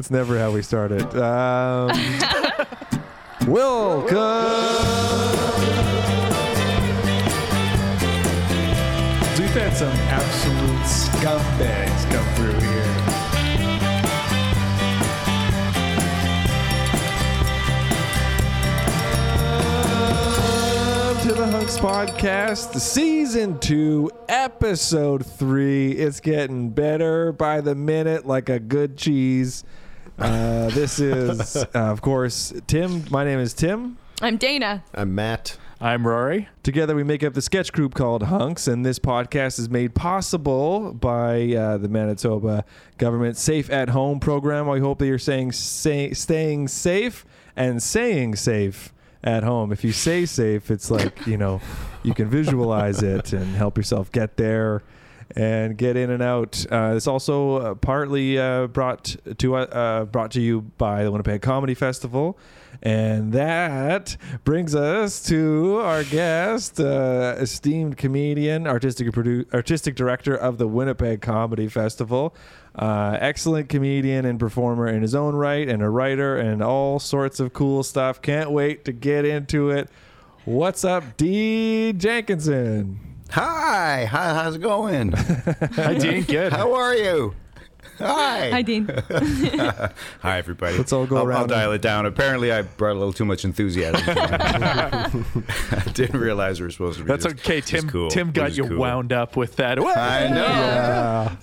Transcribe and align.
That's 0.00 0.10
never 0.10 0.38
how 0.38 0.50
we 0.50 0.62
start 0.62 0.92
it. 0.92 1.14
Um, 1.14 1.88
welcome. 3.46 4.16
We've 9.38 9.50
had 9.50 9.76
some 9.76 9.92
absolute 10.08 10.86
scumbags 10.86 12.10
come 12.10 12.34
through 12.34 12.60
here. 12.60 12.84
To 21.24 21.34
the 21.34 21.46
Hunks 21.46 21.76
Podcast, 21.76 22.80
season 22.80 23.58
two, 23.58 24.10
episode 24.30 25.26
three. 25.26 25.92
It's 25.92 26.20
getting 26.20 26.70
better 26.70 27.32
by 27.32 27.60
the 27.60 27.74
minute, 27.74 28.24
like 28.24 28.48
a 28.48 28.58
good 28.58 28.96
cheese. 28.96 29.62
Uh, 30.20 30.68
this 30.70 31.00
is, 31.00 31.56
uh, 31.64 31.68
of 31.74 32.02
course, 32.02 32.52
Tim. 32.66 33.04
My 33.10 33.24
name 33.24 33.38
is 33.38 33.54
Tim. 33.54 33.96
I'm 34.20 34.36
Dana. 34.36 34.84
I'm 34.94 35.14
Matt. 35.14 35.56
I'm 35.80 36.06
Rory. 36.06 36.46
Together 36.62 36.94
we 36.94 37.04
make 37.04 37.24
up 37.24 37.32
the 37.32 37.40
sketch 37.40 37.72
group 37.72 37.94
called 37.94 38.24
Hunks, 38.24 38.68
and 38.68 38.84
this 38.84 38.98
podcast 38.98 39.58
is 39.58 39.70
made 39.70 39.94
possible 39.94 40.92
by 40.92 41.54
uh, 41.54 41.78
the 41.78 41.88
Manitoba 41.88 42.66
government 42.98 43.38
Safe 43.38 43.70
at 43.70 43.88
Home 43.88 44.20
program. 44.20 44.68
I 44.68 44.78
hope 44.80 44.98
that 44.98 45.06
you're 45.06 45.18
saying 45.18 45.52
say, 45.52 46.12
staying 46.12 46.68
safe 46.68 47.24
and 47.56 47.82
saying 47.82 48.36
safe 48.36 48.92
at 49.24 49.42
home. 49.42 49.72
If 49.72 49.84
you 49.84 49.92
say 49.92 50.26
safe, 50.26 50.70
it's 50.70 50.90
like, 50.90 51.26
you 51.26 51.38
know, 51.38 51.62
you 52.02 52.12
can 52.12 52.28
visualize 52.28 53.02
it 53.02 53.32
and 53.32 53.56
help 53.56 53.78
yourself 53.78 54.12
get 54.12 54.36
there 54.36 54.82
and 55.36 55.76
get 55.76 55.96
in 55.96 56.10
and 56.10 56.22
out. 56.22 56.64
Uh, 56.70 56.94
it's 56.96 57.06
also 57.06 57.56
uh, 57.56 57.74
partly 57.74 58.38
uh, 58.38 58.66
brought 58.66 59.16
to 59.38 59.56
uh, 59.56 60.04
brought 60.06 60.30
to 60.32 60.40
you 60.40 60.62
by 60.78 61.04
the 61.04 61.10
Winnipeg 61.10 61.42
Comedy 61.42 61.74
Festival, 61.74 62.38
and 62.82 63.32
that 63.32 64.16
brings 64.44 64.74
us 64.74 65.22
to 65.24 65.80
our 65.82 66.04
guest, 66.04 66.80
uh, 66.80 67.34
esteemed 67.38 67.96
comedian, 67.96 68.66
artistic 68.66 69.08
produ- 69.08 69.52
artistic 69.54 69.94
director 69.94 70.34
of 70.34 70.58
the 70.58 70.66
Winnipeg 70.66 71.20
Comedy 71.20 71.68
Festival. 71.68 72.34
Uh, 72.74 73.18
excellent 73.20 73.68
comedian 73.68 74.24
and 74.24 74.38
performer 74.38 74.86
in 74.86 75.02
his 75.02 75.14
own 75.14 75.34
right, 75.34 75.68
and 75.68 75.82
a 75.82 75.88
writer, 75.88 76.36
and 76.36 76.62
all 76.62 77.00
sorts 77.00 77.40
of 77.40 77.52
cool 77.52 77.82
stuff. 77.82 78.22
Can't 78.22 78.50
wait 78.52 78.84
to 78.84 78.92
get 78.92 79.24
into 79.24 79.70
it. 79.70 79.88
What's 80.44 80.84
up, 80.84 81.16
D. 81.16 81.92
Jenkinson? 81.92 83.09
Hi, 83.32 84.04
hi, 84.06 84.34
how's 84.34 84.56
it 84.56 84.60
going? 84.62 85.12
Hi, 85.12 85.94
Dean. 85.94 86.22
Good. 86.28 86.52
How 86.52 86.72
are 86.74 86.94
you? 86.94 87.34
Hi. 87.98 88.50
Hi, 88.50 88.62
Dean. 88.62 88.86
Hi, 90.20 90.38
everybody. 90.38 90.76
Let's 90.76 90.92
all 90.92 91.06
go 91.06 91.18
I'll, 91.18 91.26
around 91.26 91.40
I'll 91.42 91.46
dial 91.46 91.72
it 91.72 91.82
down. 91.82 92.06
Apparently, 92.06 92.50
I 92.50 92.62
brought 92.62 92.92
a 92.92 92.98
little 92.98 93.12
too 93.12 93.24
much 93.26 93.44
enthusiasm. 93.44 94.02
I 94.08 95.10
didn't 95.92 96.18
realize 96.18 96.60
we 96.60 96.66
were 96.66 96.70
supposed 96.72 96.98
to 96.98 97.04
be. 97.04 97.08
That's 97.08 97.24
this- 97.24 97.34
okay. 97.34 97.60
Tim 97.60 97.88
cool. 97.88 98.10
Tim 98.10 98.32
got 98.32 98.48
This 98.48 98.56
you 98.58 98.66
cool. 98.66 98.78
wound 98.78 99.12
up 99.12 99.36
with 99.36 99.56
that. 99.56 99.78
I 99.78 100.28
know. 100.28 100.36
Yeah. 100.36 101.36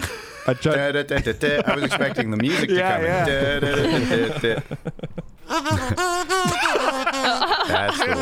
I 0.48 0.54
tried. 0.54 0.76
Da, 0.76 0.92
da, 0.92 1.04
da, 1.04 1.20
da, 1.20 1.32
da. 1.34 1.62
I 1.72 1.76
was 1.76 1.84
expecting 1.84 2.32
the 2.32 2.38
music 2.38 2.70
to 2.70 2.76
Yeah, 2.76 2.96
come 2.96 3.06
yeah. 3.06 3.22
in. 3.22 3.28
Da, 3.28 3.60
da, 3.60 3.76
da, 3.76 4.00
da, 4.00 4.28
da, 4.28 4.40
da. 4.40 4.78
That's 7.68 7.98
the 8.00 8.14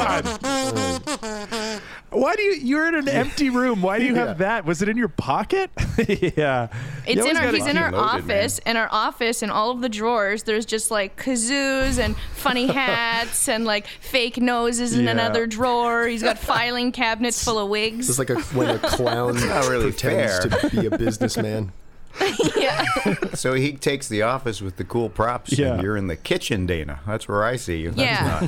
one. 1.72 1.82
Why 2.16 2.36
do 2.36 2.42
you? 2.42 2.54
You're 2.54 2.88
in 2.88 2.96
an 2.96 3.08
empty 3.10 3.50
room. 3.50 3.82
Why 3.82 4.00
do 4.00 4.06
you 4.06 4.16
have 4.16 4.38
that? 4.40 4.66
Was 4.66 4.82
it 4.82 4.90
in 4.90 4.98
your 4.98 5.08
pocket? 5.10 5.70
yeah. 6.08 6.68
It's 7.06 7.16
You 7.18 7.30
in 7.30 7.38
our 7.38 7.52
he's 7.52 7.68
in 7.68 7.78
our 7.78 7.92
loaded, 7.92 8.32
office. 8.32 8.60
In 8.60 8.78
our 8.78 8.88
office, 8.92 9.44
in 9.44 9.50
all 9.50 9.72
of 9.72 9.82
the 9.82 9.90
drawers, 9.90 10.44
there's 10.44 10.66
just 10.66 10.92
like 10.92 11.22
kazoos 11.22 12.00
and 12.00 12.16
funny 12.34 12.68
hats 12.74 13.48
and 13.50 13.66
like 13.66 13.88
fake 13.88 14.38
noses 14.38 14.94
in 14.98 15.06
Yeah. 15.06 15.12
another 15.12 15.46
drawer. 15.48 16.08
He's 16.08 16.24
got 16.24 16.38
filing 16.54 16.92
cabinets 16.92 17.44
full 17.44 17.60
of 17.60 17.70
wigs. 17.70 18.10
It's 18.10 18.20
like 18.20 18.30
a, 18.30 18.40
when 18.56 18.70
a 18.70 18.80
clown 18.80 19.36
really 19.36 19.92
pretends 19.92 20.46
fair. 20.46 20.70
to 20.70 20.70
be 20.82 20.86
a 20.88 20.98
businessman. 20.98 21.72
yeah. 22.56 22.86
So 23.34 23.54
he 23.54 23.74
takes 23.74 24.08
the 24.08 24.22
office 24.22 24.62
with 24.62 24.78
the 24.78 24.84
cool 24.84 25.10
props. 25.10 25.58
Yeah. 25.58 25.74
And 25.74 25.84
you're 25.84 25.98
in 25.98 26.08
the 26.08 26.16
kitchen, 26.16 26.66
Dana. 26.66 27.00
That's 27.06 27.28
where 27.28 27.44
I 27.44 27.56
see 27.58 27.82
you. 27.82 27.92
That's 27.92 28.00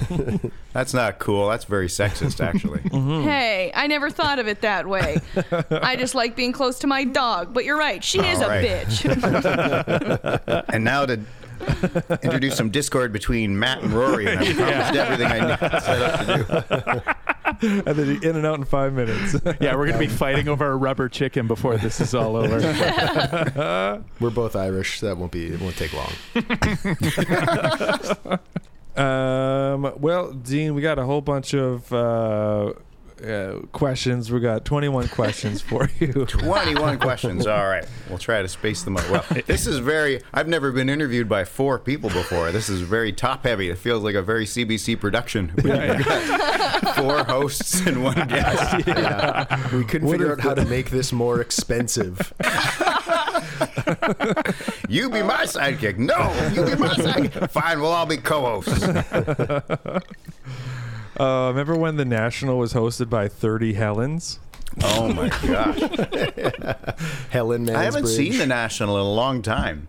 Yeah. 0.10 0.28
Not, 0.28 0.52
that's 0.74 0.94
not 0.94 1.20
cool. 1.20 1.50
That's 1.50 1.66
very 1.66 1.88
sexist, 1.88 2.40
actually. 2.44 2.80
Mm-hmm. 2.98 3.24
Hey, 3.28 3.72
I 3.76 3.88
never 3.88 4.10
thought 4.10 4.40
of 4.40 4.48
it 4.48 4.62
that 4.62 4.88
way. 4.88 5.20
I 5.70 5.96
just 5.98 6.16
like 6.16 6.36
being 6.36 6.52
close 6.52 6.80
to 6.80 6.88
my 6.88 7.04
dog. 7.04 7.54
But 7.54 7.64
you're 7.66 7.78
right. 7.78 8.04
She 8.04 8.20
is 8.20 8.42
All 8.42 8.50
a 8.50 8.64
bitch. 8.64 9.04
and 10.74 10.84
now 10.84 11.06
to 11.06 11.20
introduce 12.24 12.56
some 12.56 12.70
discord 12.70 13.12
between 13.14 13.58
Matt 13.60 13.84
and 13.84 13.94
Rory. 13.94 14.28
And 14.28 14.40
I 14.40 14.54
promised 14.54 14.96
everything 14.96 15.28
I 15.28 15.40
knew- 15.40 15.80
set 15.82 16.02
up 16.02 16.20
to 16.26 17.04
do. 17.06 17.12
And 17.62 17.84
then 17.86 18.24
in 18.24 18.36
and 18.36 18.46
out 18.46 18.60
in 18.60 18.66
five 18.66 18.94
minutes. 18.94 19.36
yeah, 19.60 19.76
we're 19.76 19.88
gonna 19.88 19.98
be 20.00 20.08
fighting 20.08 20.48
over 20.48 20.70
a 20.70 20.76
rubber 20.76 21.10
chicken 21.10 21.48
before 21.48 21.78
this 21.78 22.02
is 22.02 22.14
all 22.14 22.36
over. 22.36 22.60
We're 24.20 24.30
both 24.30 24.56
Irish. 24.56 25.00
So 25.00 25.08
that 25.08 25.18
won't 25.18 25.32
be. 25.32 25.48
It 25.48 25.62
won't 25.62 25.76
take 25.78 25.94
long. 25.94 26.12
um, 29.06 29.94
well, 30.00 30.32
Dean, 30.34 30.76
we 30.76 30.82
got 30.82 31.00
a 31.00 31.06
whole 31.06 31.22
bunch 31.22 31.54
of 31.54 31.92
uh, 31.94 32.74
uh, 33.26 33.60
questions. 33.72 34.32
We 34.32 34.40
got 34.40 34.66
21 34.66 35.08
questions 35.10 35.62
for 35.62 35.90
you. 36.00 36.14
21 36.26 37.00
questions. 37.00 37.48
All 37.48 37.68
right. 37.68 37.86
We'll 38.10 38.18
try 38.18 38.42
to 38.42 38.48
space 38.48 38.84
them 38.84 38.98
out. 38.98 39.10
Well, 39.10 39.26
this 39.46 39.68
is 39.68 39.80
very, 39.80 40.22
I've 40.34 40.48
never 40.48 40.72
been 40.72 40.90
interviewed 40.90 41.28
by 41.30 41.46
four 41.46 41.80
people 41.80 42.10
before. 42.10 42.52
This 42.52 42.70
is 42.70 42.82
very 42.82 43.12
top 43.12 43.44
heavy. 43.46 43.70
It 43.70 43.78
feels 43.78 44.04
like 44.04 44.16
a 44.16 44.22
very 44.22 44.46
CBC 44.46 45.00
production. 45.00 45.52
We've 45.64 45.66
got 45.66 46.96
four 46.96 47.24
hosts 47.24 47.86
and 47.86 48.04
one 48.04 48.28
guest. 48.28 48.78
We 49.74 49.84
couldn't 49.86 50.08
What 50.08 50.14
figure 50.14 50.32
out 50.32 50.40
how 50.42 50.54
to 50.54 50.66
make 50.66 50.90
this 50.90 51.12
more 51.12 51.42
expensive. 51.42 52.34
You 54.90 55.10
be 55.10 55.22
my 55.22 55.44
sidekick. 55.44 55.98
No, 55.98 56.32
you 56.54 56.64
be 56.70 56.76
my 56.82 56.94
sidekick. 56.94 57.50
Fine, 57.52 57.82
we'll 57.82 57.92
all 57.92 58.06
be 58.06 58.18
co 58.18 58.62
hosts. 58.62 58.88
Uh, 61.20 61.48
remember 61.50 61.76
when 61.76 61.96
the 61.98 62.06
National 62.06 62.58
was 62.58 62.74
hosted 62.74 63.10
by 63.10 63.28
30 63.28 63.74
Helens? 63.74 64.40
Oh 64.84 65.12
my 65.14 65.30
gosh. 65.48 65.80
Helen 67.30 67.66
Mansbridge. 67.66 67.76
I 67.76 67.84
haven't 67.84 68.08
seen 68.08 68.38
the 68.38 68.46
National 68.46 68.96
in 68.98 69.02
a 69.02 69.10
long 69.10 69.42
time. 69.42 69.88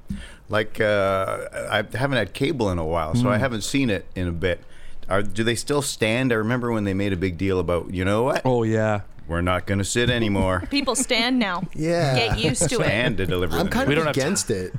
Like, 0.49 0.81
uh, 0.81 1.49
I 1.71 1.77
haven't 1.97 2.17
had 2.17 2.33
cable 2.33 2.71
in 2.71 2.79
a 2.79 2.85
while, 2.85 3.15
so 3.15 3.29
I 3.29 3.37
haven't 3.37 3.63
seen 3.63 3.91
it 3.91 4.07
in 4.15 4.27
a 4.29 4.33
bit. 4.33 4.61
Are, 5.09 5.23
do 5.23 5.45
they 5.45 5.55
still 5.55 5.83
stand? 5.83 6.33
I 6.33 6.37
remember 6.37 6.73
when 6.73 6.85
they 6.85 6.95
made 6.95 7.13
a 7.13 7.17
big 7.17 7.37
deal 7.37 7.59
about, 7.61 7.93
you 7.93 8.05
know 8.05 8.23
what? 8.23 8.43
Oh, 8.47 8.63
yeah. 8.63 9.03
We're 9.27 9.43
not 9.43 9.67
going 9.67 9.77
to 9.79 9.85
sit 9.85 10.09
anymore. 10.09 10.65
People 10.71 10.95
stand 10.95 11.39
now. 11.39 11.65
Yeah. 11.75 12.15
Get 12.15 12.39
used 12.39 12.69
to 12.71 12.81
it. 12.81 12.89
And 12.89 13.19
to 13.19 13.27
deliver 13.27 13.57
I'm 13.59 13.67
the 13.67 13.71
kind 13.71 13.89
news. 13.91 13.99
of 13.99 14.07
against 14.07 14.51
it. 14.51 14.73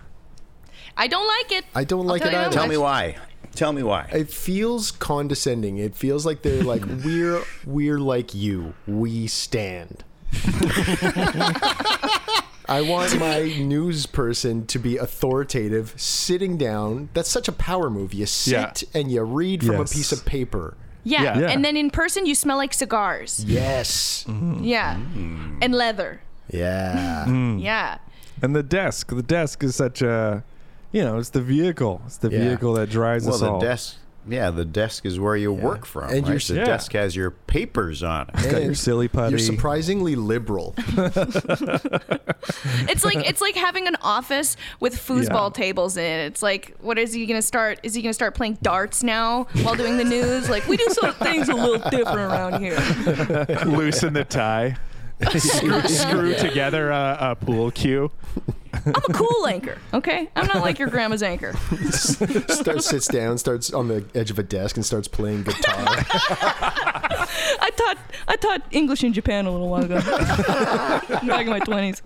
I 0.97 1.07
don't 1.07 1.27
like 1.27 1.51
it. 1.59 1.65
I 1.75 1.83
don't 1.83 2.01
I'll 2.01 2.05
like 2.07 2.21
tell 2.23 2.31
it 2.31 2.35
either. 2.35 2.51
Tell 2.51 2.67
me 2.67 2.77
why. 2.77 3.17
Tell 3.59 3.73
me 3.73 3.83
why. 3.83 4.07
It 4.13 4.29
feels 4.29 4.89
condescending. 4.89 5.79
It 5.79 5.93
feels 5.93 6.25
like 6.25 6.43
they're 6.43 6.63
like 6.63 6.81
we're 7.03 7.43
we're 7.65 7.99
like 7.99 8.33
you. 8.33 8.73
We 8.87 9.27
stand. 9.27 10.05
I 12.69 12.81
want 12.87 13.19
my 13.19 13.41
news 13.59 14.05
person 14.05 14.65
to 14.67 14.79
be 14.79 14.95
authoritative, 14.95 15.93
sitting 15.97 16.55
down. 16.55 17.09
That's 17.13 17.29
such 17.29 17.49
a 17.49 17.51
power 17.51 17.89
move. 17.89 18.13
You 18.13 18.27
sit 18.27 18.83
and 18.93 19.11
you 19.11 19.23
read 19.23 19.65
from 19.65 19.79
Yes. 19.79 19.91
a 19.91 19.95
piece 19.95 20.11
of 20.13 20.23
paper. 20.23 20.77
Yeah. 21.03 21.37
Yeah. 21.37 21.49
And 21.49 21.65
then 21.65 21.75
in 21.75 21.89
person, 21.89 22.25
you 22.25 22.35
smell 22.35 22.55
like 22.55 22.73
cigars. 22.73 23.43
Yes. 23.45 24.23
Mm-hmm. 24.25 24.63
Yeah. 24.63 24.95
Mm. 24.95 25.57
And 25.61 25.75
leather. 25.75 26.21
Yeah. 26.49 27.25
Mm. 27.27 27.61
Yeah. 27.61 27.97
And 28.41 28.55
the 28.55 28.63
desk. 28.63 29.09
The 29.09 29.21
desk 29.21 29.63
is 29.65 29.75
such 29.75 30.01
a, 30.01 30.45
you 30.91 31.03
know, 31.03 31.17
it's 31.17 31.29
the 31.29 31.41
vehicle. 31.41 32.01
It's 32.05 32.17
the 32.17 32.29
Yeah. 32.29 32.39
vehicle 32.39 32.73
that 32.73 32.89
drives 32.89 33.27
us. 33.27 33.27
well, 33.27 33.35
us 33.35 33.41
the 33.41 33.51
all. 33.51 33.59
desk. 33.59 33.95
Yeah, 34.27 34.51
the 34.51 34.65
desk 34.65 35.05
is 35.05 35.19
where 35.19 35.35
you 35.35 35.51
work 35.51 35.85
from. 35.85 36.09
And 36.09 36.27
you're 36.27 36.35
right? 36.35 36.43
the 36.43 36.55
yeah. 36.55 36.65
desk 36.65 36.91
has 36.93 37.15
your 37.15 37.31
papers 37.31 38.03
on 38.03 38.29
it. 38.29 38.51
Got 38.51 38.63
your 38.63 38.75
silly 38.75 39.07
putty. 39.07 39.31
You're 39.31 39.39
surprisingly 39.39 40.15
liberal. 40.15 40.75
It's 42.89 43.03
like 43.05 43.17
it's 43.27 43.41
like 43.41 43.55
having 43.55 43.87
an 43.87 43.95
office 44.01 44.55
with 44.79 44.95
foosball 44.95 45.53
tables 45.53 45.97
in 45.97 46.03
it. 46.03 46.25
It's 46.25 46.41
like, 46.41 46.75
what 46.79 46.97
is 46.97 47.13
he 47.13 47.25
gonna 47.25 47.41
start? 47.41 47.79
Is 47.83 47.93
he 47.93 48.01
gonna 48.01 48.13
start 48.13 48.33
playing 48.35 48.57
darts 48.61 49.03
now 49.03 49.43
while 49.61 49.75
doing 49.75 49.97
the 49.97 50.03
news? 50.03 50.49
Like 50.49 50.67
we 50.67 50.77
do 50.77 50.87
some 50.89 51.13
things 51.15 51.49
a 51.49 51.53
little 51.53 51.89
different 51.89 52.19
around 52.19 52.61
here. 52.61 52.75
Loosen 53.65 54.13
the 54.13 54.25
tie. 54.27 54.77
screw, 55.37 55.81
screw 55.81 56.35
together 56.35 56.91
a, 56.91 57.17
a 57.19 57.35
pool 57.35 57.71
cue. 57.71 58.11
I'm 58.73 58.93
a 58.95 59.13
cool 59.13 59.47
anchor, 59.47 59.77
okay? 59.93 60.29
I'm 60.35 60.47
not 60.47 60.61
like 60.61 60.79
your 60.79 60.89
grandma's 60.89 61.23
anchor. 61.23 61.53
starts 61.91 62.85
sits 62.85 63.07
down, 63.07 63.37
starts 63.37 63.73
on 63.73 63.87
the 63.87 64.05
edge 64.15 64.31
of 64.31 64.39
a 64.39 64.43
desk, 64.43 64.77
and 64.77 64.85
starts 64.85 65.07
playing 65.07 65.43
guitar. 65.43 65.75
I 67.61 67.71
taught 67.75 67.97
I 68.27 68.35
taught 68.35 68.63
English 68.71 69.03
in 69.03 69.13
Japan 69.13 69.45
a 69.45 69.51
little 69.51 69.69
while 69.69 69.83
ago. 69.83 69.99
I'm 70.05 71.27
back 71.27 71.45
in 71.45 71.49
my 71.49 71.59
twenties. 71.59 72.01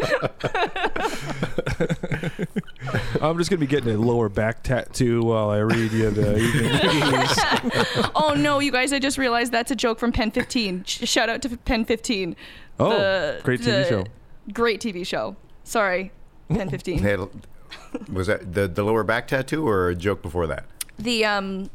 I'm 3.22 3.38
just 3.38 3.50
gonna 3.50 3.60
be 3.60 3.68
getting 3.68 3.94
a 3.94 3.98
lower 3.98 4.30
back 4.30 4.64
tattoo 4.64 5.22
while 5.24 5.50
I 5.50 5.60
read 5.60 5.92
you 5.92 6.10
the 6.12 6.38
evening 6.38 6.72
news. 7.12 8.12
Oh 8.16 8.34
no, 8.38 8.60
you 8.60 8.72
guys! 8.72 8.94
I 8.94 9.00
just 9.00 9.18
realized 9.18 9.52
that's 9.52 9.72
a 9.72 9.76
joke 9.76 10.00
from 10.00 10.12
PEN15. 10.12 10.88
Sh- 10.88 11.08
shout 11.10 11.30
out 11.30 11.42
to 11.44 11.50
PEN15. 11.50 12.36
Oh, 12.80 12.90
The- 12.90 13.40
great 13.44 13.62
TV 13.62 13.88
show. 13.90 14.04
Great 14.52 14.82
TV 14.82 15.06
show. 15.06 15.36
Sorry, 15.64 16.12
PEN15. 16.50 17.02
They 17.02 18.12
was 18.12 18.28
that 18.28 18.54
the, 18.54 18.68
the 18.68 18.84
lower 18.84 19.04
back 19.04 19.28
tattoo 19.28 19.68
or 19.68 19.90
a 19.90 19.96
joke 19.96 20.22
before 20.22 20.48
that? 20.48 20.66
the 21.00 21.26
um 21.26 21.70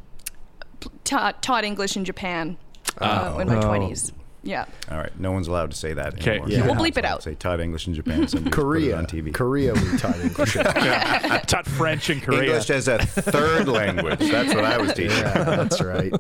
p- 0.80 0.90
taught 1.04 1.42
taught 1.42 1.64
English 1.64 1.96
in 1.96 2.04
Japan 2.04 2.56
uh, 2.98 3.36
in 3.40 3.48
my 3.48 3.56
Oh. 3.56 3.62
twenties. 3.62 4.12
Yeah. 4.44 4.66
All 4.90 4.96
right, 4.98 5.10
no 5.18 5.32
one's 5.32 5.48
allowed 5.48 5.72
to 5.72 5.76
say 5.76 5.92
that 5.94 6.14
Okay. 6.14 6.30
anymore. 6.38 6.48
Yeah. 6.48 6.64
We'll 6.66 6.76
bleep 6.76 6.96
it 6.96 7.04
out. 7.04 7.22
Say 7.24 7.34
taught 7.34 7.60
English 7.60 7.86
in 7.88 7.94
Japan. 7.94 8.26
Somebody 8.28 8.28
just 8.32 8.44
put 8.44 8.46
it 8.46 8.52
Korea. 8.52 8.96
on 8.96 9.06
TV. 9.06 9.34
Korea, 9.34 9.74
we 9.74 9.96
taught 9.98 10.18
English. 10.20 10.52
Taught 10.54 11.66
French 11.66 12.08
in 12.10 12.20
Korea. 12.20 12.42
English 12.44 12.70
as 12.70 12.86
a 12.88 12.98
third 12.98 13.66
language. 13.80 14.20
That's 14.20 14.54
what 14.54 14.64
I 14.64 14.78
was 14.78 14.92
teaching. 14.94 15.16
Yeah, 15.18 15.42
that's 15.44 15.80
right. 15.82 16.12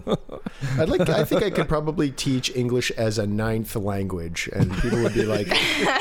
I'd 0.78 0.88
like. 0.88 1.08
I 1.08 1.24
think 1.24 1.42
I 1.44 1.50
could 1.50 1.68
probably 1.68 2.10
teach 2.10 2.54
English 2.56 2.90
as 2.92 3.18
a 3.18 3.26
ninth 3.26 3.76
language, 3.76 4.48
and 4.52 4.76
people 4.78 5.00
would 5.02 5.14
be 5.14 5.24
like, 5.24 5.46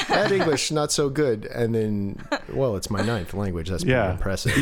"That 0.07 0.31
English 0.31 0.71
not 0.71 0.91
so 0.91 1.09
good." 1.09 1.45
And 1.45 1.75
then, 1.75 2.19
well, 2.51 2.75
it's 2.75 2.89
my 2.89 3.01
ninth 3.01 3.33
language. 3.35 3.69
That's 3.69 3.83
pretty 3.83 3.93
Yeah. 3.95 4.11
impressive. 4.13 4.53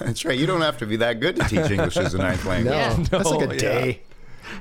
That's 0.00 0.24
right. 0.24 0.38
You 0.38 0.46
don't 0.46 0.60
have 0.62 0.78
to 0.78 0.86
be 0.86 0.96
that 0.96 1.20
good 1.20 1.36
to 1.36 1.44
teach 1.44 1.70
English 1.70 1.96
as 1.96 2.14
a 2.14 2.18
ninth 2.18 2.44
No, 2.44 2.50
language. 2.50 2.74
Yeah. 2.74 2.94
that's 3.10 3.30
like 3.30 3.48
No, 3.48 3.54
a 3.54 3.56
day. 3.56 4.00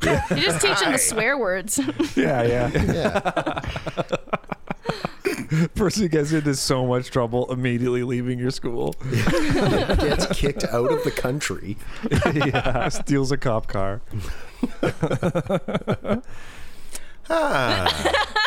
You're 0.30 0.40
just 0.40 0.62
teaching 0.62 0.92
the 0.92 0.98
swear 0.98 1.38
words. 1.38 1.80
Yeah, 2.16 2.44
yeah. 2.44 2.70
Yeah. 2.94 3.62
Person 5.76 6.08
gets 6.08 6.32
into 6.32 6.56
so 6.56 6.86
much 6.86 7.10
trouble 7.12 7.52
immediately 7.52 8.04
leaving 8.04 8.40
your 8.40 8.52
school. 8.52 8.96
Gets 9.12 10.28
kicked 10.38 10.64
out 10.66 10.92
of 10.92 11.04
the 11.04 11.12
country. 11.12 11.78
yeah, 12.34 12.88
steals 12.90 13.32
a 13.32 13.38
cop 13.38 13.68
car. 13.68 14.02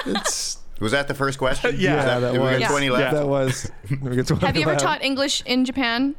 It's 0.06 0.58
Was 0.80 0.92
that 0.92 1.08
the 1.08 1.14
first 1.14 1.38
question? 1.38 1.76
Yeah, 1.78 1.96
Was 1.96 2.04
that 2.04 2.20
did 2.32 2.40
we 2.40 2.46
was. 2.46 2.58
got 2.60 2.70
20 2.70 2.90
left? 2.90 3.14
That 3.14 3.26
was. 3.28 3.70
we 3.90 4.16
get 4.16 4.26
20 4.26 4.46
Have 4.46 4.56
you 4.56 4.62
ever 4.62 4.72
left. 4.72 4.82
taught 4.82 5.02
English 5.02 5.42
in 5.44 5.64
Japan? 5.64 6.14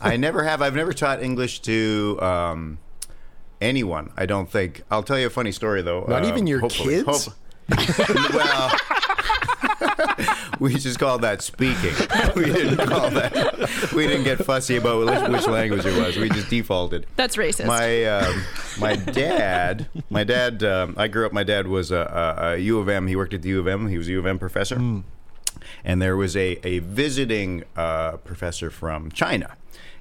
I 0.00 0.16
never 0.16 0.44
have. 0.44 0.62
I've 0.62 0.74
never 0.76 0.92
taught 0.92 1.22
English 1.22 1.60
to 1.62 2.18
um, 2.20 2.78
anyone. 3.62 4.10
I 4.16 4.26
don't 4.26 4.50
think. 4.50 4.82
I'll 4.90 5.02
tell 5.02 5.18
you 5.18 5.26
a 5.28 5.30
funny 5.30 5.52
story 5.52 5.82
though. 5.82 6.04
Not 6.08 6.24
Uh, 6.24 6.28
even 6.28 6.46
your 6.46 6.60
hopefully. 6.60 7.02
kids? 7.02 7.26
Hope- 7.26 7.34
well, 8.34 8.70
we 10.60 10.74
just 10.74 10.98
called 10.98 11.22
that 11.22 11.42
speaking. 11.42 11.94
We 12.36 12.44
didn't 12.46 12.76
call 12.88 13.10
that. 13.10 13.92
We 13.94 14.06
didn't 14.06 14.24
get 14.24 14.44
fussy 14.44 14.76
about 14.76 15.06
which, 15.06 15.28
which 15.30 15.46
language 15.46 15.84
it 15.86 15.96
was. 15.98 16.16
We 16.16 16.28
just 16.28 16.48
defaulted. 16.50 17.06
That's 17.16 17.36
racist. 17.36 17.66
My 17.66 18.04
um, 18.06 18.42
my 18.78 18.96
dad, 18.96 19.88
my 20.10 20.24
dad. 20.24 20.62
Um, 20.64 20.94
I 20.98 21.08
grew 21.08 21.26
up. 21.26 21.32
My 21.32 21.42
dad 21.44 21.66
was 21.68 21.90
a, 21.90 22.36
a, 22.40 22.52
a 22.54 22.56
U 22.58 22.78
of 22.78 22.88
M. 22.88 23.06
He 23.06 23.16
worked 23.16 23.34
at 23.34 23.42
the 23.42 23.50
U 23.50 23.60
of 23.60 23.66
M. 23.68 23.88
He 23.88 23.98
was 23.98 24.08
a 24.08 24.12
U 24.12 24.18
of 24.18 24.26
M 24.26 24.38
professor, 24.38 24.76
and 25.84 26.02
there 26.02 26.16
was 26.16 26.36
a 26.36 26.58
a 26.66 26.78
visiting 26.80 27.64
uh, 27.76 28.16
professor 28.18 28.70
from 28.70 29.10
China, 29.12 29.56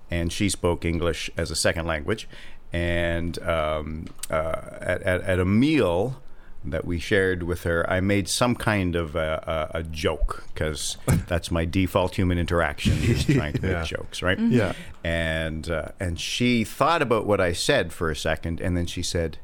and 0.10 0.32
she 0.34 0.50
spoke 0.50 0.84
English 0.86 1.30
as 1.38 1.52
a 1.52 1.56
second 1.56 1.86
language, 1.86 2.28
and 2.74 3.38
um, 3.44 4.08
uh, 4.30 4.56
at, 4.80 5.02
at 5.04 5.22
at 5.22 5.40
a 5.40 5.46
meal. 5.46 6.22
That 6.64 6.86
we 6.86 7.00
shared 7.00 7.42
with 7.42 7.64
her, 7.64 7.90
I 7.90 8.02
made 8.02 8.30
some 8.30 8.54
kind 8.54 8.96
of 8.96 9.16
a, 9.16 9.70
a, 9.74 9.80
a 9.80 9.84
joke 9.84 10.44
because 10.54 10.96
that's 11.28 11.50
my 11.50 11.66
default 11.66 12.14
human 12.14 12.38
interaction, 12.38 12.94
is 13.02 13.26
trying 13.38 13.54
to 13.54 13.62
make 13.64 13.86
jokes, 13.86 14.22
right? 14.22 14.38
Yeah. 14.38 14.74
and 15.04 15.68
uh, 15.72 15.88
and 16.00 16.20
she 16.20 16.64
thought 16.64 17.02
about 17.02 17.26
what 17.26 17.42
I 17.42 17.54
said 17.54 17.92
for 17.92 18.12
a 18.12 18.16
second, 18.16 18.62
and 18.62 18.78
then 18.78 18.86
she 18.86 19.02
said, 19.02 19.40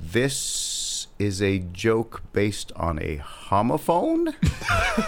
"This 0.00 0.34
is 1.18 1.42
a 1.42 1.58
joke 1.58 2.22
based 2.32 2.72
on 2.76 2.98
a 3.00 3.18
homophone." 3.18 4.28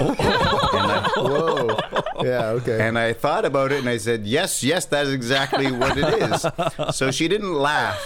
and, 0.00 0.92
I, 0.92 1.10
whoa. 1.16 1.78
Yeah. 2.24 2.48
Okay. 2.50 2.80
and 2.86 2.98
I 2.98 3.12
thought 3.12 3.44
about 3.44 3.72
it, 3.72 3.80
and 3.80 3.88
I 3.88 3.96
said, 3.96 4.26
"Yes, 4.26 4.62
yes, 4.62 4.86
that 4.86 5.06
is 5.06 5.12
exactly 5.14 5.70
what 5.72 5.96
it 5.96 6.22
is." 6.22 6.46
So 6.94 7.10
she 7.10 7.28
didn't 7.28 7.54
laugh. 7.54 7.98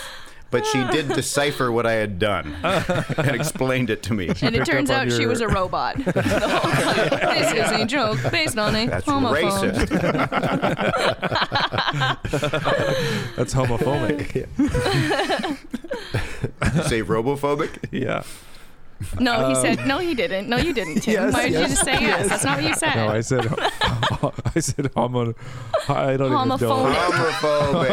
But 0.55 0.65
she 0.67 0.85
did 0.93 1.09
decipher 1.09 1.73
what 1.73 1.85
I 1.85 1.95
had 1.95 2.21
done 2.21 2.55
and 2.63 3.35
explained 3.35 3.91
it 3.91 4.05
to 4.05 4.15
me. 4.15 4.29
and 4.41 4.55
it 4.55 4.65
turns 4.65 4.89
up 4.89 5.01
on 5.01 5.09
out 5.11 5.13
she 5.13 5.27
was 5.27 5.41
a 5.41 5.49
robot. 5.49 5.97
The 6.05 6.49
whole 6.49 6.71
time. 6.71 7.35
this 7.35 7.53
is 7.53 7.73
a 7.83 7.85
joke 7.85 8.19
based 8.31 8.57
on 8.57 8.77
a 8.77 8.87
That's 8.87 9.05
homophone. 9.05 9.73
racist. 9.73 9.89
That's 13.37 13.53
homophobic. 13.53 14.47
Say 16.89 17.03
robophobic? 17.03 17.71
yeah. 17.91 18.23
No, 19.21 19.49
he 19.49 19.55
said 19.55 19.87
no. 19.87 19.99
He 19.99 20.15
didn't. 20.15 20.49
No, 20.49 20.57
you 20.57 20.73
didn't, 20.73 21.03
Tim. 21.03 21.15
Yes, 21.15 21.33
Why 21.35 21.49
did 21.49 21.53
you 21.53 21.67
just 21.69 21.85
say 21.85 22.01
yes? 22.01 22.29
That's 22.29 22.45
not 22.45 22.57
what 22.57 22.65
you 22.69 22.75
said. 22.75 22.95
No, 22.95 23.09
I 23.09 23.21
said. 23.21 23.47
I 24.57 24.61
said 24.61 24.91
homo. 24.95 25.35
I 25.89 26.17
don't 26.17 26.33
even 26.33 26.49
know. 26.49 26.57
Homophobic. 26.57 26.95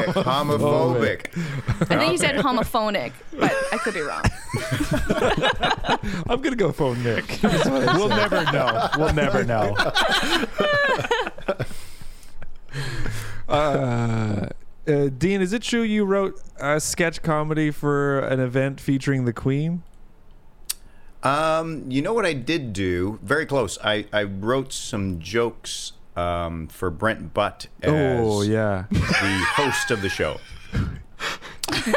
Homophobic. 0.05 0.23
Homophobic. 0.23 1.81
I 1.81 1.97
think 1.97 2.11
he 2.11 2.17
said 2.17 2.35
homophonic, 2.35 3.11
but 3.37 3.51
I 3.71 3.77
could 3.77 3.93
be 3.93 4.01
wrong. 4.01 4.23
I'm 6.29 6.41
gonna 6.41 6.55
go 6.55 6.71
phone 6.71 7.01
Nick. 7.03 7.39
We'll 7.91 8.09
never 8.09 8.43
know. 8.51 8.89
We'll 8.97 9.13
never 9.13 9.43
know. 9.43 9.75
Uh, 13.47 14.47
uh, 14.87 15.09
Dean, 15.17 15.41
is 15.41 15.53
it 15.53 15.61
true 15.61 15.81
you 15.81 16.05
wrote 16.05 16.39
a 16.59 16.79
sketch 16.79 17.21
comedy 17.21 17.69
for 17.71 18.19
an 18.19 18.39
event 18.39 18.79
featuring 18.79 19.25
the 19.25 19.33
Queen? 19.33 19.83
Um, 21.23 21.89
you 21.89 22.01
know 22.01 22.13
what 22.13 22.25
I 22.25 22.33
did 22.33 22.73
do? 22.73 23.19
Very 23.21 23.45
close. 23.45 23.77
I, 23.83 24.05
I 24.11 24.23
wrote 24.23 24.73
some 24.73 25.19
jokes 25.19 25.93
um, 26.15 26.67
for 26.67 26.89
Brent 26.89 27.33
Butt 27.33 27.67
as 27.81 27.91
Oh 27.93 28.41
yeah. 28.41 28.85
the 28.89 29.45
host 29.55 29.91
of 29.91 30.01
the 30.01 30.09
show. 30.09 30.37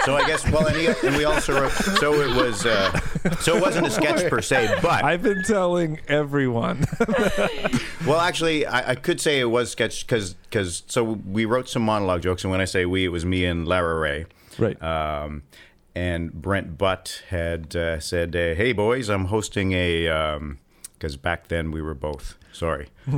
So 0.05 0.15
I 0.15 0.25
guess 0.27 0.49
well, 0.51 0.67
and, 0.67 0.77
he, 0.77 0.87
and 0.87 1.17
we 1.17 1.25
also 1.25 1.61
wrote. 1.61 1.73
So 1.73 2.15
it 2.21 2.35
was. 2.37 2.65
Uh, 2.65 2.97
so 3.41 3.57
it 3.57 3.61
wasn't 3.63 3.87
a 3.87 3.91
sketch 3.91 4.31
per 4.31 4.41
se, 4.41 4.79
but 4.81 5.03
I've 5.05 5.23
been 5.23 5.43
telling 5.43 6.01
everyone. 6.07 6.85
well, 8.07 8.21
actually, 8.21 8.67
I, 8.67 8.93
I 8.93 8.95
could 8.95 9.21
say 9.21 9.41
it 9.41 9.47
was 9.47 9.73
sketch 9.73 10.07
because 10.07 10.37
so 10.87 11.03
we 11.05 11.45
wrote 11.45 11.69
some 11.69 11.83
monologue 11.83 12.23
jokes, 12.23 12.45
and 12.45 12.51
when 12.53 12.61
I 12.61 12.67
say 12.67 12.87
we, 12.87 13.05
it 13.05 13.09
was 13.09 13.25
me 13.25 13.45
and 13.47 13.67
Lara 13.67 13.99
Rae. 13.99 14.27
right. 14.59 14.81
Um, 14.81 15.43
and 15.95 16.33
Brent 16.33 16.77
Butt 16.79 17.23
had 17.29 17.75
uh, 17.77 18.01
said, 18.01 18.35
uh, 18.37 18.55
"Hey 18.55 18.73
boys, 18.73 19.09
I'm 19.09 19.27
hosting 19.27 19.73
a 19.73 20.39
because 20.95 21.17
back 21.17 21.49
then 21.49 21.71
we 21.71 21.83
were 21.83 21.95
both. 21.95 22.39
Sorry. 22.53 22.89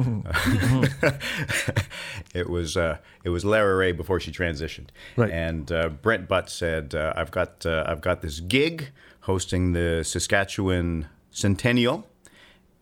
it 2.34 2.48
was 2.48 2.76
uh, 2.76 2.98
it 3.24 3.28
was 3.30 3.44
Lara 3.44 3.76
Rae 3.76 3.92
before 3.92 4.20
she 4.20 4.32
transitioned, 4.32 4.88
Right. 5.16 5.30
and 5.30 5.70
uh, 5.70 5.88
Brent 5.90 6.28
Butt 6.28 6.50
said, 6.50 6.94
uh, 6.94 7.12
"I've 7.16 7.30
got 7.30 7.64
uh, 7.66 7.84
I've 7.86 8.00
got 8.00 8.22
this 8.22 8.40
gig 8.40 8.90
hosting 9.20 9.72
the 9.72 10.02
Saskatchewan 10.04 11.08
Centennial, 11.30 12.06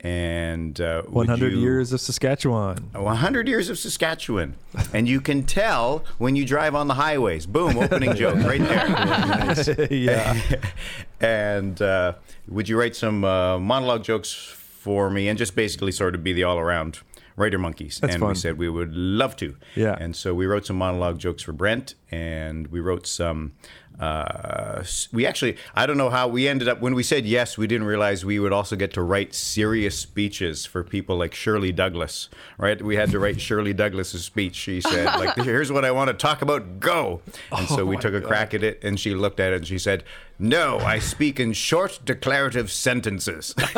and 0.04 0.78
uh, 0.82 1.00
100 1.04 1.52
you- 1.54 1.61
years 1.61 1.92
of 1.94 2.00
Saskatchewan. 2.00 2.76
100 2.92 3.49
years 3.49 3.70
of 3.70 3.78
Saskatchewan. 3.78 4.54
And 4.92 5.08
you 5.08 5.20
can 5.20 5.44
tell 5.44 6.04
when 6.18 6.37
you 6.37 6.44
drive 6.44 6.75
on 6.75 6.88
the 6.88 6.94
highways. 6.94 7.46
Boom, 7.46 7.78
opening 7.78 8.14
joke 8.23 8.37
right 8.44 8.61
there. 8.61 9.88
yeah. 9.90 10.38
and 11.20 11.80
uh, 11.80 12.12
would 12.49 12.68
you 12.68 12.78
write 12.78 12.94
some 12.94 13.25
uh, 13.25 13.58
monologue 13.58 14.04
jokes 14.04 14.30
for 14.34 15.08
me 15.08 15.28
and 15.28 15.38
just 15.38 15.56
basically 15.56 15.90
sort 15.90 16.14
of 16.14 16.23
be 16.23 16.34
the 16.34 16.44
all 16.44 16.58
around 16.58 17.00
writer 17.36 17.58
monkeys? 17.58 17.98
That's 18.00 18.14
and 18.14 18.20
fun. 18.20 18.28
we 18.30 18.34
said 18.34 18.58
we 18.58 18.68
would 18.68 18.94
love 18.94 19.36
to. 19.36 19.56
Yeah. 19.74 19.96
And 19.98 20.14
so 20.14 20.34
we 20.34 20.46
wrote 20.46 20.66
some 20.66 20.76
monologue 20.76 21.18
jokes 21.18 21.42
for 21.42 21.52
Brent 21.52 21.94
and 22.10 22.66
we 22.68 22.80
wrote 22.80 23.06
some. 23.06 23.52
Uh, 23.98 24.82
we 25.12 25.24
actually, 25.24 25.56
I 25.76 25.86
don't 25.86 25.96
know 25.96 26.10
how 26.10 26.26
we 26.26 26.48
ended 26.48 26.66
up. 26.66 26.80
When 26.80 26.96
we 26.96 27.04
said 27.04 27.24
yes, 27.26 27.56
we 27.56 27.68
didn't 27.68 27.86
realize 27.86 28.24
we 28.24 28.40
would 28.40 28.52
also 28.52 28.74
get 28.74 28.92
to 28.94 29.02
write 29.02 29.32
serious 29.34 29.96
speeches 29.96 30.66
for 30.66 30.82
people 30.82 31.16
like 31.16 31.32
Shirley 31.32 31.70
Douglas. 31.70 32.28
Right? 32.58 32.82
We 32.82 32.96
had 32.96 33.10
to 33.12 33.20
write 33.20 33.40
Shirley 33.48 33.72
Douglas's 33.72 34.24
speech. 34.24 34.56
She 34.56 34.80
said, 34.80 35.06
"Like, 35.16 35.36
here's 35.36 35.70
what 35.70 35.84
I 35.84 35.92
want 35.92 36.08
to 36.08 36.14
talk 36.14 36.42
about. 36.42 36.80
Go!" 36.80 37.20
And 37.52 37.68
so 37.68 37.82
Oh 37.82 37.86
we 37.86 37.96
took 37.96 38.14
a 38.14 38.20
God. 38.20 38.26
crack 38.28 38.52
at 38.52 38.64
it, 38.64 38.82
and 38.82 38.98
she 38.98 39.14
looked 39.14 39.38
at 39.38 39.52
it 39.52 39.56
and 39.58 39.66
she 39.66 39.78
said, 39.78 40.02
"No, 40.38 40.78
I 40.78 40.98
speak 40.98 41.38
in 41.40 41.52
short 41.52 42.00
declarative 42.04 42.70
sentences. 42.70 43.54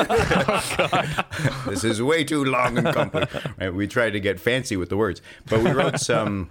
this 1.67 1.85
is 1.85 2.03
way 2.03 2.25
too 2.25 2.45
long 2.45 2.79
and 2.79 2.93
complex." 2.95 3.35
Right? 3.59 3.75
We 3.75 3.87
tried 3.87 4.11
to 4.11 4.21
get 4.21 4.41
fancy 4.41 4.77
with 4.77 4.89
the 4.89 4.97
words, 4.97 5.21
but 5.49 5.63
we 5.63 5.71
wrote 5.71 5.99
some 6.01 6.51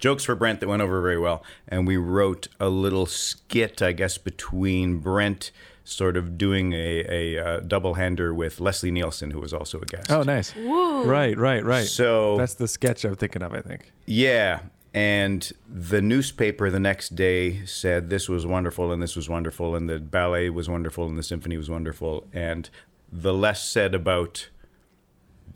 jokes 0.00 0.24
for 0.24 0.34
Brent 0.34 0.60
that 0.60 0.68
went 0.68 0.82
over 0.82 1.00
very 1.00 1.18
well, 1.18 1.42
and 1.66 1.86
we 1.86 1.96
wrote 1.96 2.48
a 2.60 2.68
little 2.68 3.06
skit, 3.06 3.82
I 3.82 3.92
guess, 3.92 4.18
between 4.18 4.98
Brent. 4.98 5.50
Sort 5.84 6.18
of 6.18 6.36
doing 6.36 6.74
a, 6.74 7.04
a 7.08 7.38
uh, 7.42 7.60
double 7.60 7.94
hander 7.94 8.34
with 8.34 8.60
Leslie 8.60 8.90
Nielsen, 8.90 9.30
who 9.30 9.40
was 9.40 9.54
also 9.54 9.80
a 9.80 9.86
guest. 9.86 10.10
Oh, 10.12 10.22
nice. 10.22 10.54
Right, 10.54 11.34
right, 11.34 11.64
right. 11.64 11.86
So 11.86 12.36
That's 12.36 12.52
the 12.56 12.68
sketch 12.68 13.06
I'm 13.06 13.16
thinking 13.16 13.40
of, 13.42 13.54
I 13.54 13.62
think. 13.62 13.90
yeah. 14.04 14.60
And 14.94 15.50
the 15.68 16.00
newspaper 16.00 16.70
the 16.70 16.80
next 16.80 17.14
day 17.14 17.64
said 17.66 18.10
this 18.10 18.28
was 18.28 18.46
wonderful 18.46 18.90
and 18.90 19.02
this 19.02 19.16
was 19.16 19.28
wonderful 19.28 19.76
and 19.76 19.88
the 19.88 19.98
ballet 19.98 20.50
was 20.50 20.68
wonderful 20.68 21.06
and 21.06 21.18
the 21.18 21.22
symphony 21.22 21.56
was 21.56 21.68
wonderful. 21.68 22.26
And 22.32 22.68
the 23.12 23.34
less 23.34 23.68
said 23.68 23.94
about 23.94 24.48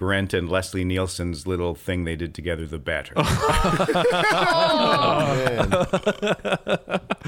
Brent 0.02 0.34
and 0.34 0.48
Leslie 0.48 0.84
Nielsen's 0.84 1.46
little 1.46 1.76
thing 1.76 2.02
they 2.02 2.16
did 2.16 2.34
together, 2.34 2.66
the 2.66 2.80
better. 2.80 3.14
Oh. 4.44 5.86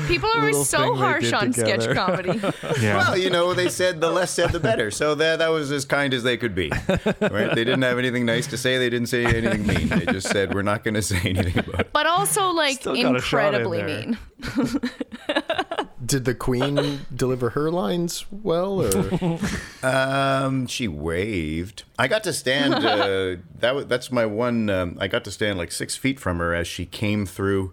People 0.09 0.28
are 0.35 0.47
Little 0.47 0.64
so 0.64 0.95
harsh 0.97 1.25
did 1.25 1.35
on 1.35 1.52
sketch 1.52 1.85
together. 1.85 1.95
comedy. 1.95 2.40
Well, 2.83 3.16
you 3.16 3.31
know, 3.31 3.54
they 3.54 3.69
said 3.69 4.00
the 4.00 4.11
less 4.11 4.33
said, 4.33 4.50
the 4.50 4.59
better. 4.59 4.90
So 4.90 5.14
that, 5.14 5.38
that 5.38 5.49
was 5.49 5.71
as 5.71 5.85
kind 5.85 6.12
as 6.12 6.25
they 6.25 6.37
could 6.37 6.54
be. 6.54 6.71
Right? 6.71 7.54
They 7.54 7.64
didn't 7.64 7.83
have 7.83 7.99
anything 7.99 8.26
nice 8.26 8.49
to 8.49 8.57
say. 8.59 8.76
They 8.78 8.90
didn't 8.90 9.07
say 9.09 9.25
anything 9.25 9.66
mean. 9.66 9.88
They 9.88 10.07
just 10.07 10.28
said, 10.28 10.52
we're 10.52 10.62
not 10.62 10.83
going 10.83 10.95
to 10.95 11.02
say 11.02 11.21
anything 11.25 11.59
about 11.59 11.81
it. 11.81 11.93
But 11.93 12.07
also, 12.07 12.49
like, 12.49 12.81
Still 12.81 13.00
got 13.00 13.16
a 13.16 13.21
shot 13.21 13.54
in 13.54 13.61
incredibly 13.62 13.83
mean. 13.85 14.19
Did 16.04 16.25
the 16.25 16.34
Queen 16.34 17.00
deliver 17.14 17.50
her 17.50 17.70
lines 17.70 18.25
well, 18.30 18.82
or 18.82 19.38
Um, 19.82 20.66
she 20.66 20.88
waved. 20.88 21.84
I 21.99 22.08
got 22.08 22.25
to 22.25 22.32
stand. 22.32 22.75
Uh, 22.75 23.37
that 23.61 23.75
was, 23.75 23.87
that's 23.87 24.11
my 24.11 24.26
one. 24.26 24.68
Um, 24.70 24.96
I 25.00 25.08
got 25.08 25.25
to 25.25 25.30
stand 25.30 25.58
like 25.58 25.73
six 25.73 25.96
feet 25.96 26.18
from 26.18 26.38
her 26.38 26.54
as 26.54 26.66
she 26.66 26.84
came 26.87 27.26
through, 27.26 27.73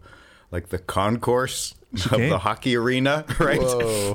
like 0.52 0.70
the 0.70 0.78
concourse 0.80 1.76
of 2.06 2.12
came? 2.12 2.30
the 2.30 2.40
hockey 2.40 2.76
arena, 2.76 3.26
right? 3.40 3.60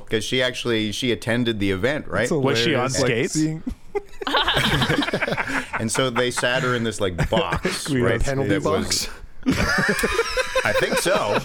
Because 0.04 0.24
she 0.24 0.40
actually 0.42 0.92
she 0.92 1.12
attended 1.12 1.58
the 1.58 1.70
event, 1.72 2.06
right? 2.06 2.28
That's 2.28 2.32
Was 2.32 2.58
she 2.58 2.74
on 2.74 2.90
skates? 2.90 3.36
Like 3.36 3.62
and 5.80 5.90
so 5.90 6.10
they 6.10 6.30
sat 6.30 6.62
her 6.62 6.74
in 6.74 6.84
this 6.84 7.00
like 7.00 7.28
box, 7.30 7.90
right? 7.90 8.20
penalty 8.20 8.50
that 8.58 8.62
was- 8.62 9.06
box? 9.06 9.10
I 10.64 10.72
think 10.80 10.96
so. 10.98 11.38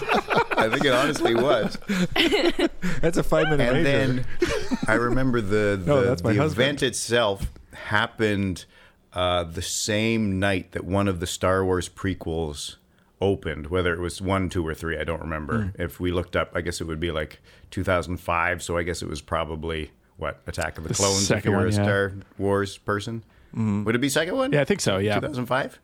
I 0.62 0.68
think 0.70 0.84
it 0.84 0.92
honestly 0.92 1.34
was. 1.34 1.76
That's 3.00 3.16
a 3.18 3.22
five 3.22 3.48
minute 3.50 3.60
and 3.74 3.82
major. 3.84 4.24
then 4.46 4.78
I 4.86 4.94
remember 4.94 5.40
the 5.40 5.76
the, 5.82 5.84
No, 5.86 6.02
that's 6.02 6.22
my 6.22 6.32
the 6.32 6.44
event 6.44 6.82
itself 6.82 7.50
happened 7.74 8.64
uh, 9.12 9.44
the 9.44 9.62
same 9.62 10.38
night 10.38 10.72
that 10.72 10.84
one 10.84 11.08
of 11.08 11.20
the 11.20 11.26
Star 11.26 11.64
Wars 11.64 11.88
prequels 11.88 12.76
opened. 13.20 13.68
Whether 13.68 13.92
it 13.94 14.00
was 14.00 14.20
one, 14.22 14.48
two, 14.48 14.66
or 14.66 14.74
three, 14.74 14.98
I 14.98 15.04
don't 15.04 15.20
remember. 15.20 15.64
Hmm. 15.76 15.82
If 15.82 16.00
we 16.00 16.10
looked 16.12 16.36
up, 16.36 16.52
I 16.54 16.60
guess 16.60 16.80
it 16.80 16.84
would 16.84 17.00
be 17.00 17.10
like 17.10 17.40
2005. 17.70 18.62
So 18.62 18.76
I 18.76 18.82
guess 18.82 19.02
it 19.02 19.08
was 19.08 19.20
probably 19.20 19.90
what 20.16 20.40
Attack 20.46 20.78
of 20.78 20.84
the, 20.84 20.88
The 20.88 20.94
Clones. 20.94 21.30
If 21.30 21.44
you're 21.44 21.54
one, 21.54 21.64
a 21.66 21.70
yeah. 21.70 21.72
Star 21.82 22.12
Wars 22.38 22.78
person, 22.78 23.24
Mm-hmm. 23.54 23.84
would 23.84 23.94
it 23.94 23.98
be 23.98 24.08
second 24.08 24.34
one? 24.34 24.50
Yeah, 24.50 24.62
I 24.62 24.64
think 24.64 24.80
so. 24.80 24.96
Yeah. 24.96 25.16
2005. 25.16 25.78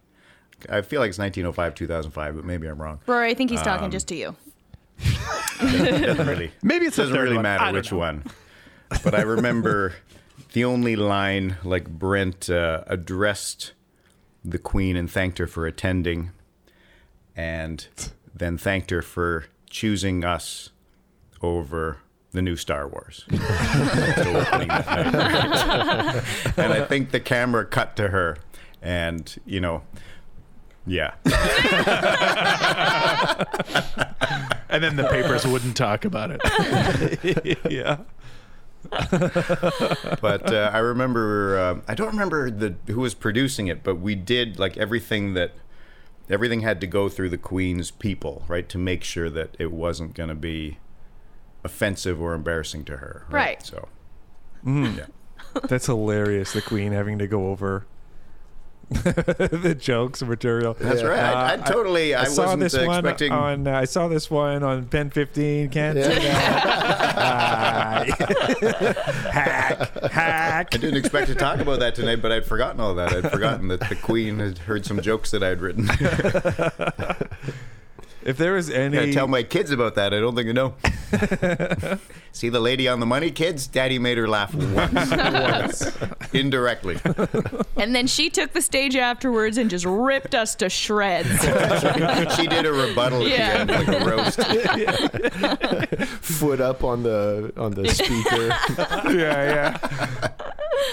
I 0.70 0.80
feel 0.80 1.00
like 1.00 1.10
it's 1.10 1.18
1905, 1.18 1.74
2005, 1.74 2.34
but 2.36 2.44
maybe 2.46 2.66
I'm 2.66 2.80
wrong. 2.80 2.98
Rory, 3.06 3.30
I 3.30 3.34
think 3.34 3.50
he's 3.50 3.60
talking 3.60 3.84
Um, 3.84 3.90
just 3.90 4.08
to 4.08 4.14
you. 4.16 4.34
It 5.00 6.06
doesn't 6.06 6.26
really. 6.28 6.52
Maybe 6.62 6.86
it's 6.86 6.96
the 6.96 7.02
doesn't 7.04 7.18
really 7.18 7.36
one. 7.36 7.42
Matter 7.42 7.72
which 7.76 7.92
know. 7.92 7.98
one. 7.98 8.24
But 9.04 9.14
I 9.14 9.22
remember 9.22 9.94
the 10.52 10.64
only 10.64 10.96
line 10.96 11.56
like 11.64 11.88
Brent 11.88 12.48
uh, 12.48 12.84
addressed 12.86 13.72
the 14.44 14.58
Queen 14.58 14.96
and 14.96 15.10
thanked 15.10 15.38
her 15.38 15.46
for 15.46 15.66
attending, 15.66 16.30
and 17.36 17.86
then 18.34 18.56
thanked 18.56 18.90
her 18.90 19.02
for 19.02 19.46
choosing 19.68 20.24
us 20.24 20.70
over 21.42 21.98
the 22.32 22.40
new 22.42 22.56
Star 22.56 22.86
Wars. 22.88 23.24
The 23.30 24.40
opening 24.40 24.68
that 24.68 24.86
night. 25.12 26.58
and 26.58 26.72
I 26.72 26.84
think 26.84 27.10
the 27.10 27.20
camera 27.20 27.64
cut 27.64 27.96
to 27.96 28.08
her, 28.08 28.38
and 28.82 29.34
you 29.44 29.60
know. 29.60 29.82
Yeah. 30.86 31.12
And 34.68 34.82
then 34.82 34.96
the 34.96 35.04
papers 35.04 35.46
wouldn't 35.46 35.76
talk 35.76 36.04
about 36.04 36.30
it. 36.32 37.58
yeah. 37.70 37.98
but 40.20 40.52
uh, 40.52 40.70
I 40.72 40.78
remember 40.78 41.58
uh, 41.58 41.80
I 41.88 41.94
don't 41.94 42.08
remember 42.08 42.50
the 42.50 42.74
who 42.86 43.00
was 43.00 43.14
producing 43.14 43.66
it, 43.66 43.82
but 43.82 43.96
we 43.96 44.14
did 44.14 44.58
like 44.58 44.76
everything 44.76 45.34
that 45.34 45.52
everything 46.30 46.60
had 46.60 46.80
to 46.80 46.86
go 46.86 47.08
through 47.08 47.30
the 47.30 47.38
Queen's 47.38 47.90
people, 47.90 48.44
right, 48.48 48.68
to 48.68 48.78
make 48.78 49.02
sure 49.02 49.28
that 49.30 49.56
it 49.58 49.72
wasn't 49.72 50.14
going 50.14 50.28
to 50.28 50.34
be 50.34 50.78
offensive 51.64 52.20
or 52.20 52.34
embarrassing 52.34 52.84
to 52.84 52.98
her, 52.98 53.26
right? 53.28 53.46
Right. 53.46 53.62
So 53.66 53.88
Mm. 54.64 54.98
Yeah. 54.98 55.60
That's 55.68 55.86
hilarious. 55.86 56.52
The 56.52 56.62
Queen 56.62 56.92
having 56.92 57.18
to 57.18 57.26
go 57.26 57.48
over 57.48 57.86
the 58.90 59.76
jokes 59.78 60.22
material. 60.22 60.74
That's 60.78 61.02
right. 61.02 61.18
I- 61.18 61.52
I 61.54 61.56
totally- 61.58 62.14
I 62.14 62.24
saw 62.24 62.44
wasn't 62.44 62.60
this 62.60 62.74
expecting- 62.74 63.32
one 63.32 63.40
on. 63.40 63.66
Uh, 63.68 63.78
I 63.78 63.84
saw 63.84 64.08
this 64.08 64.30
one 64.30 64.62
on 64.62 64.86
PEN15. 64.86 65.70
Can't 65.70 65.98
Yeah. 65.98 66.62
Ah, 67.20 68.04
hack, 69.30 70.10
hack. 70.10 70.68
I 70.72 70.76
didn't 70.78 70.96
expect 70.96 71.26
to 71.28 71.34
talk 71.34 71.58
about 71.60 71.80
that 71.80 71.94
tonight, 71.94 72.22
but 72.22 72.32
I'd 72.32 72.46
forgotten 72.46 72.80
all 72.80 72.94
that. 72.94 73.12
I'd 73.12 73.30
forgotten 73.30 73.68
that 73.68 73.80
the 73.88 73.94
Queen 73.96 74.38
had 74.38 74.58
heard 74.58 74.86
some 74.86 75.00
jokes 75.02 75.30
that 75.32 75.42
I'd 75.42 75.60
written. 75.60 75.88
If 78.28 78.36
there 78.36 78.58
is 78.58 78.66
was 78.68 78.76
any, 78.76 78.98
I 78.98 79.10
tell 79.10 79.26
my 79.26 79.42
kids 79.42 79.70
about 79.70 79.94
that. 79.94 80.12
I 80.12 80.20
don't 80.20 80.36
think 80.36 80.48
they 80.48 80.52
know. 80.52 80.74
See 82.32 82.50
the 82.50 82.60
lady 82.60 82.86
on 82.86 83.00
the 83.00 83.06
money, 83.06 83.30
kids? 83.30 83.66
Daddy 83.66 83.98
made 83.98 84.18
her 84.18 84.28
laugh 84.28 84.54
once. 84.54 85.10
once. 85.90 85.90
Indirectly. 86.34 86.98
And 87.76 87.94
then 87.94 88.06
she 88.06 88.28
took 88.28 88.52
the 88.52 88.60
stage 88.60 88.96
afterwards 88.96 89.56
and 89.56 89.70
just 89.70 89.86
ripped 89.86 90.34
us 90.34 90.54
to 90.56 90.68
shreds. 90.68 91.30
she 92.36 92.46
did 92.46 92.66
a 92.66 92.72
rebuttal 92.72 93.26
Yeah. 93.26 93.60
at 93.60 93.66
the 93.66 93.74
end, 93.74 93.88
like 93.88 93.88
a 93.88 94.04
roast. 94.04 94.38
foot 96.22 96.60
up 96.60 96.84
on 96.84 97.02
the 97.02 97.50
on 97.56 97.72
the 97.72 97.88
speaker. 97.88 98.48
yeah, 99.16 99.78
yeah. 99.80 100.28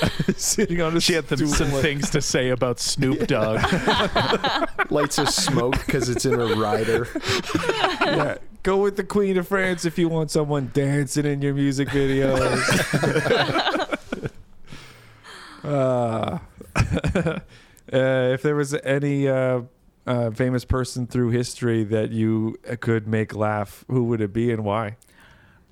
Sitting 0.37 0.81
on 0.81 0.97
a 0.97 1.01
She 1.01 1.13
had 1.13 1.27
some, 1.27 1.47
some 1.47 1.69
things 1.69 2.09
to 2.11 2.21
say 2.21 2.49
about 2.49 2.79
Snoop 2.79 3.27
Dogg. 3.27 3.61
Lights 4.91 5.17
of 5.17 5.29
smoke 5.29 5.77
because 5.85 6.09
it's 6.09 6.25
in 6.25 6.33
a 6.33 6.55
rider. 6.55 7.07
yeah. 8.01 8.37
Go 8.63 8.77
with 8.77 8.95
the 8.95 9.03
Queen 9.03 9.37
of 9.37 9.47
France 9.47 9.85
if 9.85 9.97
you 9.97 10.09
want 10.09 10.31
someone 10.31 10.71
dancing 10.73 11.25
in 11.25 11.41
your 11.41 11.53
music 11.53 11.89
videos. 11.89 12.59
uh, 15.63 16.39
uh, 16.75 17.39
if 17.91 18.41
there 18.41 18.55
was 18.55 18.73
any 18.83 19.27
uh, 19.27 19.61
uh, 20.07 20.31
famous 20.31 20.65
person 20.65 21.05
through 21.05 21.29
history 21.29 21.83
that 21.83 22.11
you 22.11 22.57
could 22.79 23.07
make 23.07 23.35
laugh, 23.35 23.85
who 23.87 24.05
would 24.05 24.21
it 24.21 24.33
be 24.33 24.51
and 24.51 24.63
why? 24.63 24.97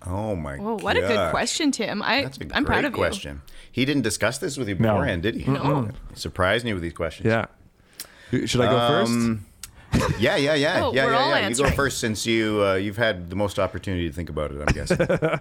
Oh 0.05 0.35
my 0.35 0.57
Whoa, 0.57 0.77
what 0.77 0.97
a 0.97 1.01
good 1.01 1.31
question, 1.31 1.71
Tim. 1.71 2.01
I 2.01 2.23
That's 2.23 2.37
a 2.37 2.41
I'm 2.41 2.47
great 2.63 2.65
proud 2.65 2.85
of 2.85 2.93
question. 2.93 3.41
He 3.71 3.85
didn't 3.85 4.03
discuss 4.03 4.37
this 4.37 4.57
with 4.57 4.67
you 4.69 4.75
No. 4.75 4.93
beforehand, 4.93 5.23
did 5.23 5.35
he? 5.35 5.49
No. 5.49 5.89
Surprised 6.13 6.65
me 6.65 6.73
with 6.73 6.83
these 6.83 6.93
questions. 6.93 7.27
Yeah. 7.27 7.45
Should 8.45 8.61
I 8.61 8.65
go 8.69 8.77
Um, 8.77 9.45
Yeah, 10.19 10.35
yeah, 10.35 10.55
yeah, 10.55 10.83
Oh, 10.85 10.93
yeah, 10.93 11.05
we're 11.05 11.11
yeah, 11.13 11.17
all 11.19 11.29
yeah. 11.29 11.47
You 11.47 11.55
go 11.55 11.69
first 11.71 11.99
since 11.99 12.25
you 12.25 12.61
uh, 12.63 12.73
you've 12.75 12.97
had 12.97 13.29
the 13.29 13.35
most 13.35 13.59
opportunity 13.59 14.07
to 14.09 14.13
think 14.15 14.29
about 14.29 14.51
it. 14.51 14.59
I'm 14.59 14.73
guessing. 14.73 14.97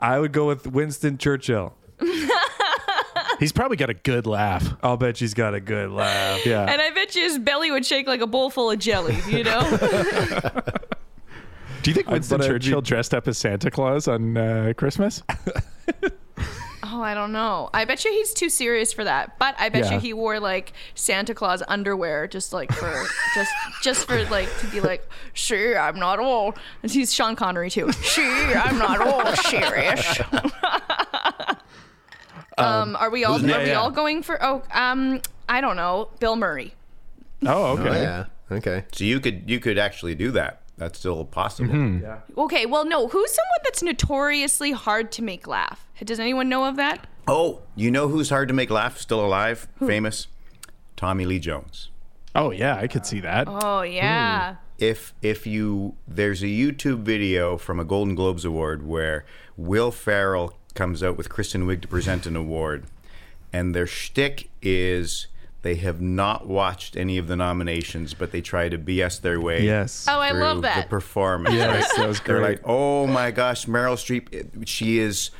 I 0.00 0.18
would 0.18 0.32
go 0.32 0.46
with 0.46 0.66
Winston 0.66 1.18
Churchill. 1.18 1.74
He's 3.38 3.52
probably 3.52 3.76
got 3.76 3.90
a 3.90 3.94
good 3.94 4.26
laugh. 4.26 4.64
I'll 4.84 4.96
bet 4.96 5.16
she's 5.16 5.34
got 5.34 5.52
a 5.54 5.60
good 5.60 5.90
laugh. 5.90 6.46
Yeah. 6.46 6.64
And 6.64 6.80
I 6.80 6.90
bet 6.90 7.14
you 7.16 7.22
his 7.22 7.38
belly 7.40 7.70
would 7.72 7.84
shake 7.84 8.06
like 8.06 8.20
a 8.20 8.26
bowl 8.26 8.50
full 8.50 8.70
of 8.70 8.78
jelly, 8.78 9.18
you 9.28 9.42
know? 9.42 9.60
Do 11.82 11.90
you 11.90 11.94
think 11.94 12.08
I- 12.08 12.12
Winston 12.12 12.38
but 12.38 12.44
I'd 12.44 12.48
Churchill 12.48 12.80
be- 12.80 12.86
dressed 12.88 13.12
up 13.14 13.26
as 13.28 13.38
Santa 13.38 13.70
Claus 13.70 14.06
on 14.08 14.36
uh, 14.36 14.72
Christmas? 14.76 15.22
oh, 16.84 17.00
I 17.02 17.14
don't 17.14 17.32
know. 17.32 17.70
I 17.74 17.84
bet 17.84 18.04
you 18.04 18.12
he's 18.12 18.32
too 18.34 18.48
serious 18.48 18.92
for 18.92 19.04
that. 19.04 19.38
But 19.38 19.54
I 19.58 19.68
bet 19.68 19.84
Yeah. 19.86 19.94
you 19.94 20.00
he 20.00 20.12
wore 20.12 20.38
like 20.40 20.72
Santa 20.94 21.34
Claus 21.34 21.62
underwear 21.66 22.26
just 22.28 22.52
like 22.52 22.70
for 22.72 23.04
just 23.34 23.52
just 23.82 24.06
for 24.06 24.22
like 24.26 24.48
to 24.60 24.66
be 24.68 24.80
like, 24.80 25.08
sure, 25.32 25.78
I'm 25.78 25.98
not 25.98 26.18
all 26.20 26.54
and 26.82 26.90
he's 26.92 27.12
Sean 27.12 27.34
Connery 27.36 27.70
too. 27.70 27.90
Sure, 27.92 28.56
I'm 28.58 28.78
not 28.78 29.00
all 29.00 29.34
serious. 29.44 30.20
um, 32.58 32.96
are 32.96 33.10
we 33.10 33.24
all 33.24 33.34
who's 33.34 33.44
are 33.44 33.46
next? 33.46 33.64
we 33.64 33.70
Yeah, 33.70 33.80
all 33.80 33.90
going 33.90 34.22
for 34.22 34.38
oh 34.42 34.62
um 34.72 35.20
I 35.48 35.60
don't 35.60 35.76
know, 35.76 36.08
Bill 36.20 36.36
Murray. 36.36 36.74
Oh, 37.44 37.72
okay. 37.78 37.88
Oh, 37.88 37.92
yeah. 38.02 38.24
Okay. 38.50 38.84
so 38.92 39.04
you 39.04 39.18
could 39.20 39.48
you 39.50 39.58
could 39.60 39.78
actually 39.78 40.14
do 40.14 40.30
that. 40.32 40.61
That's 40.82 40.98
still 40.98 41.24
possible. 41.24 41.72
Mm-hmm. 41.72 42.40
Okay, 42.40 42.66
well 42.66 42.84
no, 42.84 43.06
who's 43.06 43.30
someone 43.30 43.60
that's 43.62 43.82
notoriously 43.84 44.72
hard 44.72 45.12
to 45.12 45.22
make 45.22 45.46
laugh? 45.46 45.86
Does 46.02 46.18
anyone 46.18 46.48
know 46.48 46.64
of 46.64 46.74
that? 46.76 47.06
Oh, 47.28 47.60
you 47.76 47.90
know 47.92 48.08
who's 48.08 48.30
hard 48.30 48.48
to 48.48 48.54
make 48.54 48.68
laugh? 48.68 48.98
Still 48.98 49.24
alive, 49.24 49.68
famous, 49.78 50.26
Tommy 50.96 51.24
Lee 51.24 51.38
Jones. 51.38 51.90
Oh, 52.34 52.50
yeah, 52.50 52.76
I 52.76 52.88
could 52.88 53.06
see 53.06 53.20
that. 53.20 53.46
Oh 53.48 53.82
yeah. 53.82 54.56
if 54.78 55.14
if 55.22 55.46
you 55.46 55.94
there's 56.08 56.42
a 56.42 56.46
YouTube 56.46 57.02
video 57.02 57.56
from 57.56 57.78
a 57.78 57.84
Golden 57.84 58.16
Globes 58.16 58.44
award 58.44 58.84
where 58.84 59.24
Will 59.56 59.92
Ferrell 59.92 60.58
comes 60.74 61.02
out 61.02 61.16
with 61.16 61.28
Kristen 61.28 61.64
Wiig 61.66 61.82
to 61.82 61.88
present 61.88 62.26
an 62.26 62.34
award, 62.34 62.86
and 63.52 63.72
their 63.72 63.86
shtick 63.86 64.50
is 64.60 65.28
they 65.62 65.76
have 65.76 66.00
not 66.00 66.46
watched 66.46 66.96
any 66.96 67.18
of 67.18 67.28
the 67.28 67.36
nominations, 67.36 68.14
but 68.14 68.32
they 68.32 68.40
try 68.40 68.68
to 68.68 68.76
BS 68.76 69.20
their 69.20 69.40
way. 69.40 69.64
Yes. 69.64 70.06
Oh, 70.08 70.18
I 70.18 70.32
love 70.32 70.62
that. 70.62 70.84
the 70.84 70.88
performance. 70.88 71.54
Yes, 71.54 71.88
right? 71.90 71.96
that 71.96 72.08
was 72.08 72.20
They're 72.20 72.42
like, 72.42 72.60
oh 72.64 73.06
my 73.06 73.30
gosh, 73.30 73.66
Meryl 73.66 73.94
Streep, 73.94 74.66
she 74.66 74.98
is. 74.98 75.30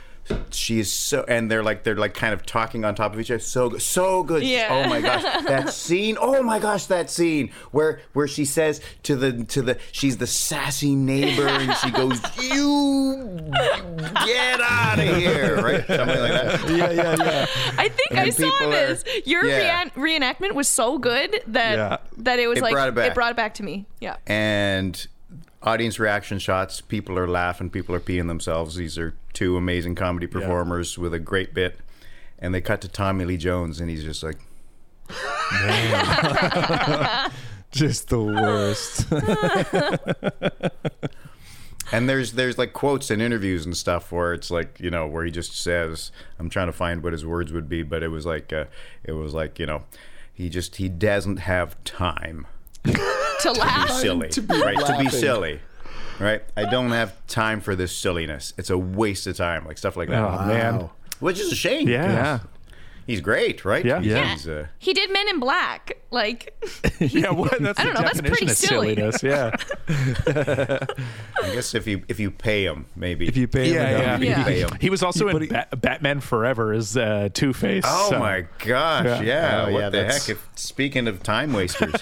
She 0.51 0.79
is 0.79 0.93
so, 0.93 1.25
and 1.27 1.51
they're 1.51 1.63
like 1.65 1.83
they're 1.83 1.97
like 1.97 2.15
kind 2.15 2.33
of 2.33 2.47
talking 2.47 2.85
on 2.85 2.95
top 2.95 3.13
of 3.13 3.21
each 3.21 3.31
other. 3.31 3.41
So 3.41 3.71
good, 3.71 3.83
so 3.83 4.23
good. 4.23 4.43
Yeah. 4.45 4.69
Oh 4.85 4.89
my 4.89 5.01
gosh, 5.01 5.23
that 5.47 5.71
scene. 5.71 6.17
Oh 6.21 6.43
my 6.43 6.59
gosh, 6.59 6.87
that 6.87 7.11
scene 7.11 7.51
where 7.73 8.01
where 8.13 8.29
she 8.29 8.45
says 8.45 8.81
to 9.03 9.17
the 9.17 9.45
to 9.45 9.63
the 9.63 9.79
she's 9.91 10.19
the 10.19 10.27
sassy 10.27 10.95
neighbor 10.95 11.49
and 11.49 11.75
she 11.79 11.91
goes, 12.01 12.21
"You 12.41 13.51
get 14.25 14.61
out 14.61 14.99
of 14.99 15.17
here!" 15.17 15.57
Right, 15.63 15.87
something 15.87 16.07
like 16.07 16.33
that. 16.33 16.69
yeah, 16.71 16.91
yeah, 16.91 17.17
yeah. 17.19 17.47
I 17.79 17.89
think 17.89 18.11
And 18.13 18.21
I 18.21 18.31
saw 18.31 18.43
people 18.51 18.69
are- 18.69 18.71
this. 18.71 19.05
Your 19.27 19.45
Yeah. 19.45 19.89
rea- 19.97 20.19
reenactment 20.19 20.53
was 20.53 20.69
so 20.69 20.99
good 20.99 21.43
that 21.49 21.73
Yeah. 21.77 21.97
that 22.19 22.39
it 22.39 22.47
was 22.47 22.59
It 22.59 22.63
like 22.63 22.73
brought 22.75 22.89
it 22.89 22.95
back. 22.95 23.11
it 23.11 23.15
brought 23.15 23.31
it 23.33 23.37
back 23.37 23.55
to 23.55 23.63
me. 23.63 23.87
Yeah. 24.01 24.17
and 24.27 25.07
audience 25.63 25.99
reaction 25.99 26.39
shots. 26.39 26.81
People 26.81 27.19
are 27.19 27.29
laughing. 27.29 27.71
People 27.71 27.95
are 27.95 28.01
peeing 28.01 28.29
themselves. 28.29 28.77
These 28.77 28.99
are 28.99 29.15
two 29.33 29.57
amazing 29.57 29.95
comedy 29.95 30.27
performers 30.27 30.99
with 30.99 31.15
a 31.15 31.19
great 31.19 31.55
bit. 31.55 31.79
And 32.39 32.55
they 32.55 32.61
cut 32.61 32.81
to 32.81 32.89
Tommy 32.89 33.25
Lee 33.25 33.37
Jones, 33.37 33.81
and 33.81 33.89
he's 33.89 34.05
just 34.05 34.23
like, 34.23 34.39
Just 37.71 38.09
the 38.09 38.23
worst. 38.23 39.07
and 41.93 42.09
there's 42.09 42.33
there's 42.33 42.59
like 42.59 42.73
quotes 42.73 43.11
and 43.11 43.23
interviews 43.23 43.65
and 43.65 43.77
stuff 43.77 44.13
where 44.13 44.35
it's 44.35 44.51
like 44.51 44.79
you 44.79 44.91
know 44.91 45.07
where 45.07 45.25
he 45.25 45.31
just 45.31 45.59
says, 45.59 46.13
I'm 46.39 46.51
trying 46.51 46.67
to 46.67 46.73
find 46.73 47.03
what 47.03 47.13
his 47.13 47.25
words 47.25 47.53
would 47.53 47.69
be, 47.69 47.83
but 47.83 48.03
it 48.03 48.09
was 48.09 48.27
like 48.27 48.53
uh, 48.53 48.67
it 49.05 49.13
was 49.13 49.33
like 49.33 49.59
you 49.59 49.67
know, 49.67 49.85
he 50.33 50.51
just 50.51 50.77
he 50.77 50.89
doesn't 50.91 51.39
have 51.39 51.83
time 51.85 52.47
To 53.43 53.53
to 53.55 53.83
be 53.87 53.93
silly, 53.93 54.29
to 54.29 54.43
be 54.43 54.61
right? 54.61 54.87
To 54.87 54.99
be 54.99 55.09
silly. 55.09 55.61
Right, 56.21 56.43
I 56.57 56.67
don't 56.71 56.93
have 56.93 57.27
time 57.27 57.61
for 57.61 57.75
this 57.75 57.97
silliness. 57.97 58.55
It's 58.57 58.71
a 58.71 58.79
waste 58.79 59.27
of 59.27 59.37
time, 59.37 59.67
like 59.67 59.79
stuff 59.79 59.97
like 59.97 60.09
that. 60.09 60.23
Oh, 60.23 60.47
man. 60.47 60.91
Which 61.19 61.41
is 61.41 61.51
a 61.51 61.57
shame. 61.57 61.89
Yeah. 61.89 62.41
Yeah. 63.07 63.13
He's 63.13 63.21
great, 63.21 63.65
right? 63.65 63.85
Yeah. 63.85 64.01
Yeah. 64.01 64.33
He's, 64.33 64.47
uh, 64.49 64.67
He 64.79 64.93
did 64.93 65.13
Men 65.13 65.29
in 65.29 65.41
Black. 65.41 65.99
Like 66.11 66.55
Yeah, 67.01 67.31
what? 67.33 67.61
That's 67.61 67.79
I 67.81 67.85
the 67.85 67.93
don't 67.93 67.95
know, 67.95 68.01
that's 68.03 68.21
definition 68.21 68.31
pretty 68.31 68.47
of 68.47 68.57
silly. 68.57 68.95
silliness. 68.95 69.23
Yeah. 69.23 69.57
I 71.43 71.55
guess 71.55 71.75
if 71.75 71.87
you 71.87 72.03
if 72.09 72.21
you 72.21 72.31
pay 72.31 72.65
him, 72.65 72.87
maybe. 72.97 73.27
If 73.27 73.37
you 73.37 73.49
pay 73.49 73.69
him 73.71 73.75
yeah, 73.75 73.89
enough. 73.89 74.21
yeah. 74.21 74.29
Yeah. 74.31 74.39
You 74.39 74.45
pay 74.45 74.61
him. 74.61 74.71
He 74.81 74.91
was 74.91 75.03
also 75.03 75.29
in 75.29 75.41
he- 75.43 75.47
Ba- 75.49 75.69
Batman 75.77 76.21
Forever 76.21 76.73
as 76.73 76.97
uh, 76.97 77.29
Two 77.33 77.53
Face. 77.53 77.85
Oh 77.87 78.19
my 78.19 78.47
gosh! 78.59 79.05
Yeah. 79.07 79.23
Yeah, 79.23 79.65
Oh, 79.69 79.73
what 79.73 79.79
yeah, 79.81 79.89
the 79.91 79.97
that's- 79.99 80.27
heck? 80.27 80.37
If, 80.37 80.49
speaking 80.55 81.09
of 81.09 81.23
time 81.23 81.53
wasters, 81.55 81.95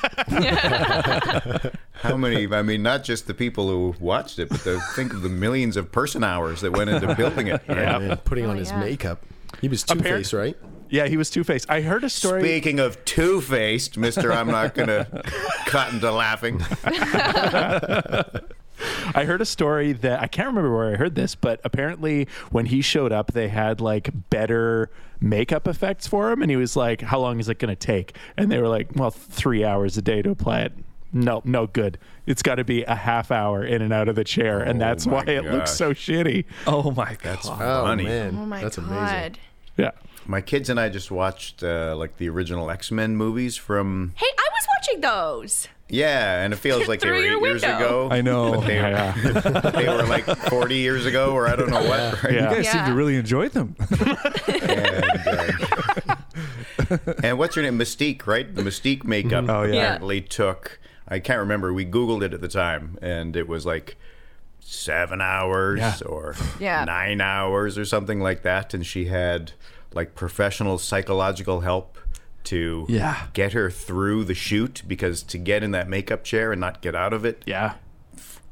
how 1.95 2.17
many? 2.17 2.53
I 2.53 2.63
mean, 2.63 2.83
not 2.83 3.05
just 3.05 3.27
the 3.27 3.35
people 3.35 3.69
who 3.69 3.95
watched 4.01 4.39
it, 4.39 4.49
but 4.49 4.61
the, 4.65 4.81
think 4.95 5.13
of 5.13 5.23
the 5.23 5.29
millions 5.29 5.77
of 5.77 5.93
person 5.93 6.25
hours 6.25 6.61
that 6.63 6.73
went 6.73 6.91
into 6.91 7.15
building 7.15 7.47
it. 7.49 7.63
right? 7.69 7.79
Yeah. 7.79 7.99
Man, 7.99 8.17
putting 8.19 8.47
on 8.47 8.57
Oh, 8.57 8.59
his 8.59 8.71
yeah. 8.71 8.81
makeup. 8.81 9.23
He 9.61 9.69
was 9.69 9.83
Two 9.83 9.99
Apparent- 9.99 10.27
Face, 10.27 10.33
right? 10.33 10.57
Yeah, 10.91 11.07
he 11.07 11.17
was 11.17 11.31
two 11.31 11.45
faced. 11.45 11.71
I 11.71 11.81
heard 11.83 12.03
a 12.05 12.11
story. 12.11 12.43
Speaking 12.43 12.81
of 12.81 13.03
two 13.05 13.41
faced, 13.41 13.97
Mister, 13.97 14.33
I'm 14.33 14.49
not 14.49 14.75
gonna 14.75 15.23
cut 15.67 15.93
into 15.93 16.11
laughing. 16.11 16.61
I 19.15 19.25
heard 19.25 19.41
a 19.41 19.47
story 19.47 19.93
that 19.93 20.21
I 20.21 20.27
can't 20.27 20.49
remember 20.49 20.75
where 20.75 20.93
I 20.93 20.97
heard 20.97 21.15
this, 21.15 21.35
but 21.35 21.61
apparently 21.65 22.27
when 22.51 22.67
he 22.67 22.81
showed 22.81 23.13
up, 23.13 23.33
they 23.33 23.49
had 23.49 23.81
like 23.81 24.11
better 24.31 24.91
makeup 25.21 25.69
effects 25.69 26.07
for 26.07 26.31
him, 26.33 26.41
and 26.43 26.51
he 26.51 26.57
was 26.57 26.77
like, 26.77 27.03
"How 27.03 27.19
long 27.21 27.41
is 27.41 27.49
it 27.49 27.59
going 27.59 27.69
to 27.75 27.77
take?" 27.77 28.17
And 28.37 28.51
they 28.51 28.59
were 28.59 28.69
like, 28.69 28.89
"Well, 28.95 29.11
three 29.11 29.65
hours 29.65 29.99
a 29.99 30.03
day 30.03 30.23
to 30.23 30.31
apply 30.31 30.61
it." 30.63 30.73
No, 31.13 31.43
no 31.45 31.67
good. 31.67 31.99
It's 32.27 32.41
got 32.43 32.55
to 32.55 32.65
be 32.65 32.85
a 32.85 32.95
half 32.95 33.31
hour 33.33 33.65
in 33.65 33.83
and 33.83 33.93
out 33.93 34.09
of 34.09 34.15
the 34.15 34.25
chair, 34.25 34.61
and 34.61 34.81
Oh 34.81 34.87
that's 34.87 35.07
my 35.07 35.13
why 35.15 35.23
it 35.25 35.45
looks 35.45 35.75
so 35.75 35.93
shitty. 35.93 36.45
Oh 36.67 36.91
my 36.93 37.11
god. 37.15 37.19
That's 37.23 37.49
Oh 37.49 37.57
funny. 37.57 38.05
man, 38.05 38.37
Oh 38.39 38.47
my 38.47 38.63
that's 38.63 38.77
god. 38.77 38.87
amazing. 38.89 39.37
Yeah. 39.77 39.91
My 40.31 40.41
kids 40.41 40.71
and 40.71 40.79
I 40.79 40.89
just 40.91 41.11
watched 41.11 41.65
uh, 41.65 41.97
like 41.97 42.17
the 42.19 42.29
original 42.29 42.71
X 42.71 42.93
Men 42.93 43.17
movies 43.17 43.57
from 43.57 44.13
Hey, 44.17 44.27
I 44.39 44.49
was 44.53 44.67
watching 44.79 45.01
those. 45.01 45.67
yeah, 45.89 46.43
and 46.45 46.53
it 46.53 46.57
feels 46.57 46.87
like 46.89 47.01
they 47.01 47.09
Through 47.09 47.17
were 47.17 47.25
your 47.25 47.39
eight 47.39 47.49
years 47.49 47.63
ago. 47.65 48.09
I 48.13 48.21
know. 48.21 48.61
they, 48.61 48.77
Yeah. 48.77 49.11
they 49.75 49.89
were 49.89 50.05
like 50.05 50.25
40 50.27 50.77
years 50.77 51.05
ago, 51.05 51.33
or 51.35 51.49
I 51.49 51.57
don't 51.57 51.69
know 51.71 51.83
what. 51.83 52.23
Right? 52.23 52.33
You 52.35 52.39
Yeah. 52.39 52.55
guys 52.55 52.71
seem 52.71 52.85
to 52.85 52.95
really 52.95 53.17
enjoy 53.17 53.49
them. 53.49 53.75
and, 54.49 55.05
uh, 56.91 56.97
and 57.25 57.37
what's 57.39 57.57
her 57.57 57.63
name? 57.63 57.77
Mystique, 57.79 58.27
right? 58.27 58.55
The 58.55 58.63
Mystique 58.63 59.03
makeup 59.05 59.47
Oh, 59.49 59.63
yeah. 59.65 59.73
Yeah. 59.75 59.81
apparently 59.83 60.21
took. 60.21 60.79
I 61.09 61.19
can't 61.19 61.41
remember. 61.41 61.73
We 61.73 61.85
Googled 61.85 62.23
it 62.23 62.33
at 62.33 62.41
the 62.41 62.47
time, 62.49 62.99
and 63.03 63.35
it 63.37 63.49
was 63.49 63.67
like 63.67 63.97
seven 64.61 65.21
hours 65.21 65.81
Yeah. 65.81 65.99
or 66.07 66.37
Yeah. 66.61 66.85
nine 66.85 67.21
hours 67.21 67.77
or 67.77 67.85
something 67.85 68.21
like 68.21 68.43
that. 68.43 68.73
And 68.75 68.87
she 68.87 69.07
had 69.07 69.53
like 69.95 70.15
professional 70.15 70.79
psychological 70.79 71.61
help 71.61 71.99
to 72.45 72.87
Yeah. 72.89 73.27
get 73.33 73.53
her 73.53 73.71
through 73.71 74.25
the 74.25 74.35
shoot 74.35 74.83
because 74.87 75.23
to 75.25 75.39
get 75.39 75.63
in 75.63 75.73
that 75.73 75.89
makeup 75.89 76.25
chair 76.25 76.53
and 76.53 76.61
not 76.61 76.81
get 76.81 76.95
out 76.95 77.13
of 77.13 77.25
it 77.25 77.43
Yeah. 77.47 77.75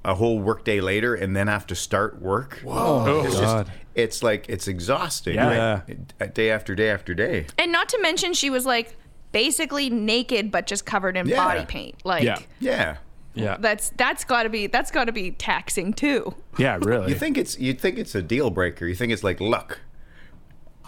a 0.04 0.14
whole 0.14 0.38
workday 0.38 0.80
later 0.80 1.14
and 1.14 1.34
then 1.36 1.46
have 1.48 1.66
to 1.68 1.74
start 1.74 2.20
work. 2.20 2.60
Whoa. 2.62 2.74
Oh, 3.08 3.24
it's, 3.24 3.38
just, 3.38 3.66
it's 3.94 4.22
like, 4.22 4.46
it's 4.48 4.68
exhausting. 4.68 5.34
Yeah. 5.36 5.80
right? 5.88 5.98
Uh, 6.20 6.26
day 6.26 6.50
after 6.50 6.74
day 6.74 6.90
after 6.90 7.14
day. 7.14 7.46
And 7.58 7.72
not 7.72 7.88
to 7.90 7.98
mention 8.02 8.32
she 8.34 8.50
was 8.50 8.66
like 8.66 8.96
basically 9.32 9.90
naked 9.90 10.50
but 10.50 10.66
just 10.66 10.84
covered 10.86 11.16
in 11.16 11.26
Yeah. 11.26 11.36
body 11.44 11.64
paint. 11.66 11.96
Like 12.04 12.24
Yeah. 12.24 12.38
Yeah. 12.60 12.96
Yeah. 13.34 13.56
that's 13.60 13.90
that's 13.96 14.24
got 14.24 14.42
to 14.44 14.48
be 14.48 14.66
that's 14.66 14.90
got 14.90 15.04
to 15.04 15.12
be 15.12 15.30
taxing 15.32 15.92
too. 15.92 16.34
Yeah, 16.58 16.78
really. 16.80 17.10
You 17.10 17.14
think 17.18 17.38
it's 17.38 17.58
you 17.58 17.72
think 17.72 17.96
it's 17.98 18.14
a 18.14 18.22
deal 18.22 18.50
breaker. 18.50 18.84
You 18.86 18.94
think 18.96 19.12
it's 19.12 19.22
like, 19.22 19.40
look, 19.40 19.80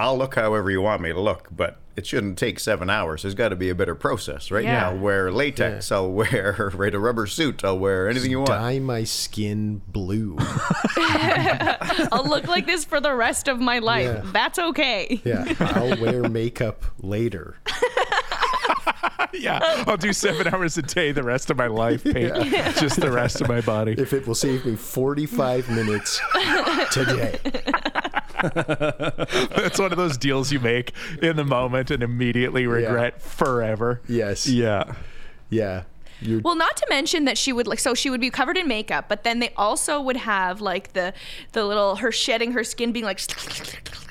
I'll 0.00 0.16
look 0.16 0.34
however 0.34 0.70
you 0.70 0.80
want 0.80 1.02
me 1.02 1.12
to 1.12 1.20
look, 1.20 1.48
but 1.50 1.76
it 1.94 2.06
shouldn't 2.06 2.38
take 2.38 2.58
seven 2.58 2.88
hours. 2.88 3.20
There's 3.20 3.34
got 3.34 3.50
to 3.50 3.56
be 3.56 3.68
a 3.68 3.74
better 3.74 3.94
process, 3.94 4.50
right? 4.50 4.64
Yeah. 4.64 4.88
I'll 4.88 4.96
wear 4.96 5.30
latex. 5.30 5.92
I'll 5.92 6.10
wear 6.10 6.70
right 6.74 6.94
a 6.94 6.98
rubber 6.98 7.26
suit. 7.26 7.62
I'll 7.62 7.78
wear 7.78 8.08
anything 8.08 8.30
you 8.30 8.38
want. 8.38 8.48
Dye 8.48 8.78
my 8.78 9.04
skin 9.04 9.82
blue. 9.88 10.38
I'll 12.10 12.24
look 12.26 12.48
like 12.48 12.64
this 12.66 12.86
for 12.86 12.98
the 12.98 13.14
rest 13.14 13.46
of 13.46 13.60
my 13.60 13.78
life. 13.78 14.06
Yeah. 14.06 14.30
That's 14.32 14.58
okay. 14.58 15.20
Yeah, 15.22 15.52
I'll 15.60 16.00
wear 16.00 16.26
makeup 16.30 16.86
later. 17.02 17.58
yeah, 19.34 19.84
I'll 19.86 19.98
do 19.98 20.14
seven 20.14 20.48
hours 20.48 20.78
a 20.78 20.82
day 20.82 21.12
the 21.12 21.22
rest 21.22 21.50
of 21.50 21.58
my 21.58 21.66
life. 21.66 22.04
Paint 22.04 22.34
just 22.76 23.02
the 23.02 23.12
rest 23.12 23.42
of 23.42 23.48
my 23.48 23.60
body. 23.60 23.92
If 23.98 24.14
it 24.14 24.26
will 24.26 24.34
save 24.34 24.64
me 24.64 24.76
45 24.76 25.68
minutes 25.68 26.18
today. 26.90 27.38
That's 29.56 29.78
one 29.78 29.92
of 29.92 29.98
those 29.98 30.16
deals 30.16 30.52
you 30.52 30.60
make 30.60 30.92
in 31.22 31.36
the 31.36 31.44
moment 31.44 31.90
and 31.90 32.02
immediately 32.02 32.66
regret 32.66 33.20
forever. 33.20 34.00
Yes. 34.08 34.46
Yeah. 34.46 34.94
Yeah. 35.48 35.84
You're, 36.22 36.40
Well, 36.40 36.54
not 36.54 36.76
to 36.76 36.86
mention 36.90 37.24
that 37.24 37.38
she 37.38 37.52
would 37.52 37.66
like 37.66 37.78
so 37.78 37.94
she 37.94 38.10
would 38.10 38.20
be 38.20 38.30
covered 38.30 38.56
in 38.58 38.68
makeup, 38.68 39.06
but 39.08 39.24
then 39.24 39.38
they 39.38 39.52
also 39.56 40.00
would 40.00 40.18
have 40.18 40.60
like 40.60 40.92
the 40.92 41.14
the 41.52 41.64
little 41.64 41.96
her 41.96 42.12
shedding 42.12 42.52
her 42.52 42.62
skin 42.62 42.92
being 42.92 43.04
like 43.06 43.20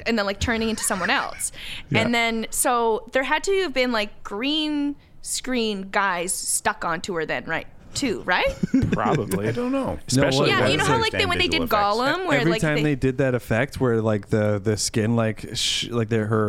and 0.08 0.18
then 0.18 0.26
like 0.26 0.40
turning 0.40 0.70
into 0.70 0.84
someone 0.84 1.10
else. 1.12 1.52
And 1.94 2.14
then 2.14 2.48
so 2.50 3.08
there 3.12 3.24
had 3.24 3.44
to 3.44 3.62
have 3.62 3.74
been 3.74 3.92
like 3.92 4.24
green 4.24 4.96
screen 5.22 5.90
guys 5.92 6.34
stuck 6.34 6.84
onto 6.84 7.14
her 7.16 7.26
then, 7.26 7.46
right? 7.46 7.68
Too, 7.94 8.22
right? 8.22 8.46
Probably. 8.92 9.48
I 9.48 9.52
don't 9.52 9.72
know. 9.72 10.00
Especially 10.08 10.50
yeah, 10.50 10.68
you 10.68 10.78
know 10.78 10.86
how 10.86 11.00
like 11.00 11.12
they 11.12 11.26
when 11.26 11.38
they 11.38 11.48
did 11.48 11.64
effects. 11.64 11.74
Gollum 11.74 12.28
where 12.28 12.40
Every 12.40 12.52
like 12.54 12.62
time 12.62 12.76
they, 12.76 12.84
they, 12.84 12.96
did 12.96 13.18
that 13.18 13.36
effect 13.36 13.80
where 13.80 14.02
like 14.02 14.30
the 14.30 14.60
the 14.60 14.78
skin 14.78 15.16
like 15.16 15.50
sh- 15.56 15.88
like 15.90 16.10
their 16.10 16.28
her 16.28 16.46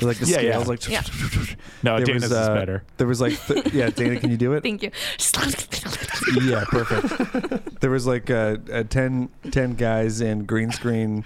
like 0.00 0.18
the 0.18 0.26
Yeah, 0.26 0.40
yeah. 0.40 0.62
scales 0.62 0.68
like 0.68 0.88
Yeah. 0.88 1.02
No, 1.82 1.96
there 1.96 2.06
Dana's 2.06 2.22
was, 2.22 2.32
is 2.32 2.38
uh, 2.38 2.54
better. 2.54 2.84
There 2.96 3.06
was 3.06 3.20
like 3.20 3.38
th- 3.46 3.72
yeah, 3.72 3.90
Dana, 3.90 4.18
can 4.20 4.30
you 4.30 4.36
do 4.36 4.52
it? 4.54 4.62
Thank 4.62 4.82
you. 4.82 4.90
yeah, 6.42 6.64
perfect. 6.68 7.80
There 7.80 7.90
was 7.90 8.06
like 8.06 8.30
uh, 8.30 8.56
uh, 8.72 8.84
10, 8.84 9.28
10 9.50 9.74
guys 9.74 10.20
in 10.20 10.44
green 10.44 10.70
screen 10.72 11.24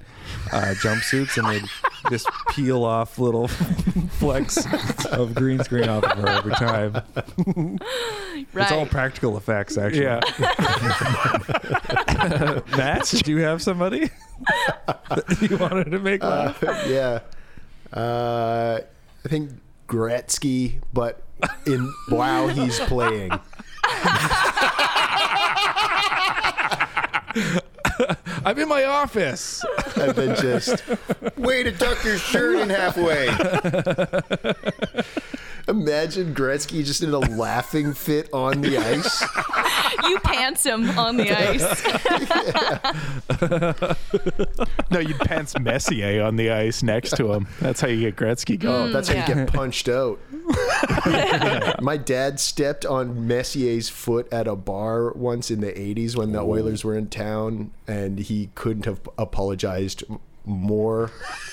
uh, 0.53 0.75
jumpsuits, 0.79 1.38
and 1.38 1.49
they'd 1.49 1.69
just 2.11 2.29
peel 2.51 2.85
off 2.85 3.19
little 3.19 3.49
flecks 3.49 4.64
of 5.07 5.35
green 5.35 5.62
screen 5.62 5.88
off 5.88 6.05
of 6.05 6.19
her 6.19 6.29
every 6.29 6.53
time. 6.53 7.01
It's 8.55 8.73
all 8.73 8.87
practical 8.87 9.37
effects, 9.37 9.77
actually. 9.79 10.03
Yeah. 10.03 10.21
Matt, 12.77 13.07
did 13.11 13.29
you 13.29 13.38
have 13.38 13.62
somebody 13.62 14.11
that 15.09 15.49
you 15.49 15.57
wanted 15.57 15.90
to 15.90 15.99
make 15.99 16.23
laugh? 16.23 16.62
yeah. 16.87 17.21
Uh, 17.93 18.81
I 19.25 19.29
think 19.29 19.51
Gretzky, 19.88 20.81
but 20.93 21.23
in 21.66 21.93
while 22.09 22.49
he's 22.49 22.79
playing. 22.81 23.31
I'm 28.45 28.59
in 28.59 28.69
my 28.69 28.85
office. 28.85 29.64
And 29.96 30.12
then 30.12 30.37
just 30.37 30.83
Way 31.37 31.62
to 31.62 31.72
tuck 31.72 32.05
your 32.05 32.18
shirt 32.18 32.61
in 32.61 32.70
halfway. 32.70 33.29
imagine 35.68 36.35
Gretzky 36.35 36.85
just 36.85 37.03
in 37.03 37.12
a 37.14 37.18
laughing 37.18 37.94
fit 37.94 38.29
on 38.33 38.61
the 38.61 38.76
ice. 38.76 39.22
you 40.09 40.18
pants 40.20 40.64
him 40.64 40.98
on 40.98 41.16
the 41.16 41.31
ice. 41.31 41.83
No, 44.90 44.98
you'd 44.98 45.20
pants 45.20 45.59
Messier 45.59 46.22
on 46.22 46.35
the 46.37 46.50
ice 46.50 46.83
next 46.83 47.16
to 47.16 47.33
him. 47.33 47.46
That's 47.61 47.81
how 47.81 47.87
you 47.88 48.00
get 48.11 48.16
Gretzky 48.16 48.59
going. 48.59 48.88
Mm, 48.88 48.92
that's 48.92 49.09
how 49.09 49.14
yeah. 49.14 49.29
you 49.29 49.35
get 49.35 49.53
punched 49.53 49.88
out. 49.88 50.18
My 51.80 51.96
dad 51.96 52.40
stepped 52.40 52.84
on 52.84 53.26
Messier's 53.26 53.88
foot 53.88 54.30
at 54.32 54.46
a 54.46 54.56
bar 54.56 55.12
once 55.12 55.50
in 55.50 55.60
the 55.60 55.72
80s 55.72 56.16
when 56.16 56.32
the 56.32 56.40
Oilers 56.40 56.84
were 56.84 56.96
in 56.96 57.08
town, 57.08 57.70
and 57.86 58.18
he 58.18 58.50
couldn't 58.54 58.84
have 58.84 59.00
apologized 59.18 60.04
more 60.44 61.10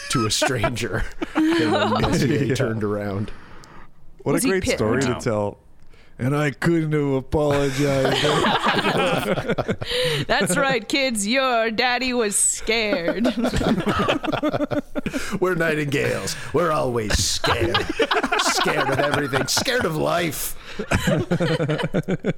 to 0.10 0.26
a 0.26 0.32
stranger 0.32 1.04
than 1.36 1.72
when 1.72 2.02
Messier 2.02 2.56
turned 2.56 2.84
around. 2.84 3.32
What 4.24 4.34
Was 4.34 4.46
a 4.46 4.48
great 4.50 4.64
pit- 4.64 4.78
story 4.78 5.02
to 5.04 5.12
Wow. 5.14 5.20
tell. 5.20 5.58
And 6.20 6.36
I 6.36 6.50
couldn't 6.50 6.94
have 6.94 7.14
apologized. 7.14 8.24
That's 10.28 10.58
right, 10.58 10.88
kids. 10.88 11.28
Your 11.28 11.70
daddy 11.70 12.12
was 12.14 12.36
scared. 12.36 13.26
We're 15.40 15.56
nightingales. 15.56 16.36
We're 16.54 16.72
always 16.72 17.16
scared. 17.18 17.78
scared 18.40 18.90
of 18.90 19.00
everything. 19.00 19.48
Scared 19.48 19.86
of 19.86 19.96
life. 19.96 20.56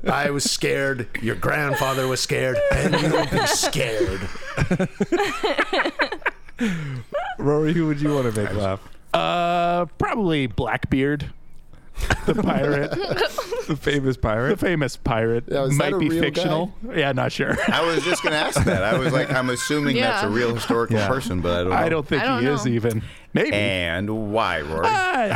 I 0.09 0.29
was 0.29 0.49
scared. 0.49 1.07
Your 1.21 1.35
grandfather 1.35 2.07
was 2.07 2.19
scared. 2.19 2.57
And 2.73 2.93
you'll 3.01 3.25
be 3.27 3.47
scared. 3.47 4.21
Rory, 7.37 7.73
who 7.73 7.87
would 7.87 8.01
you 8.01 8.13
want 8.13 8.33
to 8.33 8.41
make 8.41 8.53
laugh? 8.53 8.81
Uh, 9.13 9.85
probably 9.97 10.47
Blackbeard, 10.47 11.31
the 12.25 12.35
pirate, 12.35 12.91
The 13.67 13.75
famous 13.75 14.17
pirate. 14.17 14.49
the 14.59 14.65
famous 14.65 14.97
pirate. 14.97 15.43
Yeah, 15.47 15.63
is 15.65 15.77
that 15.77 15.91
Might 15.91 15.93
a 15.93 15.97
be 15.99 16.09
real 16.09 16.21
fictional. 16.23 16.73
Yeah, 16.95 17.11
not 17.11 17.31
sure. 17.31 17.55
I 17.71 17.85
was 17.85 18.03
just 18.03 18.23
going 18.23 18.33
to 18.33 18.39
ask 18.39 18.63
that. 18.63 18.83
I 18.83 18.97
was 18.97 19.13
like, 19.13 19.31
I'm 19.31 19.49
assuming 19.49 19.95
that's 19.97 20.23
a 20.23 20.27
Yeah. 20.27 20.33
real 20.33 20.55
historical 20.55 20.97
Yeah. 20.97 21.07
person, 21.07 21.41
but 21.41 21.51
I 21.51 21.61
don't 21.63 21.69
know. 21.69 21.75
I 21.75 21.89
don't 21.89 22.07
think 22.07 22.23
I 22.23 22.25
don't 22.25 22.41
he 22.43 22.47
is 22.49 22.65
know. 22.65 22.71
even. 22.71 23.03
Maybe. 23.33 23.53
And 23.53 24.31
why, 24.33 24.61
Rory? 24.61 24.87
Uh, 24.87 24.89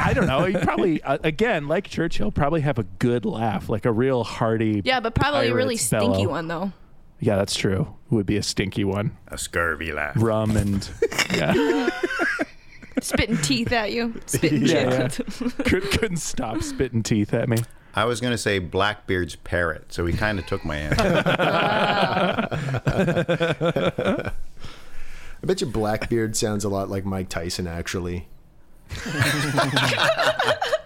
I 0.03 0.13
don't 0.15 0.25
know. 0.25 0.45
He 0.45 0.55
probably, 0.57 1.01
uh, 1.03 1.19
again, 1.23 1.67
like 1.67 1.87
Churchill, 1.87 2.31
probably 2.31 2.61
have 2.61 2.79
a 2.79 2.83
good 2.83 3.23
laugh, 3.25 3.69
like 3.69 3.85
a 3.85 3.91
real 3.91 4.23
hearty. 4.23 4.81
yeah, 4.83 4.99
but 4.99 5.13
probably 5.13 5.49
a 5.49 5.53
really 5.53 5.75
pirate's 5.75 5.83
stinky 5.85 6.05
bellow. 6.23 6.29
one 6.29 6.47
though. 6.47 6.71
Yeah, 7.19 7.35
that's 7.37 7.55
true. 7.55 7.95
Would 8.09 8.25
be 8.25 8.37
a 8.37 8.43
stinky 8.43 8.83
one. 8.83 9.15
a 9.27 9.37
scurvy 9.37 9.91
laugh. 9.93 10.13
Rum 10.17 10.57
and 10.57 10.89
yeah, 11.35 11.89
Spitting 13.01 13.37
teeth 13.37 13.71
at 13.71 13.91
you. 13.91 14.13
Spitting 14.25 14.65
Yeah, 14.65 15.07
shit. 15.07 15.25
Could, 15.65 15.83
couldn't 15.83 16.17
stop 16.17 16.61
spitting 16.61 17.03
teeth 17.03 17.33
at 17.33 17.49
me. 17.49 17.57
I 17.95 18.05
was 18.05 18.21
going 18.21 18.31
to 18.31 18.37
say 18.37 18.59
Blackbeard's 18.59 19.35
parrot, 19.35 19.93
so 19.93 20.05
he 20.05 20.17
kind 20.17 20.39
of 20.39 20.47
took 20.47 20.65
my 20.65 20.77
answer. 20.77 21.23
I 25.43 25.45
bet 25.45 25.61
you 25.61 25.67
Blackbeard 25.67 26.35
sounds 26.35 26.63
a 26.63 26.69
lot 26.69 26.89
like 26.89 27.05
Mike 27.05 27.29
Tyson, 27.29 27.67
actually. 27.67 28.27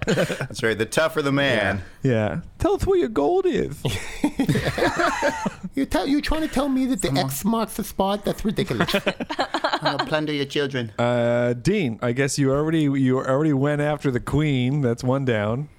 That's 0.07 0.63
right. 0.63 0.77
The 0.77 0.87
tougher 0.89 1.21
the 1.21 1.31
man. 1.31 1.81
Yeah. 2.03 2.41
Tell 2.59 2.75
us 2.75 2.85
where 2.85 2.97
your 2.97 3.09
gold 3.09 3.45
is. 3.45 3.81
You 5.77 5.85
tell 5.85 6.07
you 6.07 6.21
trying 6.21 6.41
to 6.41 6.47
tell 6.47 6.69
me 6.69 6.87
that 6.87 7.03
the 7.03 7.11
X 7.11 7.45
marks 7.45 7.75
the 7.75 7.83
spot? 7.83 8.25
That's 8.25 8.43
ridiculous. 8.43 8.95
I'll 9.37 9.99
plunder 9.99 10.33
your 10.33 10.45
children. 10.45 10.91
Uh, 10.97 11.53
Dean, 11.53 11.99
I 12.01 12.13
guess 12.13 12.39
you 12.39 12.51
already 12.51 12.81
you 12.81 13.19
already 13.19 13.53
went 13.53 13.79
after 13.79 14.09
the 14.09 14.19
queen. 14.19 14.81
That's 14.81 15.03
one 15.03 15.23
down. 15.23 15.69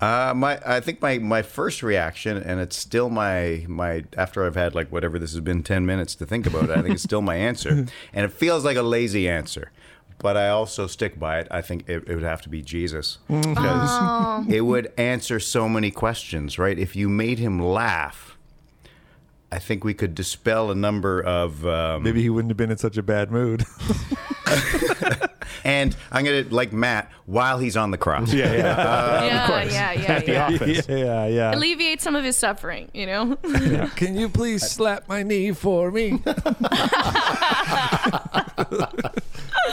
Uh, 0.00 0.32
my, 0.34 0.58
I 0.64 0.80
think 0.80 1.02
my, 1.02 1.18
my 1.18 1.42
first 1.42 1.82
reaction, 1.82 2.38
and 2.38 2.58
it's 2.58 2.74
still 2.76 3.10
my 3.10 3.66
my 3.68 4.04
after 4.16 4.46
I've 4.46 4.54
had 4.54 4.74
like 4.74 4.90
whatever 4.90 5.18
this 5.18 5.32
has 5.32 5.40
been 5.40 5.62
ten 5.62 5.84
minutes 5.84 6.14
to 6.14 6.24
think 6.24 6.46
about 6.46 6.64
it. 6.64 6.70
I 6.70 6.80
think 6.80 6.94
it's 6.94 7.02
still 7.02 7.20
my 7.22 7.36
answer, 7.36 7.68
and 8.14 8.24
it 8.24 8.32
feels 8.32 8.64
like 8.64 8.78
a 8.78 8.82
lazy 8.82 9.28
answer, 9.28 9.72
but 10.18 10.36
I 10.36 10.48
also 10.48 10.86
stick 10.86 11.18
by 11.18 11.40
it. 11.40 11.48
I 11.50 11.62
think 11.62 11.88
it, 11.88 12.08
it 12.08 12.14
would 12.14 12.22
have 12.22 12.42
to 12.42 12.48
be 12.48 12.62
Jesus 12.62 13.18
because 13.28 14.48
it 14.48 14.62
would 14.62 14.92
answer 14.96 15.38
so 15.40 15.68
many 15.68 15.90
questions, 15.90 16.58
right? 16.58 16.78
If 16.78 16.96
you 16.96 17.08
made 17.08 17.38
him 17.38 17.60
laugh, 17.60 18.36
I 19.52 19.58
think 19.58 19.84
we 19.84 19.94
could 19.94 20.14
dispel 20.14 20.70
a 20.70 20.74
number 20.74 21.20
of 21.22 21.64
um, 21.66 22.02
Maybe 22.02 22.22
he 22.22 22.30
wouldn't 22.30 22.50
have 22.50 22.56
been 22.56 22.70
in 22.70 22.78
such 22.78 22.96
a 22.96 23.02
bad 23.02 23.30
mood. 23.30 23.64
and 25.64 25.96
I'm 26.10 26.24
gonna 26.24 26.44
like 26.50 26.72
Matt 26.72 27.10
while 27.26 27.58
he's 27.58 27.76
on 27.76 27.90
the 27.90 27.98
cross. 27.98 28.32
Yeah, 28.36 28.52
yeah. 28.52 29.24
yeah, 29.24 29.62
yeah, 29.62 29.92
yeah, 29.92 30.18
the 30.20 30.32
yeah. 30.32 30.46
office. 30.46 30.88
yeah, 30.88 31.26
yeah. 31.26 31.54
Alleviate 31.54 32.02
some 32.02 32.16
of 32.16 32.24
his 32.24 32.36
suffering, 32.36 32.90
you 32.92 33.06
know? 33.06 33.36
Can 33.96 34.16
you 34.16 34.28
please 34.28 34.68
slap 34.68 35.08
my 35.08 35.22
knee 35.22 35.52
for 35.52 35.90
me? 35.90 36.22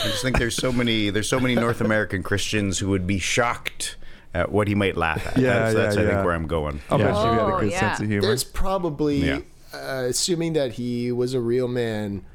I 0.03 0.07
just 0.07 0.21
think 0.21 0.37
there's 0.37 0.55
so 0.55 0.71
many 0.71 1.09
there's 1.09 1.29
so 1.29 1.39
many 1.39 1.55
North 1.55 1.81
American 1.81 2.23
Christians 2.23 2.79
who 2.79 2.89
would 2.89 3.07
be 3.07 3.19
shocked 3.19 3.95
at 4.33 4.51
what 4.51 4.67
he 4.67 4.75
might 4.75 4.97
laugh 4.97 5.25
at. 5.27 5.37
Yeah, 5.37 5.59
that's, 5.71 5.73
that's 5.75 5.95
yeah, 5.95 6.01
I 6.01 6.05
yeah. 6.05 6.11
think 6.15 6.25
where 6.25 6.33
I'm 6.33 6.47
going. 6.47 6.81
I'll 6.89 6.97
bet 6.97 7.07
you 7.07 7.13
had 7.13 7.39
Oh, 7.39 7.57
a 7.57 7.59
good 7.61 7.71
yeah. 7.71 7.79
sense 7.79 7.99
of 8.01 8.07
humor. 8.07 8.21
There's 8.27 8.43
probably, 8.43 9.17
Yeah. 9.27 9.39
uh, 9.73 10.05
assuming 10.09 10.53
that 10.53 10.73
he 10.73 11.11
was 11.11 11.33
a 11.33 11.39
real 11.39 11.67
man, 11.67 12.25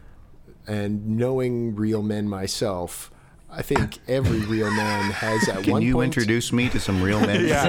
and 0.67 1.17
knowing 1.19 1.75
real 1.75 2.03
men 2.03 2.29
myself, 2.29 3.11
I 3.51 3.63
think 3.63 3.99
every 4.07 4.41
real 4.41 4.71
man 4.71 5.11
has 5.11 5.49
at 5.49 5.63
Can 5.65 5.73
one 5.73 5.81
Can 5.81 5.89
you 5.89 5.95
point. 5.95 6.17
introduce 6.17 6.53
me 6.53 6.69
to 6.69 6.79
some 6.79 7.03
real 7.03 7.19
men? 7.21 7.47
yeah. 7.49 7.65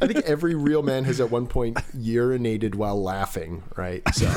I 0.00 0.06
think 0.06 0.18
every 0.26 0.54
real 0.54 0.82
man 0.82 1.04
has 1.04 1.18
at 1.20 1.30
one 1.30 1.46
point 1.46 1.76
urinated 1.96 2.74
while 2.74 3.02
laughing, 3.02 3.62
right? 3.76 4.02
So 4.14 4.26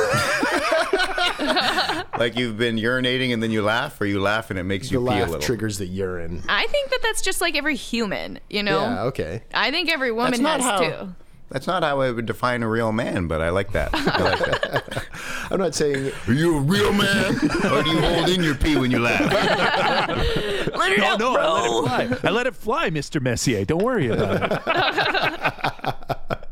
Like 2.17 2.37
you've 2.37 2.57
been 2.57 2.77
urinating 2.77 3.33
and 3.33 3.41
then 3.43 3.51
you 3.51 3.61
laugh, 3.63 3.99
or 3.99 4.05
you 4.05 4.21
laugh 4.21 4.49
and 4.49 4.57
it 4.59 4.63
makes 4.63 4.87
the 4.89 4.93
you 4.93 4.99
pee 4.99 5.05
a 5.05 5.09
laugh 5.09 5.29
little. 5.29 5.41
triggers 5.41 5.77
the 5.77 5.85
urine. 5.87 6.43
I 6.47 6.67
think 6.67 6.89
that 6.91 6.99
that's 7.03 7.21
just 7.21 7.41
like 7.41 7.55
every 7.57 7.75
human, 7.75 8.39
you 8.49 8.63
know? 8.63 8.79
Yeah, 8.81 9.03
okay. 9.03 9.43
I 9.53 9.71
think 9.71 9.91
every 9.91 10.11
woman 10.11 10.41
not 10.41 10.61
has 10.61 10.69
how- 10.69 10.79
too. 11.05 11.15
That's 11.53 11.67
not 11.67 11.83
how 11.83 12.01
I 12.01 12.09
would 12.09 12.25
define 12.25 12.63
a 12.63 12.67
real 12.67 12.91
man, 12.91 13.27
but 13.27 13.39
I 13.39 13.49
like 13.49 13.73
that. 13.73 13.91
I 13.93 13.97
like 14.31 14.39
that. 14.39 15.07
I'm 15.51 15.59
not 15.59 15.75
saying 15.75 16.11
Are 16.27 16.33
you 16.33 16.57
a 16.57 16.59
real 16.59 16.91
man, 16.91 17.35
or 17.35 17.83
do 17.83 17.89
you 17.91 18.01
hold 18.01 18.27
in 18.29 18.41
your 18.41 18.55
pee 18.55 18.75
when 18.75 18.89
you 18.89 18.97
laugh? 18.97 19.21
let 20.75 20.91
it 20.93 20.97
no, 20.97 21.05
out, 21.05 21.19
no, 21.19 21.33
bro. 21.35 21.85
I 21.85 22.05
let 22.07 22.07
it 22.07 22.15
fly. 22.17 22.29
I 22.29 22.31
let 22.31 22.47
it 22.47 22.55
fly, 22.55 22.89
Mr. 22.89 23.21
Messier. 23.21 23.65
Don't 23.65 23.83
worry 23.83 24.07
about 24.07 24.51
it. 24.51 26.39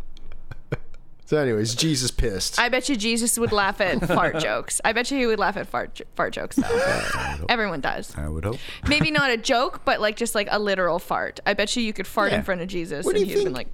So, 1.26 1.38
anyways, 1.38 1.76
Jesus 1.76 2.12
pissed. 2.12 2.60
I 2.60 2.68
bet 2.68 2.90
you 2.90 2.98
Jesus 2.98 3.40
would 3.40 3.54
laugh 3.54 3.80
at 3.80 4.06
fart 4.06 4.38
jokes. 4.40 4.82
I 4.84 4.92
bet 4.92 5.10
you 5.12 5.18
he 5.18 5.26
would 5.28 5.40
laugh 5.40 5.56
at 5.56 5.66
fart 5.66 5.96
jo- 5.96 6.04
fart 6.14 6.34
jokes 6.34 6.58
though. 6.58 7.46
Everyone 7.48 7.80
does. 7.80 8.14
I 8.18 8.28
would 8.28 8.44
hope. 8.44 8.58
Maybe 8.90 9.12
not 9.12 9.32
a 9.32 9.38
joke, 9.38 9.86
but 9.86 10.02
like 10.02 10.18
just 10.18 10.36
like 10.36 10.50
a 10.52 10.60
literal 10.60 11.00
fart. 11.00 11.40
I 11.46 11.54
bet 11.54 11.74
you 11.78 11.84
you 11.84 11.94
could 11.94 12.06
fart 12.06 12.34
Yeah. 12.34 12.40
in 12.40 12.44
front 12.44 12.60
of 12.60 12.68
Jesus 12.68 13.06
What 13.06 13.16
and 13.16 13.26
he'd 13.26 13.46
been 13.46 13.54
like, 13.54 13.70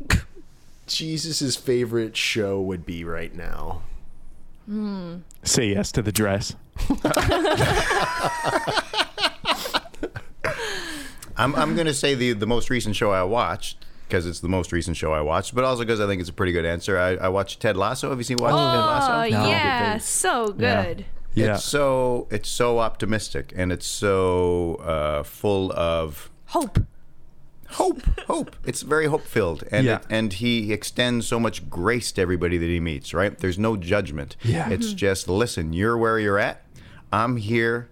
Jesus' 0.87 1.55
favorite 1.55 2.15
show 2.17 2.59
would 2.61 2.85
be 2.85 3.03
right 3.03 3.33
now. 3.35 3.83
Say 5.43 5.69
yes 5.69 5.91
to 5.93 6.01
the 6.01 6.11
dress. 6.11 6.55
I'm, 11.37 11.53
I'm 11.55 11.75
going 11.75 11.87
to 11.87 11.93
say 11.93 12.15
the, 12.15 12.33
the 12.33 12.47
most 12.47 12.69
recent 12.69 12.95
show 12.95 13.11
I 13.11 13.23
watched 13.23 13.85
because 14.07 14.25
it's 14.25 14.39
the 14.39 14.49
most 14.49 14.71
recent 14.71 14.97
show 14.97 15.13
I 15.13 15.21
watched, 15.21 15.53
but 15.53 15.63
also 15.63 15.83
because 15.83 15.99
I 15.99 16.07
think 16.07 16.21
it's 16.21 16.29
a 16.29 16.33
pretty 16.33 16.51
good 16.51 16.65
answer. 16.65 16.97
I, 16.97 17.15
I 17.15 17.27
watched 17.29 17.59
Ted 17.59 17.77
Lasso. 17.77 18.09
Have 18.09 18.17
you 18.17 18.23
seen 18.23 18.37
watched 18.37 18.53
Ted 18.55 18.59
Lasso? 18.79 19.13
"Oh 19.13 19.23
yeah, 19.47 19.97
so 19.97 20.51
good." 20.53 21.05
Yeah. 21.33 21.55
It's 21.55 21.65
so 21.65 22.27
it's 22.31 22.49
so 22.49 22.79
optimistic 22.79 23.53
and 23.55 23.71
it's 23.71 23.85
so 23.85 24.75
uh, 24.75 25.23
full 25.23 25.71
of 25.73 26.31
Hope. 26.47 26.79
Hope. 27.71 28.01
Hope. 28.27 28.55
It's 28.65 28.81
very 28.81 29.07
hope 29.07 29.23
filled, 29.23 29.63
and 29.71 29.85
Yeah. 29.85 29.97
it, 29.97 30.05
and 30.09 30.33
he 30.33 30.71
extends 30.73 31.27
so 31.27 31.39
much 31.39 31.69
grace 31.69 32.11
to 32.13 32.21
everybody 32.21 32.57
that 32.57 32.65
he 32.65 32.79
meets. 32.79 33.13
Right? 33.13 33.37
There's 33.37 33.59
no 33.59 33.77
judgment. 33.77 34.35
Yeah. 34.43 34.69
It's 34.69 34.87
mm-hmm. 34.87 34.95
just 34.97 35.27
listen. 35.27 35.73
You're 35.73 35.97
where 35.97 36.19
you're 36.19 36.39
at. 36.39 36.63
I'm 37.11 37.37
here 37.37 37.89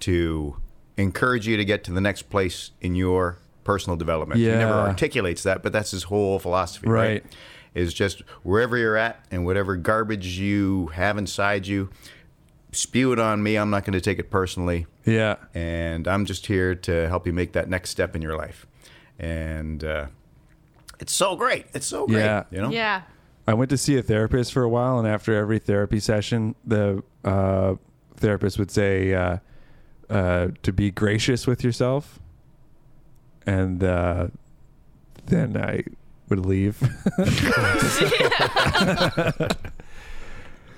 to 0.00 0.56
encourage 0.96 1.46
you 1.46 1.56
to 1.56 1.64
get 1.64 1.84
to 1.84 1.92
the 1.92 2.00
next 2.00 2.22
place 2.22 2.72
in 2.80 2.94
your 2.94 3.38
personal 3.64 3.96
development. 3.96 4.40
Yeah. 4.40 4.52
He 4.52 4.58
never 4.58 4.72
articulates 4.72 5.42
that, 5.44 5.62
but 5.62 5.72
that's 5.72 5.90
his 5.90 6.04
whole 6.04 6.38
philosophy. 6.38 6.88
Right. 6.88 7.22
Right. 7.22 7.24
Is 7.74 7.94
just 7.94 8.20
wherever 8.42 8.76
you're 8.76 8.96
at 8.96 9.24
and 9.30 9.44
whatever 9.44 9.76
garbage 9.76 10.38
you 10.38 10.86
have 10.94 11.16
inside 11.18 11.66
you, 11.66 11.90
spew 12.72 13.12
it 13.12 13.18
on 13.18 13.42
me. 13.42 13.56
I'm 13.56 13.70
not 13.70 13.84
going 13.84 13.92
to 13.92 14.00
take 14.00 14.18
it 14.18 14.30
personally 14.30 14.86
Yeah. 15.04 15.36
and 15.54 16.08
I'm 16.08 16.24
just 16.24 16.46
here 16.46 16.74
to 16.74 17.08
help 17.08 17.26
you 17.26 17.32
make 17.32 17.52
that 17.52 17.68
next 17.68 17.90
step 17.90 18.16
in 18.16 18.22
your 18.22 18.36
life. 18.36 18.66
And 19.18 19.82
uh, 19.82 20.06
it's 21.00 21.12
so 21.12 21.36
great. 21.36 21.66
It's 21.74 21.86
so 21.86 22.06
great. 22.06 22.20
Yeah. 22.20 22.44
You 22.50 22.62
know. 22.62 22.70
Yeah. 22.70 23.02
I 23.46 23.54
went 23.54 23.70
to 23.70 23.78
see 23.78 23.96
a 23.96 24.02
therapist 24.02 24.52
for 24.52 24.62
a 24.62 24.68
while, 24.68 24.98
and 24.98 25.08
after 25.08 25.34
every 25.34 25.58
therapy 25.58 26.00
session, 26.00 26.54
the 26.66 27.02
uh, 27.24 27.76
therapist 28.16 28.58
would 28.58 28.70
say 28.70 29.14
uh, 29.14 29.38
uh, 30.10 30.48
to 30.62 30.72
be 30.72 30.90
gracious 30.90 31.46
with 31.46 31.64
yourself, 31.64 32.18
and 33.46 33.82
uh, 33.82 34.28
then 35.24 35.56
I 35.56 35.84
would 36.28 36.44
leave. 36.44 36.82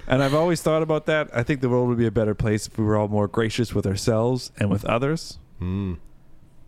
and 0.06 0.22
I've 0.22 0.34
always 0.34 0.62
thought 0.62 0.82
about 0.82 1.06
that. 1.06 1.28
I 1.34 1.42
think 1.42 1.62
the 1.62 1.68
world 1.68 1.88
would 1.88 1.98
be 1.98 2.06
a 2.06 2.12
better 2.12 2.36
place 2.36 2.68
if 2.68 2.78
we 2.78 2.84
were 2.84 2.96
all 2.96 3.08
more 3.08 3.26
gracious 3.26 3.74
with 3.74 3.86
ourselves 3.86 4.52
and 4.58 4.70
with 4.70 4.84
others. 4.84 5.38
Hmm. 5.58 5.94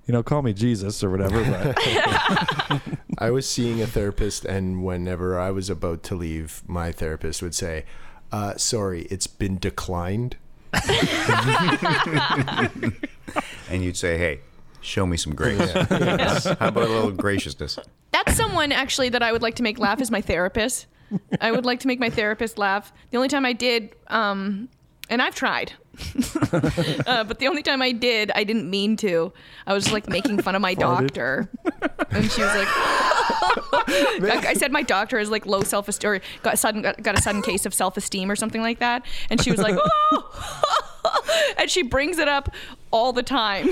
You 0.06 0.12
know, 0.12 0.22
call 0.22 0.42
me 0.42 0.52
Jesus 0.52 1.04
or 1.04 1.10
whatever. 1.10 1.44
But 1.44 2.82
I 3.18 3.30
was 3.30 3.48
seeing 3.48 3.80
a 3.80 3.86
therapist, 3.86 4.44
and 4.44 4.84
whenever 4.84 5.38
I 5.38 5.50
was 5.50 5.70
about 5.70 6.02
to 6.04 6.14
leave, 6.16 6.62
my 6.66 6.90
therapist 6.90 7.40
would 7.42 7.54
say, 7.54 7.84
uh, 8.32 8.56
"Sorry, 8.56 9.02
it's 9.02 9.26
been 9.26 9.58
declined." 9.58 10.36
And 13.70 13.82
you'd 13.82 13.96
say, 13.96 14.18
"Hey, 14.18 14.40
show 14.82 15.06
me 15.06 15.16
some 15.16 15.34
grace. 15.34 15.70
How 15.70 15.80
about 16.68 16.84
a 16.84 16.88
little 16.88 17.12
graciousness?" 17.12 17.78
That's 18.12 18.36
someone 18.36 18.72
actually 18.72 19.08
that 19.10 19.22
I 19.22 19.32
would 19.32 19.40
like 19.40 19.54
to 19.56 19.62
make 19.62 19.78
laugh 19.78 20.00
is 20.02 20.10
my 20.10 20.20
therapist. 20.20 20.86
I 21.40 21.50
would 21.52 21.64
like 21.64 21.80
to 21.80 21.86
make 21.86 21.98
my 22.00 22.10
therapist 22.10 22.58
laugh. 22.58 22.92
The 23.10 23.16
only 23.16 23.28
time 23.28 23.46
I 23.46 23.54
did, 23.54 23.94
um, 24.08 24.68
and 25.08 25.22
I've 25.22 25.34
tried, 25.34 25.72
uh, 27.06 27.24
but 27.24 27.38
the 27.38 27.46
only 27.48 27.62
time 27.62 27.82
I 27.82 27.92
did, 27.92 28.30
I 28.34 28.44
didn't 28.44 28.68
mean 28.70 28.96
to. 28.98 29.32
I 29.66 29.74
was 29.74 29.84
just 29.84 29.92
like 29.92 30.08
making 30.08 30.40
fun 30.40 30.54
of 30.54 30.62
my 30.62 30.74
doctor, 30.88 31.50
and 32.10 32.30
she 32.30 32.40
was 32.40 32.54
like, 32.54 32.68
I, 32.72 34.44
I 34.48 34.54
said 34.54 34.72
my 34.72 34.82
doctor 34.82 35.18
is 35.18 35.28
like 35.30 35.44
low 35.46 35.62
self 35.62 35.88
esteem 35.88 36.10
or 36.10 36.20
got 36.42 36.58
sudden 36.58 36.82
got, 36.82 37.02
got 37.02 37.18
a 37.18 37.22
sudden 37.22 37.42
case 37.42 37.66
of 37.66 37.74
self 37.74 37.96
esteem 37.96 38.30
or 38.30 38.36
something 38.36 38.62
like 38.62 38.78
that, 38.78 39.04
and 39.30 39.42
she 39.42 39.50
was 39.50 39.60
like, 39.60 39.76
oh, 39.78 41.52
and 41.58 41.70
she 41.70 41.82
brings 41.82 42.18
it 42.18 42.28
up 42.28 42.48
all 42.90 43.12
the 43.12 43.22
time. 43.22 43.68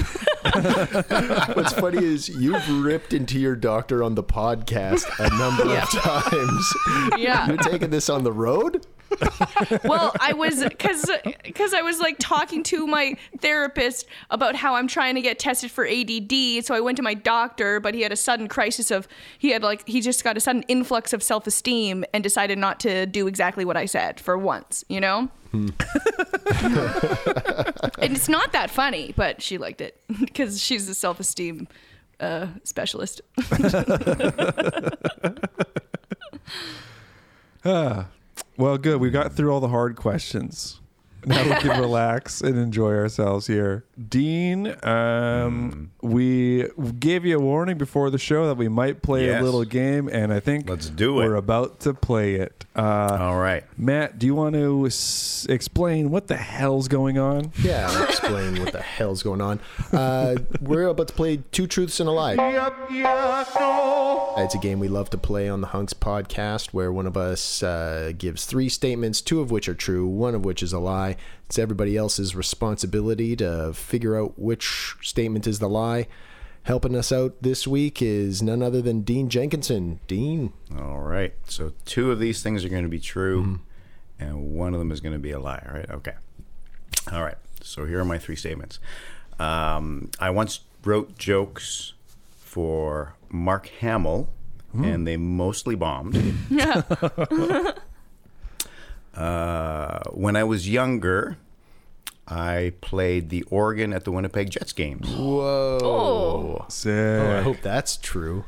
What's 1.54 1.72
funny 1.72 2.04
is 2.04 2.28
you've 2.28 2.68
ripped 2.82 3.12
into 3.12 3.38
your 3.38 3.56
doctor 3.56 4.02
on 4.02 4.14
the 4.14 4.24
podcast 4.24 5.04
a 5.18 5.30
number 5.38 5.66
Yeah. 5.66 5.82
of 5.82 5.90
times. 5.90 6.74
Yeah. 7.18 7.46
You're 7.48 7.56
taking 7.58 7.90
this 7.90 8.08
on 8.08 8.24
the 8.24 8.32
road? 8.32 8.86
Well, 9.84 10.14
I 10.20 10.32
was 10.32 10.62
because 10.64 11.10
because 11.42 11.74
I 11.74 11.82
was 11.82 12.00
like 12.00 12.16
talking 12.18 12.62
to 12.64 12.86
my 12.86 13.16
therapist 13.38 14.06
about 14.30 14.56
how 14.56 14.74
I'm 14.74 14.86
trying 14.86 15.14
to 15.16 15.20
get 15.20 15.38
tested 15.38 15.70
for 15.70 15.86
ADD. 15.86 16.64
So 16.64 16.74
I 16.74 16.80
went 16.80 16.96
to 16.96 17.02
my 17.02 17.14
doctor, 17.14 17.80
but 17.80 17.94
he 17.94 18.02
had 18.02 18.12
a 18.12 18.16
sudden 18.16 18.48
crisis 18.48 18.90
of 18.90 19.08
he 19.38 19.50
had 19.50 19.62
like 19.62 19.86
he 19.88 20.00
just 20.00 20.24
got 20.24 20.36
a 20.36 20.40
sudden 20.40 20.62
influx 20.62 21.12
of 21.12 21.22
self 21.22 21.46
esteem 21.46 22.04
and 22.12 22.22
decided 22.22 22.58
not 22.58 22.80
to 22.80 23.06
do 23.06 23.26
exactly 23.26 23.64
what 23.64 23.76
I 23.76 23.86
said 23.86 24.20
for 24.20 24.38
once. 24.38 24.84
You 24.88 25.00
know. 25.00 25.28
and 25.52 25.74
it's 27.98 28.28
not 28.28 28.52
that 28.52 28.70
funny, 28.70 29.12
but 29.16 29.42
she 29.42 29.58
liked 29.58 29.80
it 29.80 30.00
because 30.20 30.62
she's 30.62 30.88
a 30.88 30.94
self 30.94 31.18
esteem 31.18 31.66
uh, 32.20 32.46
specialist. 32.64 33.20
Ah, 37.64 38.06
well, 38.60 38.78
good. 38.78 39.00
We 39.00 39.10
got 39.10 39.32
through 39.32 39.52
all 39.52 39.60
the 39.60 39.68
hard 39.68 39.96
questions. 39.96 40.79
Now 41.26 41.44
we 41.44 41.54
can 41.56 41.80
relax 41.80 42.40
and 42.40 42.56
enjoy 42.58 42.94
ourselves 42.94 43.46
here. 43.46 43.84
Dean, 44.08 44.74
um, 44.84 45.90
we 46.02 46.66
gave 46.98 47.24
you 47.24 47.36
a 47.36 47.40
warning 47.40 47.76
before 47.78 48.10
the 48.10 48.18
show 48.18 48.46
that 48.46 48.56
we 48.56 48.68
might 48.68 49.02
play 49.02 49.28
a 49.28 49.42
little 49.42 49.64
game, 49.64 50.08
and 50.08 50.32
I 50.32 50.40
think 50.40 50.68
Let's 50.68 50.88
do 50.88 51.20
it. 51.20 51.24
we're 51.26 51.34
about 51.34 51.80
to 51.80 51.94
play 51.94 52.34
it. 52.36 52.64
Uh, 52.74 53.18
All 53.20 53.38
right. 53.38 53.64
Matt, 53.76 54.18
do 54.18 54.26
you 54.26 54.34
want 54.34 54.54
to 54.54 54.86
s- 54.86 55.46
explain 55.48 56.10
what 56.10 56.28
the 56.28 56.36
hell's 56.36 56.88
going 56.88 57.18
on? 57.18 57.52
Yeah, 57.62 57.88
I'll 57.90 58.04
explain 58.04 58.58
what 58.62 58.72
the 58.72 58.80
hell's 58.80 59.22
going 59.22 59.40
on. 59.40 59.60
Uh, 59.92 60.36
we're 60.60 60.84
about 60.86 61.08
to 61.08 61.14
play 61.14 61.38
Two 61.52 61.66
Truths 61.66 62.00
and 62.00 62.08
a 62.08 62.12
Lie. 62.12 62.36
It's 64.38 64.54
a 64.54 64.58
game 64.58 64.78
we 64.80 64.88
love 64.88 65.10
to 65.10 65.18
play 65.18 65.48
on 65.48 65.60
the 65.60 65.66
Hunks 65.68 65.92
podcast 65.92 66.68
where 66.68 66.90
one 66.92 67.06
of 67.06 67.16
us 67.16 67.62
uh, 67.62 68.12
gives 68.16 68.44
three 68.46 68.68
statements, 68.68 69.20
two 69.20 69.40
of 69.40 69.50
which 69.50 69.68
are 69.68 69.74
true, 69.74 70.06
one 70.06 70.34
of 70.34 70.44
which 70.44 70.62
is 70.62 70.72
a 70.72 70.78
lie. 70.78 71.09
It's 71.46 71.58
everybody 71.58 71.96
else's 71.96 72.34
responsibility 72.34 73.36
to 73.36 73.72
figure 73.72 74.20
out 74.20 74.38
which 74.38 74.94
statement 75.02 75.46
is 75.46 75.58
the 75.58 75.68
lie. 75.68 76.06
Helping 76.64 76.94
us 76.94 77.10
out 77.10 77.36
this 77.40 77.66
week 77.66 78.02
is 78.02 78.42
none 78.42 78.62
other 78.62 78.82
than 78.82 79.00
Dean 79.00 79.28
Jenkinson. 79.28 80.00
Dean. 80.06 80.52
All 80.78 81.00
right. 81.00 81.32
So 81.44 81.72
two 81.86 82.10
of 82.12 82.18
these 82.18 82.42
things 82.42 82.64
are 82.64 82.68
going 82.68 82.82
to 82.82 82.88
be 82.88 83.00
true, 83.00 83.60
and 84.18 84.54
one 84.54 84.74
of 84.74 84.78
them 84.78 84.92
is 84.92 85.00
going 85.00 85.14
to 85.14 85.18
be 85.18 85.30
a 85.30 85.40
lie. 85.40 85.66
Right? 85.72 85.90
Okay. 85.90 86.14
All 87.10 87.22
right. 87.22 87.38
So 87.62 87.86
here 87.86 88.00
are 88.00 88.04
my 88.04 88.18
three 88.18 88.36
statements. 88.36 88.78
Um, 89.38 90.10
I 90.20 90.28
once 90.30 90.60
wrote 90.84 91.16
jokes 91.16 91.94
for 92.36 93.14
Mark 93.30 93.68
Hamill, 93.80 94.28
and 94.74 95.06
they 95.06 95.16
mostly 95.16 95.74
bombed. 95.74 96.14
uh, 99.14 100.00
when 100.12 100.36
I 100.36 100.44
was 100.44 100.68
younger, 100.68 101.36
I 102.28 102.72
played 102.80 103.28
the 103.30 103.42
organ 103.50 103.92
at 103.92 104.04
the 104.04 104.12
Winnipeg 104.12 104.50
Jets 104.50 104.72
games. 104.72 105.08
Whoa. 105.10 106.64
Sick. 106.68 106.92
Oh, 107.20 107.38
I 107.38 107.42
hope 107.42 107.60
that's 107.62 107.96
true. 107.96 108.44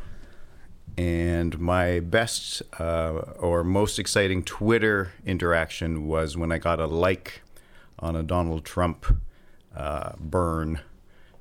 And 0.97 1.59
my 1.59 2.01
best 2.01 2.63
uh, 2.79 3.13
or 3.39 3.65
most 3.65 3.99
exciting 3.99 4.45
Twitter 4.45 5.13
interaction 5.25 6.07
was 6.07 6.37
when 6.37 6.53
I 6.53 6.59
got 6.59 6.79
a 6.81 6.87
like 6.87 7.41
on 7.99 8.15
a 8.15 8.23
Donald 8.23 8.65
Trump 8.65 9.07
uh, 9.75 10.13
burn 10.21 10.81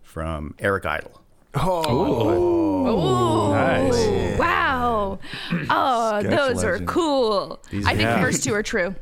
from 0.03 0.55
Eric 0.60 0.86
Idle. 0.86 1.21
Oh, 1.53 3.51
Nice. 3.51 4.39
wow! 4.39 5.19
Oh, 5.69 6.19
Sketch 6.21 6.31
those 6.31 6.63
legend. 6.63 6.84
are 6.84 6.86
cool. 6.91 7.60
I 7.71 7.71
think 7.93 7.99
yeah. 8.01 8.15
the 8.15 8.21
first 8.21 8.43
two 8.43 8.53
are 8.53 8.63
true. 8.63 8.95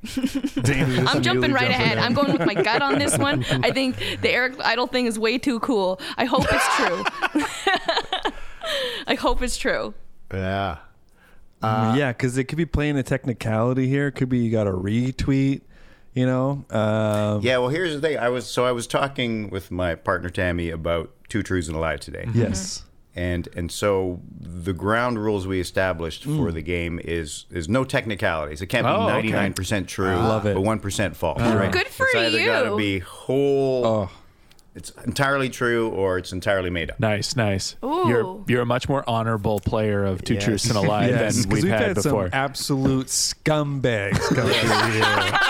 Dean, 0.14 1.06
I'm 1.08 1.22
jumping 1.22 1.52
right 1.52 1.62
jumping 1.62 1.70
ahead. 1.70 1.98
in. 1.98 2.04
I'm 2.04 2.14
going 2.14 2.32
with 2.32 2.46
my 2.46 2.54
gut 2.54 2.82
on 2.82 2.98
this 2.98 3.18
one. 3.18 3.44
I 3.64 3.72
think 3.72 3.96
the 4.20 4.30
Eric 4.30 4.54
Idle 4.64 4.86
thing 4.86 5.06
is 5.06 5.18
way 5.18 5.38
too 5.38 5.58
cool. 5.60 6.00
I 6.16 6.24
hope 6.24 6.44
it's 6.48 6.76
true. 6.76 7.04
I 9.06 9.14
hope 9.14 9.42
it's 9.42 9.56
true. 9.56 9.94
Yeah. 10.32 10.78
Mm, 11.62 11.92
uh, 11.92 11.96
yeah, 11.96 12.12
because 12.12 12.38
it 12.38 12.44
could 12.44 12.58
be 12.58 12.66
playing 12.66 12.96
a 12.96 13.02
technicality 13.02 13.88
here. 13.88 14.08
It 14.08 14.12
could 14.12 14.28
be 14.28 14.38
you 14.38 14.52
got 14.52 14.66
a 14.66 14.72
retweet. 14.72 15.62
You 16.14 16.26
know. 16.26 16.64
Um, 16.70 17.42
Yeah, 17.42 17.58
well, 17.58 17.68
here's 17.68 17.94
the 17.94 18.00
thing. 18.00 18.18
I 18.18 18.28
was 18.28 18.46
so 18.46 18.64
I 18.64 18.72
was 18.72 18.86
talking 18.86 19.50
with 19.50 19.70
my 19.70 19.94
partner 19.94 20.30
Tammy 20.30 20.70
about 20.70 21.12
two 21.28 21.42
truths 21.42 21.68
and 21.68 21.76
a 21.76 21.80
lie 21.80 21.96
today. 21.96 22.26
Yes. 22.34 22.78
Mm-hmm. 22.78 22.87
And 23.18 23.48
and 23.56 23.72
so 23.72 24.20
the 24.38 24.72
ground 24.72 25.18
rules 25.18 25.44
we 25.44 25.58
established 25.58 26.22
for 26.22 26.30
hmm. 26.30 26.50
the 26.54 26.62
game 26.62 27.00
is 27.04 27.46
is 27.50 27.68
no 27.68 27.82
technicalities. 27.82 28.62
It 28.62 28.66
can't 28.66 28.86
be 28.86 28.90
Oh, 28.92 29.02
okay. 29.06 29.12
ninety 29.12 29.32
nine 29.32 29.54
percent 29.54 29.88
true, 29.88 30.14
love 30.14 30.46
it. 30.46 30.54
but 30.54 30.60
one 30.60 30.78
percent 30.78 31.16
false. 31.16 31.42
All 31.42 31.56
right? 31.56 31.72
Good 31.72 31.88
for 31.88 32.06
it's 32.06 32.14
either 32.14 32.44
got 32.46 32.62
to 32.70 32.76
be 32.76 33.00
whole. 33.00 33.84
Oh. 33.84 34.10
It's 34.76 34.90
entirely 35.04 35.50
true 35.50 35.88
or 35.88 36.18
it's 36.18 36.30
entirely 36.30 36.70
made 36.70 36.92
up. 36.92 37.00
Nice, 37.00 37.34
nice. 37.34 37.74
Ooh. 37.84 38.04
You're 38.06 38.44
you're 38.46 38.62
a 38.62 38.66
much 38.66 38.88
more 38.88 39.02
honorable 39.10 39.58
player 39.58 40.04
of 40.04 40.22
two 40.22 40.34
Yes. 40.34 40.44
truths 40.44 40.68
and 40.68 40.76
a 40.78 40.80
lie 40.80 41.08
Yes, 41.08 41.18
than 41.34 41.44
'cause 41.44 41.46
we've, 41.52 41.64
we've 41.64 41.72
had, 41.72 41.82
had 41.82 41.94
before. 41.96 42.26
some 42.26 42.30
absolute 42.32 43.08
scumbags 43.08 44.20
come 44.28 44.46
through 44.52 44.92
here. 44.92 45.38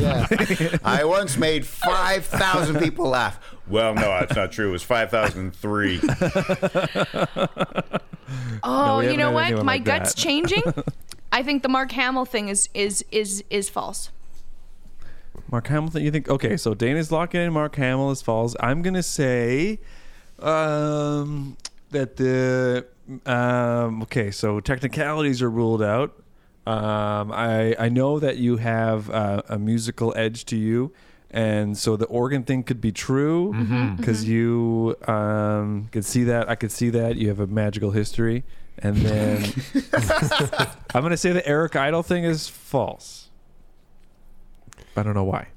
Yeah. 0.00 0.76
I 0.84 1.02
once 1.04 1.36
made 1.36 1.66
five 1.66 2.24
thousand 2.24 2.78
people 2.78 3.08
laugh. 3.08 3.40
Well, 3.70 3.94
no, 3.94 4.02
that's 4.02 4.34
not 4.36 4.52
true. 4.52 4.68
It 4.68 4.72
was 4.72 4.82
five 4.82 5.10
thousand 5.10 5.54
three. 5.54 6.00
Oh, 8.62 8.98
we 8.98 9.10
you 9.10 9.16
know 9.16 9.32
what? 9.32 9.52
My 9.64 9.74
like 9.74 9.84
gut's 9.84 10.14
that. 10.14 10.20
changing. 10.20 10.62
I 11.32 11.42
think 11.42 11.62
the 11.62 11.68
Mark 11.68 11.92
Hamill 11.92 12.24
thing 12.24 12.48
is 12.48 12.68
is 12.74 13.04
is 13.10 13.44
is 13.50 13.68
false. 13.68 14.10
Mark 15.50 15.66
Hamilton, 15.66 16.02
you 16.04 16.10
think? 16.10 16.28
Okay, 16.28 16.56
so 16.56 16.74
Dana's 16.74 17.10
locking 17.10 17.40
in 17.40 17.52
Mark 17.52 17.74
Hamill 17.76 18.10
is 18.10 18.22
false. 18.22 18.54
I'm 18.60 18.82
gonna 18.82 19.02
say 19.02 19.80
um, 20.38 21.56
that 21.90 22.16
the 22.16 22.86
um, 23.26 24.02
okay, 24.02 24.30
so 24.30 24.60
technicalities 24.60 25.42
are 25.42 25.50
ruled 25.50 25.82
out. 25.82 26.22
Um, 26.66 27.32
I 27.32 27.74
I 27.78 27.88
know 27.88 28.18
that 28.20 28.36
you 28.36 28.58
have 28.58 29.10
uh, 29.10 29.42
a 29.48 29.58
musical 29.58 30.12
edge 30.16 30.44
to 30.46 30.56
you, 30.56 30.92
and 31.30 31.78
so 31.78 31.96
the 31.96 32.06
organ 32.06 32.42
thing 32.42 32.62
could 32.62 32.80
be 32.80 32.90
true 32.92 33.52
because 33.96 34.24
you 34.24 34.96
um, 35.06 35.88
could 35.92 36.04
see 36.04 36.24
that. 36.24 36.48
I 36.48 36.56
could 36.56 36.72
see 36.72 36.90
that 36.90 37.16
you 37.16 37.28
have 37.28 37.38
a 37.40 37.46
magical 37.46 37.92
history, 37.92 38.44
and 38.78 38.96
then 38.96 39.52
I'm 40.94 41.02
gonna 41.02 41.16
say 41.16 41.32
the 41.32 41.46
Eric 41.46 41.76
Idle 41.76 42.02
thing 42.02 42.24
is 42.24 42.48
false. 42.48 43.28
I 44.96 45.02
don't 45.02 45.14
know 45.14 45.24
why. 45.24 45.48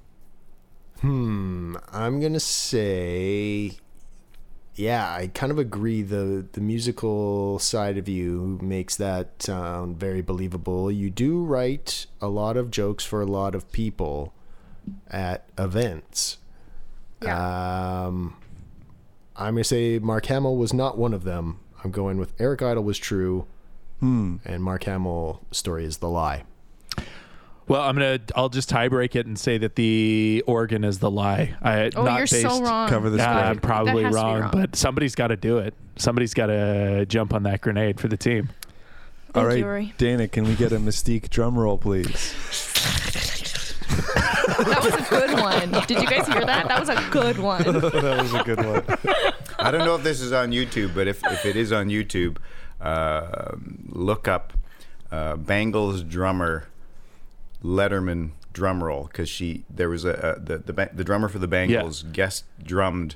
Hmm. 1.01 1.75
I'm 1.91 2.21
gonna 2.21 2.39
say, 2.39 3.71
yeah, 4.75 5.11
I 5.11 5.27
kind 5.27 5.51
of 5.51 5.57
agree. 5.57 6.03
the 6.03 6.45
The 6.51 6.61
musical 6.61 7.57
side 7.59 7.97
of 7.97 8.07
you 8.07 8.59
makes 8.61 8.95
that 8.97 9.41
sound 9.41 9.99
very 9.99 10.21
believable. 10.21 10.91
You 10.91 11.09
do 11.09 11.43
write 11.43 12.05
a 12.21 12.27
lot 12.27 12.57
of 12.57 12.69
jokes 12.69 13.03
for 13.03 13.21
a 13.21 13.25
lot 13.25 13.55
of 13.55 13.71
people 13.71 14.32
at 15.09 15.45
events. 15.57 16.37
Um, 17.21 18.35
I'm 19.35 19.53
gonna 19.55 19.63
say 19.63 19.99
Mark 19.99 20.25
Hamill 20.25 20.57
was 20.57 20.73
not 20.73 20.97
one 20.97 21.13
of 21.13 21.23
them. 21.23 21.59
I'm 21.83 21.91
going 21.91 22.17
with 22.17 22.33
Eric 22.39 22.61
Idle 22.61 22.83
was 22.83 22.97
true, 22.97 23.45
Hmm. 23.99 24.37
and 24.45 24.63
Mark 24.63 24.83
Hamill 24.83 25.41
story 25.51 25.85
is 25.85 25.97
the 25.97 26.09
lie. 26.09 26.43
Well, 27.65 27.81
I'm 27.81 27.95
gonna. 27.95 28.19
I'll 28.35 28.49
just 28.49 28.67
tie 28.67 28.89
break 28.89 29.15
it 29.15 29.25
and 29.25 29.39
say 29.39 29.57
that 29.57 29.77
the 29.77 30.43
organ 30.45 30.83
is 30.83 30.99
the 30.99 31.09
lie. 31.09 31.55
I 31.61 31.91
oh, 31.95 32.03
not 32.03 32.17
you're 32.17 32.27
based, 32.27 32.41
so 32.41 32.61
wrong. 32.61 32.89
Cover 32.89 33.09
the 33.09 33.17
nah, 33.17 33.23
I'm 33.49 33.59
probably 33.59 34.03
That 34.03 34.11
has 34.11 34.15
to 34.15 34.19
be 34.21 34.23
wrong, 34.25 34.41
wrong. 34.41 34.51
but 34.51 34.75
somebody's 34.75 35.15
got 35.15 35.27
to 35.27 35.37
do 35.37 35.59
it. 35.59 35.73
Somebody's 35.95 36.33
got 36.33 36.47
to 36.47 37.05
jump 37.05 37.33
on 37.33 37.43
that 37.43 37.61
grenade 37.61 38.01
for 38.01 38.09
the 38.09 38.17
team. 38.17 38.49
All 39.33 39.49
Thank 39.49 39.65
right, 39.65 39.85
you, 39.87 39.93
Dana, 39.97 40.27
can 40.27 40.43
we 40.43 40.55
get 40.55 40.73
a 40.73 40.77
Mystique 40.77 41.29
drum 41.29 41.57
roll, 41.57 41.77
please? 41.77 42.33
That 44.65 44.83
was 44.83 44.93
a 44.93 45.09
good 45.09 45.39
one. 45.39 45.85
Did 45.87 46.01
you 46.01 46.07
guys 46.07 46.27
hear 46.27 46.45
that? 46.45 46.67
That 46.67 46.79
was 46.79 46.89
a 46.89 47.07
good 47.11 47.37
one. 47.39 47.63
that 47.63 48.19
was 48.21 48.33
a 48.33 48.43
good 48.43 48.63
one. 48.65 48.83
I 49.59 49.71
don't 49.71 49.85
know 49.85 49.95
if 49.95 50.03
this 50.03 50.21
is 50.21 50.31
on 50.31 50.51
YouTube, 50.51 50.93
but 50.95 51.07
if, 51.07 51.23
if 51.25 51.45
it 51.45 51.55
is 51.55 51.71
on 51.71 51.87
YouTube, 51.89 52.37
uh, 52.81 53.55
look 53.89 54.27
up 54.27 54.53
uh, 55.11 55.35
Bangles 55.37 56.03
drummer 56.03 56.67
Letterman 57.63 58.31
drum 58.51 58.83
roll 58.83 59.05
because 59.05 59.29
she 59.29 59.63
there 59.69 59.89
was 59.89 60.05
a, 60.05 60.35
a 60.37 60.39
the, 60.39 60.57
the 60.59 60.89
the 60.93 61.03
drummer 61.03 61.29
for 61.29 61.39
the 61.39 61.47
Bangles 61.47 62.03
guest 62.03 62.45
drummed 62.61 63.15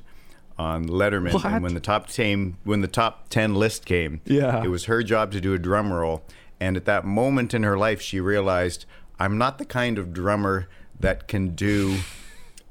on 0.57 0.87
Letterman, 0.87 1.33
What? 1.33 1.45
and 1.45 1.61
when 1.63 1.73
the 1.75 1.79
top 1.79 2.07
ten 2.07 2.57
when 2.63 2.81
the 2.81 2.87
top 2.87 3.29
ten 3.29 3.53
list 3.55 3.85
came, 3.85 4.21
Yeah. 4.25 4.63
it 4.63 4.69
was 4.69 4.85
her 4.85 5.03
job 5.03 5.31
to 5.33 5.41
do 5.41 5.53
a 5.53 5.59
drum 5.59 5.91
roll, 5.93 6.23
and 6.59 6.75
at 6.77 6.85
that 6.85 7.05
moment 7.05 7.53
in 7.53 7.63
her 7.63 7.77
life, 7.77 8.01
she 8.01 8.19
realized 8.19 8.85
I'm 9.19 9.37
not 9.37 9.57
the 9.57 9.65
kind 9.65 9.97
of 9.99 10.13
drummer 10.13 10.67
that 10.99 11.27
can 11.27 11.55
do 11.55 11.97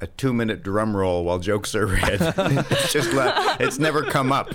a 0.00 0.06
two 0.06 0.32
minute 0.34 0.62
drum 0.62 0.94
roll 0.96 1.24
while 1.24 1.38
jokes 1.38 1.74
are 1.74 1.86
read. 1.86 2.18
it's 2.20 2.92
just 2.92 3.12
like, 3.14 3.60
it's 3.60 3.78
never 3.78 4.02
come 4.02 4.30
up 4.30 4.54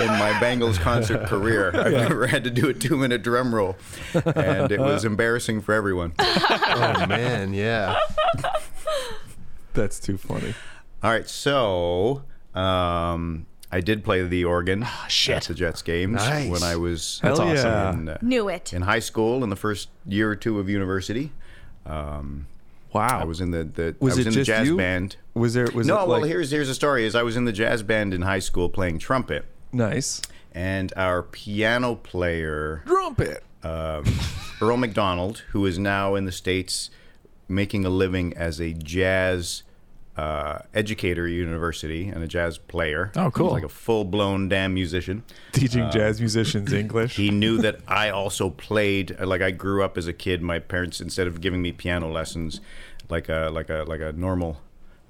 in 0.00 0.06
my 0.06 0.38
Bangles 0.40 0.78
concert 0.78 1.26
career. 1.26 1.70
I've 1.74 1.92
never 1.92 2.26
had 2.26 2.44
to 2.44 2.50
do 2.50 2.68
a 2.68 2.74
two 2.74 2.96
minute 2.96 3.22
drum 3.22 3.54
roll, 3.54 3.76
and 4.14 4.72
it 4.72 4.80
was 4.80 5.04
embarrassing 5.04 5.60
for 5.62 5.74
everyone. 5.74 6.12
Oh 6.80 7.06
man, 7.06 7.54
yeah. 7.54 7.96
That's 9.74 9.98
too 10.00 10.16
funny. 10.16 10.54
All 11.02 11.10
right, 11.10 11.28
so 11.28 12.22
um, 12.54 13.46
I 13.70 13.80
did 13.80 14.04
play 14.04 14.22
the 14.26 14.44
organ 14.44 14.84
at 14.84 15.42
the 15.44 15.54
Jets 15.54 15.82
games 15.82 16.14
Nice. 16.16 16.50
when 16.50 16.62
I 16.62 16.76
was 16.76 17.20
Hell 17.22 17.36
yeah. 17.54 17.92
in, 17.92 18.08
uh, 18.08 18.18
Knew 18.22 18.48
it. 18.48 18.72
in 18.72 18.82
high 18.82 18.98
school 19.00 19.42
in 19.44 19.50
the 19.50 19.56
first 19.56 19.88
year 20.06 20.30
or 20.30 20.36
two 20.36 20.58
of 20.58 20.68
university. 20.68 21.32
Um, 21.86 22.46
Wow. 22.92 23.20
I 23.20 23.24
was 23.24 23.40
in 23.40 23.50
the, 23.50 23.64
the 23.64 23.96
Was 24.00 24.14
I 24.14 24.16
was 24.16 24.18
it 24.18 24.26
in 24.28 24.32
just 24.32 24.46
the 24.48 24.52
jazz 24.54 24.66
you? 24.68 24.76
band. 24.76 25.16
Was 25.34 25.54
there? 25.54 25.66
Was 25.74 25.86
no, 25.86 26.06
well 26.06 26.20
like, 26.20 26.24
here's 26.28 26.50
here's 26.50 26.68
the 26.68 26.74
story. 26.74 27.04
Is 27.04 27.14
I 27.14 27.22
was 27.22 27.36
in 27.36 27.44
the 27.44 27.52
jazz 27.52 27.82
band 27.82 28.14
in 28.14 28.22
high 28.22 28.38
school 28.38 28.68
playing 28.68 28.98
trumpet, 28.98 29.44
nice 29.72 30.22
and 30.52 30.92
our 30.96 31.22
piano 31.22 31.94
player 31.94 32.82
trumpet. 32.86 33.44
um, 33.62 34.04
Earl 34.60 34.78
McDonald, 34.78 35.44
who 35.50 35.66
is 35.66 35.78
now 35.78 36.14
in 36.14 36.24
the 36.24 36.32
states 36.32 36.90
making 37.48 37.84
a 37.84 37.90
living 37.90 38.34
as 38.36 38.60
a 38.60 38.72
jazz 38.72 39.62
uh, 40.18 40.62
educator 40.74 41.26
at 41.26 41.32
university 41.32 42.08
and 42.08 42.24
a 42.24 42.26
jazz 42.26 42.58
player. 42.58 43.12
Oh, 43.14 43.30
cool. 43.30 43.52
Like 43.52 43.62
a 43.62 43.68
full 43.68 44.04
blown 44.04 44.48
damn 44.48 44.74
musician. 44.74 45.22
Teaching 45.52 45.88
jazz 45.92 46.18
musicians 46.18 46.72
English. 46.72 47.14
He 47.14 47.30
knew 47.30 47.58
that 47.58 47.78
I 47.86 48.10
also 48.10 48.50
played. 48.50 49.18
Like 49.20 49.42
I 49.42 49.52
grew 49.52 49.84
up 49.84 49.96
as 49.96 50.08
a 50.08 50.12
kid. 50.12 50.42
My 50.42 50.58
parents, 50.58 51.00
instead 51.00 51.28
of 51.28 51.40
giving 51.40 51.62
me 51.62 51.70
piano 51.70 52.10
lessons, 52.10 52.60
like 53.08 53.28
a 53.28 53.48
like 53.52 53.70
a 53.70 53.84
like 53.86 54.00
a 54.00 54.12
normal 54.12 54.60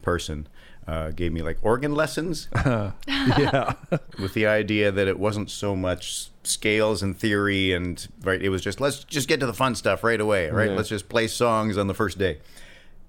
person, 0.03 0.47
uh, 0.87 1.11
gave 1.12 1.33
me 1.33 1.40
like 1.40 1.57
organ 1.62 1.94
lessons 1.94 2.49
yeah. 2.66 3.73
with 4.18 4.35
the 4.35 4.47
idea 4.47 4.92
that 4.92 5.09
it 5.09 5.18
wasn't 5.18 5.49
so 5.49 5.75
much 5.75 6.29
scales 6.42 7.03
and 7.03 7.18
theory 7.18 7.73
and 7.73 8.09
right. 8.25 8.42
It 8.42 8.51
was 8.51 8.61
just 8.61 8.79
let's 8.79 9.05
just 9.05 9.27
get 9.27 9.40
to 9.40 9.47
the 9.47 9.55
fun 9.55 9.75
stuff 9.75 10.05
right 10.05 10.21
away. 10.21 10.51
Right. 10.51 10.68
Yeah. 10.68 10.77
Let's 10.77 10.90
just 10.90 11.09
play 11.09 11.29
songs 11.29 11.79
on 11.79 11.87
the 11.87 11.94
first 11.94 12.18
day. 12.18 12.40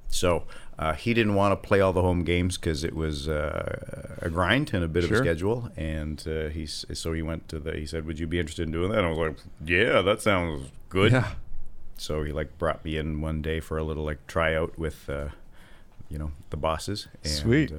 So. 0.08 0.46
Uh, 0.80 0.94
he 0.94 1.14
didn't 1.14 1.36
want 1.36 1.52
to 1.52 1.68
play 1.68 1.82
all 1.82 1.92
the 1.92 2.02
home 2.02 2.24
games 2.24 2.58
because 2.58 2.86
it 2.86 2.96
was 2.96 3.28
uh, 3.28 4.18
a 4.22 4.30
grind 4.30 4.74
and 4.74 4.82
a 4.82 4.88
bit 4.88 5.04
of 5.04 5.12
a 5.12 5.18
schedule. 5.18 5.70
And 5.76 6.26
uh, 6.26 6.48
he's 6.48 6.86
so 6.94 7.12
he 7.12 7.22
went 7.22 7.50
to 7.50 7.60
the. 7.60 7.74
He 7.74 7.86
said, 7.86 8.06
"Would 8.06 8.18
you 8.18 8.28
be 8.28 8.40
interested 8.40 8.64
in 8.64 8.72
doing 8.72 8.90
that?" 8.92 9.00
And 9.00 9.08
I 9.08 9.10
was 9.10 9.18
like, 9.18 9.38
"Yeah, 9.66 10.02
that 10.02 10.22
sounds 10.22 10.72
good." 10.88 11.12
Yeah. 11.12 11.32
So 11.98 12.24
he 12.24 12.32
like 12.32 12.58
brought 12.58 12.86
me 12.86 12.96
in 12.96 13.20
one 13.20 13.42
day 13.42 13.60
for 13.60 13.78
a 13.78 13.84
little 13.84 14.06
like 14.06 14.26
tryout 14.26 14.80
with, 14.80 15.10
uh, 15.10 15.30
you 16.08 16.18
know, 16.18 16.32
the 16.50 16.56
bosses. 16.56 17.10
And, 17.26 17.34
Sweet. 17.34 17.74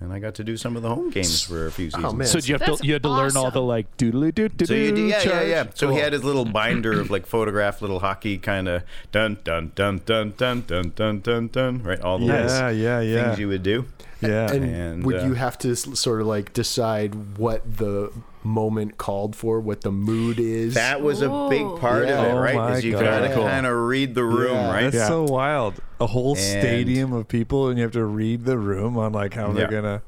And 0.00 0.12
I 0.12 0.20
got 0.20 0.36
to 0.36 0.44
do 0.44 0.56
some 0.56 0.76
of 0.76 0.82
the 0.82 0.88
home 0.88 1.10
games 1.10 1.42
for 1.42 1.66
a 1.66 1.72
few 1.72 1.86
seasons. 1.86 2.04
Oh, 2.04 2.12
man. 2.12 2.26
So 2.28 2.38
you 2.38 2.54
have 2.54 2.60
That's 2.60 2.80
to 2.80 2.86
you 2.86 2.92
had 2.92 3.02
to 3.02 3.08
learn 3.08 3.36
all 3.36 3.50
the 3.50 3.60
like 3.60 3.96
doodly 3.96 4.32
doo 4.32 4.48
doo 4.48 4.64
So 4.64 4.74
you 4.74 4.94
do, 4.94 5.06
yeah, 5.06 5.22
yeah, 5.24 5.42
yeah. 5.42 5.64
So 5.74 5.90
he 5.90 5.98
had 5.98 6.12
his 6.12 6.22
little 6.22 6.44
binder 6.44 7.00
of 7.00 7.10
like 7.14 7.26
photographed 7.26 7.82
little 7.82 7.98
hockey 7.98 8.38
kind 8.38 8.68
of 8.68 8.84
dun 9.10 9.38
dun 9.42 9.72
dun 9.74 10.02
dun 10.06 10.34
dun 10.36 10.62
dun 10.68 10.92
dun 10.94 11.20
dun 11.20 11.48
dun. 11.48 11.82
Right, 11.82 12.00
all 12.00 12.18
the 12.18 12.26
Yeah, 12.26 12.42
little 12.46 12.72
yeah, 12.74 13.00
yeah. 13.00 13.24
things 13.24 13.40
you 13.40 13.48
would 13.48 13.64
do. 13.64 13.86
Yeah. 14.20 14.50
And, 14.52 14.64
And, 14.64 15.04
would 15.04 15.16
uh, 15.16 15.24
you 15.26 15.34
have 15.34 15.56
to 15.58 15.76
sort 15.76 16.20
of 16.20 16.26
like 16.26 16.52
decide 16.52 17.38
what 17.38 17.76
the 17.78 18.10
moment 18.42 18.98
called 18.98 19.36
for, 19.36 19.60
what 19.60 19.82
the 19.82 19.92
mood 19.92 20.38
is? 20.40 20.74
That 20.74 21.02
was 21.02 21.22
a 21.22 21.46
big 21.48 21.64
part 21.80 22.08
Yeah. 22.08 22.20
of 22.22 22.26
it, 22.26 22.30
Oh 22.32 22.38
right? 22.40 22.54
my 22.56 22.72
Is 22.76 22.84
you 22.84 22.92
gotta 22.92 23.32
kind 23.32 23.66
of 23.66 23.76
read 23.76 24.14
the 24.14 24.24
room, 24.24 24.54
Yeah. 24.54 24.72
right? 24.72 24.90
That's 24.92 25.06
so 25.08 25.22
wild. 25.24 25.74
A 26.00 26.06
whole 26.06 26.32
And- 26.32 26.38
stadium 26.40 27.12
of 27.12 27.28
people, 27.28 27.68
and 27.68 27.78
you 27.78 27.82
have 27.84 27.92
to 27.92 28.04
read 28.04 28.44
the 28.44 28.58
room 28.58 28.96
on 28.98 29.12
like 29.12 29.34
how 29.34 29.52
they're 29.52 29.68
gonna. 29.68 30.02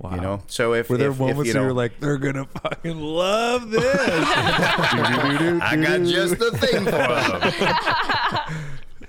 Wow. 0.00 0.14
You 0.16 0.20
know, 0.20 0.42
so 0.48 0.74
if 0.74 0.90
Were 0.90 0.96
there 0.96 1.12
if, 1.12 1.20
moments 1.20 1.40
if, 1.42 1.46
you 1.46 1.52
where 1.54 1.60
know, 1.62 1.66
you're 1.68 1.72
like, 1.72 2.00
they're 2.00 2.18
gonna 2.18 2.46
fucking 2.46 3.00
love 3.00 3.70
this? 3.70 3.84
I 3.86 5.76
got 5.80 6.02
just 6.02 6.36
the 6.40 6.50
thing 6.50 6.84
for 6.84 6.90
them. 6.90 8.54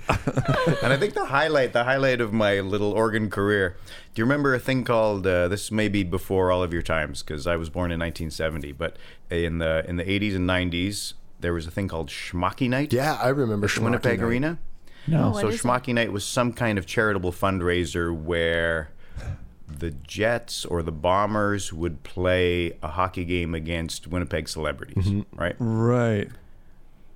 and 0.84 0.93
I 0.93 0.97
think 0.97 1.14
the 1.14 1.26
highlight, 1.26 1.74
the 1.74 1.84
highlight 1.84 2.22
of 2.22 2.32
my 2.32 2.60
little 2.60 2.91
organ 2.91 3.30
career. 3.30 3.76
Do 4.14 4.22
you 4.22 4.26
remember 4.26 4.53
a 4.53 4.60
thing 4.60 4.84
called? 4.84 5.26
Uh, 5.26 5.47
this 5.47 5.72
may 5.72 5.88
be 5.88 6.03
before 6.03 6.51
all 6.51 6.62
of 6.62 6.72
your 6.72 6.82
times 6.82 7.24
because 7.24 7.47
I 7.47 7.56
was 7.56 7.70
born 7.70 7.91
in 7.91 7.99
1970. 7.99 8.72
But 8.74 8.97
in 9.30 9.58
the 9.58 9.84
in 9.88 9.95
the 9.95 10.03
80s 10.03 10.36
and 10.36 10.47
90s, 10.47 11.14
there 11.39 11.53
was 11.53 11.66
a 11.66 11.72
thing 11.72 11.88
called 11.88 12.10
Schmockey 12.10 12.70
Night. 12.70 12.93
Yeah, 12.93 13.16
I 13.16 13.30
remember 13.30 13.66
at 13.66 13.74
the 13.74 13.82
Winnipeg 13.82 14.20
Night. 14.20 14.26
Arena. 14.26 14.60
No. 15.08 15.32
what 15.32 15.41
so 15.41 15.47
is 15.49 15.56
it? 15.56 15.62
Schmockey 15.62 15.93
Night 15.93 16.12
was 16.12 16.24
some 16.24 16.53
kind 16.53 16.78
of 16.78 16.86
charitable 16.86 17.32
fundraiser 17.32 18.16
where 18.16 18.89
the 19.68 19.91
Jets 19.91 20.66
or 20.66 20.84
the 20.84 20.91
Bombers 20.91 21.74
would 21.74 22.03
play 22.03 22.78
a 22.82 22.89
hockey 22.89 23.26
game 23.26 23.56
against 23.56 24.08
Winnipeg 24.08 24.47
celebrities, 24.47 25.24
right? 25.34 25.56
Right. 25.60 26.30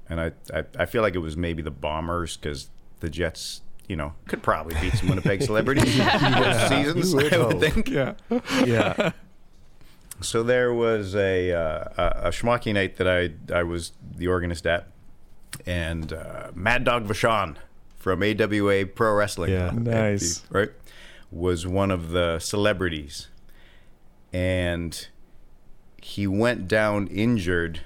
And 0.09 0.19
I, 0.19 0.31
I, 0.53 0.63
I 0.77 0.85
feel 0.85 1.03
like 1.03 1.13
it 1.13 1.19
was 1.19 1.37
maybe 1.37 1.61
the 1.61 1.71
Bombers 1.71 2.37
because 2.37 2.69
the 2.99 3.09
Jets, 3.09 3.61
you 3.87 3.95
know, 3.95 4.13
could 4.27 4.43
probably 4.43 4.75
beat 4.81 4.93
some 4.93 5.09
Winnipeg 5.09 5.41
celebrities 5.41 5.97
most 5.97 6.67
seasons, 6.69 7.15
would 7.15 7.33
I 7.33 7.37
would 7.37 7.53
hope. 7.53 7.61
think. 7.61 7.89
Yeah. 7.89 8.13
Yeah. 8.65 9.11
So 10.21 10.43
there 10.43 10.73
was 10.73 11.15
a 11.15 11.53
uh, 11.53 11.83
a, 11.97 12.29
Schmockey 12.29 12.73
night 12.73 12.97
that 12.97 13.07
I 13.07 13.31
I 13.57 13.63
was 13.63 13.93
the 14.17 14.27
organist 14.27 14.65
at, 14.67 14.87
and 15.65 16.11
uh, 16.11 16.51
Mad 16.53 16.83
Dog 16.83 17.07
Vachon 17.07 17.55
from 17.95 18.21
AWA 18.21 18.85
Pro 18.85 19.13
Wrestling, 19.13 19.51
Yeah. 19.51 19.71
Nice. 19.73 20.43
right, 20.49 20.71
was 21.31 21.65
one 21.65 21.89
of 21.89 22.09
the 22.09 22.39
celebrities, 22.39 23.29
and 24.33 25.07
he 26.01 26.27
went 26.27 26.67
down 26.67 27.07
injured, 27.07 27.81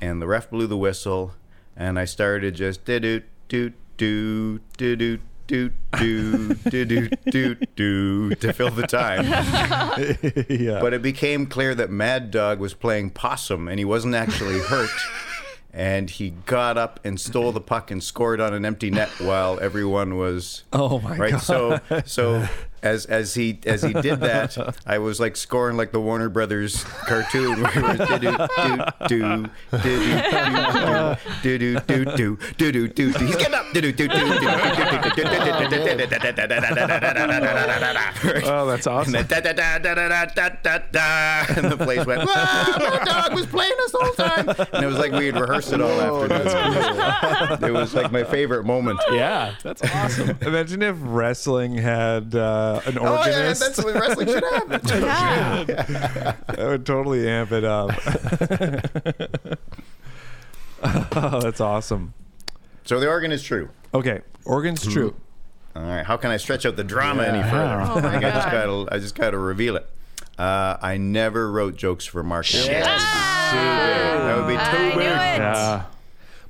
and 0.00 0.20
the 0.20 0.26
ref 0.26 0.50
blew 0.50 0.66
the 0.66 0.76
whistle, 0.76 1.34
and 1.76 1.98
I 2.00 2.04
started 2.04 2.56
just 2.56 2.84
do 2.84 2.98
do 3.00 3.22
do 3.48 3.72
do 3.96 4.58
do 4.76 4.96
do 4.96 5.18
do 5.46 5.70
do 5.98 6.54
do 6.54 6.54
do 6.80 7.08
do 7.30 7.54
do 7.76 8.34
to 8.34 8.52
fill 8.52 8.70
the 8.70 8.86
time. 8.86 9.24
yeah. 10.48 10.80
But 10.80 10.92
it 10.92 11.02
became 11.02 11.46
clear 11.46 11.74
that 11.74 11.90
Mad 11.90 12.30
Dog 12.30 12.58
was 12.58 12.74
playing 12.74 13.10
possum 13.10 13.68
and 13.68 13.78
he 13.78 13.84
wasn't 13.84 14.14
actually 14.14 14.58
hurt. 14.58 14.90
and 15.72 16.08
he 16.10 16.30
got 16.46 16.76
up 16.78 16.98
and 17.04 17.20
stole 17.20 17.52
the 17.52 17.60
puck 17.60 17.90
and 17.90 18.02
scored 18.02 18.40
on 18.40 18.54
an 18.54 18.64
empty 18.64 18.90
net 18.90 19.10
while 19.20 19.60
everyone 19.60 20.16
was 20.16 20.64
Oh 20.72 20.98
my 21.00 21.16
right. 21.16 21.32
god. 21.32 21.38
So 21.42 21.80
so 22.06 22.48
as 22.86 23.06
as 23.06 23.34
he 23.34 23.58
as 23.66 23.82
he 23.82 23.92
did 23.92 24.20
that, 24.20 24.56
I 24.86 24.98
was 24.98 25.18
like 25.20 25.36
scoring 25.36 25.76
like 25.76 25.90
the 25.92 26.00
Warner 26.00 26.28
Brothers 26.28 26.82
cartoon 26.84 27.62
where 27.62 27.78
it 27.78 27.98
was 27.98 28.08
do 28.08 28.18
do 28.18 28.36
do 29.08 29.44
do 29.82 29.96
do 31.42 31.42
do 31.42 31.42
do 31.42 31.76
do 31.76 32.04
do 32.16 32.36
do 32.56 32.70
do 32.70 32.88
do. 32.88 33.08
He's 33.24 33.36
getting 33.36 33.54
up. 33.54 33.66
Do 33.72 33.80
do 33.80 33.92
do 33.92 34.08
do 34.08 34.14
Oh, 38.48 38.66
that's 38.66 38.86
awesome. 38.86 39.14
and 39.16 39.28
the 39.28 39.42
place 41.78 42.06
went. 42.06 42.22
"Ah, 42.28 42.76
Mad 42.78 43.04
Dog 43.06 43.34
was 43.34 43.46
playing 43.46 43.72
us 43.84 43.92
the 43.92 43.98
whole 43.98 44.14
time, 44.14 44.48
and 44.72 44.84
it 44.84 44.86
was 44.86 44.98
like 44.98 45.12
we 45.12 45.26
had 45.26 45.38
rehearsed 45.38 45.72
it 45.72 45.80
all 45.80 46.00
afternoon. 46.00 46.46
It 47.68 47.72
was 47.72 47.94
like 47.94 48.10
my 48.12 48.24
favorite 48.24 48.64
moment. 48.64 49.00
Yeah, 49.10 49.54
that's 49.62 49.82
awesome. 49.82 50.36
Imagine 50.42 50.82
if 50.82 50.96
wrestling 51.00 51.74
had 51.74 52.34
uh, 52.34 52.75
Uh, 52.76 52.90
an 52.90 52.98
organist. 52.98 53.02
Oh 53.02 53.30
yeah, 53.30 53.36
organist. 53.36 53.60
that's 53.60 53.84
what 53.84 53.94
wrestling 53.94 54.28
should 54.28 54.44
have. 54.44 54.66
Yeah. 55.66 56.34
that 56.48 56.58
would 56.58 56.86
totally 56.86 57.28
amp 57.28 57.52
it 57.52 57.64
up. 57.64 57.90
oh, 61.16 61.40
that's 61.40 61.60
awesome. 61.60 62.14
So 62.84 63.00
the 63.00 63.08
organ 63.08 63.32
is 63.32 63.42
true. 63.42 63.70
Okay, 63.94 64.20
organ's 64.44 64.84
hmm. 64.84 64.92
true. 64.92 65.16
All 65.74 65.82
right, 65.82 66.04
how 66.06 66.16
can 66.16 66.30
I 66.30 66.38
stretch 66.38 66.64
out 66.64 66.76
the 66.76 66.84
drama 66.84 67.24
any 67.24 67.42
further? 67.42 67.80
Oh 67.80 68.00
my 68.00 68.08
I 68.08 68.12
think 68.12 68.24
I 68.24 68.30
just 68.30 68.50
gotta, 68.50 68.86
I 68.94 68.98
just 68.98 69.14
gotta 69.14 69.38
reveal 69.38 69.76
it. 69.76 69.88
Uh, 70.38 70.76
I 70.80 70.96
never 70.96 71.50
wrote 71.50 71.76
jokes 71.76 72.04
for 72.06 72.22
Mark. 72.22 72.46
Ah! 72.54 74.22
That 74.26 74.36
would 74.38 74.48
be 74.48 74.54
too 74.54 74.60
I 74.60 74.88
big. 74.88 74.96
knew 74.96 75.02
it. 75.02 75.06
Yeah. 75.06 75.84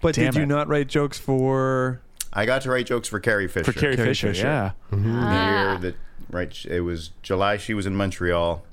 But 0.00 0.14
Damn 0.14 0.32
did 0.32 0.36
you 0.36 0.42
it. 0.42 0.46
not 0.46 0.68
write 0.68 0.88
jokes 0.88 1.18
for? 1.18 2.00
I 2.32 2.46
got 2.46 2.62
to 2.62 2.70
write 2.70 2.86
jokes 2.86 3.08
for 3.08 3.18
Carrie 3.18 3.48
Fisher. 3.48 3.72
For 3.72 3.78
Carrie 3.78 3.96
Carrie 3.96 4.08
Fisher, 4.08 4.28
Fisher. 4.28 4.46
yeah. 4.46 4.72
Ah. 4.92 4.96
the 4.96 4.98
year 4.98 5.78
that 5.78 5.96
right 6.36 6.64
it 6.66 6.80
was 6.82 7.10
July 7.22 7.56
she 7.56 7.74
was 7.74 7.86
in 7.86 7.96
Montreal 7.96 8.64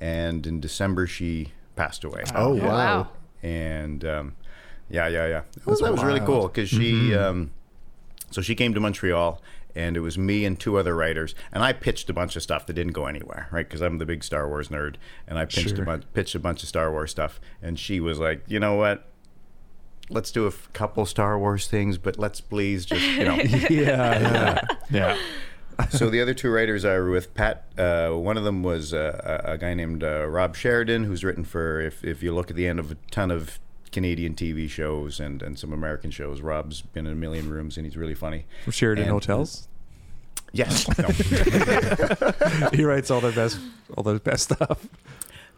and 0.00 0.46
in 0.46 0.60
December 0.60 1.06
she 1.06 1.52
passed 1.76 2.04
away. 2.04 2.24
Oh 2.34 2.54
wow. 2.54 2.66
Wow. 2.68 3.08
And 3.42 4.04
um, 4.04 4.36
yeah, 4.88 5.08
yeah, 5.08 5.26
yeah. 5.26 5.42
That 5.54 5.66
was, 5.66 5.80
that 5.80 5.92
was 5.92 6.02
really 6.04 6.20
cool 6.20 6.48
because 6.48 6.68
she 6.68 7.14
um, 7.14 7.50
so 8.30 8.40
she 8.42 8.54
came 8.54 8.74
to 8.74 8.80
Montreal 8.80 9.40
and 9.74 9.96
it 9.96 10.00
was 10.00 10.18
me 10.18 10.44
and 10.44 10.58
two 10.58 10.76
other 10.78 10.94
writers 10.96 11.34
and 11.52 11.62
I 11.62 11.72
pitched 11.72 12.10
a 12.10 12.12
bunch 12.12 12.34
of 12.36 12.42
stuff 12.42 12.66
that 12.66 12.72
didn't 12.74 12.92
go 12.92 13.06
anywhere, 13.06 13.46
right? 13.52 13.66
Because 13.68 13.80
I'm 13.80 13.98
the 13.98 14.06
big 14.06 14.24
Star 14.24 14.48
Wars 14.48 14.68
nerd 14.68 14.96
and 15.28 15.38
I 15.38 15.44
pitched 15.44 15.70
Sure. 15.76 15.82
a 15.82 15.86
bunch 15.86 16.04
pitched 16.12 16.34
a 16.34 16.38
bunch 16.40 16.62
of 16.62 16.68
Star 16.68 16.90
Wars 16.90 17.10
stuff 17.12 17.40
and 17.62 17.78
she 17.78 18.00
was 18.00 18.18
like, 18.18 18.42
"You 18.48 18.58
know 18.60 18.74
what? 18.74 19.06
Let's 20.12 20.32
do 20.32 20.44
a 20.44 20.48
f- 20.48 20.68
couple 20.72 21.06
Star 21.06 21.38
Wars 21.38 21.68
things, 21.68 21.96
but 21.96 22.18
let's 22.18 22.40
please 22.40 22.84
just, 22.84 23.00
you 23.12 23.24
know, 23.24 23.34
yeah, 23.44 23.68
Yeah, 23.70 24.60
Yeah. 24.90 25.18
So 25.88 26.10
the 26.10 26.20
other 26.20 26.34
two 26.34 26.50
writers 26.50 26.84
I 26.84 26.94
were 26.98 27.10
with, 27.10 27.32
Pat. 27.34 27.64
Uh, 27.78 28.10
one 28.10 28.36
of 28.36 28.44
them 28.44 28.62
was 28.62 28.92
uh, 28.92 29.40
a, 29.46 29.52
a 29.52 29.58
guy 29.58 29.74
named 29.74 30.04
uh, 30.04 30.26
Rob 30.26 30.54
Sheridan, 30.56 31.04
who's 31.04 31.24
written 31.24 31.44
for. 31.44 31.80
If 31.80 32.04
if 32.04 32.22
you 32.22 32.34
look 32.34 32.50
at 32.50 32.56
the 32.56 32.66
end 32.66 32.78
of 32.78 32.92
a 32.92 32.96
ton 33.10 33.30
of 33.30 33.58
Canadian 33.92 34.34
TV 34.34 34.68
shows 34.68 35.18
and, 35.20 35.42
and 35.42 35.58
some 35.58 35.72
American 35.72 36.10
shows, 36.10 36.40
Rob's 36.40 36.80
been 36.82 37.06
in 37.06 37.12
a 37.12 37.16
million 37.16 37.50
rooms 37.50 37.76
and 37.76 37.84
he's 37.86 37.96
really 37.96 38.14
funny. 38.14 38.44
From 38.64 38.72
Sheridan 38.72 39.04
And- 39.04 39.12
Hotels. 39.12 39.66
Yes. 40.52 40.86
No. 40.98 41.08
he 42.72 42.84
writes 42.84 43.10
all 43.10 43.20
their 43.20 43.30
best, 43.32 43.58
all 43.96 44.02
their 44.02 44.18
best 44.18 44.44
stuff. 44.52 44.84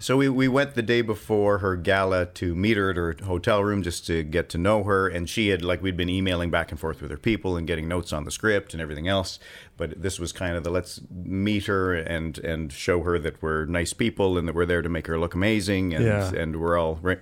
So 0.02 0.16
we, 0.16 0.28
we 0.28 0.48
went 0.48 0.74
the 0.74 0.82
day 0.82 1.00
before 1.00 1.58
her 1.58 1.76
gala 1.76 2.26
to 2.26 2.56
meet 2.56 2.76
her 2.76 2.90
at 2.90 2.96
her 2.96 3.14
hotel 3.22 3.62
room 3.62 3.84
just 3.84 4.04
to 4.08 4.24
get 4.24 4.48
to 4.48 4.58
know 4.58 4.82
her. 4.82 5.06
And 5.06 5.30
she 5.30 5.50
had, 5.50 5.62
like, 5.62 5.80
we'd 5.80 5.96
been 5.96 6.08
emailing 6.08 6.50
back 6.50 6.72
and 6.72 6.80
forth 6.80 7.00
with 7.00 7.12
her 7.12 7.16
people 7.16 7.56
and 7.56 7.68
getting 7.68 7.86
notes 7.86 8.12
on 8.12 8.24
the 8.24 8.32
script 8.32 8.72
and 8.72 8.82
everything 8.82 9.06
else. 9.06 9.38
But 9.76 10.02
this 10.02 10.18
was 10.18 10.32
kind 10.32 10.56
of 10.56 10.64
the 10.64 10.70
let's 10.70 11.00
meet 11.08 11.66
her 11.66 11.94
and, 11.94 12.36
and 12.38 12.72
show 12.72 13.02
her 13.02 13.16
that 13.20 13.40
we're 13.40 13.64
nice 13.66 13.92
people 13.92 14.36
and 14.36 14.48
that 14.48 14.56
we're 14.56 14.66
there 14.66 14.82
to 14.82 14.88
make 14.88 15.06
her 15.06 15.20
look 15.20 15.34
amazing. 15.34 15.94
And, 15.94 16.04
Yeah. 16.04 16.32
and 16.34 16.60
we're 16.60 16.76
all 16.76 16.98
right. 17.00 17.20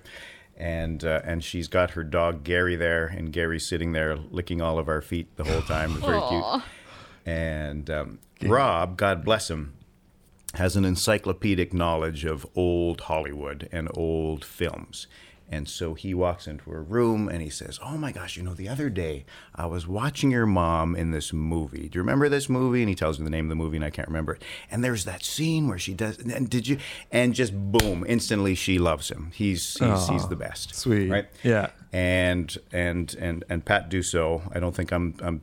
And, 0.57 1.03
uh, 1.05 1.21
and 1.23 1.43
she's 1.43 1.67
got 1.67 1.91
her 1.91 2.03
dog 2.03 2.43
Gary 2.43 2.75
there, 2.75 3.05
and 3.05 3.31
Gary's 3.31 3.67
sitting 3.67 3.91
there 3.91 4.15
licking 4.15 4.59
all 4.59 4.79
of 4.79 4.87
our 4.87 5.01
feet 5.01 5.35
the 5.35 5.43
whole 5.43 5.61
time. 5.61 5.91
It 5.91 6.01
was 6.01 6.03
very 6.03 6.21
cute. 6.29 6.63
And 7.27 7.89
um, 7.91 8.19
Rob, 8.41 8.97
God 8.97 9.23
bless 9.23 9.51
him, 9.51 9.73
has 10.55 10.75
an 10.75 10.85
encyclopedic 10.85 11.73
knowledge 11.73 12.25
of 12.25 12.45
old 12.55 13.01
Hollywood 13.01 13.69
and 13.71 13.89
old 13.95 14.43
films. 14.43 15.07
And 15.53 15.67
so 15.67 15.95
he 15.95 16.13
walks 16.13 16.47
into 16.47 16.71
her 16.71 16.81
room 16.81 17.27
and 17.27 17.41
he 17.41 17.49
says, 17.49 17.77
Oh 17.83 17.97
my 17.97 18.13
gosh, 18.13 18.37
you 18.37 18.43
know, 18.43 18.53
the 18.53 18.69
other 18.69 18.89
day 18.89 19.25
I 19.53 19.65
was 19.65 19.85
watching 19.85 20.31
your 20.31 20.45
mom 20.45 20.95
in 20.95 21.11
this 21.11 21.33
movie. 21.33 21.89
Do 21.89 21.97
you 21.97 22.01
remember 22.01 22.29
this 22.29 22.47
movie? 22.47 22.81
And 22.81 22.87
he 22.87 22.95
tells 22.95 23.19
me 23.19 23.25
the 23.25 23.29
name 23.29 23.45
of 23.45 23.49
the 23.49 23.55
movie 23.55 23.75
and 23.75 23.83
I 23.83 23.89
can't 23.89 24.07
remember 24.07 24.35
it. 24.35 24.43
And 24.71 24.81
there's 24.81 25.03
that 25.03 25.25
scene 25.25 25.67
where 25.67 25.77
she 25.77 25.93
does, 25.93 26.19
and 26.19 26.49
did 26.49 26.69
you? 26.69 26.77
And 27.11 27.33
just 27.33 27.53
boom, 27.53 28.05
instantly 28.07 28.55
she 28.55 28.79
loves 28.79 29.11
him. 29.11 29.31
He's 29.35 29.77
he's, 29.77 30.07
he's 30.07 30.27
the 30.29 30.37
best. 30.37 30.73
sweet. 30.73 31.09
Right? 31.09 31.27
Yeah. 31.43 31.71
And 31.91 32.57
and 32.71 33.13
and 33.19 33.43
and 33.49 33.65
Pat 33.65 33.89
Dussault, 33.91 34.49
I 34.55 34.61
don't 34.61 34.73
think 34.73 34.93
I'm 34.93 35.15
I'm 35.21 35.41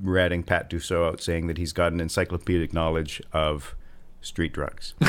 ratting 0.00 0.42
Pat 0.42 0.70
Dussault 0.70 1.06
out 1.12 1.20
saying 1.20 1.46
that 1.48 1.58
he's 1.58 1.72
got 1.72 1.92
an 1.92 2.00
encyclopedic 2.00 2.72
knowledge 2.72 3.20
of 3.32 3.74
street 4.20 4.52
drugs. 4.52 4.94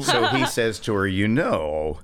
So 0.00 0.26
he 0.28 0.46
says 0.46 0.78
to 0.80 0.94
her, 0.94 1.06
You 1.06 1.28
know, 1.28 2.00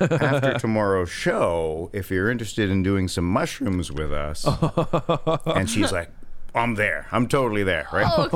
after 0.00 0.58
tomorrow's 0.58 1.10
show, 1.10 1.90
if 1.92 2.10
you're 2.10 2.30
interested 2.30 2.70
in 2.70 2.82
doing 2.82 3.08
some 3.08 3.24
mushrooms 3.24 3.90
with 3.92 4.12
us, 4.12 4.46
and 5.46 5.68
she's 5.70 5.92
like, 5.92 6.10
I'm 6.54 6.74
there. 6.74 7.06
I'm 7.12 7.28
totally 7.28 7.62
there, 7.62 7.86
right? 7.92 8.06
Oh, 8.06 8.28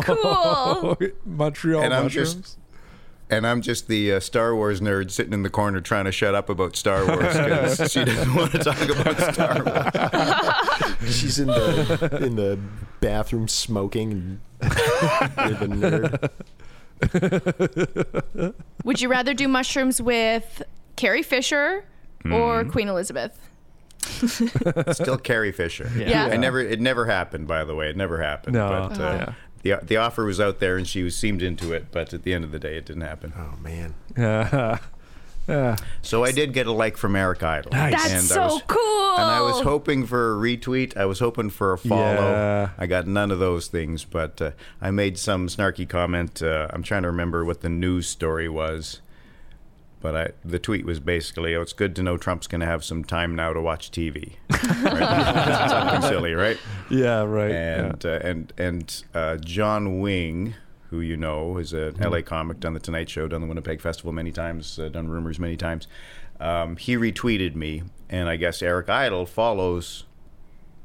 cool. 0.98 1.08
Montreal 1.26 1.82
And 1.82 1.92
I'm 1.94 2.04
mushrooms. 2.04 2.34
just- 2.34 2.58
And 3.28 3.44
I'm 3.46 3.60
just 3.60 3.88
the 3.88 4.12
uh, 4.14 4.20
Star 4.20 4.54
Wars 4.54 4.80
nerd 4.80 5.10
sitting 5.10 5.32
in 5.32 5.42
the 5.42 5.50
corner 5.50 5.80
trying 5.80 6.04
to 6.04 6.12
shut 6.12 6.34
up 6.36 6.48
about 6.48 6.76
Star 6.76 7.04
Wars 7.06 7.36
because 7.36 7.90
she 7.92 8.04
doesn't 8.04 8.34
want 8.34 8.52
to 8.52 8.58
talk 8.58 8.80
about 8.88 9.34
Star 9.34 9.64
Wars. 9.64 11.14
She's 11.20 11.38
in 11.40 11.48
the 11.48 12.18
in 12.22 12.36
the 12.36 12.56
bathroom 13.00 13.48
smoking. 13.48 14.40
You're 14.62 14.70
the 14.70 16.30
nerd. 17.02 18.54
Would 18.84 19.00
you 19.00 19.08
rather 19.08 19.34
do 19.34 19.48
mushrooms 19.48 20.00
with 20.00 20.62
Carrie 20.96 21.22
Fisher 21.24 21.84
or 22.30 22.62
Hmm. 22.64 22.70
Queen 22.70 22.88
Elizabeth? 22.88 23.38
Still 24.92 25.18
Carrie 25.18 25.50
Fisher. 25.52 25.90
Yeah. 25.96 26.26
I 26.26 26.36
never. 26.36 26.60
It 26.60 26.80
never 26.80 27.06
happened. 27.06 27.48
By 27.48 27.64
the 27.64 27.74
way, 27.74 27.90
it 27.90 27.96
never 27.96 28.22
happened. 28.22 28.54
No. 28.54 28.88
But, 28.90 29.00
uh, 29.00 29.02
Yeah. 29.02 29.32
The, 29.66 29.84
the 29.84 29.96
offer 29.96 30.24
was 30.24 30.40
out 30.40 30.60
there 30.60 30.76
and 30.76 30.86
she 30.86 31.02
was 31.02 31.16
seemed 31.16 31.42
into 31.42 31.72
it, 31.72 31.86
but 31.90 32.14
at 32.14 32.22
the 32.22 32.32
end 32.32 32.44
of 32.44 32.52
the 32.52 32.58
day, 32.58 32.76
it 32.76 32.86
didn't 32.86 33.02
happen. 33.02 33.32
Oh 33.36 33.56
man. 33.60 33.94
Yeah. 34.16 34.78
yeah. 35.48 35.76
So 36.02 36.24
I 36.24 36.30
did 36.30 36.52
get 36.52 36.66
a 36.66 36.72
like 36.72 36.96
from 36.96 37.16
Eric 37.16 37.42
Idle. 37.42 37.72
That's 37.72 38.12
and 38.12 38.22
so 38.22 38.44
was, 38.44 38.62
cool. 38.68 39.16
And 39.16 39.24
I 39.24 39.40
was 39.40 39.62
hoping 39.62 40.06
for 40.06 40.34
a 40.34 40.36
retweet. 40.36 40.96
I 40.96 41.06
was 41.06 41.18
hoping 41.18 41.50
for 41.50 41.72
a 41.72 41.78
follow. 41.78 42.00
Yeah. 42.00 42.68
I 42.78 42.86
got 42.86 43.08
none 43.08 43.30
of 43.32 43.40
those 43.40 43.66
things, 43.66 44.04
but 44.04 44.40
uh, 44.40 44.50
I 44.80 44.92
made 44.92 45.18
some 45.18 45.48
snarky 45.48 45.88
comment. 45.88 46.42
Uh, 46.42 46.68
I'm 46.70 46.82
trying 46.82 47.02
to 47.02 47.08
remember 47.08 47.44
what 47.44 47.62
the 47.62 47.68
news 47.68 48.08
story 48.08 48.48
was. 48.48 49.00
But 50.06 50.14
I, 50.16 50.30
the 50.44 50.60
tweet 50.60 50.84
was 50.84 51.00
basically, 51.00 51.56
"Oh, 51.56 51.62
it's 51.62 51.72
good 51.72 51.96
to 51.96 52.02
know 52.04 52.16
Trump's 52.16 52.46
going 52.46 52.60
to 52.60 52.66
have 52.66 52.84
some 52.84 53.02
time 53.02 53.34
now 53.34 53.52
to 53.52 53.60
watch 53.60 53.90
TV." 53.90 54.34
Right? 54.84 55.68
Something 55.68 56.02
silly, 56.02 56.34
right? 56.34 56.56
Yeah, 56.88 57.24
right. 57.24 57.50
And 57.50 58.06
uh, 58.06 58.20
and 58.22 58.52
and 58.56 59.02
uh, 59.14 59.36
John 59.38 59.98
Wing, 59.98 60.54
who 60.90 61.00
you 61.00 61.16
know 61.16 61.58
is 61.58 61.72
a 61.72 61.92
LA 61.98 62.22
comic, 62.22 62.60
done 62.60 62.74
the 62.74 62.78
Tonight 62.78 63.10
Show, 63.10 63.26
done 63.26 63.40
the 63.40 63.48
Winnipeg 63.48 63.80
Festival 63.80 64.12
many 64.12 64.30
times, 64.30 64.78
uh, 64.78 64.90
done 64.90 65.08
Rumors 65.08 65.40
many 65.40 65.56
times. 65.56 65.88
Um, 66.38 66.76
he 66.76 66.96
retweeted 66.96 67.56
me, 67.56 67.82
and 68.08 68.28
I 68.28 68.36
guess 68.36 68.62
Eric 68.62 68.88
Idle 68.88 69.26
follows 69.26 70.04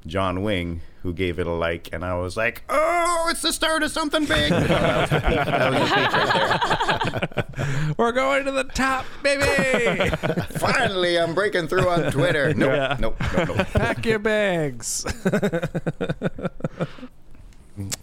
John 0.07 0.41
Wing, 0.43 0.81
who 1.03 1.13
gave 1.13 1.37
it 1.39 1.45
a 1.47 1.51
like, 1.51 1.89
and 1.93 2.03
I 2.03 2.15
was 2.17 2.35
like, 2.35 2.63
"Oh, 2.69 3.27
it's 3.29 3.41
the 3.41 3.53
start 3.53 3.83
of 3.83 3.91
something 3.91 4.25
big." 4.25 4.51
that 4.51 5.01
was 5.01 5.09
the 5.09 5.19
peak. 5.19 5.45
That 5.45 5.71
was 5.71 5.89
the 5.89 7.27
peak 7.27 7.57
right. 7.57 7.97
We're 7.97 8.11
going 8.11 8.45
to 8.45 8.51
the 8.51 8.63
top, 8.63 9.05
baby. 9.21 10.09
Finally, 10.59 11.19
I'm 11.19 11.33
breaking 11.35 11.67
through 11.67 11.87
on 11.87 12.11
Twitter. 12.11 12.53
Nope, 12.53 12.69
Yeah. 12.71 12.97
nope, 12.99 13.15
nope, 13.37 13.47
nope. 13.57 13.67
Pack 13.73 14.05
your 14.05 14.19
bags. 14.19 15.05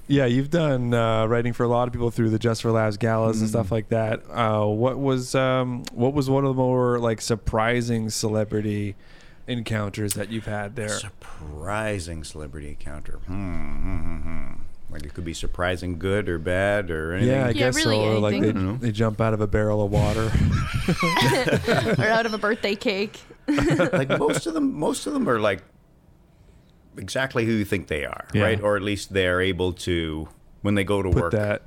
yeah, 0.07 0.24
you've 0.26 0.51
done 0.51 0.94
uh, 0.94 1.26
writing 1.26 1.53
for 1.53 1.64
a 1.64 1.68
lot 1.68 1.88
of 1.88 1.92
people 1.92 2.11
through 2.11 2.30
the 2.30 2.38
Just 2.38 2.62
for 2.62 2.70
Laughs 2.70 2.96
galas 2.96 3.40
and 3.40 3.51
stuff 3.51 3.70
like 3.70 3.88
that. 3.90 4.22
Uh, 4.30 4.64
what 4.66 4.99
was 4.99 5.34
um, 5.34 5.84
what 5.92 6.14
was 6.14 6.30
one 6.30 6.44
of 6.44 6.57
the 6.57 6.62
more 6.62 6.99
like 6.99 7.20
surprising 7.20 8.09
celebrity 8.11 8.96
encounters 9.49 10.14
that 10.14 10.30
you've 10.30 10.46
had 10.46 10.76
there? 10.76 10.88
Surprising 10.90 12.22
celebrity 12.24 12.68
encounter. 12.68 13.18
Hmm, 13.26 13.32
hmm, 13.34 13.96
hmm, 13.99 14.16
hmm. 14.20 14.53
Like 14.90 15.05
it 15.05 15.12
could 15.12 15.24
be 15.24 15.34
surprising 15.34 15.99
good 15.99 16.28
or 16.28 16.38
bad 16.38 16.90
or 16.90 17.12
anything. 17.12 17.34
Yeah, 17.34 17.44
I 17.44 17.49
Yeah, 17.49 17.53
guess 17.53 17.76
really 17.76 17.96
so. 17.96 18.16
Or 18.16 18.18
like 18.18 18.40
they, 18.40 18.49
anything. 18.51 18.78
they 18.78 18.90
jump 18.92 19.20
out 19.20 19.34
of 19.34 19.40
a 19.40 19.46
barrel 19.46 19.82
of 19.84 19.90
water. 19.90 20.30
or 21.99 22.07
out 22.07 22.24
of 22.26 22.32
a 22.34 22.38
birthday 22.38 22.74
cake. 22.74 23.20
like 23.49 24.09
most 24.18 24.46
of 24.46 24.55
them 24.55 24.78
most 24.78 25.07
of 25.07 25.12
them 25.14 25.28
are 25.28 25.40
like 25.40 25.62
exactly 26.96 27.44
who 27.46 27.53
you 27.53 27.64
think 27.64 27.86
they 27.88 28.05
are 28.05 28.26
Yeah. 28.34 28.42
right 28.42 28.61
or 28.61 28.76
at 28.76 28.82
least 28.82 29.12
they're 29.12 29.40
able 29.40 29.72
to 29.74 30.28
when 30.62 30.74
they 30.74 30.84
go 30.84 31.01
to 31.03 31.09
Put 31.11 31.22
work 31.22 31.32
that 31.32 31.62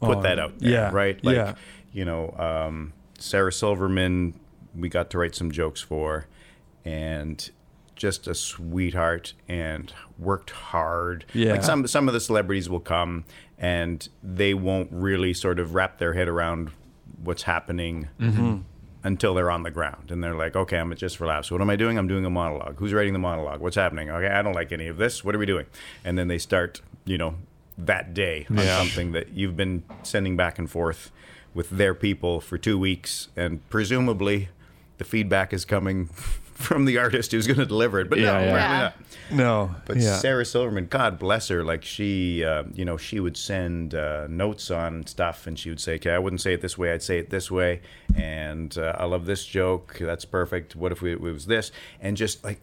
put 0.00 0.16
on. 0.18 0.22
that 0.24 0.38
out 0.38 0.58
there, 0.58 0.70
Yeah, 0.70 0.90
right 0.92 1.22
like 1.24 1.36
yeah. 1.36 1.54
you 1.92 2.04
know 2.04 2.30
um, 2.38 2.92
sarah 3.18 3.52
silverman 3.52 4.34
we 4.74 4.88
got 4.88 5.08
to 5.10 5.18
write 5.18 5.34
some 5.34 5.50
jokes 5.52 5.80
for 5.80 6.26
and 6.84 7.50
just 7.96 8.26
a 8.26 8.34
sweetheart 8.34 9.34
and 9.48 9.92
worked 10.18 10.50
hard 10.50 11.24
Yeah. 11.34 11.52
like 11.52 11.62
some 11.62 11.86
some 11.86 12.08
of 12.08 12.14
the 12.14 12.20
celebrities 12.20 12.68
will 12.68 12.80
come 12.80 13.24
and 13.58 14.08
they 14.22 14.54
won't 14.54 14.88
really 14.90 15.34
sort 15.34 15.58
of 15.60 15.74
wrap 15.74 15.98
their 15.98 16.14
head 16.14 16.26
around 16.28 16.70
what's 17.22 17.42
happening 17.42 18.08
Mm-hmm. 18.20 18.56
until 19.04 19.34
they're 19.34 19.50
on 19.50 19.62
the 19.62 19.70
ground 19.70 20.10
and 20.10 20.22
they're 20.24 20.34
like, 20.34 20.56
okay, 20.56 20.78
I'm 20.78 20.92
just 20.96 21.16
for 21.16 21.26
laughs. 21.26 21.50
What 21.50 21.60
am 21.60 21.70
I 21.70 21.76
doing? 21.76 21.98
I'm 21.98 22.08
doing 22.08 22.24
a 22.24 22.30
monologue. 22.30 22.78
Who's 22.78 22.92
writing 22.92 23.12
the 23.12 23.18
monologue? 23.20 23.60
What's 23.60 23.76
happening? 23.76 24.10
Okay, 24.10 24.26
I 24.28 24.42
don't 24.42 24.54
like 24.54 24.72
any 24.72 24.88
of 24.88 24.96
this. 24.96 25.22
What 25.24 25.34
are 25.34 25.38
we 25.38 25.46
doing? 25.46 25.66
And 26.04 26.16
then 26.18 26.28
they 26.28 26.38
start, 26.38 26.80
you 27.04 27.18
know, 27.18 27.34
that 27.78 28.14
day 28.14 28.46
on 28.50 28.56
Yeah. 28.58 28.78
something 28.78 29.12
that 29.12 29.30
you've 29.32 29.56
been 29.56 29.82
sending 30.02 30.36
back 30.36 30.58
and 30.58 30.68
forth 30.70 31.10
with 31.54 31.70
their 31.70 31.94
people 31.94 32.40
for 32.40 32.56
two 32.58 32.78
weeks, 32.78 33.28
and 33.36 33.60
presumably 33.70 34.48
the 34.98 35.04
feedback 35.04 35.52
is 35.52 35.64
coming 35.64 36.06
from 36.62 36.84
the 36.84 36.98
artist 36.98 37.32
who's 37.32 37.46
going 37.46 37.58
to 37.58 37.66
deliver 37.66 38.00
it. 38.00 38.08
But 38.08 38.18
no, 38.18 38.24
Yeah, 38.24 38.30
yeah. 38.40 38.44
apparently 38.46 38.76
Yeah. 38.76 38.82
not. 38.82 38.94
No, 39.30 39.74
But 39.86 39.96
yeah. 39.98 40.16
Sarah 40.18 40.44
Silverman, 40.44 40.86
God 40.86 41.18
bless 41.18 41.48
her, 41.48 41.64
like 41.64 41.84
she, 41.84 42.44
uh, 42.44 42.64
you 42.74 42.84
know, 42.84 42.96
she 42.96 43.18
would 43.20 43.36
send 43.36 43.94
uh, 43.94 44.26
notes 44.28 44.70
on 44.70 45.06
stuff, 45.06 45.46
and 45.46 45.58
she 45.58 45.70
would 45.70 45.80
say, 45.80 45.94
"Okay, 45.94 46.10
I 46.10 46.18
wouldn't 46.18 46.40
say 46.42 46.52
it 46.52 46.60
this 46.60 46.76
way. 46.76 46.92
I'd 46.92 47.02
say 47.02 47.18
it 47.18 47.30
this 47.30 47.50
way." 47.50 47.80
And 48.14 48.76
uh, 48.76 48.94
I 48.98 49.04
love 49.06 49.24
this 49.26 49.46
joke. 49.46 49.96
That's 50.00 50.24
perfect. 50.26 50.76
What 50.76 50.92
if 50.92 51.00
we, 51.00 51.12
it 51.12 51.20
was 51.20 51.46
this? 51.46 51.72
And 52.00 52.16
just 52.16 52.44
like 52.44 52.60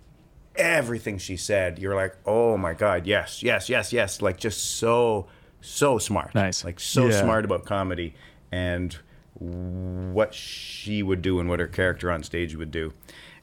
everything 0.56 1.18
she 1.18 1.38
said, 1.38 1.80
you're 1.80 1.96
like, 1.96 2.16
"Oh 2.26 2.56
my 2.58 2.74
God, 2.76 3.08
yes, 3.08 3.42
yes, 3.42 3.68
yes, 3.70 3.92
yes!" 3.92 4.22
Like 4.22 4.38
just 4.38 4.78
so, 4.78 5.26
so 5.62 5.98
smart. 5.98 6.36
Nice. 6.36 6.64
Like 6.64 6.80
so 6.80 7.08
Yeah. 7.08 7.22
smart 7.22 7.46
about 7.46 7.66
comedy 7.66 8.14
and 8.52 8.96
what 9.40 10.34
she 10.34 11.02
would 11.02 11.22
do 11.22 11.40
and 11.40 11.48
what 11.50 11.60
her 11.60 11.68
character 11.68 12.12
on 12.12 12.24
stage 12.24 12.56
would 12.56 12.72
do. 12.72 12.94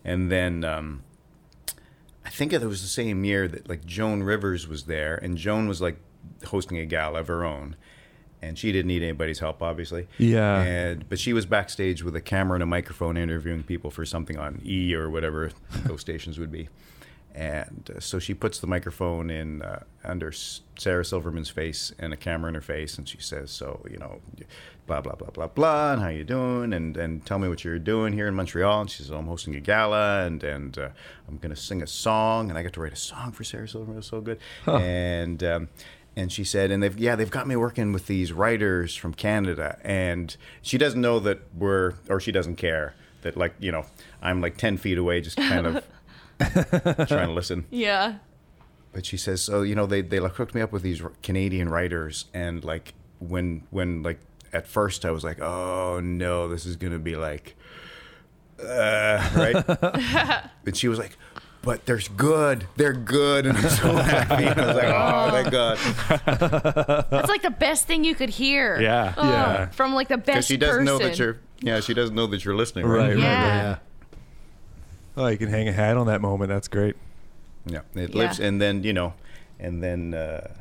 And 0.06 0.32
then. 0.32 0.64
Um, 0.64 1.02
I 2.24 2.28
think 2.30 2.52
it 2.52 2.60
was 2.62 2.82
the 2.82 2.88
same 2.88 3.24
year 3.24 3.46
that 3.46 3.68
like 3.68 3.86
Joan 3.86 4.24
Rivers 4.24 4.66
was 4.66 4.84
there, 4.84 5.14
and 5.16 5.36
Joan 5.38 5.68
was 5.68 5.80
like 5.80 5.96
hosting 6.44 6.76
a 6.76 6.84
gala 6.84 7.20
of 7.20 7.28
her 7.28 7.44
own, 7.44 7.76
and 8.42 8.58
she 8.58 8.72
didn't 8.72 8.88
need 8.88 9.02
anybody's 9.02 9.38
help, 9.38 9.62
obviously. 9.62 10.08
Yeah. 10.18 10.60
And 10.60 11.08
but 11.08 11.20
she 11.20 11.32
was 11.32 11.46
backstage 11.46 12.02
with 12.02 12.16
a 12.16 12.20
camera 12.20 12.56
and 12.56 12.64
a 12.64 12.66
microphone, 12.66 13.16
interviewing 13.16 13.62
people 13.62 13.92
for 13.92 14.04
something 14.04 14.38
on 14.38 14.60
E 14.64 14.92
or 14.92 15.08
whatever 15.08 15.50
those 15.84 16.00
stations 16.00 16.36
would 16.38 16.50
be. 16.50 16.68
And 17.36 17.90
uh, 17.94 18.00
so 18.00 18.18
she 18.18 18.32
puts 18.32 18.60
the 18.60 18.66
microphone 18.66 19.28
in 19.28 19.60
uh, 19.60 19.84
under 20.02 20.32
Sarah 20.32 21.04
Silverman's 21.04 21.50
face 21.50 21.92
and 21.98 22.14
a 22.14 22.16
camera 22.16 22.48
in 22.48 22.54
her 22.54 22.62
face, 22.62 22.96
and 22.96 23.06
she 23.06 23.20
says, 23.20 23.50
"So 23.50 23.84
you 23.90 23.98
know, 23.98 24.20
blah 24.86 25.02
blah 25.02 25.14
blah 25.14 25.28
blah 25.28 25.48
blah, 25.48 25.92
and 25.92 26.00
how 26.00 26.08
you 26.08 26.24
doing? 26.24 26.72
And 26.72 26.96
and 26.96 27.26
tell 27.26 27.38
me 27.38 27.48
what 27.48 27.62
you're 27.62 27.78
doing 27.78 28.14
here 28.14 28.26
in 28.26 28.34
Montreal." 28.34 28.80
And 28.80 28.90
she 28.90 29.02
says, 29.02 29.12
oh, 29.12 29.18
"I'm 29.18 29.26
hosting 29.26 29.54
a 29.54 29.60
gala, 29.60 30.24
and 30.24 30.42
and 30.42 30.78
uh, 30.78 30.88
I'm 31.28 31.36
gonna 31.36 31.56
sing 31.56 31.82
a 31.82 31.86
song, 31.86 32.48
and 32.48 32.58
I 32.58 32.62
got 32.62 32.72
to 32.72 32.80
write 32.80 32.94
a 32.94 32.96
song 32.96 33.32
for 33.32 33.44
Sarah 33.44 33.68
Silverman. 33.68 33.96
It 33.96 33.98
was 33.98 34.06
so 34.06 34.22
good." 34.22 34.38
And 34.66 35.44
um, 35.44 35.68
and 36.16 36.32
she 36.32 36.44
said, 36.44 36.70
and 36.70 36.82
they've 36.82 36.98
yeah, 36.98 37.14
they've 37.14 37.30
got 37.30 37.46
me 37.46 37.56
working 37.56 37.92
with 37.92 38.06
these 38.06 38.32
writers 38.32 38.96
from 38.96 39.12
Canada, 39.12 39.78
and 39.84 40.34
she 40.62 40.78
doesn't 40.78 41.02
know 41.02 41.20
that 41.20 41.40
we're 41.54 41.92
or 42.08 42.18
she 42.18 42.32
doesn't 42.32 42.56
care 42.56 42.94
that 43.20 43.36
like 43.36 43.54
you 43.58 43.70
know 43.70 43.84
I'm 44.22 44.40
like 44.40 44.56
ten 44.56 44.78
feet 44.78 44.96
away, 44.96 45.20
just 45.20 45.36
kind 45.36 45.66
of 45.66 45.84
trying 47.06 47.26
to 47.28 47.32
listen. 47.32 47.66
Yeah. 47.70 48.16
But 48.92 49.04
she 49.06 49.16
says, 49.16 49.42
so 49.42 49.62
you 49.62 49.74
know, 49.74 49.86
they 49.86 50.00
they 50.02 50.20
like 50.20 50.34
hooked 50.34 50.54
me 50.54 50.60
up 50.60 50.72
with 50.72 50.82
these 50.82 51.02
Canadian 51.22 51.68
writers, 51.68 52.26
and 52.32 52.64
like 52.64 52.94
when 53.18 53.62
when 53.70 54.02
like 54.02 54.20
at 54.52 54.66
first 54.66 55.04
I 55.04 55.10
was 55.10 55.22
like, 55.24 55.40
oh 55.40 56.00
no, 56.00 56.48
this 56.48 56.64
is 56.66 56.76
gonna 56.76 56.98
be 56.98 57.14
like, 57.16 57.56
uh, 58.62 59.30
right? 59.36 60.50
and 60.66 60.76
she 60.76 60.88
was 60.88 60.98
like. 60.98 61.16
But 61.62 61.84
they're 61.84 61.98
good. 62.16 62.68
They're 62.76 62.92
good, 62.92 63.44
and 63.44 63.58
I'm 63.58 63.68
so 63.70 63.96
happy. 63.96 64.44
And 64.44 64.60
I 64.60 64.66
was 64.68 64.76
like, 64.76 64.86
"Oh, 64.86 65.30
thank 65.32 65.50
God!" 65.50 67.06
That's 67.10 67.28
like 67.28 67.42
the 67.42 67.50
best 67.50 67.88
thing 67.88 68.04
you 68.04 68.14
could 68.14 68.28
hear. 68.30 68.80
Yeah. 68.80 69.12
Oh, 69.16 69.28
Yeah. 69.28 69.66
From 69.70 69.92
like 69.92 70.06
the 70.06 70.16
best 70.16 70.26
Because 70.26 70.46
she 70.46 70.56
doesn't 70.58 70.84
know 70.84 70.98
that 70.98 71.18
you're. 71.18 71.40
Yeah, 71.60 71.80
she 71.80 71.92
doesn't 71.92 72.14
know 72.14 72.28
that 72.28 72.44
you're 72.44 72.54
listening. 72.54 72.86
Right, 72.86 73.08
Right. 73.08 73.14
right, 73.16 73.20
Yeah. 73.20 73.78
Right. 75.16 75.22
Oh, 75.24 75.26
you 75.28 75.36
can 75.38 75.48
hang 75.48 75.68
a 75.68 75.72
hat 75.72 75.96
on 75.96 76.06
that 76.06 76.20
moment. 76.20 76.48
That's 76.48 76.68
great. 76.68 76.96
Yeah, 77.66 77.80
it 77.94 78.14
Yeah. 78.14 78.22
lives, 78.24 78.38
and 78.40 78.60
then 78.60 78.82
you 78.84 78.92
know, 78.92 79.14
and 79.58 79.82
then 79.82 80.14
uh, 80.14 80.52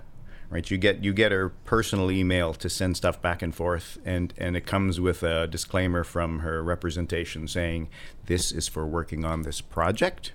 right, 0.50 0.70
you 0.70 0.78
get 0.78 1.04
you 1.04 1.14
get 1.14 1.32
her 1.32 1.50
personal 1.50 2.10
email 2.12 2.54
to 2.56 2.70
send 2.70 2.98
stuff 2.98 3.22
back 3.22 3.42
and 3.42 3.54
forth, 3.54 3.98
and 4.06 4.34
and 4.38 4.56
it 4.58 4.66
comes 4.66 5.00
with 5.00 5.22
a 5.24 5.46
disclaimer 5.48 6.04
from 6.04 6.40
her 6.40 6.64
representation 6.64 7.48
saying 7.48 7.90
this 8.26 8.52
is 8.52 8.68
for 8.68 8.86
working 8.88 9.24
on 9.26 9.44
this 9.44 9.62
project. 9.62 10.32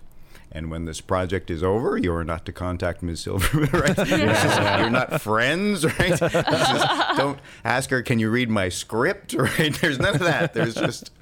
And 0.52 0.68
when 0.68 0.84
this 0.84 1.00
project 1.00 1.48
is 1.48 1.62
over, 1.62 1.96
you 1.96 2.12
are 2.12 2.24
not 2.24 2.44
to 2.46 2.52
contact 2.52 3.04
Ms. 3.04 3.20
Silverman, 3.20 3.68
right? 3.72 3.94
This 3.94 4.08
is- 4.10 4.56
You're 4.80 4.90
not 4.90 5.20
friends, 5.22 5.84
right? 5.98 6.10
This 6.10 6.22
is- 6.22 7.16
don't 7.16 7.38
ask 7.64 7.88
her, 7.90 8.02
can 8.02 8.18
you 8.18 8.30
read 8.30 8.50
my 8.50 8.68
script, 8.68 9.32
right? 9.38 9.72
There's 9.80 10.00
none 10.00 10.14
of 10.14 10.20
that. 10.22 10.52
There's 10.52 10.74
just, 10.74 11.12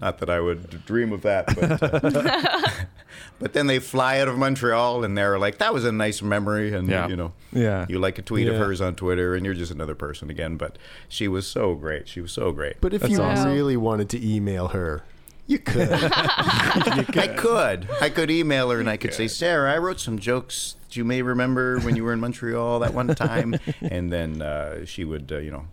not 0.00 0.18
that 0.18 0.30
I 0.30 0.40
would 0.40 0.84
dream 0.86 1.12
of 1.12 1.22
that, 1.22 1.46
but 1.54 1.82
uh, 1.82 2.68
but 3.40 3.52
then 3.52 3.66
they 3.66 3.78
fly 3.78 4.18
out 4.20 4.28
of 4.28 4.36
Montreal 4.38 5.04
and 5.04 5.16
they're 5.16 5.38
like, 5.38 5.58
that 5.58 5.72
was 5.74 5.84
a 5.84 5.92
nice 5.92 6.22
memory. 6.22 6.72
And, 6.72 6.88
Yeah. 6.88 7.08
you 7.08 7.16
know, 7.16 7.32
Yeah. 7.52 7.86
you 7.88 7.98
like 7.98 8.18
a 8.18 8.22
tweet 8.22 8.48
of 8.48 8.56
hers 8.56 8.80
on 8.80 8.94
Twitter 8.94 9.34
and 9.34 9.44
you're 9.44 9.54
just 9.54 9.72
another 9.72 9.94
person 9.94 10.30
again. 10.30 10.56
But 10.56 10.76
she 11.08 11.28
was 11.28 11.46
so 11.46 11.74
great. 11.74 12.08
She 12.08 12.20
was 12.20 12.32
so 12.32 12.52
great. 12.52 12.76
But 12.80 12.94
if 12.94 13.02
That's 13.02 13.12
you 13.12 13.20
awesome. 13.22 13.52
really 13.52 13.76
wanted 13.76 14.08
to 14.10 14.24
email 14.26 14.68
her, 14.68 15.02
you 15.46 15.58
could. 15.72 15.88
I 15.92 17.34
could. 17.36 17.88
I 18.00 18.10
could 18.10 18.30
email 18.30 18.70
her 18.70 18.80
and 18.80 18.88
I 18.90 18.96
could 18.96 19.14
say, 19.14 19.28
Sarah, 19.28 19.72
I 19.72 19.78
wrote 19.78 19.98
some 20.00 20.18
jokes 20.18 20.76
that 20.88 20.96
you 20.96 21.04
may 21.04 21.22
remember 21.22 21.80
when 21.80 21.96
you 21.96 22.04
were 22.04 22.12
in 22.12 22.20
Montreal 22.20 22.80
that 22.80 22.94
one 22.94 23.08
time. 23.14 23.56
And 23.80 24.12
then 24.12 24.42
uh, 24.42 24.84
she 24.84 25.04
would, 25.04 25.30
uh, 25.32 25.38
you 25.38 25.50
know, 25.50 25.66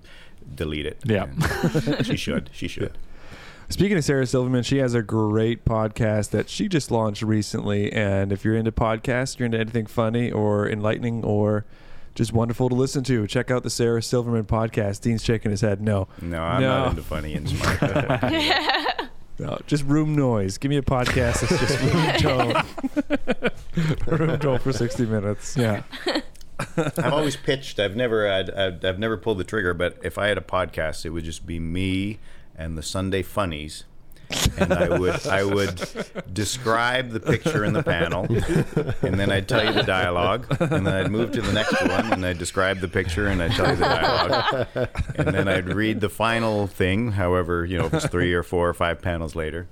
delete 0.53 0.85
it. 0.85 0.99
Yeah. 1.05 1.27
She 2.03 2.15
should. 2.15 2.49
She 2.53 2.67
should. 2.67 2.97
Speaking 3.69 3.97
of 3.97 4.03
Sarah 4.03 4.27
Silverman, 4.27 4.63
she 4.63 4.77
has 4.77 4.93
a 4.93 5.01
great 5.01 5.65
podcast 5.65 6.29
that 6.29 6.49
she 6.49 6.67
just 6.67 6.91
launched 6.91 7.21
recently. 7.23 7.91
And 7.91 8.31
if 8.31 8.45
you're 8.45 8.55
into 8.55 8.71
podcasts, 8.71 9.39
you're 9.39 9.47
into 9.47 9.59
anything 9.59 9.87
funny 9.87 10.31
or 10.31 10.69
enlightening 10.69 11.23
or 11.23 11.65
just 12.13 12.31
wonderful 12.31 12.69
to 12.69 12.75
listen 12.75 13.03
to, 13.05 13.25
check 13.27 13.49
out 13.51 13.63
the 13.63 13.69
Sarah 13.69 14.01
Silverman 14.03 14.45
podcast. 14.45 15.01
Dean's 15.01 15.23
shaking 15.23 15.51
his 15.51 15.61
head. 15.61 15.81
No, 15.81 16.07
No, 16.21 16.41
I'm 16.41 16.61
No. 16.61 16.67
not 16.77 16.89
into 16.91 17.01
funny 17.01 17.33
and 17.33 17.49
smart. 17.49 17.81
no, 19.39 19.57
just 19.67 19.83
room 19.85 20.15
noise. 20.15 20.57
Give 20.59 20.69
me 20.69 20.77
a 20.77 20.81
podcast 20.83 21.41
that's 21.41 21.59
just 21.59 21.81
room 21.81 22.63
tone. 24.07 24.19
room 24.27 24.39
tone 24.39 24.59
for 24.59 24.71
60 24.73 25.05
minutes. 25.07 25.57
Yeah. 25.57 25.83
I've 26.77 26.99
always 27.13 27.35
pitched. 27.35 27.79
I've 27.79 27.95
never. 27.97 28.29
I'd, 28.31 28.49
I'd, 28.51 28.85
I've 28.85 28.99
never 28.99 29.17
pulled 29.17 29.39
the 29.39 29.43
trigger. 29.43 29.73
But 29.73 29.97
if 30.03 30.17
I 30.17 30.27
had 30.27 30.37
a 30.37 30.41
podcast, 30.41 31.03
it 31.05 31.09
would 31.09 31.25
just 31.25 31.45
be 31.45 31.59
me 31.59 32.19
and 32.57 32.77
the 32.77 32.83
Sunday 32.83 33.21
funnies. 33.21 33.85
and 34.57 34.73
I 34.73 34.97
would 34.97 35.27
I 35.27 35.43
would 35.43 35.79
describe 36.33 37.11
the 37.11 37.19
picture 37.19 37.63
in 37.63 37.73
the 37.73 37.83
panel, 37.83 38.25
and 39.03 39.19
then 39.19 39.31
I'd 39.31 39.47
tell 39.47 39.63
you 39.63 39.71
the 39.71 39.83
dialogue, 39.83 40.47
and 40.59 40.87
then 40.87 40.87
I'd 40.87 41.11
move 41.11 41.31
to 41.33 41.41
the 41.41 41.53
next 41.53 41.79
one, 41.79 42.11
and 42.11 42.25
I'd 42.25 42.39
describe 42.39 42.79
the 42.79 42.87
picture, 42.87 43.27
and 43.27 43.39
I'd 43.41 43.51
tell 43.51 43.69
you 43.69 43.75
the 43.75 43.85
dialogue, 43.85 44.89
and 45.15 45.27
then 45.27 45.47
I'd 45.47 45.69
read 45.69 46.01
the 46.01 46.09
final 46.09 46.65
thing, 46.65 47.11
however 47.11 47.65
you 47.65 47.77
know 47.77 47.85
if 47.85 47.93
it's 47.93 48.07
three 48.07 48.33
or 48.33 48.41
four 48.41 48.67
or 48.67 48.73
five 48.73 48.99
panels 48.99 49.35
later, 49.35 49.67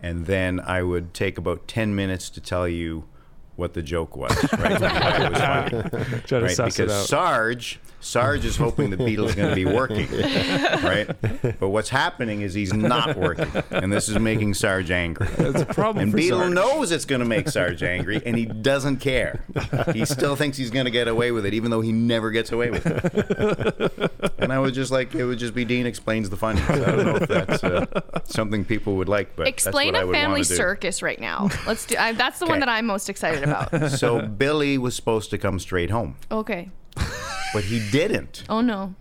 and 0.00 0.26
then 0.26 0.60
I 0.60 0.84
would 0.84 1.12
take 1.12 1.36
about 1.36 1.66
ten 1.66 1.96
minutes 1.96 2.30
to 2.30 2.40
tell 2.40 2.68
you 2.68 3.06
what 3.56 3.74
the 3.74 3.82
joke 3.82 4.16
was, 4.16 4.30
right? 4.52 4.80
Why 4.80 5.18
it 5.20 5.30
was 5.30 5.40
funny. 5.40 6.20
Try 6.26 6.38
to 6.38 6.40
right? 6.42 6.50
suss 6.54 6.78
it 6.78 6.82
because. 6.84 7.08
Sarge, 7.08 7.80
Sarge 8.06 8.44
is 8.44 8.56
hoping 8.56 8.90
the 8.90 8.96
Beetle's 8.96 9.34
going 9.34 9.48
to 9.50 9.54
be 9.54 9.64
working, 9.64 10.08
right? 10.82 11.08
But 11.58 11.68
what's 11.68 11.88
happening 11.88 12.42
is 12.42 12.54
he's 12.54 12.72
not 12.72 13.16
working, 13.16 13.50
and 13.70 13.92
this 13.92 14.08
is 14.08 14.18
making 14.18 14.54
Sarge 14.54 14.90
angry. 14.90 15.26
That's 15.36 15.62
a 15.62 15.66
problem 15.66 16.04
And 16.04 16.10
for 16.12 16.16
Beetle 16.16 16.38
Sarge. 16.40 16.52
knows 16.54 16.92
it's 16.92 17.04
going 17.04 17.18
to 17.20 17.24
make 17.26 17.48
Sarge 17.48 17.82
angry, 17.82 18.22
and 18.24 18.36
he 18.36 18.46
doesn't 18.46 18.98
care. 18.98 19.44
He 19.92 20.04
still 20.04 20.36
thinks 20.36 20.56
he's 20.56 20.70
going 20.70 20.84
to 20.84 20.90
get 20.90 21.08
away 21.08 21.32
with 21.32 21.44
it, 21.46 21.54
even 21.54 21.70
though 21.70 21.80
he 21.80 21.92
never 21.92 22.30
gets 22.30 22.52
away 22.52 22.70
with 22.70 22.86
it. 22.86 24.32
And 24.38 24.52
I 24.52 24.58
was 24.60 24.72
just 24.72 24.92
like, 24.92 25.14
it 25.14 25.24
would 25.24 25.38
just 25.38 25.54
be 25.54 25.64
Dean 25.64 25.86
explains 25.86 26.30
the 26.30 26.36
funnies. 26.36 26.68
I 26.70 26.78
don't 26.78 27.04
know 27.06 27.16
if 27.16 27.28
that's 27.28 27.64
uh, 27.64 27.86
something 28.24 28.64
people 28.64 28.94
would 28.96 29.08
like, 29.08 29.34
but 29.34 29.48
Explain 29.48 29.94
that's 29.94 29.94
what 29.94 30.00
I 30.00 30.02
a 30.02 30.06
would 30.06 30.14
family 30.14 30.42
circus 30.44 31.02
right 31.02 31.20
now. 31.20 31.48
Let's 31.66 31.86
do. 31.86 31.96
I, 31.98 32.12
that's 32.12 32.38
the 32.38 32.46
one 32.46 32.60
that 32.60 32.68
I'm 32.68 32.86
most 32.86 33.08
excited 33.08 33.42
about. 33.42 33.90
So 33.92 34.22
Billy 34.22 34.78
was 34.78 34.94
supposed 34.94 35.30
to 35.30 35.38
come 35.38 35.58
straight 35.58 35.90
home, 35.90 36.16
Okay. 36.30 36.70
But 37.52 37.64
he 37.64 37.88
didn't. 37.90 38.44
Oh 38.48 38.60
no. 38.60 38.94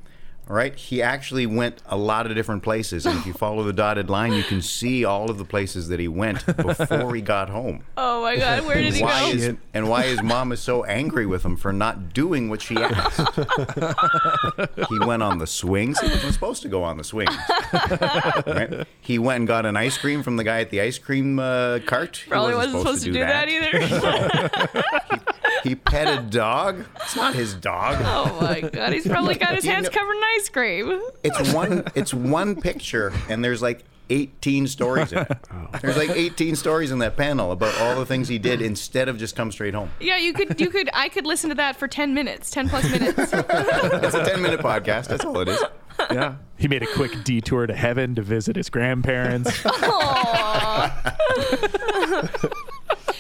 Right? 0.47 0.75
He 0.75 1.01
actually 1.01 1.47
went 1.47 1.81
a 1.87 1.97
lot 1.97 2.27
of 2.27 2.35
different 2.35 2.61
places, 2.61 3.07
and 3.07 3.17
if 3.17 3.25
you 3.25 3.33
follow 3.33 3.63
the 3.63 3.73
dotted 3.73 4.11
line, 4.11 4.31
you 4.33 4.43
can 4.43 4.61
see 4.61 5.03
all 5.03 5.31
of 5.31 5.39
the 5.39 5.43
places 5.43 5.87
that 5.87 5.99
he 5.99 6.07
went 6.07 6.45
before 6.45 7.15
he 7.15 7.21
got 7.21 7.49
home. 7.49 7.83
Oh 7.97 8.21
my 8.21 8.37
God. 8.37 8.65
Where 8.65 8.81
did 8.81 8.93
he 8.93 9.03
why 9.03 9.31
go? 9.31 9.37
Is, 9.37 9.55
and 9.73 9.89
why 9.89 10.03
his 10.03 10.21
mom 10.23 10.51
is 10.51 10.59
so 10.59 10.83
angry 10.85 11.25
with 11.25 11.43
him 11.43 11.57
for 11.57 11.71
not 11.73 12.13
doing 12.13 12.49
what 12.49 12.61
she 12.61 12.75
asked. 12.75 13.19
he 14.89 14.99
went 14.99 15.21
on 15.21 15.37
the 15.37 15.45
swings. 15.45 15.99
He 15.99 16.07
wasn't 16.07 16.33
supposed 16.33 16.61
to 16.63 16.69
go 16.69 16.81
on 16.83 16.97
the 16.97 17.03
swings. 17.03 17.35
Right? 18.47 18.87
He 19.01 19.19
went 19.19 19.37
and 19.39 19.47
got 19.47 19.65
an 19.65 19.75
ice 19.77 19.97
cream 19.97 20.23
from 20.23 20.37
the 20.37 20.43
guy 20.43 20.61
at 20.61 20.71
the 20.71 20.81
ice 20.81 20.97
cream 20.97 21.37
uh, 21.39 21.79
cart. 21.85 22.17
He 22.17 22.29
Probably 22.31 22.55
wasn't 22.55 22.79
supposed 22.79 23.03
to 23.05 23.11
do 23.11 23.19
that 23.19 23.47
either. 23.49 23.79
He 25.24 25.24
pet 25.73 26.19
a 26.19 26.21
dog. 26.21 26.85
It's 27.01 27.15
not 27.15 27.33
his 27.33 27.55
dog. 27.55 27.97
oh 28.01 28.37
my 28.39 28.61
God. 28.61 28.93
He's 28.93 29.07
probably 29.07 29.33
got 29.33 29.55
his 29.55 29.65
hands 29.65 29.89
covered 29.89 30.15
in 30.17 30.23
ice 30.35 30.49
cream. 30.49 31.01
It's 31.23 31.51
one. 31.51 31.85
It's 31.95 32.13
one 32.13 32.61
picture, 32.61 33.11
and 33.29 33.43
there's 33.43 33.63
like 33.63 33.83
18 34.11 34.67
stories 34.67 35.11
in 35.11 35.17
it. 35.19 35.31
Oh. 35.51 35.67
There's 35.81 35.97
like 35.97 36.11
18 36.11 36.55
stories 36.55 36.91
in 36.91 36.99
that 36.99 37.17
panel 37.17 37.51
about 37.51 37.75
all 37.79 37.95
the 37.95 38.05
things 38.05 38.27
he 38.27 38.37
did 38.37 38.61
instead 38.61 39.09
of 39.09 39.17
just 39.17 39.35
come 39.35 39.51
straight 39.51 39.73
home. 39.73 39.89
Yeah, 39.99 40.17
you 40.17 40.33
could. 40.33 40.61
You 40.61 40.69
could. 40.69 40.87
I 40.93 41.09
could 41.09 41.25
listen 41.25 41.49
to 41.49 41.55
that 41.55 41.77
for 41.77 41.87
ten 41.87 42.13
minutes, 42.13 42.51
ten 42.51 42.69
plus 42.69 42.87
minutes. 42.91 43.17
It's 43.17 43.33
a 44.13 44.23
10 44.23 44.43
minute 44.43 44.59
podcast. 44.59 45.07
That's 45.07 45.25
all 45.25 45.39
it 45.39 45.47
is. 45.47 45.63
Yeah. 46.11 46.35
He 46.57 46.67
made 46.67 46.83
a 46.83 46.87
quick 46.87 47.23
detour 47.23 47.67
to 47.67 47.73
heaven 47.73 48.15
to 48.15 48.21
visit 48.21 48.57
his 48.57 48.69
grandparents. 48.69 49.49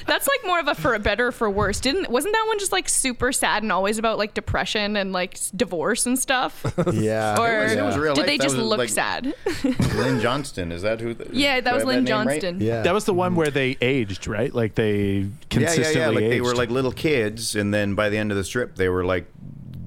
That's 0.05 0.27
like 0.27 0.39
more 0.45 0.59
of 0.59 0.67
a 0.67 0.75
for 0.75 0.93
a 0.93 0.99
better 0.99 1.31
for 1.31 1.49
worse. 1.49 1.79
Didn't 1.79 2.09
wasn't 2.09 2.33
that 2.33 2.43
one 2.47 2.59
just 2.59 2.71
like 2.71 2.87
super 2.89 3.31
sad 3.31 3.63
and 3.63 3.71
always 3.71 3.97
about 3.97 4.17
like 4.17 4.33
depression 4.33 4.95
and 4.95 5.11
like 5.11 5.37
divorce 5.55 6.05
and 6.05 6.17
stuff? 6.19 6.63
Yeah. 6.93 7.39
Or 7.39 7.59
It 7.59 7.63
was- 7.63 7.71
it 7.73 7.81
was 7.81 7.97
real 7.97 8.13
did 8.15 8.21
life. 8.21 8.27
they 8.27 8.37
That 8.37 8.43
just 8.43 8.57
was 8.57 8.65
look 8.65 8.77
like- 8.79 8.89
sad? 8.89 9.33
Lynn 9.95 10.19
Johnston. 10.21 10.71
Is 10.71 10.81
that 10.83 11.01
who? 11.01 11.13
The, 11.13 11.27
Yeah, 11.33 11.55
that 11.55 11.63
do 11.63 11.69
I 11.69 11.73
was 11.73 11.81
have 11.81 11.87
Lynn 11.87 12.03
name 12.03 12.03
right? 12.27 12.27
Johnston. 12.41 12.61
Yeah. 12.61 12.81
That 12.83 12.93
was 12.93 13.05
the 13.05 13.13
one 13.13 13.35
where 13.35 13.49
they 13.49 13.77
aged, 13.81 14.27
right? 14.27 14.53
Like 14.53 14.75
they 14.75 15.27
consistently 15.49 15.93
yeah, 16.01 16.07
yeah. 16.09 16.15
Like 16.15 16.29
they 16.29 16.41
were 16.41 16.55
like 16.55 16.69
little 16.69 16.91
kids, 16.91 17.55
and 17.55 17.73
then 17.73 17.95
by 17.95 18.09
the 18.09 18.17
end 18.17 18.31
of 18.31 18.37
the 18.37 18.43
strip, 18.43 18.75
they 18.75 18.89
were 18.89 19.03
like 19.05 19.25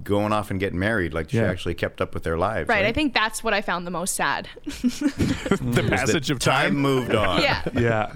going 0.04 0.32
off 0.32 0.50
and 0.50 0.58
getting 0.58 0.78
married. 0.78 1.12
Like 1.14 1.30
she 1.30 1.36
Yeah. 1.36 1.44
actually 1.50 1.74
kept 1.74 2.00
up 2.00 2.14
with 2.14 2.22
their 2.22 2.38
lives. 2.38 2.68
Right. 2.68 2.84
I 2.86 2.92
think 2.92 3.12
that's 3.14 3.44
what 3.44 3.52
I 3.54 3.60
found 3.60 3.86
the 3.86 3.90
most 3.90 4.14
sad. 4.14 4.48
the 4.64 5.86
passage 5.88 6.30
of 6.30 6.38
time 6.38 6.72
time. 6.72 6.76
moved 6.76 7.14
on. 7.14 7.42
yeah. 7.42 7.62
Yeah. 7.74 8.12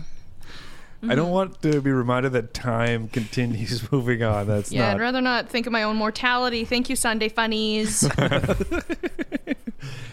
I 1.05 1.17
don't 1.17 1.27
mm-hmm. 1.27 1.33
want 1.33 1.63
to 1.63 1.81
be 1.81 1.91
reminded 1.91 2.31
that 2.33 2.55
time 2.55 3.09
continues 3.09 3.91
moving 3.93 4.23
on. 4.23 4.47
That's 4.47 4.71
Yeah, 4.71 4.83
not. 4.83 4.95
I'd 4.95 5.01
rather 5.01 5.21
not 5.21 5.49
think 5.49 5.67
of 5.67 5.73
my 5.73 5.83
own 5.83 5.97
mortality. 5.97 6.65
Thank 6.65 6.89
you, 6.89 6.95
Sunday 6.95 7.29
Funnies. 7.29 8.09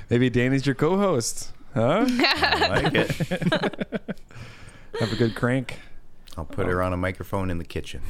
Maybe 0.09 0.31
Danny's 0.31 0.65
your 0.65 0.73
co-host, 0.73 1.51
huh? 1.75 2.05
I 2.09 2.81
like 2.83 2.95
it. 2.95 3.09
Have 4.99 5.13
a 5.13 5.15
good 5.15 5.35
crank. 5.35 5.77
I'll 6.35 6.45
put 6.45 6.65
her 6.65 6.81
on 6.81 6.93
a 6.93 6.97
microphone 6.97 7.51
in 7.51 7.59
the 7.59 7.65
kitchen. 7.65 8.01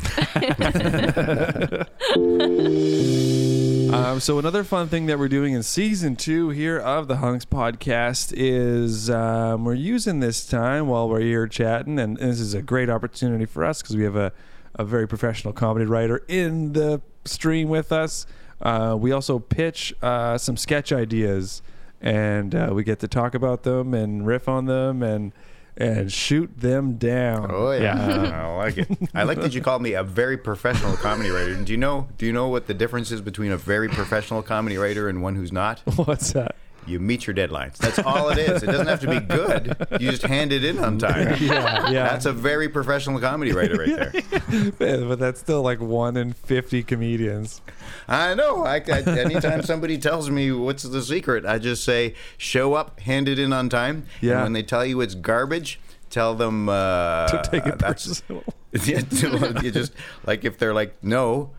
Um, 3.92 4.20
so 4.20 4.38
another 4.38 4.64
fun 4.64 4.88
thing 4.88 5.08
that 5.08 5.18
we're 5.18 5.30
doing 5.30 5.54
in 5.54 5.64
season 5.64 6.16
two 6.16 6.50
here 6.50 6.78
of 6.78 7.08
the 7.08 7.18
Hunks 7.18 7.44
podcast 7.44 8.32
is 8.36 9.10
um, 9.10 9.66
we're 9.66 9.74
using 9.74 10.20
this 10.20 10.46
time 10.46 10.88
while 10.88 11.10
we're 11.10 11.22
here 11.22 11.48
chatting, 11.48 11.98
and 11.98 12.18
this 12.18 12.40
is 12.40 12.54
a 12.54 12.62
great 12.62 12.88
opportunity 12.88 13.46
for 13.46 13.66
us 13.66 13.82
because 13.82 13.98
we 13.98 14.04
have 14.04 14.16
a, 14.16 14.32
a 14.76 14.86
very 14.86 15.08
professional 15.08 15.54
comedy 15.54 15.86
writer 15.86 16.24
in 16.28 16.74
the 16.74 17.02
stream 17.26 17.68
with 17.68 17.92
us. 17.92 18.28
Uh, 18.62 18.96
we 19.00 19.12
also 19.12 19.40
pitch 19.40 19.92
uh, 20.04 20.38
some 20.38 20.56
sketch 20.56 20.92
ideas, 20.92 21.64
and 22.00 22.54
uh, 22.54 22.70
we 22.72 22.84
get 22.84 23.00
to 23.00 23.08
talk 23.08 23.34
about 23.34 23.64
them 23.64 23.96
and 23.96 24.28
riff 24.28 24.48
on 24.48 24.66
them 24.66 25.02
and 25.02 25.34
and 25.80 26.12
shoot 26.12 26.52
them 26.60 26.98
down. 26.98 27.50
Oh 27.50 27.72
yeah. 27.72 28.46
I 28.46 28.56
like 28.56 28.78
it. 28.78 28.88
I 29.16 29.24
like 29.24 29.40
that 29.42 29.54
you 29.54 29.62
called 29.62 29.82
me 29.82 29.94
a 29.94 30.04
very 30.04 30.38
professional 30.38 30.96
comedy 30.98 31.30
writer. 31.30 31.56
Do 31.56 31.72
you 31.72 31.78
know? 31.78 32.08
Do 32.18 32.26
you 32.26 32.34
know 32.34 32.50
what 32.50 32.68
the 32.68 32.74
difference 32.74 33.12
is 33.12 33.22
between 33.22 33.52
a 33.52 33.58
very 33.58 33.88
professional 33.88 34.44
comedy 34.44 34.78
writer 34.78 35.08
and 35.08 35.22
one 35.22 35.36
who's 35.36 35.52
not? 35.52 35.80
What's 35.96 36.34
that? 36.34 36.56
You 36.88 37.00
meet 37.00 37.28
your 37.28 37.36
deadlines. 37.36 37.78
That's 37.78 38.00
all 38.00 38.30
it 38.30 38.38
is. 38.38 38.64
It 38.64 38.68
doesn't 38.68 38.88
have 38.88 39.00
to 39.02 39.08
be 39.10 39.20
good. 39.20 39.76
You 40.02 40.10
just 40.12 40.24
hand 40.24 40.52
it 40.52 40.64
in 40.64 40.80
on 40.80 40.98
time. 40.98 41.36
Yeah, 41.40 41.90
yeah. 41.90 42.04
That's 42.10 42.26
a 42.26 42.34
very 42.34 42.68
professional 42.70 43.20
comedy 43.20 43.52
writer 43.52 43.76
right 43.76 43.96
there. 43.96 44.12
Yeah, 44.80 45.06
but 45.08 45.20
that's 45.20 45.40
still 45.40 45.62
like 45.62 45.80
one 45.80 46.18
in 46.18 46.34
fifty 46.34 46.82
comedians. 46.84 47.62
I 48.08 48.34
know. 48.34 48.64
I, 48.66 48.76
I, 48.78 49.02
anytime 49.02 49.62
somebody 49.64 49.98
tells 49.98 50.30
me 50.30 50.52
what's 50.52 50.84
the 50.84 51.02
secret, 51.04 51.46
I 51.46 51.60
just 51.60 51.84
say, 51.84 52.16
show 52.38 52.74
up, 52.74 53.00
hand 53.02 53.28
it 53.28 53.38
in 53.40 53.54
on 53.54 53.70
time. 53.70 54.06
Yeah. 54.22 54.34
And 54.34 54.44
when 54.44 54.54
they 54.54 54.64
tell 54.64 54.86
you 54.86 55.02
it's 55.02 55.16
garbage, 55.16 55.80
tell 56.10 56.34
them 56.36 56.70
uh, 56.70 57.28
To 57.28 57.42
take 57.50 57.66
it 57.68 57.78
personal. 57.80 58.44
Yeah, 58.84 59.02
to- 59.02 59.60
you 59.64 59.72
just 59.72 59.94
like 60.26 60.44
if 60.46 60.58
they're 60.58 60.74
like, 60.74 60.96
no, 61.04 61.52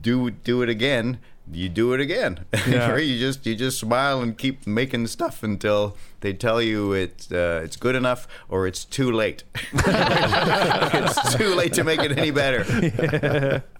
do 0.00 0.30
do 0.30 0.62
it 0.62 0.68
again. 0.68 1.18
You 1.50 1.68
do 1.68 1.92
it 1.92 2.00
again. 2.00 2.44
Yeah. 2.66 2.96
You 2.96 3.18
just 3.18 3.44
you 3.44 3.54
just 3.54 3.78
smile 3.78 4.20
and 4.20 4.38
keep 4.38 4.66
making 4.66 5.08
stuff 5.08 5.42
until 5.42 5.96
they 6.20 6.32
tell 6.32 6.62
you 6.62 6.92
it's 6.92 7.30
uh, 7.32 7.60
it's 7.64 7.76
good 7.76 7.96
enough 7.96 8.28
or 8.48 8.66
it's 8.66 8.84
too 8.84 9.10
late. 9.10 9.42
it's 9.72 11.34
too 11.34 11.54
late 11.54 11.72
to 11.74 11.84
make 11.84 12.00
it 12.00 12.16
any 12.16 12.30
better. 12.30 13.62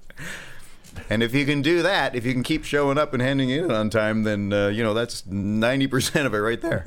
And 1.08 1.22
if 1.22 1.34
you 1.34 1.46
can 1.46 1.62
do 1.62 1.82
that, 1.82 2.14
if 2.14 2.26
you 2.26 2.32
can 2.34 2.42
keep 2.42 2.64
showing 2.64 2.98
up 2.98 3.14
and 3.14 3.22
handing 3.22 3.48
it 3.48 3.64
in 3.64 3.70
on 3.70 3.88
time, 3.88 4.24
then 4.24 4.52
uh, 4.52 4.68
you 4.68 4.82
know 4.82 4.92
that's 4.92 5.24
ninety 5.26 5.86
percent 5.86 6.26
of 6.26 6.34
it 6.34 6.38
right 6.38 6.60
there. 6.60 6.84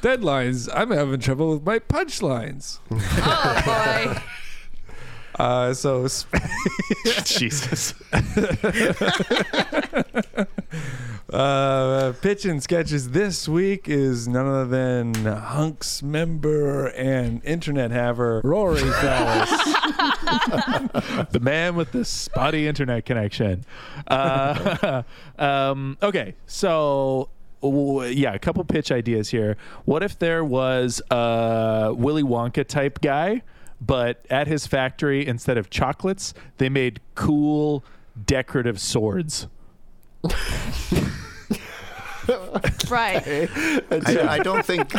Deadlines. 0.00 0.68
I'm 0.74 0.90
having 0.90 1.20
trouble 1.20 1.52
with 1.54 1.64
my 1.64 1.78
punchlines. 1.78 2.78
oh 2.90 3.62
boy. 4.14 4.22
Uh, 5.38 5.72
so 5.72 6.08
sp- 6.10 6.34
Jesus. 7.24 7.94
uh, 11.32 12.12
pitching 12.20 12.60
sketches 12.60 13.10
this 13.10 13.48
week 13.48 13.88
is 13.88 14.26
none 14.26 14.46
other 14.46 14.66
than 14.66 15.14
Hunks 15.14 16.02
member 16.02 16.88
and 16.88 17.44
internet 17.44 17.90
haver 17.90 18.40
Rory 18.42 18.80
Fallis. 18.80 19.50
the 21.30 21.40
man 21.40 21.76
with 21.76 21.92
the 21.92 22.04
spotty 22.04 22.66
internet 22.66 23.04
connection. 23.06 23.64
Uh, 24.08 25.02
um, 25.38 25.96
okay, 26.02 26.34
so 26.46 27.28
yeah, 27.62 28.34
a 28.34 28.38
couple 28.38 28.64
pitch 28.64 28.92
ideas 28.92 29.28
here. 29.28 29.56
What 29.84 30.02
if 30.02 30.18
there 30.18 30.44
was 30.44 31.02
a 31.10 31.92
Willy 31.94 32.22
Wonka 32.22 32.66
type 32.66 33.00
guy, 33.00 33.42
but 33.80 34.24
at 34.30 34.46
his 34.46 34.66
factory, 34.66 35.26
instead 35.26 35.56
of 35.58 35.70
chocolates, 35.70 36.34
they 36.58 36.68
made 36.68 37.00
cool 37.14 37.84
decorative 38.26 38.80
swords. 38.80 39.46
Right. 42.90 43.22
I, 43.90 44.26
I 44.28 44.38
don't 44.40 44.64
think. 44.64 44.92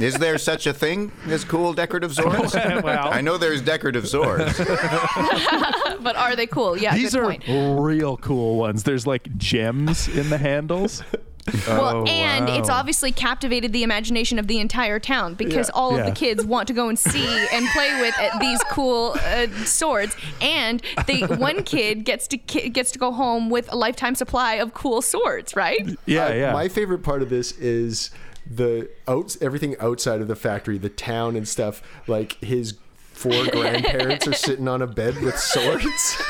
Is 0.00 0.14
there 0.14 0.38
such 0.38 0.66
a 0.66 0.72
thing 0.72 1.12
as 1.26 1.44
cool 1.44 1.74
decorative 1.74 2.14
swords? 2.16 2.54
Well- 2.54 3.12
I 3.12 3.20
know 3.20 3.36
there's 3.36 3.60
decorative 3.60 4.08
swords. 4.08 4.56
But 4.58 6.16
are 6.16 6.34
they 6.36 6.46
cool? 6.46 6.76
Yeah. 6.76 6.94
These 6.94 7.12
good 7.14 7.20
are 7.20 7.24
point. 7.26 7.44
real 7.82 8.16
cool 8.16 8.56
ones. 8.56 8.82
There's 8.82 9.06
like 9.06 9.36
gems 9.36 10.08
in 10.08 10.30
the 10.30 10.38
handles. 10.38 11.02
Well, 11.66 11.98
Oh, 11.98 12.04
and 12.06 12.48
it's 12.48 12.70
obviously 12.70 13.12
captivated 13.12 13.72
the 13.72 13.82
imagination 13.82 14.38
of 14.38 14.46
the 14.46 14.58
entire 14.60 14.98
town 14.98 15.34
because 15.34 15.68
Yeah. 15.68 15.74
all 15.78 15.90
of 15.92 15.98
Yeah. 15.98 16.10
the 16.10 16.12
kids 16.16 16.44
want 16.44 16.68
to 16.68 16.74
go 16.74 16.88
and 16.88 16.98
see 16.98 17.26
and 17.52 17.66
play 17.68 18.00
with 18.00 18.14
uh, 18.18 18.38
these 18.38 18.60
cool 18.70 19.14
uh, 19.26 19.46
swords. 19.64 20.16
And 20.40 20.82
they 21.06 21.20
one 21.22 21.62
kid 21.62 22.04
gets 22.04 22.26
to 22.28 22.38
ki- 22.38 22.70
gets 22.70 22.90
to 22.92 22.98
go 22.98 23.12
home 23.12 23.50
with 23.50 23.70
a 23.72 23.76
lifetime 23.76 24.14
supply 24.14 24.54
of 24.54 24.72
cool 24.74 25.02
swords, 25.02 25.54
right? 25.54 25.86
Yeah, 26.06 26.26
I- 26.28 26.34
yeah. 26.34 26.52
My 26.52 26.68
favorite 26.68 27.02
part 27.02 27.20
of 27.22 27.28
this 27.28 27.52
is 27.52 28.10
the 28.50 28.88
outs 29.08 29.36
everything 29.40 29.76
outside 29.80 30.20
of 30.20 30.28
the 30.28 30.36
factory, 30.36 30.78
the 30.78 30.88
town 30.88 31.36
and 31.36 31.46
stuff. 31.46 31.82
Like 32.06 32.32
his 32.42 32.74
four 33.12 33.46
grandparents 33.52 34.26
are 34.26 34.32
sitting 34.32 34.66
on 34.68 34.80
a 34.82 34.86
bed 34.86 35.20
with 35.22 35.38
swords. 35.38 36.16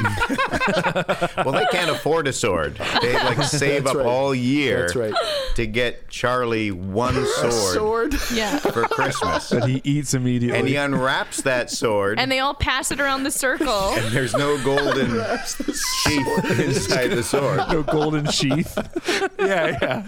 Well, 1.44 1.52
they 1.52 1.66
can't 1.66 1.90
afford 1.90 2.26
a 2.28 2.32
sword. 2.32 2.76
They 3.00 3.14
like 3.14 3.42
save 3.42 3.84
That's 3.84 3.96
up 3.96 3.96
right. 3.98 4.06
all 4.06 4.34
year 4.34 4.82
That's 4.82 4.96
right. 4.96 5.14
to 5.56 5.66
get 5.66 6.08
Charlie 6.08 6.70
one 6.70 7.14
sword, 7.26 7.52
Sword. 7.74 8.14
Yeah. 8.32 8.58
for 8.58 8.82
Christmas. 8.84 9.48
That 9.50 9.64
he 9.64 9.80
eats 9.84 10.14
immediately. 10.14 10.58
And 10.58 10.68
he 10.68 10.76
unwraps 10.76 11.42
that 11.42 11.70
sword, 11.70 12.18
And 12.18 12.30
they 12.30 12.38
all 12.38 12.54
pass 12.54 12.90
it 12.90 13.00
around 13.00 13.24
the 13.24 13.30
circle. 13.30 13.92
and 13.94 14.12
there's 14.12 14.34
no 14.34 14.62
golden 14.64 15.10
sheath 16.04 16.60
inside 16.60 17.08
the 17.08 17.22
sword. 17.22 17.60
no 17.70 17.82
golden 17.82 18.26
sheath. 18.30 18.76
yeah, 19.38 19.78
yeah. 19.82 20.06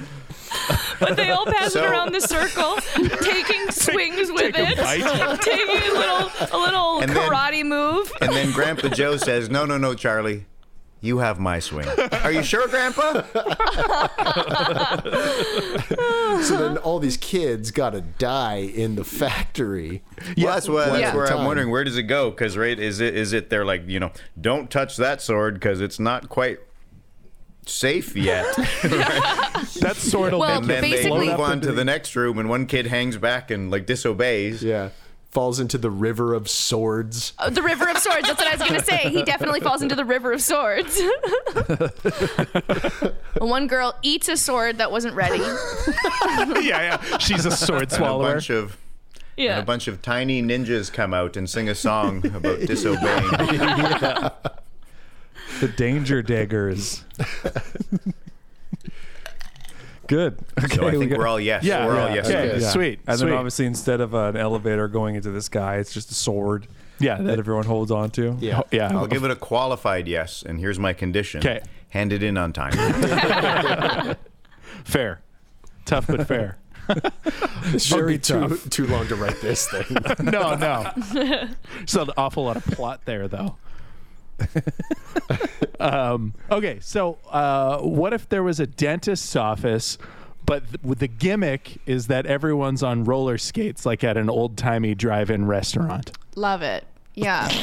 But 1.00 1.16
they 1.16 1.30
all 1.30 1.44
pass 1.44 1.72
So- 1.72 1.84
it 1.84 1.90
around 1.90 2.12
the 2.12 2.20
circle, 2.20 2.76
taking 3.22 3.70
swings 3.70 4.30
with 4.30 4.54
take 4.54 4.70
it, 4.70 4.78
bite. 4.78 5.40
taking 5.42 5.68
a 5.68 5.92
little 5.92 6.30
a 6.52 6.58
little 6.58 7.00
And 7.00 7.10
then- 7.10 7.28
karate 7.30 7.64
move. 7.64 8.10
And 8.20 8.32
then 8.32 8.52
Grandpa 8.52 8.88
Joe 8.88 9.16
says, 9.16 9.50
"No, 9.50 9.64
no, 9.66 9.76
no, 9.76 9.94
Charlie." 9.94 10.46
You 11.00 11.18
have 11.18 11.38
my 11.38 11.58
swing. 11.58 11.86
Are 12.22 12.32
you 12.32 12.42
sure, 12.42 12.66
Grandpa? 12.66 13.24
So 16.42 16.56
then 16.56 16.78
all 16.78 16.98
these 16.98 17.16
kids 17.18 17.70
got 17.70 17.90
to 17.90 18.00
die 18.00 18.56
in 18.74 18.94
the 18.96 19.04
factory. 19.04 20.02
Well, 20.36 20.46
that's, 20.54 20.68
what, 20.68 20.86
that's 20.86 21.00
Yeah. 21.00 21.14
where 21.14 21.26
I'm 21.26 21.44
wondering 21.44 21.70
where 21.70 21.84
does 21.84 21.96
it 21.98 22.04
go? 22.04 22.30
Because 22.30 22.56
right, 22.56 22.78
is 22.78 23.00
it 23.00 23.14
is 23.14 23.32
it 23.32 23.50
they're 23.50 23.64
like 23.64 23.86
you 23.86 24.00
know 24.00 24.12
don't 24.40 24.70
touch 24.70 24.96
that 24.96 25.20
sword 25.20 25.54
because 25.54 25.80
it's 25.80 25.98
not 26.00 26.28
quite 26.28 26.58
safe 27.66 28.16
yet. 28.16 28.46
That's 29.80 29.98
sort 29.98 30.32
of. 30.32 30.40
Well, 30.40 30.58
and 30.58 30.66
then 30.66 30.84
you 30.84 30.90
they 30.90 30.96
basically- 30.96 31.28
move 31.28 31.40
on 31.40 31.60
to 31.62 31.72
the 31.72 31.84
next 31.84 32.14
room, 32.16 32.38
and 32.38 32.48
one 32.48 32.66
kid 32.66 32.86
hangs 32.86 33.16
back 33.16 33.50
and 33.50 33.70
like 33.70 33.86
disobeys. 33.86 34.62
Yeah. 34.62 34.90
Falls 35.30 35.58
into 35.58 35.78
the 35.78 35.90
river 35.90 36.32
of 36.32 36.48
swords. 36.48 37.32
Uh, 37.40 37.50
The 37.50 37.60
River 37.60 37.88
of 37.88 37.98
Swords. 37.98 38.28
That's 38.28 38.38
what 38.40 38.46
I 38.46 38.52
was 38.56 38.68
going 38.68 38.78
to 38.80 38.86
say. 38.86 39.10
He 39.10 39.24
definitely 39.24 39.58
falls 39.58 39.82
into 39.82 39.96
the 39.96 40.04
River 40.04 40.32
of 40.32 40.40
Swords. 40.40 40.96
One 43.38 43.66
girl 43.66 43.96
eats 44.02 44.28
a 44.28 44.36
sword 44.36 44.78
that 44.78 44.92
wasn't 44.92 45.16
ready. 45.16 45.38
yeah, 46.64 47.00
yeah. 47.02 47.18
She's 47.18 47.44
a 47.46 47.50
sword 47.50 47.82
And 47.82 47.92
a 47.92 47.96
swallower. 47.96 48.34
bunch 48.34 48.50
of 48.50 48.76
and 49.36 49.44
Yeah. 49.44 49.58
a 49.58 49.64
bunch 49.64 49.88
of 49.88 50.02
tiny 50.02 50.40
ninjas 50.40 50.92
come 50.92 51.12
out 51.12 51.36
and 51.36 51.50
sing 51.50 51.68
a 51.68 51.74
song 51.74 52.24
about 52.26 52.60
disobeying. 52.60 54.30
The 55.60 55.68
danger 55.68 56.22
daggers. 56.22 57.04
Good. 60.06 60.38
Okay, 60.58 60.74
So 60.76 60.86
I 60.86 60.92
we 60.92 60.98
think 60.98 61.10
got- 61.12 61.18
we're 61.18 61.26
all 61.26 61.40
yes. 61.40 61.64
Yeah, 61.64 61.86
we're 61.86 61.98
all 61.98 62.14
yes. 62.14 62.26
okay. 62.28 62.52
on. 62.54 62.60
Yeah. 62.60 62.68
Sweet, 62.70 63.00
And 63.06 63.18
sweet. 63.18 63.28
then 63.28 63.36
obviously 63.38 63.64
instead 63.66 64.00
of 64.02 64.12
an 64.12 64.36
elevator 64.36 64.86
going 64.86 65.14
into 65.14 65.30
the 65.30 65.40
sky, 65.40 65.76
it's 65.78 65.94
just 65.94 66.10
a 66.10 66.14
sword 66.14 66.66
yeah, 66.98 67.16
that 67.16 67.22
that, 67.24 67.38
everyone 67.38 67.64
holds 67.64 67.90
on 67.90 68.10
to. 68.12 68.36
Yeah. 68.38 68.60
Oh, 68.60 68.64
yeah. 68.70 68.88
I'll 68.96 69.06
give 69.06 69.24
it 69.24 69.30
a 69.30 69.36
qualified 69.36 70.06
yes, 70.06 70.42
and 70.42 70.58
here's 70.60 70.78
my 70.78 70.92
condition. 70.92 71.40
'Kay. 71.40 71.62
Hand 71.88 72.12
it 72.12 72.22
in 72.22 72.36
on 72.36 72.52
time. 72.52 72.72
fair. 74.84 75.22
Tough 75.86 76.06
but 76.06 76.26
fair. 76.28 76.58
This 77.66 77.84
should 77.86 77.96
Very 77.96 78.12
be 78.14 78.18
too, 78.18 78.48
tough. 78.48 78.68
too 78.68 78.86
long 78.88 79.06
to 79.08 79.14
write 79.16 79.40
this 79.40 79.66
thing. 79.70 79.84
no, 80.22 80.54
no. 80.54 80.90
There's 81.14 81.94
an 81.94 82.10
awful 82.16 82.44
lot 82.44 82.56
of 82.56 82.64
plot 82.66 83.02
there, 83.06 83.26
though. 83.28 83.56
um, 85.80 86.34
okay, 86.50 86.78
so 86.80 87.18
uh, 87.30 87.78
what 87.80 88.12
if 88.12 88.28
there 88.28 88.42
was 88.42 88.60
a 88.60 88.66
dentist's 88.66 89.34
office, 89.36 89.98
but 90.44 90.64
th- 90.68 90.98
the 90.98 91.08
gimmick 91.08 91.78
is 91.86 92.06
that 92.08 92.26
everyone's 92.26 92.82
on 92.82 93.04
roller 93.04 93.38
skates, 93.38 93.86
like 93.86 94.04
at 94.04 94.16
an 94.16 94.28
old 94.28 94.56
timey 94.56 94.94
drive-in 94.94 95.46
restaurant? 95.46 96.16
Love 96.34 96.62
it. 96.62 96.84
Yeah. 97.14 97.48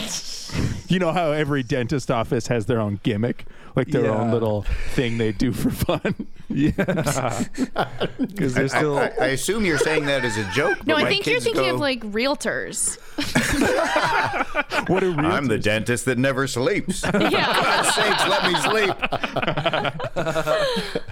You 0.87 0.99
know 0.99 1.13
how 1.13 1.31
every 1.31 1.63
dentist 1.63 2.11
office 2.11 2.47
has 2.47 2.65
their 2.65 2.81
own 2.81 2.99
gimmick, 3.01 3.45
like 3.75 3.87
their 3.87 4.11
own 4.11 4.31
little 4.31 4.63
thing 4.93 5.17
they 5.17 5.31
do 5.31 5.51
for 5.51 5.69
fun. 5.71 6.27
Yeah. 6.53 6.71
Because 8.19 8.57
I, 8.57 8.59
they're 8.59 8.67
still. 8.67 8.97
I- 8.99 9.13
I 9.21 9.27
assume 9.27 9.63
you're 9.63 9.77
saying 9.77 10.05
that 10.07 10.25
as 10.25 10.35
a 10.37 10.43
joke. 10.51 10.85
No, 10.85 10.95
but 10.95 11.05
I 11.05 11.07
think 11.09 11.25
you're 11.25 11.35
kids 11.35 11.45
thinking 11.45 11.63
go, 11.63 11.75
of 11.75 11.79
like 11.79 12.01
realtors. 12.01 12.97
What 14.89 15.01
are 15.01 15.11
real? 15.11 15.25
I'm 15.25 15.45
the 15.45 15.57
dentist 15.57 16.03
that 16.05 16.17
never 16.17 16.47
sleeps. 16.47 17.05
For 17.05 17.17
Yeah. 17.21 17.53
God's 17.53 17.95
sakes, 17.95 18.27
let 18.27 18.43
me 18.51 18.55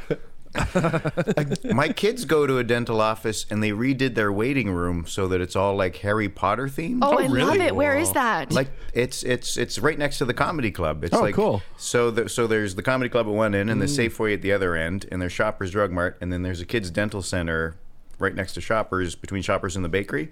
sleep. 0.03 0.20
My 1.74 1.89
kids 1.89 2.26
go 2.26 2.47
to 2.47 2.58
a 2.58 2.64
dental 2.64 3.02
office 3.02 3.45
and 3.50 3.62
they 3.62 3.70
redid 3.70 4.16
their 4.16 4.32
waiting 4.32 4.72
room 4.72 5.06
so 5.08 5.28
that 5.28 5.41
it's 5.41 5.56
all 5.56 5.76
like 5.76 5.97
Harry 5.97 6.28
Potter 6.28 6.68
themed. 6.68 7.00
Oh, 7.04 7.18
I 7.18 7.26
oh, 7.26 7.28
love 7.28 7.58
it. 7.58 7.76
Where 7.76 7.97
is 7.97 8.12
that? 8.14 8.52
Like 8.52 8.70
it's 8.93 9.24
it's 9.24 9.58
it's 9.58 9.78
right 9.78 9.97
next 9.97 10.18
to 10.20 10.26
the 10.26 10.34
comedy 10.34 10.72
club. 10.72 11.04
It's 11.04 11.14
Oh, 11.14 11.22
like 11.22 11.36
cool. 11.36 11.62
So 11.78 12.12
the, 12.12 12.30
so 12.30 12.47
there's 12.47 12.76
the 12.76 12.82
comedy 12.82 13.10
club 13.10 13.28
at 13.28 13.34
one 13.34 13.54
end 13.54 13.70
and 13.70 13.82
the 13.82 13.86
mm. 13.86 14.10
Safeway 14.10 14.34
at 14.34 14.41
the 14.41 14.52
other 14.52 14.76
end, 14.76 15.06
and 15.12 15.22
there's 15.22 15.34
Shoppers 15.34 15.72
Drug 15.72 15.91
Mart, 15.91 16.18
and 16.20 16.34
then 16.34 16.41
there's 16.41 16.62
a 16.62 16.66
kids 16.66 16.89
dental 16.89 17.22
center 17.22 17.76
right 18.18 18.34
next 18.34 18.54
to 18.54 18.62
Shoppers 18.62 19.16
between 19.16 19.41
Shoppers 19.41 19.76
and 19.76 19.86
the 19.86 19.89
bakery. 19.89 20.32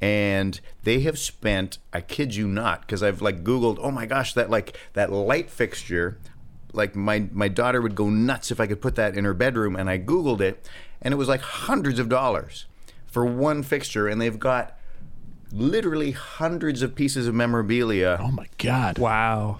And 0.00 0.60
they 0.82 1.00
have 1.00 1.18
spent, 1.18 1.78
I 1.92 2.00
kid 2.00 2.34
you 2.34 2.46
not, 2.46 2.82
because 2.82 3.02
I've 3.02 3.22
like 3.22 3.44
Googled, 3.44 3.78
oh 3.80 3.90
my 3.90 4.06
gosh, 4.06 4.34
that 4.34 4.50
like 4.50 4.76
that 4.94 5.12
light 5.12 5.50
fixture, 5.50 6.18
like 6.74 6.94
my 6.96 7.28
my 7.32 7.48
daughter 7.48 7.80
would 7.80 7.94
go 7.94 8.08
nuts 8.10 8.50
if 8.50 8.60
I 8.60 8.66
could 8.66 8.80
put 8.80 8.94
that 8.96 9.16
in 9.16 9.24
her 9.24 9.34
bedroom, 9.34 9.76
and 9.76 9.88
I 9.88 9.98
Googled 9.98 10.40
it, 10.40 10.68
and 11.00 11.12
it 11.14 11.16
was 11.16 11.28
like 11.28 11.40
hundreds 11.40 11.98
of 11.98 12.08
dollars 12.08 12.66
for 13.06 13.24
one 13.24 13.62
fixture, 13.62 14.08
and 14.08 14.20
they've 14.20 14.38
got 14.38 14.78
literally 15.52 16.10
hundreds 16.10 16.82
of 16.82 16.94
pieces 16.96 17.26
of 17.28 17.34
memorabilia 17.34 18.18
Oh 18.20 18.30
my 18.30 18.46
god! 18.58 18.98
wow. 18.98 19.58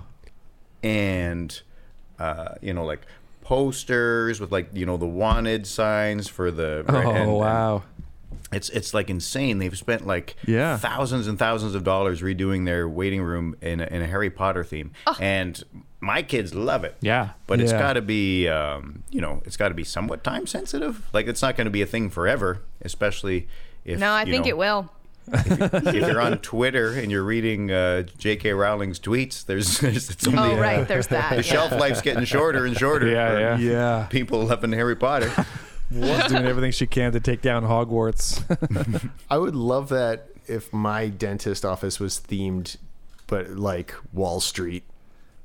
and 0.82 1.62
uh, 2.18 2.54
you 2.60 2.72
know 2.74 2.84
like 2.84 3.02
posters 3.42 4.40
with 4.40 4.50
like 4.50 4.70
you 4.72 4.86
know 4.86 4.96
the 4.96 5.06
wanted 5.06 5.66
signs 5.66 6.28
for 6.28 6.50
the 6.50 6.84
Oh, 6.88 6.96
and- 6.96 7.16
and 7.18 7.32
wow. 7.32 7.82
it's 8.52 8.70
it's 8.70 8.94
like 8.94 9.10
insane 9.10 9.58
they've 9.58 9.76
spent 9.76 10.06
like 10.06 10.34
Yeah. 10.46 10.76
thousands 10.78 11.26
and 11.26 11.38
thousands 11.38 11.74
of 11.74 11.84
dollars 11.84 12.22
redoing 12.22 12.64
their 12.64 12.88
waiting 12.88 13.22
room 13.22 13.54
in 13.60 13.80
a, 13.80 13.84
in 13.86 14.02
a 14.02 14.06
Harry 14.06 14.30
Potter 14.30 14.64
theme 14.64 14.92
and 15.20 15.62
my 16.04 16.22
kids 16.22 16.54
love 16.54 16.84
it 16.84 16.96
Yeah. 17.00 17.30
but 17.46 17.60
it's 17.60 17.72
got 17.72 17.94
to 17.94 18.02
be 18.02 18.48
um, 18.48 19.02
you 19.10 19.20
know 19.20 19.42
it's 19.44 19.56
got 19.56 19.68
to 19.68 19.74
be 19.74 19.84
somewhat 19.84 20.22
time 20.22 20.46
sensitive 20.46 21.02
like 21.12 21.26
it's 21.26 21.42
not 21.42 21.56
going 21.56 21.64
to 21.66 21.70
be 21.70 21.82
a 21.82 21.86
thing 21.86 22.10
forever 22.10 22.60
especially 22.82 23.48
if 23.84 23.98
no, 23.98 24.10
I 24.10 24.22
you 24.24 24.32
think 24.32 24.44
know, 24.46 24.50
it 24.50 24.56
will. 24.56 24.90
if 25.32 25.94
you're 25.94 26.20
on 26.20 26.38
Twitter 26.38 26.92
and 26.92 27.10
you're 27.10 27.22
reading 27.22 27.70
uh, 27.70 28.02
J.K. 28.18 28.52
Rowling's 28.52 29.00
tweets, 29.00 29.44
there's, 29.44 29.78
there's 29.80 30.10
it's 30.10 30.26
only 30.26 30.38
Oh, 30.38 30.56
right. 30.58 30.86
There's 30.86 31.06
that. 31.08 31.30
the 31.30 31.36
yeah. 31.36 31.42
shelf 31.42 31.72
life's 31.72 32.02
getting 32.02 32.24
shorter 32.24 32.64
and 32.66 32.76
shorter. 32.76 33.08
Yeah, 33.08 33.38
yeah. 33.38 33.56
Yeah. 33.58 34.06
People 34.10 34.44
loving 34.44 34.72
Harry 34.72 34.96
Potter. 34.96 35.30
She's 35.92 36.24
doing 36.26 36.44
everything 36.44 36.72
she 36.72 36.86
can 36.86 37.12
to 37.12 37.20
take 37.20 37.40
down 37.42 37.64
Hogwarts. 37.64 38.42
I 39.30 39.38
would 39.38 39.54
love 39.54 39.88
that 39.90 40.28
if 40.46 40.72
my 40.72 41.08
dentist 41.08 41.64
office 41.64 41.98
was 42.00 42.20
themed, 42.20 42.76
but 43.26 43.50
like 43.50 43.94
Wall 44.12 44.40
Street. 44.40 44.84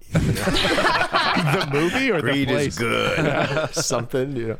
the 0.13 1.69
movie 1.71 2.11
or 2.11 2.21
Greed 2.21 2.47
the 2.47 2.53
place? 2.53 2.67
is 2.73 2.77
good. 2.79 3.69
Something, 3.73 4.35
you 4.35 4.47
know. 4.49 4.57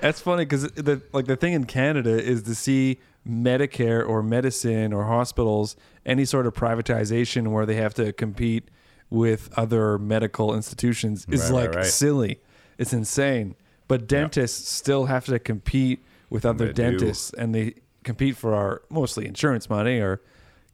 That's 0.00 0.20
funny 0.20 0.44
because 0.44 0.62
the 0.72 1.02
like 1.12 1.26
the 1.26 1.36
thing 1.36 1.54
in 1.54 1.64
Canada 1.64 2.10
is 2.22 2.44
to 2.44 2.54
see 2.54 2.98
Medicare 3.28 4.06
or 4.08 4.22
medicine 4.22 4.92
or 4.92 5.04
hospitals 5.04 5.76
any 6.06 6.24
sort 6.24 6.46
of 6.46 6.54
privatization 6.54 7.48
where 7.48 7.66
they 7.66 7.74
have 7.74 7.94
to 7.94 8.12
compete 8.12 8.68
with 9.10 9.50
other 9.58 9.98
medical 9.98 10.54
institutions 10.54 11.26
is 11.28 11.40
Right, 11.42 11.50
right, 11.50 11.66
like 11.66 11.74
right. 11.76 11.84
silly. 11.86 12.40
It's 12.78 12.92
insane. 12.92 13.56
But 13.88 14.06
dentists 14.06 14.70
still 14.70 15.06
have 15.06 15.24
to 15.26 15.38
compete 15.38 16.04
with 16.30 16.44
other 16.46 16.66
They 16.66 16.72
do. 16.72 16.82
dentists, 16.90 17.32
and 17.34 17.54
they 17.54 17.74
compete 18.04 18.36
for 18.36 18.54
our 18.54 18.82
mostly 18.90 19.26
insurance 19.26 19.68
money 19.68 19.98
or 19.98 20.20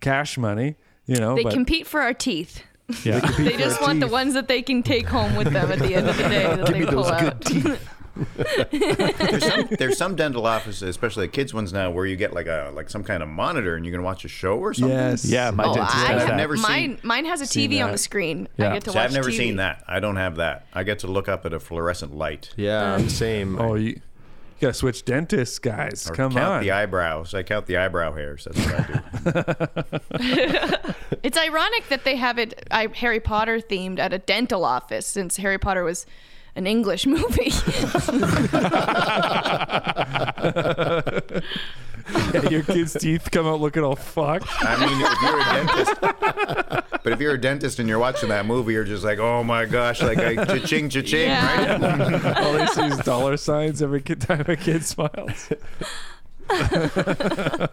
cash 0.00 0.36
money. 0.36 0.76
You 1.06 1.16
know, 1.16 1.36
They 1.36 1.44
but 1.44 1.52
compete 1.52 1.86
for 1.86 2.00
our 2.00 2.12
teeth. 2.12 2.62
Yeah, 3.04 3.20
They 3.38 3.56
just 3.56 3.80
want 3.80 4.00
the 4.00 4.06
ones 4.08 4.34
that 4.34 4.48
they 4.48 4.62
can 4.62 4.82
take 4.82 5.06
home 5.06 5.36
with 5.36 5.52
them 5.52 5.70
at 5.72 5.78
the 5.78 5.94
end 5.94 6.08
of 6.08 6.16
the 6.16 6.22
day 6.24 6.42
that 6.56 6.66
they 6.66 6.84
pull 6.84 7.06
out. 7.06 7.44
there's, 8.70 9.44
some, 9.44 9.68
there's 9.78 9.98
some 9.98 10.14
dental 10.16 10.46
offices, 10.46 10.82
especially 10.82 11.26
the 11.26 11.32
kids 11.32 11.52
ones 11.52 11.72
now, 11.72 11.90
where 11.90 12.06
you 12.06 12.14
get 12.16 12.32
like 12.32 12.46
a 12.46 12.70
like 12.74 12.88
some 12.90 13.02
kind 13.02 13.22
of 13.22 13.28
monitor 13.28 13.74
and 13.74 13.84
you 13.84 13.90
can 13.92 14.02
watch 14.02 14.24
a 14.24 14.28
show 14.28 14.56
or 14.58 14.72
something. 14.74 14.96
Yes. 14.96 15.24
Yeah, 15.24 15.50
my 15.50 15.64
Oh, 15.64 15.74
dentist 15.74 15.96
I, 15.96 15.98
has 16.06 16.22
I've 16.22 16.28
that. 16.28 16.36
never 16.36 16.56
mine, 16.56 16.98
seen- 16.98 17.00
mine 17.02 17.24
has 17.24 17.40
a 17.40 17.46
seen 17.46 17.70
TV 17.70 17.80
on 17.80 17.88
that. 17.88 17.92
the 17.92 17.98
screen. 17.98 18.48
Yeah. 18.56 18.70
I 18.70 18.74
get 18.74 18.84
to 18.84 18.90
See, 18.92 18.98
watch 18.98 19.06
I've 19.06 19.12
never 19.14 19.30
TV. 19.30 19.36
seen 19.36 19.56
that. 19.56 19.82
I 19.88 19.98
don't 20.00 20.16
have 20.16 20.36
that. 20.36 20.66
I 20.72 20.82
get 20.84 21.00
to 21.00 21.06
look 21.08 21.28
up 21.28 21.44
at 21.44 21.52
a 21.52 21.58
fluorescent 21.60 22.14
light. 22.14 22.50
Yeah, 22.56 22.94
um, 22.94 23.08
same. 23.08 23.58
Oh, 23.60 23.74
you, 23.74 24.00
you 24.58 24.60
gotta 24.68 24.74
switch 24.74 25.04
dentists, 25.04 25.58
guys. 25.58 26.08
Or 26.08 26.14
Come 26.14 26.32
count 26.32 26.44
on. 26.44 26.62
the 26.62 26.70
eyebrows. 26.70 27.34
I 27.34 27.42
count 27.42 27.66
the 27.66 27.76
eyebrow 27.76 28.12
hairs. 28.14 28.46
That's 28.50 28.66
what 28.66 28.74
I 28.80 30.70
do. 30.82 30.94
It's 31.22 31.38
ironic 31.38 31.88
that 31.88 32.04
they 32.04 32.16
have 32.16 32.38
it 32.38 32.66
I, 32.70 32.86
Harry 32.94 33.18
Potter 33.18 33.58
themed 33.58 33.98
at 33.98 34.12
a 34.12 34.18
dental 34.18 34.62
office 34.62 35.06
since 35.06 35.38
Harry 35.38 35.56
Potter 35.58 35.82
was 35.82 36.04
an 36.54 36.66
English 36.66 37.06
movie. 37.06 37.50
Yeah, 42.34 42.48
your 42.48 42.62
kid's 42.62 42.92
teeth 42.94 43.30
come 43.30 43.46
out 43.46 43.60
looking 43.60 43.82
all 43.84 43.96
fucked. 43.96 44.46
I 44.60 44.78
mean, 44.80 45.00
if 45.00 45.22
you're 45.22 45.40
a 45.40 45.44
dentist, 45.54 47.02
but 47.04 47.12
if 47.12 47.20
you're 47.20 47.34
a 47.34 47.40
dentist 47.40 47.78
and 47.78 47.88
you're 47.88 47.98
watching 47.98 48.28
that 48.30 48.44
movie, 48.46 48.72
you're 48.72 48.84
just 48.84 49.04
like, 49.04 49.18
oh 49.18 49.44
my 49.44 49.64
gosh, 49.66 50.02
like 50.02 50.18
I 50.18 50.34
cha-ching, 50.44 50.88
cha-ching, 50.88 51.28
Yeah. 51.28 51.78
right? 52.24 52.36
all 52.44 52.52
they 52.54 52.66
see 52.66 52.82
is 52.86 52.98
dollar 52.98 53.36
signs 53.36 53.82
every 53.82 54.02
kid, 54.02 54.20
time 54.20 54.44
a 54.48 54.56
kid 54.56 54.84
smiles. 54.84 55.50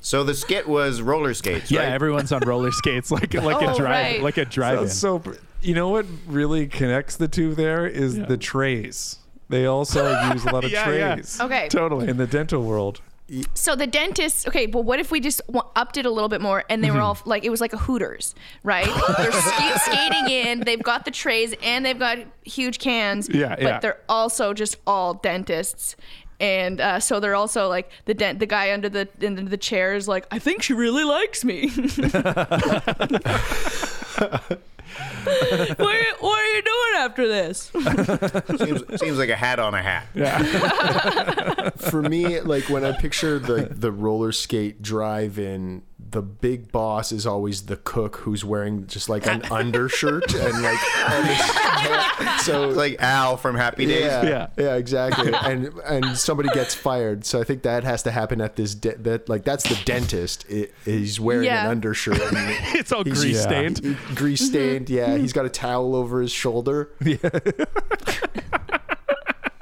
So 0.00 0.24
the 0.24 0.34
skit 0.34 0.66
was 0.68 1.00
roller 1.00 1.32
skates, 1.34 1.62
right? 1.64 1.70
Yeah, 1.70 1.78
right? 1.84 1.92
everyone's 1.92 2.32
on 2.32 2.40
roller 2.46 2.72
skates 2.72 3.10
like 3.10 3.34
like 3.34 3.62
a 3.62 3.70
Oh, 3.72 3.76
drive 3.76 3.90
right. 3.90 4.22
like 4.22 4.36
a 4.36 4.44
drive-in. 4.44 4.88
So, 4.88 5.20
so, 5.24 5.34
you 5.60 5.74
know 5.74 5.88
what 5.90 6.06
really 6.26 6.66
connects 6.66 7.16
the 7.16 7.28
two 7.28 7.54
there 7.54 7.86
is 7.86 8.18
the 8.18 8.36
trays. 8.36 9.18
They 9.48 9.66
also 9.66 10.18
use 10.32 10.44
a 10.44 10.50
lot 10.52 10.64
of 10.64 10.70
Yeah, 10.70 10.90
yeah. 10.90 11.14
trays 11.14 11.40
okay. 11.40 11.68
totally. 11.68 12.08
in 12.08 12.16
the 12.16 12.26
dental 12.26 12.62
world. 12.62 13.00
So 13.54 13.74
the 13.76 13.86
dentists, 13.86 14.46
okay, 14.46 14.66
but 14.66 14.82
what 14.82 15.00
if 15.00 15.10
we 15.10 15.18
just 15.20 15.40
upped 15.74 15.96
it 15.96 16.04
a 16.04 16.10
little 16.10 16.28
bit 16.28 16.42
more 16.42 16.64
and 16.68 16.84
they 16.84 16.90
were 16.90 16.96
Mm-hmm. 16.98 17.04
all 17.04 17.18
like, 17.24 17.44
it 17.44 17.50
was 17.50 17.62
like 17.62 17.72
a 17.72 17.78
Hooters, 17.78 18.34
right? 18.62 18.84
They're 19.16 19.32
ska- 19.42 19.78
skating 19.78 20.28
in, 20.28 20.60
they've 20.60 20.82
got 20.82 21.06
the 21.06 21.10
trays 21.10 21.54
and 21.62 21.84
they've 21.86 21.98
got 21.98 22.18
huge 22.44 22.78
cans, 22.78 23.30
Yeah, 23.32 23.54
but 23.56 23.62
yeah. 23.62 23.80
they're 23.80 24.00
also 24.08 24.52
just 24.52 24.76
all 24.86 25.14
dentists. 25.14 25.96
And 26.40 26.80
uh, 26.80 27.00
so 27.00 27.20
they're 27.20 27.36
also 27.36 27.68
like 27.68 27.90
the 28.04 28.14
dent, 28.14 28.38
the 28.40 28.46
guy 28.46 28.72
under 28.72 28.88
the 28.88 29.08
in 29.20 29.44
the 29.46 29.56
chair 29.56 29.94
is 29.94 30.08
like, 30.08 30.26
I 30.32 30.38
think 30.40 30.62
she 30.62 30.72
really 30.74 31.04
likes 31.04 31.44
me. 31.44 31.70
what, 35.24 35.80
are 35.80 35.98
you, 35.98 36.14
what 36.20 36.38
are 36.38 36.46
you 36.46 36.62
doing 36.62 36.94
after 36.98 37.28
this? 37.28 37.70
seems, 38.58 39.00
seems 39.00 39.18
like 39.18 39.28
a 39.28 39.36
hat 39.36 39.58
on 39.58 39.74
a 39.74 39.82
hat. 39.82 40.06
Yeah. 40.14 41.70
For 41.76 42.02
me, 42.02 42.40
like 42.40 42.68
when 42.68 42.84
I 42.84 42.92
picture 42.92 43.38
the 43.38 43.68
the 43.70 43.92
roller 43.92 44.32
skate 44.32 44.82
drive-in, 44.82 45.82
the 46.10 46.22
big 46.22 46.70
boss 46.72 47.12
is 47.12 47.26
always 47.26 47.62
the 47.62 47.76
cook 47.76 48.16
who's 48.16 48.44
wearing 48.44 48.86
just 48.86 49.08
like 49.08 49.26
an 49.26 49.42
undershirt 49.50 50.34
and 50.34 50.62
like 50.62 50.78
so 52.40 52.68
like 52.76 52.96
Al 53.00 53.36
from 53.36 53.56
Happy 53.56 53.86
Days. 53.86 54.04
Yeah, 54.04 54.22
Yeah. 54.24 54.46
yeah, 54.58 54.74
exactly. 54.74 55.32
and 55.32 55.68
and 55.86 56.16
somebody 56.18 56.48
gets 56.50 56.74
fired, 56.74 57.24
so 57.24 57.40
I 57.40 57.44
think 57.44 57.62
that 57.62 57.84
has 57.84 58.02
to 58.04 58.10
happen 58.10 58.40
at 58.40 58.56
this. 58.56 58.74
De- 58.74 58.96
that 58.98 59.28
like 59.28 59.44
that's 59.44 59.64
the 59.68 59.78
dentist. 59.84 60.44
I 60.50 60.68
he's 60.84 61.18
wearing 61.20 61.46
Yeah. 61.46 61.64
an 61.64 61.70
undershirt. 61.70 62.20
And 62.20 62.36
it's 62.78 62.92
all 62.92 63.04
grease 63.04 63.24
Yeah. 63.24 63.40
stained. 63.40 63.80
grease 64.14 64.42
mm-hmm. 64.42 64.50
stained. 64.52 64.90
Yeah, 64.90 65.16
he's 65.16 65.32
got 65.32 65.46
a 65.46 65.50
towel 65.50 65.94
over 65.94 66.20
his 66.20 66.32
shoulder. 66.32 66.90
Yeah. 67.04 67.16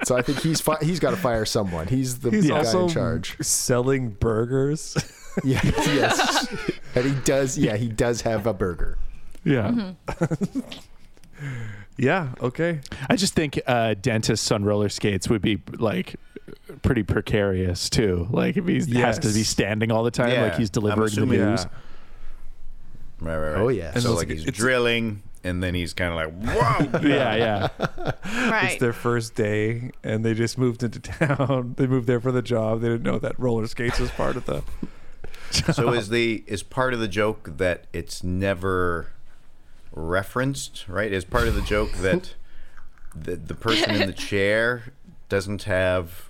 so 0.05 0.17
I 0.17 0.23
think 0.23 0.41
he's 0.41 0.61
fi- 0.61 0.79
he's 0.83 0.99
got 1.01 1.11
to 1.11 1.17
fire 1.17 1.45
someone. 1.45 1.87
He's 1.87 2.21
the 2.21 2.31
He's 2.31 2.49
guy 2.49 2.59
also 2.59 2.85
in 2.85 2.89
charge. 2.89 3.37
selling 3.41 4.11
burgers. 4.11 4.97
Yeah, 5.45 5.61
yes, 5.65 6.47
and 6.95 7.05
he 7.05 7.15
does. 7.25 7.57
Yeah, 7.57 7.77
he 7.77 7.89
does 7.89 8.21
have 8.23 8.47
a 8.47 8.53
burger. 8.53 8.99
Yeah. 9.45 9.93
yeah. 11.97 12.29
Okay. 12.41 12.81
I 13.09 13.17
just 13.17 13.35
think 13.35 13.61
uh, 13.67 13.95
dentists 14.01 14.51
on 14.51 14.65
roller 14.65 14.89
skates 14.89 15.29
would 15.29 15.43
be 15.43 15.61
like 15.79 16.17
pretty 16.83 17.03
precarious 17.03 17.89
too. 17.91 18.27
Like 18.31 18.57
if 18.57 18.67
he 18.67 18.99
has 19.01 19.19
to 19.21 19.29
be 19.33 19.43
standing 19.43 19.91
all 19.93 20.03
the 20.05 20.11
time, 20.11 20.31
Yeah, 20.31 20.43
like 20.45 20.57
he's 20.57 20.69
I'm 20.69 20.73
delivering 20.83 21.15
the 21.15 21.27
news. 21.27 21.65
Yeah. 21.65 21.67
Right, 23.21 23.37
right, 23.39 23.51
right. 23.53 23.61
Oh, 23.61 23.69
yeah. 23.69 23.93
And 23.95 24.03
So 24.03 24.15
like 24.15 24.29
he's 24.31 24.43
it's- 24.43 24.57
drilling, 24.57 25.23
and 25.45 25.63
then 25.63 25.75
he's 25.75 25.93
kind 25.95 26.13
of 26.13 26.17
like, 26.17 26.55
whoa. 26.93 27.01
Yeah, 27.09 27.35
yeah. 27.35 27.69
Right. 28.51 28.73
It's 28.73 28.81
their 28.81 28.93
first 28.95 29.35
day, 29.35 29.91
and 30.03 30.25
they 30.25 30.35
just 30.35 30.57
moved 30.59 30.83
into 30.83 31.01
town. 31.01 31.75
They 31.77 31.87
moved 31.87 32.07
there 32.07 32.21
for 32.21 32.33
the 32.33 32.43
job. 32.43 32.81
They 32.81 32.89
didn't 32.89 33.05
know 33.05 33.19
that 33.19 33.39
roller 33.39 33.67
skates 33.67 33.99
was 34.01 34.11
part 34.11 34.37
of 34.37 34.47
the. 34.47 34.63
So 35.73 35.93
is 35.93 36.09
the 36.11 36.45
is 36.47 36.63
part 36.63 36.95
of 36.95 37.01
the 37.01 37.09
joke 37.09 37.57
that 37.59 37.87
it's 37.93 38.23
never 38.23 39.09
referenced, 39.93 40.87
right? 40.89 41.13
Is 41.13 41.25
part 41.25 41.49
of 41.49 41.55
the 41.55 41.63
joke 41.63 41.93
that 41.95 42.35
the 43.15 43.37
the 43.37 43.55
person 43.55 43.95
in 43.95 44.07
the 44.07 44.13
chair 44.31 44.93
doesn't 45.29 45.65
have 45.65 46.30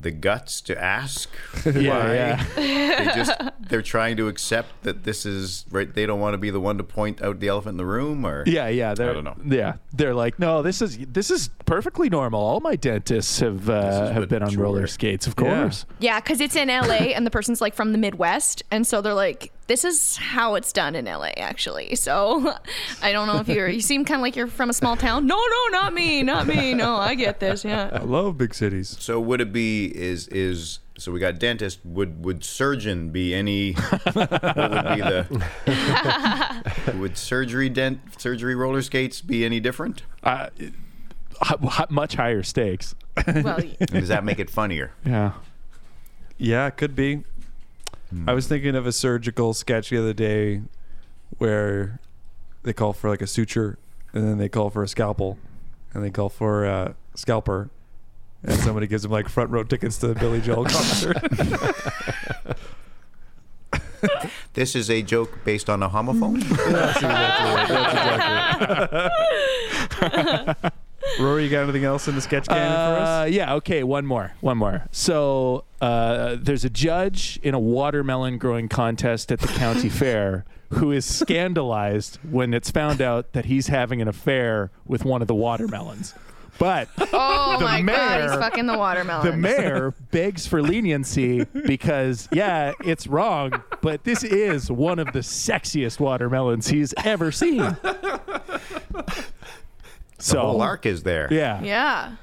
the 0.00 0.10
guts 0.10 0.60
to 0.62 0.80
ask 0.80 1.28
Yeah, 1.66 1.72
why? 1.72 2.14
yeah. 2.14 2.44
They 2.54 3.04
just 3.14 3.32
they're 3.68 3.82
trying 3.82 4.16
to 4.18 4.28
accept 4.28 4.82
that 4.84 5.04
this 5.04 5.26
is 5.26 5.64
right. 5.70 5.92
They 5.92 6.06
don't 6.06 6.20
want 6.20 6.34
to 6.34 6.38
be 6.38 6.50
the 6.50 6.60
one 6.60 6.78
to 6.78 6.84
point 6.84 7.20
out 7.22 7.40
the 7.40 7.48
elephant 7.48 7.72
in 7.74 7.76
the 7.78 7.84
room, 7.86 8.24
or 8.24 8.44
Yeah, 8.46 8.68
yeah. 8.68 8.94
They're, 8.94 9.12
don't 9.12 9.24
know. 9.24 9.36
Yeah, 9.44 9.74
they're 9.92 10.14
like, 10.14 10.38
no, 10.38 10.62
this 10.62 10.80
is 10.80 10.98
this 10.98 11.30
is 11.30 11.50
perfectly 11.66 12.08
normal. 12.08 12.40
All 12.40 12.60
my 12.60 12.76
dentists 12.76 13.40
have 13.40 13.68
uh, 13.68 14.12
have 14.12 14.28
been 14.28 14.42
on 14.42 14.48
mature. 14.50 14.62
roller 14.62 14.86
skates, 14.86 15.26
of 15.26 15.36
course. 15.36 15.84
Yeah, 15.98 16.20
because 16.20 16.40
it's 16.40 16.56
in 16.56 16.68
LA 16.68 17.12
and 17.14 17.26
the 17.26 17.30
person's 17.30 17.60
like 17.60 17.74
from 17.74 17.92
the 17.92 17.98
Midwest. 17.98 18.62
And 18.70 18.86
so 18.86 19.00
they're 19.00 19.14
like, 19.14 19.52
this 19.68 19.84
is 19.84 20.16
how 20.16 20.56
it's 20.56 20.72
done 20.72 20.94
in 20.96 21.04
LA, 21.04 21.30
actually. 21.36 21.94
So 21.94 22.54
I 23.02 23.12
don't 23.12 23.28
know 23.28 23.36
if 23.38 23.46
you're, 23.48 23.68
you 23.68 23.80
seem 23.80 24.04
kind 24.04 24.18
of 24.20 24.22
like 24.22 24.34
you're 24.34 24.46
from 24.48 24.68
a 24.70 24.72
small 24.72 24.96
town. 24.96 25.26
No, 25.26 25.36
no, 25.36 25.66
not 25.78 25.94
me, 25.94 26.22
not 26.24 26.46
me. 26.48 26.74
No, 26.74 26.96
I 26.96 27.14
get 27.14 27.38
this. 27.38 27.64
Yeah. 27.64 27.90
I 27.92 27.98
love 28.00 28.36
big 28.36 28.54
cities. 28.54 28.96
So 28.98 29.20
would 29.20 29.40
it 29.40 29.52
be 29.52 29.86
is 29.96 30.26
is 30.28 30.80
so 30.98 31.12
we 31.12 31.20
got 31.20 31.38
dentist 31.38 31.78
would 31.84 32.24
would 32.24 32.42
surgeon 32.42 33.10
be 33.10 33.32
any 33.32 33.72
what 33.74 34.14
would 34.16 34.96
be 34.96 35.00
the 35.00 36.94
would 36.98 37.16
surgery 37.16 37.68
dent 37.68 38.00
surgery 38.20 38.54
roller 38.56 38.82
skates 38.82 39.20
be 39.20 39.44
any 39.44 39.60
different? 39.60 40.02
Uh, 40.24 40.48
h- 40.60 40.72
h- 41.62 41.90
much 41.90 42.14
higher 42.16 42.42
stakes. 42.42 42.94
Well, 43.26 43.60
Does 43.86 44.08
that 44.08 44.24
make 44.24 44.38
it 44.40 44.50
funnier? 44.50 44.92
Yeah. 45.04 45.32
Yeah, 46.40 46.66
it 46.68 46.76
could 46.76 46.94
be. 46.94 47.24
I 48.26 48.32
was 48.32 48.46
thinking 48.46 48.74
of 48.74 48.86
a 48.86 48.92
surgical 48.92 49.52
sketch 49.54 49.90
the 49.90 49.98
other 49.98 50.14
day 50.14 50.62
where 51.36 52.00
they 52.62 52.72
call 52.72 52.92
for 52.92 53.10
like 53.10 53.20
a 53.22 53.26
suture 53.26 53.78
and 54.12 54.26
then 54.26 54.38
they 54.38 54.48
call 54.48 54.70
for 54.70 54.82
a 54.82 54.88
scalpel 54.88 55.38
and 55.92 56.02
they 56.02 56.10
call 56.10 56.28
for 56.28 56.64
a 56.64 56.94
scalper 57.14 57.70
and 58.42 58.58
somebody 58.60 58.86
gives 58.86 59.02
them 59.02 59.12
like 59.12 59.28
front 59.28 59.50
row 59.50 59.62
tickets 59.64 59.98
to 59.98 60.08
the 60.08 60.14
Billy 60.14 60.40
Joel 60.40 60.64
concert. 60.68 61.16
This 64.54 64.74
is 64.74 64.90
a 64.90 65.02
joke 65.02 65.44
based 65.44 65.68
on 65.68 65.82
a 65.82 65.88
homophone. 65.88 66.40
That's 66.70 66.96
exactly 66.96 67.50
it. 67.62 67.68
That's 67.68 67.92
exactly 70.32 70.68
it. 70.68 70.72
Rory, 71.20 71.44
you 71.44 71.50
got 71.50 71.62
anything 71.64 71.84
else 71.84 72.08
in 72.08 72.14
the 72.14 72.20
sketch 72.20 72.46
canon 72.48 72.72
for 72.72 73.02
Uh, 73.02 73.06
us? 73.26 73.30
yeah. 73.30 73.54
Okay. 73.54 73.82
One 73.82 74.06
more. 74.06 74.32
One 74.40 74.58
more. 74.58 74.86
So 74.92 75.64
uh, 75.80 76.36
there's 76.40 76.64
a 76.64 76.70
judge 76.70 77.38
in 77.42 77.54
a 77.54 77.58
watermelon 77.60 78.38
growing 78.38 78.68
contest 78.68 79.30
at 79.32 79.40
the 79.40 79.48
county 79.48 79.88
fair 79.88 80.44
who 80.70 80.92
is 80.92 81.04
scandalized 81.04 82.18
when 82.28 82.52
it's 82.52 82.70
found 82.70 83.00
out 83.00 83.32
that 83.32 83.46
he's 83.46 83.68
having 83.68 84.02
an 84.02 84.08
affair 84.08 84.70
with 84.86 85.04
one 85.04 85.22
of 85.22 85.28
the 85.28 85.34
watermelons. 85.34 86.14
But 86.58 86.88
oh 86.98 87.56
The 87.58 87.64
my 87.64 87.80
God, 87.82 88.22
he's 88.22 88.32
fucking 88.38 88.66
the 88.66 88.76
watermelon. 88.76 89.24
the 89.30 89.36
mayor 89.36 89.94
begs 90.10 90.46
for 90.46 90.60
leniency 90.60 91.44
because, 91.44 92.28
yeah, 92.32 92.72
it's 92.84 93.06
wrong, 93.06 93.62
but 93.80 94.02
this 94.04 94.24
is 94.24 94.68
one 94.70 94.98
of 94.98 95.12
the 95.12 95.20
sexiest 95.20 96.00
watermelons 96.00 96.66
he's 96.68 96.92
ever 97.04 97.30
seen. 97.32 97.76
The 100.18 100.40
whole 100.40 100.58
So, 100.58 100.60
arc 100.60 100.84
is 100.86 101.02
there. 101.04 101.28
yeah. 101.32 101.62
Yeah. 101.62 102.16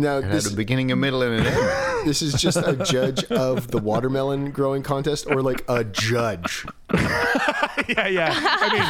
Now 0.00 0.18
It 0.18 0.24
had 0.24 0.32
this 0.32 0.52
a 0.52 0.54
beginning, 0.54 0.92
a 0.92 0.96
middle, 0.96 1.22
and 1.22 1.40
an 1.40 1.46
end. 1.46 1.56
this 2.08 2.22
is 2.22 2.34
just 2.40 2.56
a 2.58 2.76
judge 2.84 3.24
of 3.24 3.66
the 3.68 3.78
watermelon 3.78 4.52
growing 4.52 4.82
contest, 4.84 5.26
or 5.28 5.42
like 5.42 5.64
a 5.68 5.82
judge. 5.84 6.64
Yeah, 7.88 8.06
yeah. 8.08 8.32
I 8.34 8.68
mean, 8.74 8.84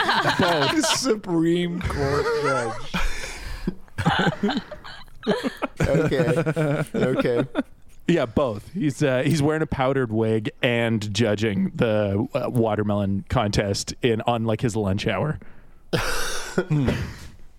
both. 0.74 0.84
Supreme 0.86 1.80
Court 1.82 2.24
judge. 2.42 2.74
Okay, 5.80 6.84
okay. 6.94 7.44
Yeah, 8.08 8.26
both. 8.26 8.72
He's 8.72 9.02
uh, 9.02 9.22
he's 9.24 9.40
wearing 9.42 9.62
a 9.62 9.66
powdered 9.66 10.10
wig 10.10 10.50
and 10.62 11.12
judging 11.14 11.70
the 11.74 12.26
uh, 12.34 12.48
watermelon 12.50 13.24
contest 13.28 13.94
in 14.02 14.20
on 14.22 14.44
like 14.46 14.62
his 14.62 14.74
lunch 14.74 15.06
hour. 15.06 15.38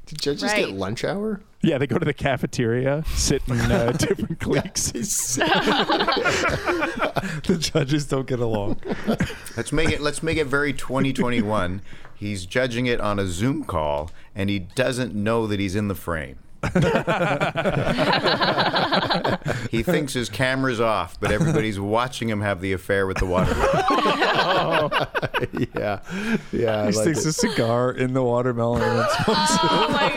Did 0.09 0.21
judges 0.21 0.43
Right. 0.43 0.65
get 0.65 0.71
lunch 0.71 1.03
hour? 1.05 1.39
Yeah, 1.61 1.77
they 1.77 1.85
go 1.85 1.99
to 1.99 2.05
the 2.05 2.13
cafeteria, 2.15 3.03
sit 3.15 3.43
in 3.47 3.59
uh, 3.59 3.91
different 3.97 4.39
cliques. 4.39 4.91
the 7.43 7.57
judges 7.59 8.07
don't 8.07 8.25
get 8.25 8.39
along. 8.39 8.81
Let's 9.55 9.71
make 9.71 9.89
it. 9.89 10.01
Let's 10.01 10.23
make 10.23 10.37
it 10.39 10.45
very 10.47 10.73
2021. 10.73 11.81
He's 12.15 12.47
judging 12.47 12.87
it 12.87 12.99
on 12.99 13.19
a 13.19 13.27
Zoom 13.27 13.63
call, 13.63 14.09
and 14.33 14.49
he 14.49 14.57
doesn't 14.59 15.13
know 15.13 15.45
that 15.45 15.59
he's 15.59 15.75
in 15.75 15.89
the 15.89 15.95
frame. 15.95 16.37
he 19.71 19.81
thinks 19.81 20.11
his 20.13 20.29
camera's 20.29 20.81
off, 20.81 21.17
but 21.19 21.31
everybody's 21.31 21.79
watching 21.79 22.29
him 22.29 22.41
have 22.41 22.59
the 22.59 22.73
affair 22.73 23.07
with 23.07 23.17
the 23.17 23.25
watermelon. 23.25 23.69
oh. 23.73 24.89
yeah, 25.75 26.01
yeah. 26.51 26.85
He 26.85 26.91
like 26.91 26.93
sticks 26.93 27.25
it. 27.25 27.29
a 27.29 27.33
cigar 27.33 27.91
in 27.91 28.13
the 28.13 28.21
watermelon 28.21 28.81
and 28.81 28.99
then 28.99 29.07
smokes 29.23 29.53
it. 29.53 29.59
Oh 29.63 29.87
my 29.89 30.09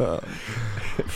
god. 0.00 0.24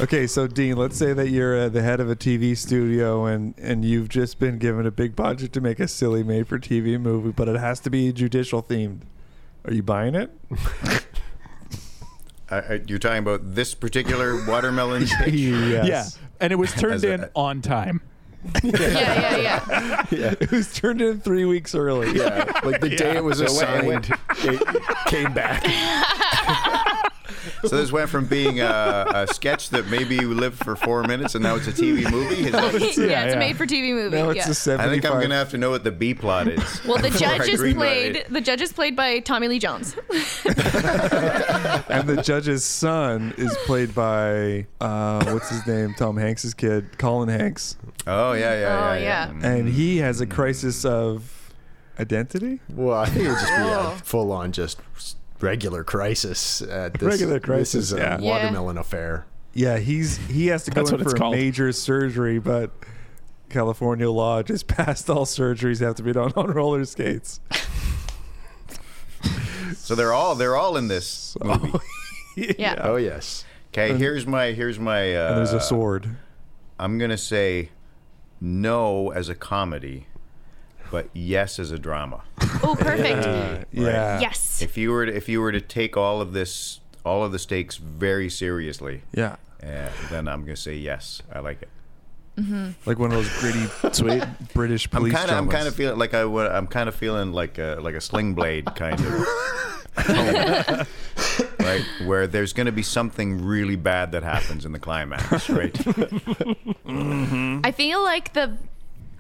Okay, 0.01 0.27
so 0.27 0.47
Dean, 0.47 0.77
let's 0.77 0.99
say 0.99 1.13
that 1.13 1.29
you're 1.29 1.59
uh, 1.59 1.69
the 1.69 1.83
head 1.83 2.01
of 2.01 2.11
a 2.11 2.17
TV 2.17 2.57
studio 2.57 3.27
and 3.27 3.55
and 3.59 3.85
you've 3.85 4.09
just 4.09 4.39
been 4.39 4.59
given 4.59 4.87
a 4.87 4.91
big 4.91 5.17
budget 5.17 5.53
to 5.55 5.61
make 5.61 5.81
a 5.81 5.89
silly 5.89 6.23
made-for-TV 6.23 7.01
movie, 7.01 7.31
but 7.31 7.49
it 7.49 7.57
has 7.57 7.81
to 7.81 7.91
be 7.91 8.13
judicial 8.13 8.63
themed. 8.63 9.01
Are 9.65 9.73
you 9.73 9.83
buying 9.83 10.15
it? 10.15 10.31
Uh, 12.51 12.79
you're 12.87 12.99
talking 12.99 13.19
about 13.19 13.55
this 13.55 13.75
particular 13.75 14.45
watermelon 14.47 15.07
pitch? 15.19 15.35
Yes. 15.35 15.87
Yeah, 15.87 16.27
and 16.41 16.53
it 16.53 16.57
was 16.57 16.73
turned 16.73 16.95
As 16.95 17.05
a- 17.05 17.13
in 17.15 17.29
on 17.35 17.63
time. 17.63 18.01
Yeah, 18.63 19.37
yeah, 19.39 20.07
yeah. 20.11 20.35
It 20.39 20.51
was 20.51 20.71
turned 20.75 21.01
in 21.01 21.19
three 21.21 21.47
weeks 21.47 21.75
early. 21.75 22.15
Yeah, 22.15 22.45
like 22.63 22.83
the 22.83 22.91
day 22.91 23.17
it 23.17 23.25
was 23.25 23.39
So 23.39 23.45
it 23.45 23.51
assigned, 23.51 24.11
it 24.41 25.07
came 25.07 25.33
back. 25.33 25.63
So 27.69 27.77
this 27.77 27.93
went 27.93 28.11
from 28.11 28.27
being 28.27 28.61
a, 28.61 29.07
a 29.15 29.27
sketch 29.33 29.71
that 29.71 29.87
maybe 29.89 30.19
we 30.19 30.35
lived 30.35 30.63
for 30.63 30.77
four 30.77 31.03
minutes, 31.05 31.35
and 31.35 31.43
now 31.43 31.57
it's 31.57 31.67
a 31.67 31.73
TV 31.73 32.11
movie. 32.11 32.47
Is 32.47 32.53
that- 32.53 32.73
yeah, 32.81 32.87
it's 32.87 32.99
yeah. 32.99 33.25
a 33.25 33.39
made-for-TV 33.39 33.95
movie. 33.95 34.17
Now 34.17 34.31
it's 34.31 34.47
yeah. 34.47 34.51
a 34.51 34.55
75. 34.55 34.89
I 34.89 34.93
think 34.93 35.05
I'm 35.05 35.21
gonna 35.21 35.35
have 35.35 35.51
to 35.51 35.59
know 35.59 35.71
what 35.71 35.85
the 35.85 35.93
B 35.93 36.15
plot 36.15 36.49
is. 36.49 36.85
well, 36.87 36.97
the 36.99 37.11
before 37.11 37.29
I 37.29 37.39
judge 37.39 37.49
is 37.49 37.61
greenlight 37.61 37.75
played. 37.75 38.17
it. 38.17 38.33
The 38.33 38.41
judge 38.41 38.61
is 38.61 38.73
played 38.73 38.97
by 38.97 39.21
Tommy 39.21 39.49
Lee 39.49 39.59
Jones. 39.59 39.95
and 40.15 42.09
the 42.09 42.23
judge's 42.25 42.65
son 42.65 43.35
is 43.37 43.57
played 43.65 43.95
by 43.95 44.67
uh, 44.81 45.33
what's 45.33 45.51
his 45.51 45.67
name? 45.67 45.95
Tom 45.95 46.17
Hanks's 46.17 46.55
kid, 46.55 46.99
Colin 46.99 47.29
Hanks, 47.29 47.77
Oh 48.07 48.33
yeah, 48.33 48.41
yeah, 48.41 48.61
yeah. 48.61 48.91
Oh, 48.91 48.95
yeah. 48.95 49.49
and 49.49 49.69
he 49.69 49.99
has 49.99 50.21
a 50.21 50.27
crisis 50.27 50.85
of 50.85 51.53
identity. 51.99 52.61
Well, 52.71 52.99
I 52.99 53.07
think 53.07 53.27
it 53.27 53.29
would 53.29 53.39
just 53.39 53.57
be 53.57 53.63
a 53.63 53.91
full 54.05 54.33
on 54.33 54.53
just 54.53 54.79
regular 55.45 55.85
crisis 55.85 56.63
at 56.63 56.95
this. 56.95 57.03
Regular 57.03 57.35
This 57.39 57.45
crisis, 57.45 57.75
is 57.87 57.93
a 57.93 57.97
yeah. 57.99 58.19
Yeah. 58.19 58.31
watermelon 58.31 58.79
affair. 58.79 59.27
Yeah, 59.53 59.79
he's 59.79 60.17
he 60.29 60.49
has 60.49 60.65
to 60.65 60.71
go 60.73 60.81
in 60.81 61.03
for 61.05 61.11
a 61.11 61.15
called. 61.15 61.35
major 61.37 61.71
surgery, 61.73 62.39
but 62.41 62.71
California 63.51 64.11
law 64.11 64.43
just 64.43 64.67
passed 64.69 65.09
all 65.09 65.27
surgeries 65.27 65.81
have 65.81 65.95
to 65.97 66.03
be 66.03 66.13
done 66.13 66.33
on 66.37 66.51
roller 66.51 66.85
skates. 66.85 67.41
So 69.77 69.95
they're 69.95 70.13
all 70.13 70.35
they're 70.35 70.57
all 70.57 70.77
in 70.77 70.89
this 70.89 71.37
movie. 71.43 71.73
Yeah. 72.37 72.81
Oh 72.83 72.97
yes. 72.97 73.45
Okay, 73.73 73.97
here's 73.97 74.27
my 74.27 74.47
here's 74.47 74.77
my. 74.79 75.15
Uh, 75.15 75.29
And 75.29 75.39
there's 75.39 75.53
a 75.53 75.61
sword. 75.61 76.17
I'm 76.81 76.99
gonna 76.99 77.17
say 77.17 77.71
no 78.41 79.13
as 79.13 79.29
a 79.29 79.37
comedy, 79.37 80.09
but 80.95 81.09
yes 81.13 81.59
as 81.59 81.73
a 81.73 81.79
drama. 81.79 82.23
Oh, 82.63 82.77
perfect. 82.79 83.67
Yeah. 83.73 84.21
Yes. 84.21 84.63
If 84.63 84.77
you 84.79 84.93
were 84.93 85.07
to, 85.07 85.13
if 85.13 85.29
you 85.29 85.41
were 85.41 85.51
to 85.51 85.61
take 85.61 85.97
all 85.97 86.21
of 86.21 86.33
this 86.33 86.79
all 87.05 87.25
of 87.25 87.33
the 87.33 87.39
stakes 87.41 87.77
very 87.79 88.31
seriously, 88.31 89.03
Yeah. 89.13 89.35
uh, 89.61 89.89
then 90.11 90.29
I'm 90.29 90.43
gonna 90.45 90.55
say 90.55 90.77
yes. 90.77 91.21
I 91.33 91.41
like 91.41 91.63
it. 91.63 91.69
Like 92.87 93.01
one 93.01 93.11
of 93.11 93.17
those 93.19 93.29
gritty, 93.41 93.67
sweet 93.93 94.23
British 94.55 94.87
I'm 94.93 95.01
police 95.01 95.15
kind 95.15 95.31
of 95.33 95.37
I'm 95.37 95.49
kind 95.49 95.67
of 95.67 95.75
feeling 95.75 95.99
like 95.99 96.15
I, 96.15 96.23
I'm 96.23 96.69
kind 96.69 96.89
of 96.89 96.95
feeling 96.95 97.33
like 97.33 97.59
a 97.59 97.79
like 97.81 97.97
a 97.97 98.01
sling 98.01 98.35
blade 98.35 98.67
kind 98.77 99.01
of. 99.01 99.27
right 101.61 101.85
where 102.05 102.27
there's 102.29 102.53
going 102.53 102.67
to 102.67 102.73
be 102.73 102.83
something 102.83 103.45
really 103.45 103.77
bad 103.77 104.13
that 104.13 104.23
happens 104.23 104.65
in 104.65 104.73
the 104.73 104.79
climax 104.79 105.49
right 105.49 105.77
I 106.87 107.73
feel 107.73 108.03
like 108.03 108.33
the 108.33 108.57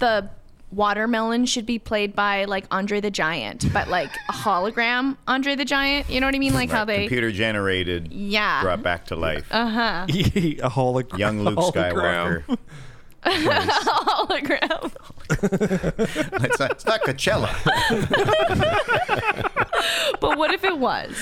the 0.00 0.28
watermelon 0.74 1.46
should 1.46 1.66
be 1.66 1.78
played 1.78 2.14
by 2.14 2.44
like 2.46 2.64
Andre 2.70 3.00
the 3.00 3.10
Giant, 3.10 3.72
but 3.72 3.88
like 3.88 4.10
a 4.28 4.32
hologram 4.32 5.16
Andre 5.26 5.54
the 5.54 5.64
Giant. 5.64 6.08
You 6.10 6.20
know 6.20 6.26
what 6.26 6.34
I 6.34 6.38
mean? 6.38 6.54
Like 6.54 6.70
how 6.70 6.84
they. 6.84 7.00
computer 7.02 7.30
generated 7.32 8.12
Yeah. 8.12 8.62
brought 8.62 8.82
back 8.82 9.06
to 9.06 9.16
life 9.16 9.46
Uh-huh. 9.50 10.06
a 10.08 10.70
hologram. 10.70 11.18
young 11.18 11.40
Luke 11.42 11.58
hologram. 11.58 12.44
Skywalker 12.44 12.58
hologram. 13.24 14.92
it's 16.44 16.58
not, 16.58 16.70
it's 16.72 16.84
not 16.84 17.00
Coachella 17.02 17.48
But 20.20 20.36
what 20.38 20.52
if 20.52 20.62
it 20.64 20.78
was? 20.78 21.14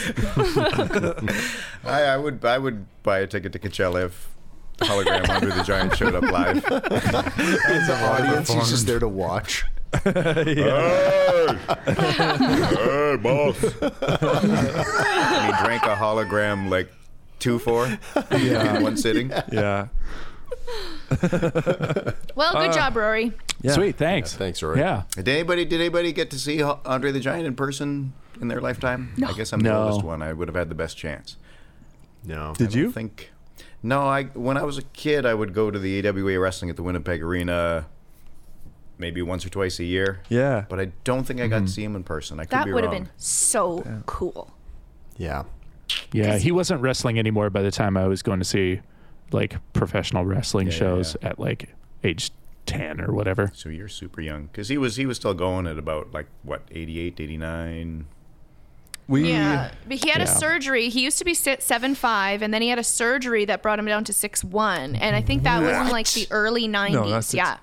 I, 1.85 2.03
I 2.05 2.17
would 2.17 2.45
I 2.45 2.59
would 2.59 2.87
buy 3.03 3.21
a 3.21 3.27
ticket 3.27 3.53
to 3.53 3.59
Coachella 3.59 4.07
if 4.07 4.29
the 4.41 4.41
hologram 4.79 5.29
Andre 5.29 5.51
the 5.57 5.62
Giant 5.62 5.97
showed 5.97 6.14
up 6.14 6.23
live 6.25 6.64
As 6.66 7.89
an 7.89 8.05
audience, 8.05 8.53
he's 8.53 8.70
just 8.70 8.87
there 8.87 8.99
to 8.99 9.09
watch. 9.09 9.64
hey, 10.05 10.55
hey 10.55 11.57
boss 13.23 13.62
and 13.62 15.47
he 15.47 15.64
drank 15.64 15.83
a 15.83 15.95
hologram 15.95 16.70
like 16.70 16.91
two 17.39 17.59
for 17.59 17.87
Yeah. 18.31 18.77
in 18.77 18.83
one 18.83 18.97
sitting 18.97 19.31
Yeah. 19.51 19.89
Well, 22.35 22.53
good 22.55 22.70
uh, 22.70 22.73
job, 22.73 22.97
Rory. 22.97 23.33
Yeah. 23.61 23.73
Sweet, 23.73 23.97
thanks. 23.97 24.33
Yeah, 24.33 24.39
thanks, 24.39 24.62
Rory. 24.62 24.79
Yeah. 24.79 25.03
Did 25.14 25.29
anybody 25.29 25.64
did 25.66 25.81
anybody 25.81 26.12
get 26.12 26.31
to 26.31 26.39
see 26.39 26.59
Ho- 26.59 26.81
Andre 26.87 27.12
the 27.12 27.20
Giant 27.20 27.47
in 27.47 27.55
person 27.55 28.14
in 28.41 28.49
their 28.49 28.61
lifetime? 28.61 29.12
No. 29.18 29.29
I 29.29 29.33
guess 29.35 29.53
I'm 29.53 29.61
the 29.61 29.68
No. 29.70 29.83
oldest 29.85 30.05
one. 30.05 30.23
I 30.23 30.33
would 30.33 30.49
have 30.49 30.55
had 30.55 30.70
the 30.70 30.75
best 30.75 30.97
chance. 30.97 31.37
No. 32.25 32.55
Did 32.57 32.75
I 32.75 32.79
you? 32.79 32.83
don't 32.85 32.93
think. 32.93 33.32
No, 33.83 34.03
I 34.03 34.24
when 34.24 34.57
I 34.57 34.62
was 34.62 34.78
a 34.78 34.83
kid, 34.83 35.26
I 35.26 35.35
would 35.35 35.55
go 35.55 35.70
to 35.70 35.78
the 35.78 36.07
AWA 36.07 36.39
wrestling 36.39 36.70
at 36.70 36.76
the 36.76 36.83
Winnipeg 36.83 37.22
Arena, 37.22 37.87
maybe 38.99 39.22
once 39.22 39.45
or 39.45 39.49
twice 39.51 39.78
a 39.80 39.85
year. 39.85 40.20
Yeah. 40.28 40.64
But 40.68 40.80
I 40.80 40.93
don't 41.05 41.24
think 41.24 41.41
I 41.41 41.49
got 41.49 41.57
to 41.57 41.62
mm-hmm. 41.62 41.68
see 41.68 41.85
him 41.85 41.97
in 41.97 42.05
person. 42.05 42.39
I 42.39 42.45
could 42.45 42.51
That 42.51 42.66
be 42.66 42.72
would 42.72 42.85
have 42.85 42.93
wrong. 42.93 43.05
been 43.05 43.12
so 43.16 44.03
cool. 44.07 44.55
Yeah. 45.16 45.45
Yeah, 46.12 46.39
he 46.39 46.53
wasn't 46.53 46.80
wrestling 46.80 47.18
anymore 47.18 47.51
by 47.51 47.62
the 47.62 47.70
time 47.70 47.97
I 47.97 48.07
was 48.07 48.22
going 48.22 48.39
to 48.39 48.45
see 48.45 48.80
like 49.30 49.57
professional 49.72 50.24
wrestling 50.24 50.68
Yeah, 50.68 50.72
yeah, 50.72 50.78
shows 50.78 51.16
yeah. 51.20 51.28
at 51.28 51.39
like 51.39 51.74
age 52.05 52.30
10 52.66 53.01
or 53.01 53.12
whatever. 53.12 53.51
So 53.55 53.68
you're 53.68 53.89
super 53.89 54.20
young 54.20 54.47
because 54.47 54.68
he 54.68 54.78
was 54.78 54.97
he 54.97 55.07
was 55.07 55.16
still 55.16 55.35
going 55.35 55.66
at 55.66 55.78
about 55.78 56.12
like 56.12 56.26
what 56.43 56.62
88, 56.70 57.18
89. 57.18 58.07
We 59.09 59.31
Yeah, 59.31 59.71
but 59.87 59.99
he 59.99 60.11
had 60.11 60.23
a 60.23 60.27
surgery. 60.27 60.89
He 60.89 61.03
used 61.03 61.19
to 61.19 61.25
be 61.25 61.35
sit 61.35 61.63
seven 61.63 61.95
five, 61.95 62.41
and 62.43 62.55
then 62.55 62.63
he 62.63 62.69
had 62.69 62.79
a 62.79 62.85
surgery 62.85 63.45
that 63.47 63.63
brought 63.63 63.79
him 63.79 63.87
down 63.87 64.05
to 64.05 64.13
six 64.13 64.43
one. 64.45 64.95
And 64.97 65.17
I 65.17 65.21
think 65.23 65.43
that 65.43 65.61
was 65.61 65.71
in 65.87 65.89
like 65.89 66.09
the 66.11 66.27
early 66.31 66.69
nineties. 66.69 67.11
not 67.11 67.25
six- 67.25 67.35
yeah. 67.35 67.57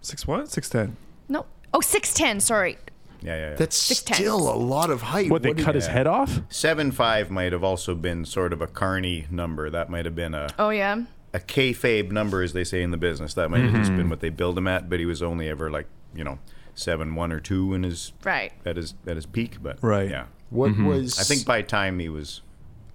six 0.00 0.26
what? 0.26 0.48
Six 0.50 0.68
ten. 0.68 0.96
No. 1.28 1.44
Oh, 1.74 1.80
6'10", 1.80 2.40
Sorry. 2.40 2.78
Yeah, 3.20 3.34
yeah. 3.36 3.50
yeah. 3.50 3.54
That's 3.56 3.76
6'10". 3.92 4.14
still 4.14 4.48
a 4.48 4.54
lot 4.56 4.88
of 4.90 5.02
height. 5.02 5.30
What, 5.30 5.42
they 5.42 5.52
did- 5.52 5.64
cut 5.64 5.74
his 5.74 5.88
head 5.88 6.06
off? 6.06 6.40
Seven 6.48 6.92
five 6.92 7.30
might 7.30 7.52
have 7.52 7.64
also 7.64 7.94
been 7.94 8.24
sort 8.24 8.52
of 8.52 8.62
a 8.62 8.66
carny 8.66 9.26
number. 9.30 9.68
That 9.68 9.90
might 9.90 10.04
have 10.04 10.14
been 10.14 10.34
a 10.34 10.48
Oh 10.58 10.70
yeah. 10.70 11.02
a 11.34 11.40
kayfabe 11.40 12.12
number, 12.12 12.42
as 12.42 12.52
they 12.52 12.64
say 12.64 12.82
in 12.82 12.92
the 12.92 12.96
business. 12.96 13.34
That 13.34 13.50
might 13.50 13.62
have 13.62 13.72
just 13.72 13.88
mm-hmm. 13.90 13.96
been 13.98 14.08
what 14.08 14.20
they 14.20 14.28
billed 14.30 14.56
him 14.56 14.68
at. 14.68 14.88
But 14.88 15.00
he 15.00 15.06
was 15.06 15.22
only 15.22 15.48
ever 15.48 15.70
like 15.70 15.88
you 16.14 16.22
know 16.24 16.38
seven 16.74 17.14
one 17.14 17.32
or 17.32 17.40
two 17.40 17.74
in 17.74 17.82
his 17.82 18.12
Right. 18.22 18.52
at 18.64 18.76
his 18.76 18.94
at 19.06 19.16
his 19.16 19.26
peak. 19.26 19.58
But 19.60 19.78
Right. 19.82 20.08
yeah, 20.08 20.26
What 20.50 20.76
was? 20.78 21.18
I 21.18 21.22
think 21.24 21.44
by 21.46 21.62
time 21.62 21.98
he 21.98 22.08
was 22.08 22.40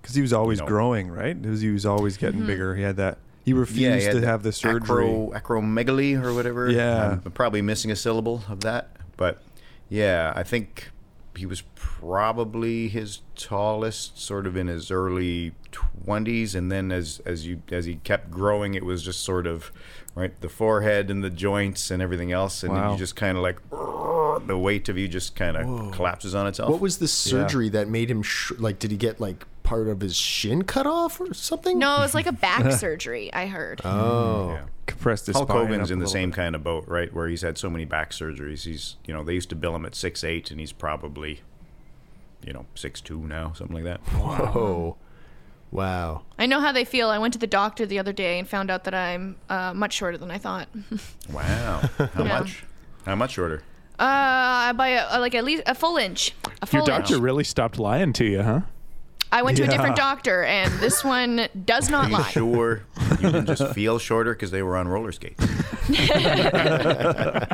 Because 0.02 0.16
he 0.16 0.22
was 0.22 0.34
always 0.34 0.60
know. 0.60 0.68
growing, 0.68 1.10
right? 1.10 1.36
It 1.36 1.46
was, 1.46 1.62
he 1.62 1.70
was 1.70 1.86
always 1.86 2.18
getting 2.18 2.40
Mm-hmm. 2.40 2.48
bigger. 2.48 2.76
He 2.76 2.84
had 2.84 2.98
that. 2.98 3.18
He 3.44 3.52
yeah 3.52 3.58
refused 3.60 4.06
he 4.08 4.14
to 4.14 4.20
the 4.20 4.28
have 4.28 4.44
the 4.44 4.52
surgery. 4.52 4.82
acro, 5.10 5.32
acromegaly 5.32 6.22
or 6.22 6.34
whatever. 6.34 6.70
Yeah. 6.70 7.20
I'm 7.26 7.32
probably 7.32 7.62
missing 7.62 7.90
a 7.92 7.96
syllable 7.96 8.44
of 8.48 8.62
that. 8.62 8.90
But 9.18 9.42
yeah, 9.90 10.32
I 10.36 10.44
think 10.44 10.92
he 11.36 11.46
was 11.46 11.64
probably 11.76 12.88
his 12.90 13.22
tallest, 13.36 14.20
sort 14.22 14.46
of 14.46 14.56
in 14.58 14.68
his 14.68 14.92
early 14.92 15.54
twenties, 15.72 16.54
and 16.56 16.72
then 16.72 16.92
as 16.92 17.22
as 17.26 17.46
you 17.48 17.62
as 17.72 17.86
he 17.86 17.96
kept 17.98 18.30
growing, 18.32 18.74
it 18.76 18.86
was 18.86 19.02
just 19.04 19.22
sort 19.22 19.48
of 19.48 19.72
right 20.16 20.40
the 20.42 20.50
forehead 20.50 21.10
and 21.10 21.24
the 21.24 21.30
joints 21.30 21.90
and 21.92 22.02
everything 22.02 22.32
else, 22.32 22.64
and 22.64 22.74
Wow. 22.74 22.92
you 22.94 22.98
just 22.98 23.16
kind 23.16 23.38
of 23.38 23.44
like 23.44 23.58
the 24.48 24.58
weight 24.58 24.90
of 24.90 24.98
you 24.98 25.08
just 25.08 25.36
kind 25.36 25.56
of 25.58 25.92
collapses 25.94 26.34
on 26.36 26.48
itself. 26.48 26.70
What 26.72 26.82
was 26.82 26.98
the 26.98 27.08
surgery 27.08 27.70
that 27.70 27.88
made 27.88 28.10
him 28.12 28.24
sh- 28.24 28.52
like? 28.58 28.80
Did 28.80 28.92
he 28.92 28.98
get 28.98 29.20
like 29.20 29.46
part 29.64 29.88
of 29.88 30.02
his 30.02 30.16
shin 30.16 30.64
cut 30.64 30.86
off 30.88 31.20
or 31.22 31.34
something? 31.34 31.78
No, 31.80 31.98
it 31.98 32.00
was 32.02 32.14
like 32.16 32.28
a 32.28 32.32
back 32.48 32.72
surgery. 32.74 33.32
I 33.34 33.46
heard. 33.48 33.82
Oh. 33.86 34.48
Hmm. 34.50 34.54
Yeah. 34.54 34.62
compressed 34.88 35.28
his 35.28 35.36
Hulk 35.38 35.50
Hogan's 35.50 35.92
in 35.92 36.00
the 36.00 36.08
same 36.08 36.30
bit. 36.32 36.36
kind 36.36 36.56
of 36.56 36.64
boat, 36.64 36.86
right? 36.88 37.14
Where 37.14 37.28
he's 37.28 37.42
had 37.44 37.58
so 37.58 37.70
many 37.70 37.86
back 37.86 38.12
surgeries. 38.12 38.64
He's, 38.66 38.98
you 39.06 39.14
know, 39.14 39.24
they 39.24 39.34
used 39.34 39.50
to 39.50 39.56
bill 39.56 39.76
him 39.76 39.86
at 39.86 39.96
six 39.96 40.24
eight, 40.24 40.52
and 40.52 40.60
he's 40.60 40.74
probably 40.74 41.42
you 42.44 42.52
know, 42.52 42.66
six 42.76 43.00
two 43.02 43.20
now, 43.20 43.54
something 43.54 43.76
like 43.76 43.84
that. 43.86 44.00
Whoa. 44.18 44.98
Wow. 45.72 46.24
I 46.38 46.46
know 46.48 46.60
how 46.60 46.72
they 46.72 46.84
feel. 46.86 47.10
I 47.10 47.18
went 47.18 47.34
to 47.34 47.40
the 47.40 47.48
doctor 47.48 47.86
the 47.86 47.98
other 48.00 48.12
day 48.14 48.38
and 48.40 48.48
found 48.48 48.70
out 48.70 48.84
that 48.84 48.94
I'm 48.94 49.38
uh, 49.50 49.74
much 49.74 49.94
shorter 49.94 50.18
than 50.18 50.30
I 50.32 50.38
thought. 50.38 50.68
Wow. 51.32 51.82
How 51.98 52.10
Yeah. 52.24 52.40
much? 52.40 52.64
How 53.06 53.16
much 53.16 53.32
shorter? 53.32 53.64
Uh, 53.98 54.74
by 54.74 54.90
a, 54.90 55.20
like 55.20 55.34
at 55.36 55.44
least 55.46 55.64
a 55.66 55.74
full 55.76 55.96
inch. 55.98 56.34
A 56.62 56.66
full 56.66 56.80
Your 56.80 56.86
doctor 56.88 57.14
inch. 57.16 57.24
really 57.24 57.44
stopped 57.46 57.80
lying 57.80 58.12
to 58.14 58.26
you, 58.26 58.42
huh? 58.44 58.62
I 59.32 59.44
went 59.44 59.58
to 59.58 59.64
a 59.64 59.68
different 59.68 59.96
doctor, 59.96 60.44
and 60.44 60.72
this 60.80 61.04
one 61.06 61.48
does 61.66 61.88
Are 61.90 61.92
not 61.92 62.10
you 62.10 62.18
lie. 62.18 62.30
sure 62.30 62.84
you 63.12 63.32
didn't 63.32 63.46
just 63.46 63.68
feel 63.74 63.98
shorter 63.98 64.34
because 64.34 64.52
they 64.52 64.62
were 64.62 64.76
on 64.78 64.88
roller 64.88 65.12
skates? 65.12 65.44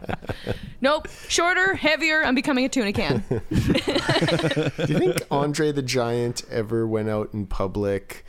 Nope. 0.80 1.08
Shorter, 1.28 1.74
heavier. 1.74 2.24
I'm 2.24 2.36
becoming 2.36 2.64
a 2.64 2.70
tuna 2.70 2.94
can. 2.94 3.24
Do 3.30 3.42
you 3.50 5.00
think 5.00 5.18
Andre 5.32 5.72
the 5.72 5.82
Giant 5.82 6.44
ever 6.52 6.86
went 6.86 7.10
out 7.10 7.34
in 7.34 7.48
public 7.48 8.24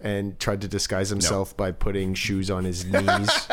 and 0.00 0.36
tried 0.40 0.62
to 0.62 0.68
disguise 0.68 1.10
himself 1.10 1.56
by 1.56 1.70
putting 1.70 2.14
shoes 2.14 2.50
on 2.50 2.64
his 2.64 2.84
knees? 2.84 3.46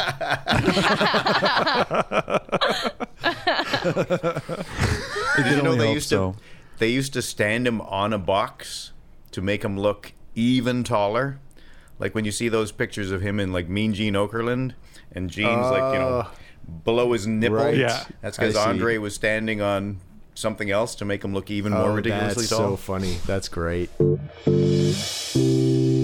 Did 5.37 5.45
you 5.45 5.61
know 5.61 5.75
they 5.75 5.93
used 5.93 6.09
so. 6.09 6.31
to 6.31 6.37
they 6.79 6.89
used 6.89 7.13
to 7.13 7.21
stand 7.21 7.67
him 7.67 7.81
on 7.81 8.13
a 8.13 8.17
box 8.19 8.93
to 9.31 9.41
make 9.41 9.63
him 9.63 9.77
look 9.77 10.13
even 10.35 10.83
taller? 10.83 11.39
Like 11.99 12.15
when 12.15 12.25
you 12.25 12.31
see 12.31 12.49
those 12.49 12.71
pictures 12.71 13.11
of 13.11 13.21
him 13.21 13.39
in 13.39 13.51
like 13.51 13.67
Mean 13.67 13.93
Gene 13.93 14.13
Okerlund 14.13 14.73
and 15.11 15.29
jeans 15.29 15.69
like, 15.69 15.93
you 15.93 15.99
know, 15.99 16.27
below 16.83 17.11
his 17.13 17.27
nipple. 17.27 17.57
right. 17.57 17.75
Yeah. 17.75 18.05
That's 18.21 18.37
because. 18.37 18.55
Andre 18.55 18.97
was 18.97 19.13
standing 19.15 19.61
on 19.61 19.99
something 20.39 20.71
else 20.71 20.95
to 20.95 21.05
make 21.05 21.23
him 21.23 21.33
look 21.33 21.51
even 21.51 21.73
more 21.73 21.89
oh, 21.89 21.95
ridiculously 21.95 22.43
that's 22.43 22.49
tall. 22.49 22.71
so 22.71 22.75
funny. 22.77 23.17
That's 23.25 23.49
great. 23.49 23.89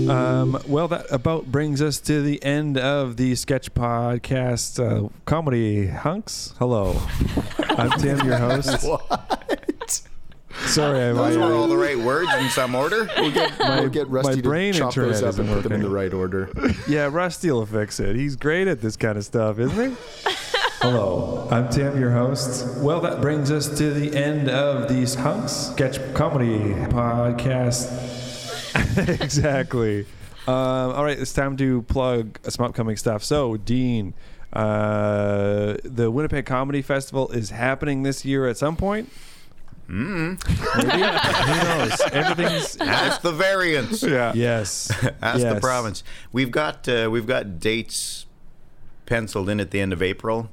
Um, 0.09 0.61
well, 0.67 0.88
that 0.89 1.05
about 1.09 1.45
brings 1.45 1.82
us 1.82 1.99
to 2.01 2.21
the 2.21 2.43
end 2.43 2.78
of 2.78 3.17
the 3.17 3.36
sketch 3.36 3.73
podcast 3.73 4.80
uh, 4.80 5.09
comedy 5.26 5.88
hunks. 5.88 6.53
Hello, 6.59 7.01
I'm 7.69 7.91
Tim, 7.99 8.26
your 8.26 8.38
host. 8.38 8.86
What? 10.66 10.74
Sorry, 10.74 10.99
I, 10.99 11.13
Those 11.13 11.38
were 11.38 11.53
all 11.53 11.68
the 11.68 11.78
right 11.78 11.97
words 11.97 12.30
in 12.39 12.49
some 12.49 12.74
order. 12.76 13.07
We'll 13.26 13.32
get, 13.32 13.57
we'll 13.59 13.89
get 13.89 14.07
Rusty 14.07 14.36
my 14.36 14.41
brain 14.41 14.74
to 14.74 14.80
chop 14.80 14.93
those 14.93 15.24
up 15.24 15.38
and 15.38 15.45
isn't 15.45 15.53
put 15.61 15.63
them 15.63 15.74
in 15.74 15.82
the 15.82 15.89
right 15.89 16.13
order. 16.13 16.49
yeah, 16.88 17.09
Rusty 17.11 17.51
will 17.51 17.66
fix 17.66 17.99
it. 17.99 18.16
He's 18.16 18.36
great 18.36 18.68
at 18.68 18.82
this 18.82 18.95
kind 18.95 19.18
of 19.18 19.26
stuff, 19.26 19.57
isn't 19.59 19.91
he? 19.91 19.97
Hello, 20.82 21.47
I'm 21.49 21.70
Tim, 21.70 21.99
your 21.99 22.11
host. 22.11 22.78
Well, 22.78 22.99
that 23.01 23.22
brings 23.22 23.51
us 23.51 23.78
to 23.78 23.91
the 23.91 24.16
end 24.16 24.49
of 24.49 24.88
these 24.89 25.16
hunks 25.16 25.51
sketch 25.53 25.97
comedy 26.13 26.74
podcast. 26.89 27.89
exactly. 29.22 30.05
Um, 30.47 30.53
all 30.55 31.03
right, 31.03 31.18
it's 31.18 31.34
time 31.34 31.57
to 31.57 31.82
plug 31.84 32.38
some 32.43 32.66
upcoming 32.66 32.97
stuff. 32.97 33.24
So, 33.24 33.57
Dean, 33.57 34.13
uh, 34.53 35.78
the 35.84 36.11
Winnipeg 36.11 36.45
Comedy 36.45 36.82
Festival 36.82 37.30
is 37.32 37.49
happening 37.49 38.03
this 38.03 38.26
year 38.26 38.47
at 38.47 38.57
some 38.57 38.76
point. 38.76 39.09
Mm. 39.89 40.39
Maybe? 40.77 40.91
Who 41.51 41.63
knows? 41.63 42.01
Everything's 42.11 42.77
Ask 42.81 43.21
the 43.21 43.31
variants. 43.31 44.01
Yeah. 44.01 44.33
yes. 44.33 44.91
Ask 45.21 45.41
the 45.41 45.59
province. 45.59 46.03
We've 46.31 46.51
got 46.51 46.88
uh, 46.88 47.09
we've 47.11 47.27
got 47.27 47.59
dates 47.59 48.25
penciled 49.05 49.49
in 49.49 49.59
at 49.59 49.71
the 49.71 49.79
end 49.79 49.93
of 49.93 50.01
April, 50.01 50.49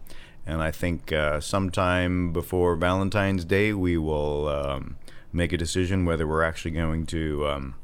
and 0.46 0.62
I 0.62 0.70
think 0.70 1.12
uh, 1.12 1.40
sometime 1.40 2.32
before 2.32 2.76
Valentine's 2.76 3.44
Day 3.44 3.72
we 3.72 3.96
will 3.96 4.48
um, 4.48 4.96
make 5.32 5.52
a 5.52 5.56
decision 5.56 6.04
whether 6.04 6.26
we're 6.26 6.42
actually 6.42 6.72
going 6.72 7.06
to 7.06 7.46
um, 7.46 7.74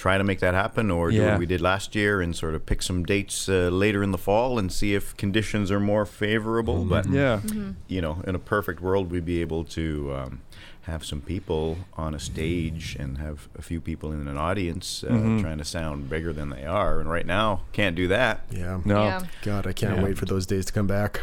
try 0.00 0.16
to 0.18 0.24
make 0.24 0.40
that 0.40 0.54
happen 0.54 0.90
or 0.90 1.10
do 1.10 1.22
what 1.26 1.38
we 1.38 1.46
did 1.46 1.60
last 1.60 1.94
year 1.94 2.22
and 2.22 2.34
sort 2.34 2.54
of 2.54 2.64
pick 2.64 2.80
some 2.82 3.04
dates 3.04 3.48
uh, 3.48 3.68
later 3.68 4.02
in 4.02 4.10
the 4.12 4.18
fall 4.18 4.58
and 4.58 4.72
see 4.72 4.94
if 4.94 5.14
conditions 5.16 5.70
are 5.70 5.78
more 5.80 6.06
favorable. 6.06 6.84
But 6.84 7.06
Yeah. 7.08 7.40
you 7.86 8.00
know, 8.00 8.22
in 8.26 8.34
a 8.34 8.38
perfect 8.38 8.80
world, 8.80 9.10
we'd 9.10 9.26
be 9.26 9.40
able 9.42 9.64
to 9.78 10.12
um, 10.14 10.40
have 10.82 11.04
some 11.04 11.20
people 11.20 11.76
on 11.98 12.14
a 12.14 12.18
stage 12.18 12.96
and 12.98 13.18
have 13.18 13.48
a 13.58 13.62
few 13.62 13.80
people 13.80 14.10
in 14.12 14.26
an 14.26 14.38
audience 14.38 15.04
uh, 15.04 15.12
Mhm. 15.12 15.40
trying 15.42 15.58
to 15.58 15.64
sound 15.64 16.08
bigger 16.08 16.32
than 16.32 16.48
they 16.48 16.64
are. 16.64 16.98
And 17.00 17.10
right 17.10 17.26
now, 17.26 17.60
can't 17.72 17.94
do 17.94 18.08
that. 18.08 18.40
Yeah. 18.50 18.80
No. 18.86 19.04
Yeah. 19.04 19.20
God, 19.42 19.66
I 19.66 19.72
can't 19.74 19.98
Yeah. 19.98 20.04
wait 20.04 20.16
for 20.18 20.24
those 20.24 20.46
days 20.46 20.64
to 20.66 20.72
come 20.72 20.86
back. 20.86 21.22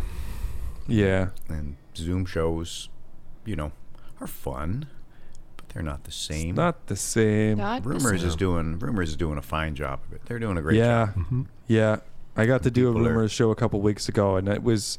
Yeah. 0.88 1.30
And 1.50 1.76
Zoom 1.96 2.26
shows, 2.26 2.90
you 3.44 3.56
know, 3.56 3.72
are 4.22 4.28
fun, 4.28 4.86
but 4.86 4.88
they're 5.78 5.86
not 5.86 6.06
the 6.06 6.12
same. 6.12 6.56
Not 6.56 6.88
the 6.88 6.96
same. 6.96 7.60
Not 7.60 7.84
the 7.84 7.90
Rumors 7.90 8.22
same. 8.22 8.30
is 8.30 8.36
doing 8.36 8.80
Rumors 8.80 9.10
is 9.10 9.16
doing 9.16 9.38
a 9.38 9.44
fine 9.44 9.76
job 9.76 10.00
of 10.08 10.14
it. 10.14 10.22
They're 10.26 10.40
doing 10.40 10.58
a 10.58 10.62
great 10.64 10.78
yeah. 10.78 11.10
job. 11.16 11.48
Yeah. 11.68 11.98
I 12.36 12.48
got 12.48 12.64
to 12.64 12.72
do 12.72 12.88
a 12.90 12.94
People 12.94 13.06
are- 13.06 13.10
rumors 13.12 13.32
show 13.32 13.52
a 13.52 13.56
couple 13.56 13.80
weeks 13.82 14.10
ago, 14.10 14.38
and 14.38 14.48
it 14.48 14.64
was 14.64 14.98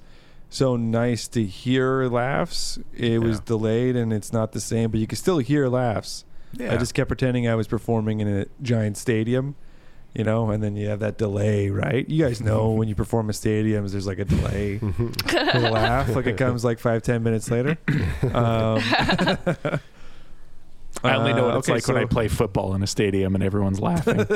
so 0.51 0.77
nice 0.77 1.27
to 1.29 1.45
hear 1.45 2.05
laughs. 2.05 2.79
It 2.95 3.21
was 3.21 3.41
delayed, 3.41 3.97
and 3.97 4.13
it's 4.13 4.33
not 4.33 4.53
the 4.53 4.61
same, 4.61 4.93
but 4.93 5.01
you 5.01 5.09
can 5.09 5.17
still 5.19 5.39
hear 5.39 5.67
laughs. 5.69 6.25
Yeah. 6.53 6.73
I 6.73 6.77
just 6.77 6.95
kept 6.95 7.09
pretending 7.09 7.49
I 7.49 7.57
was 7.57 7.67
performing 7.67 8.21
in 8.21 8.29
a 8.43 8.47
giant 8.63 8.97
stadium, 8.97 9.57
you 10.15 10.23
know, 10.23 10.49
and 10.51 10.63
then 10.63 10.77
you 10.77 10.89
have 10.91 11.01
that 11.01 11.19
delay, 11.19 11.71
right? 11.71 12.09
You 12.09 12.25
guys 12.25 12.41
know 12.41 12.71
when 12.79 12.87
you 12.87 12.95
perform 12.95 13.29
in 13.31 13.35
stadiums, 13.35 13.91
there's 13.91 14.07
like 14.07 14.21
a 14.21 14.25
delay 14.25 14.79
for 14.79 14.91
the 15.61 15.71
laugh. 15.73 16.15
Like 16.15 16.27
it 16.27 16.37
comes 16.37 16.65
like 16.65 16.79
five, 16.79 17.03
ten 17.03 17.25
minutes 17.25 17.51
later. 17.51 17.77
Um, 18.33 18.81
I 21.05 21.15
only 21.15 21.33
know 21.33 21.45
what 21.45 21.55
uh, 21.55 21.59
it's 21.59 21.69
okay, 21.69 21.75
like 21.77 21.89
when 21.89 21.97
I 21.97 22.05
play 22.07 22.29
football 22.29 22.75
in 22.75 22.83
a 22.83 22.87
stadium 22.87 23.35
and 23.35 23.45
everyone's 23.45 23.81
laughing. 23.81 24.21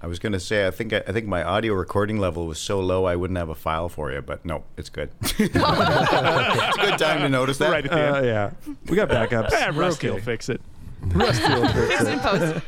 I 0.00 0.06
was 0.06 0.18
gonna 0.18 0.40
say 0.40 0.66
I 0.66 0.70
think 0.70 0.92
I 0.92 1.00
think 1.00 1.26
my 1.26 1.42
audio 1.42 1.72
recording 1.72 2.18
level 2.18 2.46
was 2.46 2.58
so 2.58 2.78
low 2.80 3.06
I 3.06 3.16
wouldn't 3.16 3.38
have 3.38 3.48
a 3.48 3.54
file 3.54 3.88
for 3.88 4.12
you, 4.12 4.20
but 4.20 4.44
no, 4.44 4.64
it's 4.76 4.90
good. 4.90 5.10
it's 5.22 5.38
a 5.38 6.80
good 6.80 6.98
time 6.98 7.20
to 7.20 7.28
notice 7.30 7.56
that. 7.58 7.70
right 7.70 7.84
at 7.86 7.90
the 7.90 8.18
Uh, 8.18 8.22
yeah, 8.22 8.50
we 8.86 8.96
got 8.96 9.08
backups. 9.08 9.50
Ah, 9.52 9.70
We're 9.74 9.80
Rusty 9.80 10.08
okay. 10.08 10.14
will 10.16 10.22
fix 10.22 10.48
it. 10.50 10.60
Rusty 11.06 11.54
will 11.54 11.68
fix 11.68 12.02
it. 12.02 12.62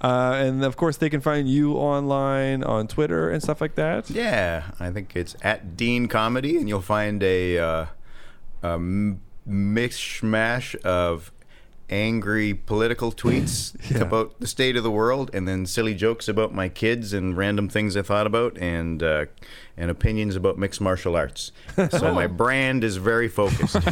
Uh, 0.00 0.34
and 0.36 0.64
of 0.64 0.76
course, 0.76 0.96
they 0.96 1.10
can 1.10 1.20
find 1.20 1.48
you 1.48 1.72
online 1.74 2.62
on 2.62 2.86
Twitter 2.86 3.28
and 3.30 3.42
stuff 3.42 3.60
like 3.60 3.74
that. 3.74 4.08
Yeah, 4.08 4.70
I 4.78 4.90
think 4.90 5.16
it's 5.16 5.34
at 5.42 5.76
Dean 5.76 6.06
Comedy, 6.06 6.56
and 6.56 6.68
you'll 6.68 6.80
find 6.80 7.20
a, 7.22 7.58
uh, 7.58 7.86
a 8.62 8.78
mishmash 9.48 10.74
of 10.82 11.32
angry 11.90 12.52
political 12.52 13.10
tweets 13.10 13.74
Yeah. 13.90 14.02
about 14.02 14.38
the 14.40 14.46
state 14.46 14.76
of 14.76 14.82
the 14.82 14.90
world, 14.90 15.30
and 15.32 15.48
then 15.48 15.64
silly 15.64 15.94
jokes 15.94 16.28
about 16.28 16.52
my 16.54 16.68
kids 16.68 17.14
and 17.14 17.34
random 17.36 17.68
things 17.70 17.96
I 17.96 18.02
thought 18.02 18.26
about, 18.26 18.58
and 18.58 19.02
uh, 19.02 19.24
and 19.74 19.90
opinions 19.90 20.36
about 20.36 20.58
mixed 20.58 20.80
martial 20.82 21.16
arts. 21.16 21.50
So 21.90 22.12
my 22.12 22.26
brand 22.42 22.84
is 22.84 22.96
very 22.98 23.28
focused. 23.28 23.76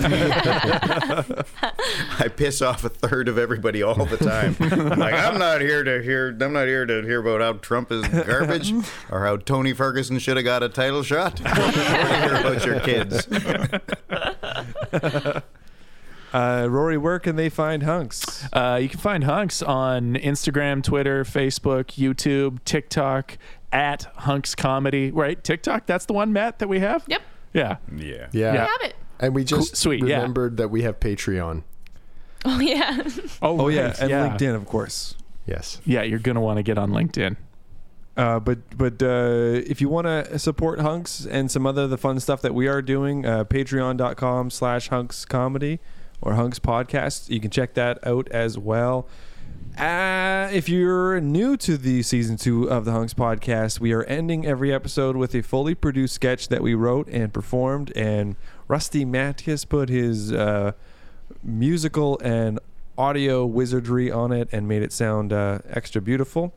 I 2.19 2.29
piss 2.37 2.61
off 2.61 2.85
a 2.85 2.89
third 2.91 3.29
of 3.29 3.39
everybody 3.39 3.83
all 3.83 4.05
the 4.05 4.17
time. 4.19 4.57
I'm 4.61 4.99
like 4.99 5.15
I'm 5.15 5.39
not 5.39 5.61
here 5.63 5.83
to 5.85 6.03
hear. 6.03 6.37
I'm 6.41 6.53
not 6.53 6.67
here 6.67 6.85
to 6.85 7.03
hear 7.03 7.21
about 7.21 7.41
how 7.41 7.55
Trump 7.61 7.91
is 7.93 8.07
garbage 8.09 8.73
or 9.11 9.25
how 9.25 9.37
Tony 9.39 9.73
Ferguson 9.73 10.19
should 10.19 10.37
have 10.37 10.45
got 10.45 10.63
a 10.63 10.69
title 10.69 11.03
shot. 11.03 11.41
I 11.45 11.59
want 11.61 11.75
to 11.75 11.85
hear 12.29 12.35
about 12.37 12.67
your 12.67 12.81
kids. 12.81 13.27
Uh, 16.35 16.67
Rory, 16.69 16.99
where 16.99 17.19
can 17.19 17.37
they 17.37 17.49
find 17.49 17.85
hunks? 17.85 18.47
Uh, 18.53 18.79
you 18.83 18.91
can 18.91 18.99
find 18.99 19.25
Hunks 19.25 19.63
on 19.63 20.15
Instagram, 20.17 20.83
Twitter, 20.83 21.25
Facebook, 21.25 21.97
YouTube, 21.97 22.59
TikTok 22.65 23.39
at 23.73 24.03
Hunks 24.17 24.55
Comedy. 24.55 25.11
Right? 25.11 25.43
TikTok? 25.43 25.87
That's 25.87 26.05
the 26.05 26.13
one, 26.13 26.35
Matt, 26.35 26.59
that 26.59 26.69
we 26.69 26.81
have? 26.81 27.05
Yep. 27.07 27.23
Yeah. 27.55 27.77
Yeah. 27.97 28.27
Yeah. 28.33 28.53
We 28.53 28.59
Have 28.59 28.81
it. 28.83 28.97
And 29.19 29.35
we 29.35 29.45
just 29.45 29.71
Cool. 29.71 29.77
Sweet, 29.77 30.07
yeah. 30.07 30.17
remembered 30.17 30.59
that 30.59 30.69
we 30.69 30.83
have 30.83 31.01
Patreon. 31.01 31.63
Oh 32.45 32.61
yeah. 32.61 33.03
Oh 33.43 33.69
yeah, 33.69 33.87
right, 33.87 34.01
and 34.01 34.11
yeah. 34.11 34.29
LinkedIn, 34.29 34.55
of 34.55 34.67
course. 34.67 35.15
Yes. 35.47 35.81
Yeah, 35.87 36.03
you're 36.03 36.19
going 36.19 36.35
to 36.35 36.41
want 36.41 36.59
to 36.59 36.63
get 36.63 36.77
on 36.77 36.91
LinkedIn. 36.91 37.37
Uh, 38.17 38.41
but 38.41 38.59
but 38.77 39.03
uh, 39.03 39.61
if 39.67 39.81
you 39.81 39.89
want 39.89 40.07
to 40.07 40.39
support 40.39 40.81
hunks 40.81 41.27
and 41.27 41.51
some 41.51 41.67
other 41.67 41.87
the 41.87 41.99
fun 41.99 42.19
stuff 42.19 42.41
that 42.43 42.55
we 42.55 42.67
are 42.67 42.81
doing, 42.81 43.27
uh, 43.27 43.45
patreon.com 43.45 44.51
slash 44.51 44.89
hunks 44.89 45.25
comedy 45.25 45.81
or 46.23 46.35
hunks 46.35 46.59
podcast, 46.59 47.29
you 47.29 47.41
can 47.41 47.51
check 47.51 47.75
that 47.75 48.05
out 48.07 48.29
as 48.31 48.59
well. 48.59 49.07
Uh, 49.79 50.49
if 50.55 50.71
you're 50.71 51.21
new 51.21 51.55
to 51.59 51.77
the 51.77 52.03
season 52.03 52.39
two 52.39 52.65
of 52.71 52.87
the 52.87 52.93
Hunks 52.93 53.13
podcast, 53.13 53.79
we 53.79 53.93
are 53.93 54.05
ending 54.05 54.47
every 54.47 54.73
episode 54.73 55.17
with 55.17 55.35
a 55.35 55.43
fully 55.43 55.75
produced 55.75 56.15
sketch 56.15 56.49
that 56.49 56.63
we 56.63 56.73
wrote 56.73 57.07
and 57.09 57.31
performed, 57.31 57.93
and 57.95 58.37
Rusty 58.69 59.05
Matthias 59.05 59.67
put 59.67 59.91
his 59.91 60.33
uh, 60.33 60.73
musical 61.43 62.19
and 62.21 62.59
audio 62.97 63.45
wizardry 63.45 64.11
on 64.11 64.33
it 64.33 64.49
and 64.51 64.67
made 64.67 64.83
it 64.83 64.93
sound 64.93 65.31
uh, 65.31 65.59
extra 65.69 66.01
beautiful. 66.01 66.55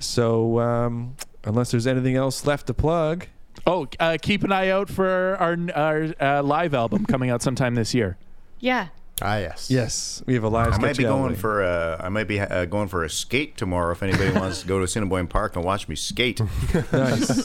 So, 0.00 0.58
um, 0.58 1.14
unless 1.44 1.70
there's 1.70 1.86
anything 1.86 2.16
else 2.16 2.44
left 2.46 2.66
to 2.66 2.74
plug, 2.74 3.26
Oh, 3.66 3.86
uh, 3.98 4.16
keep 4.20 4.42
an 4.42 4.52
eye 4.52 4.68
out 4.68 4.88
for 4.88 5.36
our 5.38 5.56
our 5.74 6.14
uh, 6.20 6.42
live 6.42 6.74
album 6.74 7.04
coming 7.06 7.30
out 7.30 7.42
sometime 7.42 7.74
this 7.74 7.94
year. 7.94 8.16
Yeah. 8.58 8.88
Ah, 9.22 9.36
yes. 9.36 9.70
Yes, 9.70 10.22
we 10.24 10.32
have 10.34 10.44
a 10.44 10.48
live. 10.48 10.72
I 10.72 10.78
might 10.78 10.96
be 10.96 11.02
going 11.02 11.34
for 11.34 11.62
a, 11.62 12.00
I 12.02 12.08
might 12.08 12.26
be 12.26 12.40
uh, 12.40 12.64
going 12.64 12.88
for 12.88 13.04
a 13.04 13.10
skate 13.10 13.58
tomorrow. 13.58 13.92
If 13.92 14.02
anybody 14.02 14.32
wants 14.32 14.62
to 14.62 14.66
go 14.66 14.78
to 14.78 14.84
Assiniboine 14.84 15.26
Park 15.26 15.56
and 15.56 15.64
watch 15.64 15.88
me 15.88 15.96
skate, 15.96 16.40
nice. 16.92 17.44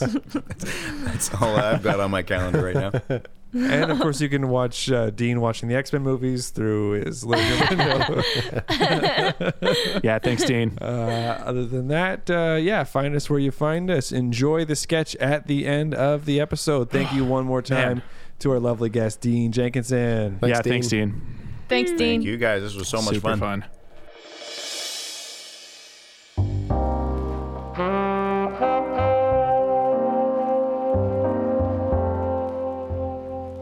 that's 1.04 1.34
all 1.34 1.54
I've 1.54 1.82
got 1.82 2.00
on 2.00 2.10
my 2.10 2.22
calendar 2.22 2.64
right 2.64 2.74
now. 3.10 3.20
and 3.52 3.90
of 3.90 4.00
course, 4.00 4.20
you 4.20 4.28
can 4.28 4.48
watch 4.48 4.90
uh, 4.90 5.10
Dean 5.10 5.40
watching 5.40 5.68
the 5.68 5.74
X 5.74 5.92
Men 5.92 6.02
movies 6.02 6.50
through 6.50 7.04
his 7.04 7.24
living 7.24 7.78
room 7.78 7.88
window. 7.88 8.22
Yeah, 10.02 10.18
thanks, 10.18 10.44
Dean. 10.44 10.76
Uh, 10.80 11.42
other 11.44 11.64
than 11.66 11.88
that, 11.88 12.28
uh, 12.30 12.56
yeah, 12.60 12.84
find 12.84 13.14
us 13.16 13.28
where 13.30 13.38
you 13.38 13.50
find 13.50 13.90
us. 13.90 14.12
Enjoy 14.12 14.64
the 14.64 14.76
sketch 14.76 15.16
at 15.16 15.46
the 15.46 15.66
end 15.66 15.94
of 15.94 16.24
the 16.26 16.40
episode. 16.40 16.90
Thank 16.90 17.12
you 17.12 17.24
one 17.36 17.44
more 17.44 17.62
time 17.62 17.98
Man. 17.98 18.02
to 18.40 18.52
our 18.52 18.60
lovely 18.60 18.90
guest, 18.90 19.20
Dean 19.20 19.52
Jenkinson. 19.52 20.38
yeah, 20.42 20.60
thanks, 20.62 20.88
Dean. 20.88 21.22
Thanks, 21.68 21.90
Dean. 21.90 21.98
Thank 21.98 22.24
you 22.24 22.36
guys. 22.36 22.62
This 22.62 22.74
was 22.74 22.88
so 22.88 22.98
much 22.98 23.14
Super 23.14 23.30
fun. 23.36 23.40
fun. 23.40 23.64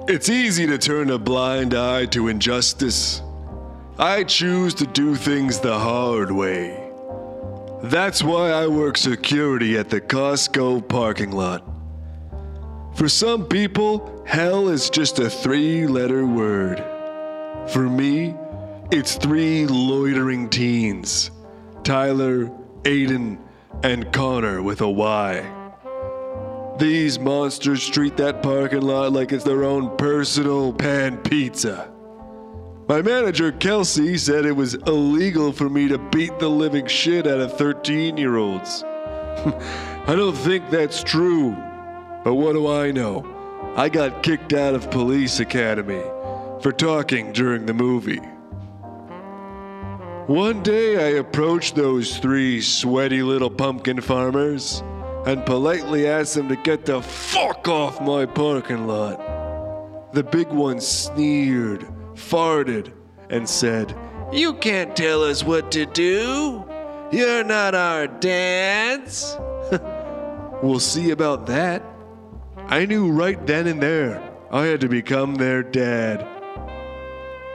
It's 0.07 0.29
easy 0.29 0.67
to 0.67 0.77
turn 0.77 1.09
a 1.09 1.19
blind 1.19 1.73
eye 1.73 2.05
to 2.07 2.29
injustice. 2.29 3.23
I 3.99 4.25
choose 4.25 4.75
to 4.75 4.87
do 4.87 5.15
things 5.15 5.61
the 5.61 5.79
hard 5.79 6.31
way. 6.31 6.91
That's 7.85 8.23
why 8.23 8.51
I 8.51 8.67
work 8.67 8.99
security 8.99 9.79
at 9.79 9.89
the 9.89 10.03
Costco 10.03 10.87
parking 10.89 11.33
lot. 11.33 11.65
For 12.95 13.09
some 13.09 13.47
people, 13.47 14.23
hell 14.27 14.69
is 14.69 14.91
just 14.91 15.21
a 15.21 15.31
three 15.31 15.87
letter 15.87 16.27
word. 16.27 16.85
For 17.71 17.89
me, 17.89 18.35
it's 18.91 19.15
three 19.15 19.67
loitering 19.67 20.51
teens 20.51 21.31
Tyler, 21.83 22.49
Aiden, 22.83 23.39
and 23.83 24.13
Connor 24.13 24.63
with 24.63 24.83
a 24.83 24.91
Y. 24.91 25.64
These 26.79 27.21
monsters 27.21 27.89
treat 27.89 28.17
that 28.17 28.43
parking 28.43 28.83
lot 28.83 29.13
like 29.13 29.31
it's 29.31 29.45
their 29.45 29.63
own 29.63 29.97
personal 29.97 30.73
pan 30.73 31.19
pizza. 31.19 31.89
My 32.89 33.01
manager, 33.01 33.53
Kelsey, 33.53 34.19
said 34.19 34.45
it 34.45 34.57
was 34.57 34.75
illegal 34.75 35.53
for 35.53 35.71
me 35.71 35.87
to 35.87 35.99
beat 35.99 36.37
the 36.41 36.51
living 36.51 36.87
shit 36.89 37.29
out 37.29 37.39
of 37.39 37.57
13 37.57 38.17
year 38.17 38.37
olds. 38.37 38.83
I 38.87 40.15
don't 40.17 40.37
think 40.37 40.69
that's 40.69 41.05
true, 41.05 41.53
but 42.25 42.35
what 42.35 42.55
do 42.55 42.67
I 42.67 42.91
know? 42.91 43.25
I 43.77 43.89
got 43.89 44.25
kicked 44.25 44.53
out 44.53 44.75
of 44.75 44.91
Police 44.91 45.39
Academy 45.39 46.03
for 46.61 46.73
talking 46.73 47.33
during 47.33 47.67
the 47.67 47.75
movie. 47.75 48.21
One 50.27 50.63
day 50.63 50.97
I 50.97 51.19
approached 51.19 51.77
those 51.77 52.19
three 52.19 52.61
sweaty 52.61 53.23
little 53.23 53.51
pumpkin 53.51 54.01
farmers 54.01 54.83
and 55.27 55.45
politely 55.47 56.07
asked 56.07 56.35
them 56.35 56.49
to 56.49 56.57
get 56.57 56.85
the 56.85 57.01
fuck 57.01 57.67
off 57.69 58.01
my 58.01 58.27
parking 58.27 58.87
lot. 58.87 60.13
The 60.13 60.23
big 60.23 60.49
one 60.49 60.81
sneered, 60.81 61.87
farted, 62.15 62.93
and 63.31 63.49
said, 63.49 63.97
You 64.33 64.55
can't 64.55 64.95
tell 64.95 65.23
us 65.23 65.43
what 65.43 65.73
to 65.73 65.87
do. 65.87 66.65
You're 67.11 67.45
not 67.45 67.75
our 67.75 68.07
dads. 68.07 69.37
we'll 70.63 70.81
see 70.81 71.11
about 71.11 71.47
that. 71.47 71.83
I 72.67 72.87
knew 72.87 73.11
right 73.11 73.45
then 73.47 73.67
and 73.67 73.83
there 73.83 74.23
I 74.51 74.67
had 74.67 74.81
to 74.83 74.89
become 74.89 75.35
their 75.35 75.63
dad. 75.63 76.27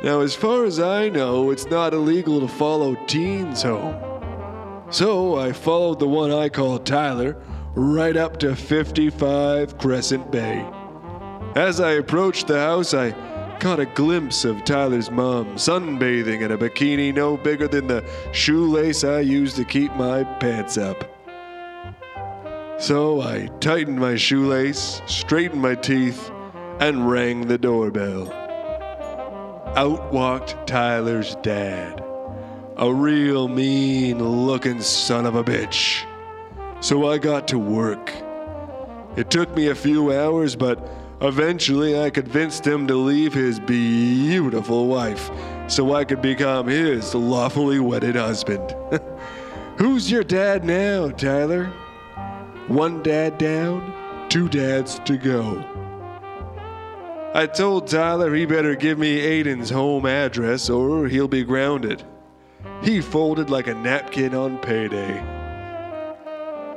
Now, 0.01 0.21
as 0.21 0.33
far 0.33 0.65
as 0.65 0.79
I 0.79 1.09
know, 1.09 1.51
it's 1.51 1.65
not 1.65 1.93
illegal 1.93 2.39
to 2.39 2.47
follow 2.47 2.95
teens 3.05 3.63
home. 3.63 3.95
So 4.91 5.37
I 5.37 5.51
followed 5.51 5.99
the 5.99 6.07
one 6.07 6.31
I 6.31 6.49
call 6.49 6.79
Tyler 6.79 7.37
right 7.75 8.17
up 8.17 8.37
to 8.39 8.55
55 8.55 9.77
Crescent 9.77 10.31
Bay. 10.31 10.67
As 11.55 11.79
I 11.79 11.91
approached 11.93 12.47
the 12.47 12.59
house, 12.59 12.93
I 12.93 13.11
caught 13.59 13.79
a 13.79 13.85
glimpse 13.85 14.45
of 14.45 14.63
Tyler's 14.63 15.11
mom 15.11 15.55
sunbathing 15.55 16.41
in 16.41 16.51
a 16.51 16.57
bikini 16.57 17.13
no 17.13 17.37
bigger 17.37 17.67
than 17.67 17.87
the 17.87 18.07
shoelace 18.31 19.03
I 19.03 19.19
use 19.19 19.53
to 19.55 19.65
keep 19.65 19.93
my 19.95 20.23
pants 20.39 20.77
up. 20.77 21.03
So 22.79 23.21
I 23.21 23.47
tightened 23.59 23.99
my 23.99 24.15
shoelace, 24.15 25.01
straightened 25.05 25.61
my 25.61 25.75
teeth, 25.75 26.31
and 26.79 27.09
rang 27.09 27.47
the 27.47 27.57
doorbell. 27.57 28.31
Out 29.75 30.13
walked 30.13 30.55
Tyler's 30.65 31.35
dad, 31.43 32.01
a 32.77 32.93
real 32.93 33.49
mean 33.49 34.23
looking 34.23 34.81
son 34.81 35.25
of 35.25 35.35
a 35.35 35.43
bitch. 35.43 36.05
So 36.81 37.09
I 37.09 37.17
got 37.17 37.47
to 37.49 37.59
work. 37.59 38.13
It 39.17 39.29
took 39.29 39.53
me 39.55 39.67
a 39.67 39.75
few 39.75 40.13
hours, 40.13 40.55
but 40.55 40.89
eventually 41.21 41.99
I 41.99 42.09
convinced 42.09 42.65
him 42.65 42.87
to 42.87 42.95
leave 42.95 43.33
his 43.33 43.59
beautiful 43.59 44.87
wife 44.87 45.29
so 45.67 45.93
I 45.93 46.05
could 46.05 46.21
become 46.21 46.67
his 46.67 47.13
lawfully 47.13 47.79
wedded 47.79 48.15
husband. 48.15 48.75
Who's 49.77 50.09
your 50.09 50.23
dad 50.23 50.63
now, 50.63 51.09
Tyler? 51.09 51.65
One 52.67 53.03
dad 53.03 53.37
down, 53.37 54.27
two 54.29 54.47
dads 54.47 54.99
to 54.99 55.17
go. 55.17 55.65
I 57.33 57.45
told 57.45 57.87
Tyler 57.87 58.33
he 58.33 58.45
better 58.45 58.75
give 58.75 58.97
me 58.97 59.19
Aiden's 59.19 59.69
home 59.69 60.05
address 60.05 60.69
or 60.69 61.07
he'll 61.07 61.27
be 61.27 61.43
grounded. 61.43 62.03
He 62.81 63.01
folded 63.01 63.49
like 63.49 63.67
a 63.67 63.73
napkin 63.73 64.33
on 64.33 64.57
payday. 64.59 65.38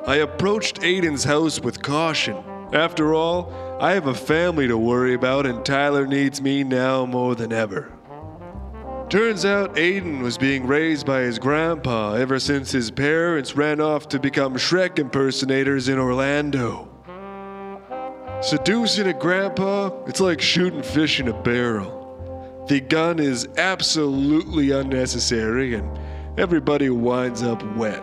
I 0.04 0.16
approached 0.16 0.80
Aiden's 0.80 1.22
house 1.22 1.60
with 1.60 1.80
caution. 1.80 2.36
After 2.72 3.14
all, 3.14 3.52
I 3.80 3.92
have 3.92 4.08
a 4.08 4.14
family 4.14 4.66
to 4.66 4.76
worry 4.76 5.14
about, 5.14 5.46
and 5.46 5.64
Tyler 5.64 6.08
needs 6.08 6.42
me 6.42 6.64
now 6.64 7.06
more 7.06 7.36
than 7.36 7.52
ever. 7.52 7.92
Turns 9.08 9.44
out 9.44 9.76
Aiden 9.76 10.20
was 10.20 10.36
being 10.36 10.66
raised 10.66 11.06
by 11.06 11.20
his 11.20 11.38
grandpa 11.38 12.14
ever 12.14 12.40
since 12.40 12.72
his 12.72 12.90
parents 12.90 13.54
ran 13.54 13.80
off 13.80 14.08
to 14.08 14.18
become 14.18 14.54
Shrek 14.54 14.98
impersonators 14.98 15.88
in 15.88 15.98
Orlando. 15.98 16.88
Seducing 18.40 19.06
a 19.06 19.12
grandpa, 19.12 19.90
it's 20.06 20.18
like 20.18 20.40
shooting 20.40 20.82
fish 20.82 21.20
in 21.20 21.28
a 21.28 21.42
barrel. 21.42 22.64
The 22.68 22.80
gun 22.80 23.20
is 23.20 23.46
absolutely 23.56 24.72
unnecessary, 24.72 25.74
and 25.74 25.96
everybody 26.36 26.90
winds 26.90 27.44
up 27.44 27.62
wet. 27.76 28.02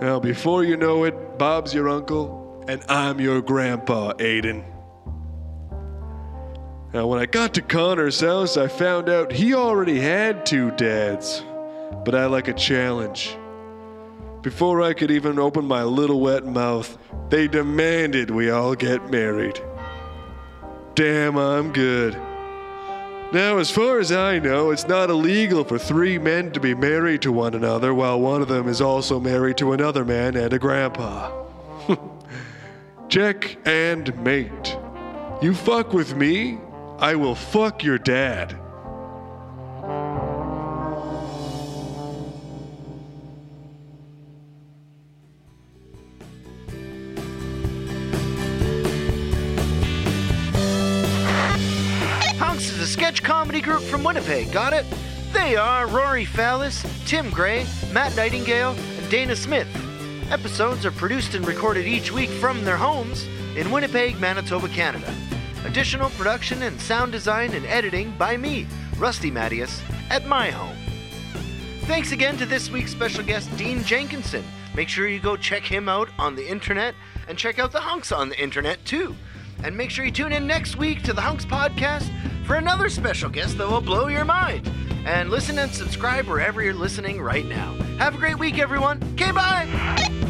Now, 0.00 0.18
before 0.18 0.64
you 0.64 0.78
know 0.78 1.04
it, 1.04 1.38
Bob's 1.38 1.74
your 1.74 1.88
uncle, 1.88 2.64
and 2.66 2.82
I'm 2.88 3.20
your 3.20 3.42
grandpa, 3.42 4.14
Aiden. 4.14 4.64
Now, 6.94 7.06
when 7.06 7.18
I 7.20 7.26
got 7.26 7.54
to 7.54 7.62
Connor's 7.62 8.20
house, 8.20 8.56
I 8.56 8.66
found 8.66 9.10
out 9.10 9.30
he 9.30 9.54
already 9.54 10.00
had 10.00 10.46
two 10.46 10.70
dads, 10.72 11.44
but 12.04 12.14
I 12.14 12.26
like 12.26 12.48
a 12.48 12.54
challenge. 12.54 13.36
Before 14.42 14.80
I 14.80 14.94
could 14.94 15.10
even 15.10 15.38
open 15.38 15.66
my 15.66 15.84
little 15.84 16.20
wet 16.20 16.46
mouth, 16.46 16.96
they 17.28 17.46
demanded 17.46 18.30
we 18.30 18.50
all 18.50 18.74
get 18.74 19.10
married. 19.10 19.60
Damn, 20.94 21.36
I'm 21.36 21.72
good. 21.72 22.14
Now, 23.32 23.58
as 23.58 23.70
far 23.70 24.00
as 24.00 24.10
I 24.10 24.40
know, 24.40 24.72
it's 24.72 24.88
not 24.88 25.08
illegal 25.08 25.62
for 25.62 25.78
three 25.78 26.18
men 26.18 26.50
to 26.50 26.58
be 26.58 26.74
married 26.74 27.22
to 27.22 27.30
one 27.30 27.54
another 27.54 27.94
while 27.94 28.20
one 28.20 28.42
of 28.42 28.48
them 28.48 28.66
is 28.66 28.80
also 28.80 29.20
married 29.20 29.56
to 29.58 29.72
another 29.72 30.04
man 30.04 30.34
and 30.36 30.52
a 30.52 30.58
grandpa. 30.58 31.30
Check 33.08 33.56
and 33.64 34.16
mate. 34.24 34.76
You 35.40 35.54
fuck 35.54 35.92
with 35.92 36.16
me, 36.16 36.58
I 36.98 37.14
will 37.14 37.36
fuck 37.36 37.84
your 37.84 37.98
dad. 37.98 38.58
Sketch 52.90 53.22
comedy 53.22 53.60
group 53.60 53.82
from 53.82 54.02
Winnipeg, 54.02 54.50
got 54.50 54.72
it? 54.72 54.84
They 55.32 55.54
are 55.54 55.86
Rory 55.86 56.24
Fallis, 56.24 56.84
Tim 57.06 57.30
Gray, 57.30 57.64
Matt 57.92 58.16
Nightingale, 58.16 58.72
and 58.72 59.08
Dana 59.08 59.36
Smith. 59.36 59.68
Episodes 60.28 60.84
are 60.84 60.90
produced 60.90 61.34
and 61.34 61.46
recorded 61.46 61.86
each 61.86 62.10
week 62.10 62.28
from 62.28 62.64
their 62.64 62.76
homes 62.76 63.28
in 63.56 63.70
Winnipeg, 63.70 64.18
Manitoba, 64.18 64.68
Canada. 64.70 65.14
Additional 65.64 66.10
production 66.10 66.62
and 66.64 66.80
sound 66.80 67.12
design 67.12 67.54
and 67.54 67.64
editing 67.66 68.10
by 68.18 68.36
me, 68.36 68.66
Rusty 68.98 69.30
Mattias, 69.30 69.80
at 70.10 70.26
my 70.26 70.50
home. 70.50 70.76
Thanks 71.82 72.10
again 72.10 72.36
to 72.38 72.46
this 72.46 72.70
week's 72.70 72.90
special 72.90 73.22
guest, 73.22 73.56
Dean 73.56 73.84
Jenkinson. 73.84 74.44
Make 74.74 74.88
sure 74.88 75.06
you 75.06 75.20
go 75.20 75.36
check 75.36 75.62
him 75.62 75.88
out 75.88 76.08
on 76.18 76.34
the 76.34 76.48
internet 76.48 76.96
and 77.28 77.38
check 77.38 77.60
out 77.60 77.70
the 77.70 77.80
hunks 77.80 78.10
on 78.10 78.30
the 78.30 78.42
internet 78.42 78.84
too. 78.84 79.14
And 79.64 79.76
make 79.76 79.90
sure 79.90 80.04
you 80.04 80.10
tune 80.10 80.32
in 80.32 80.46
next 80.46 80.76
week 80.76 81.02
to 81.02 81.12
the 81.12 81.20
Hunks 81.20 81.44
podcast 81.44 82.10
for 82.46 82.56
another 82.56 82.88
special 82.88 83.30
guest 83.30 83.58
that 83.58 83.68
will 83.68 83.80
blow 83.80 84.08
your 84.08 84.24
mind. 84.24 84.70
And 85.04 85.30
listen 85.30 85.58
and 85.58 85.70
subscribe 85.72 86.26
wherever 86.26 86.62
you're 86.62 86.74
listening 86.74 87.20
right 87.20 87.46
now. 87.46 87.72
Have 87.98 88.14
a 88.14 88.18
great 88.18 88.38
week, 88.38 88.58
everyone. 88.58 89.02
Okay, 89.14 89.32
bye. 89.32 90.29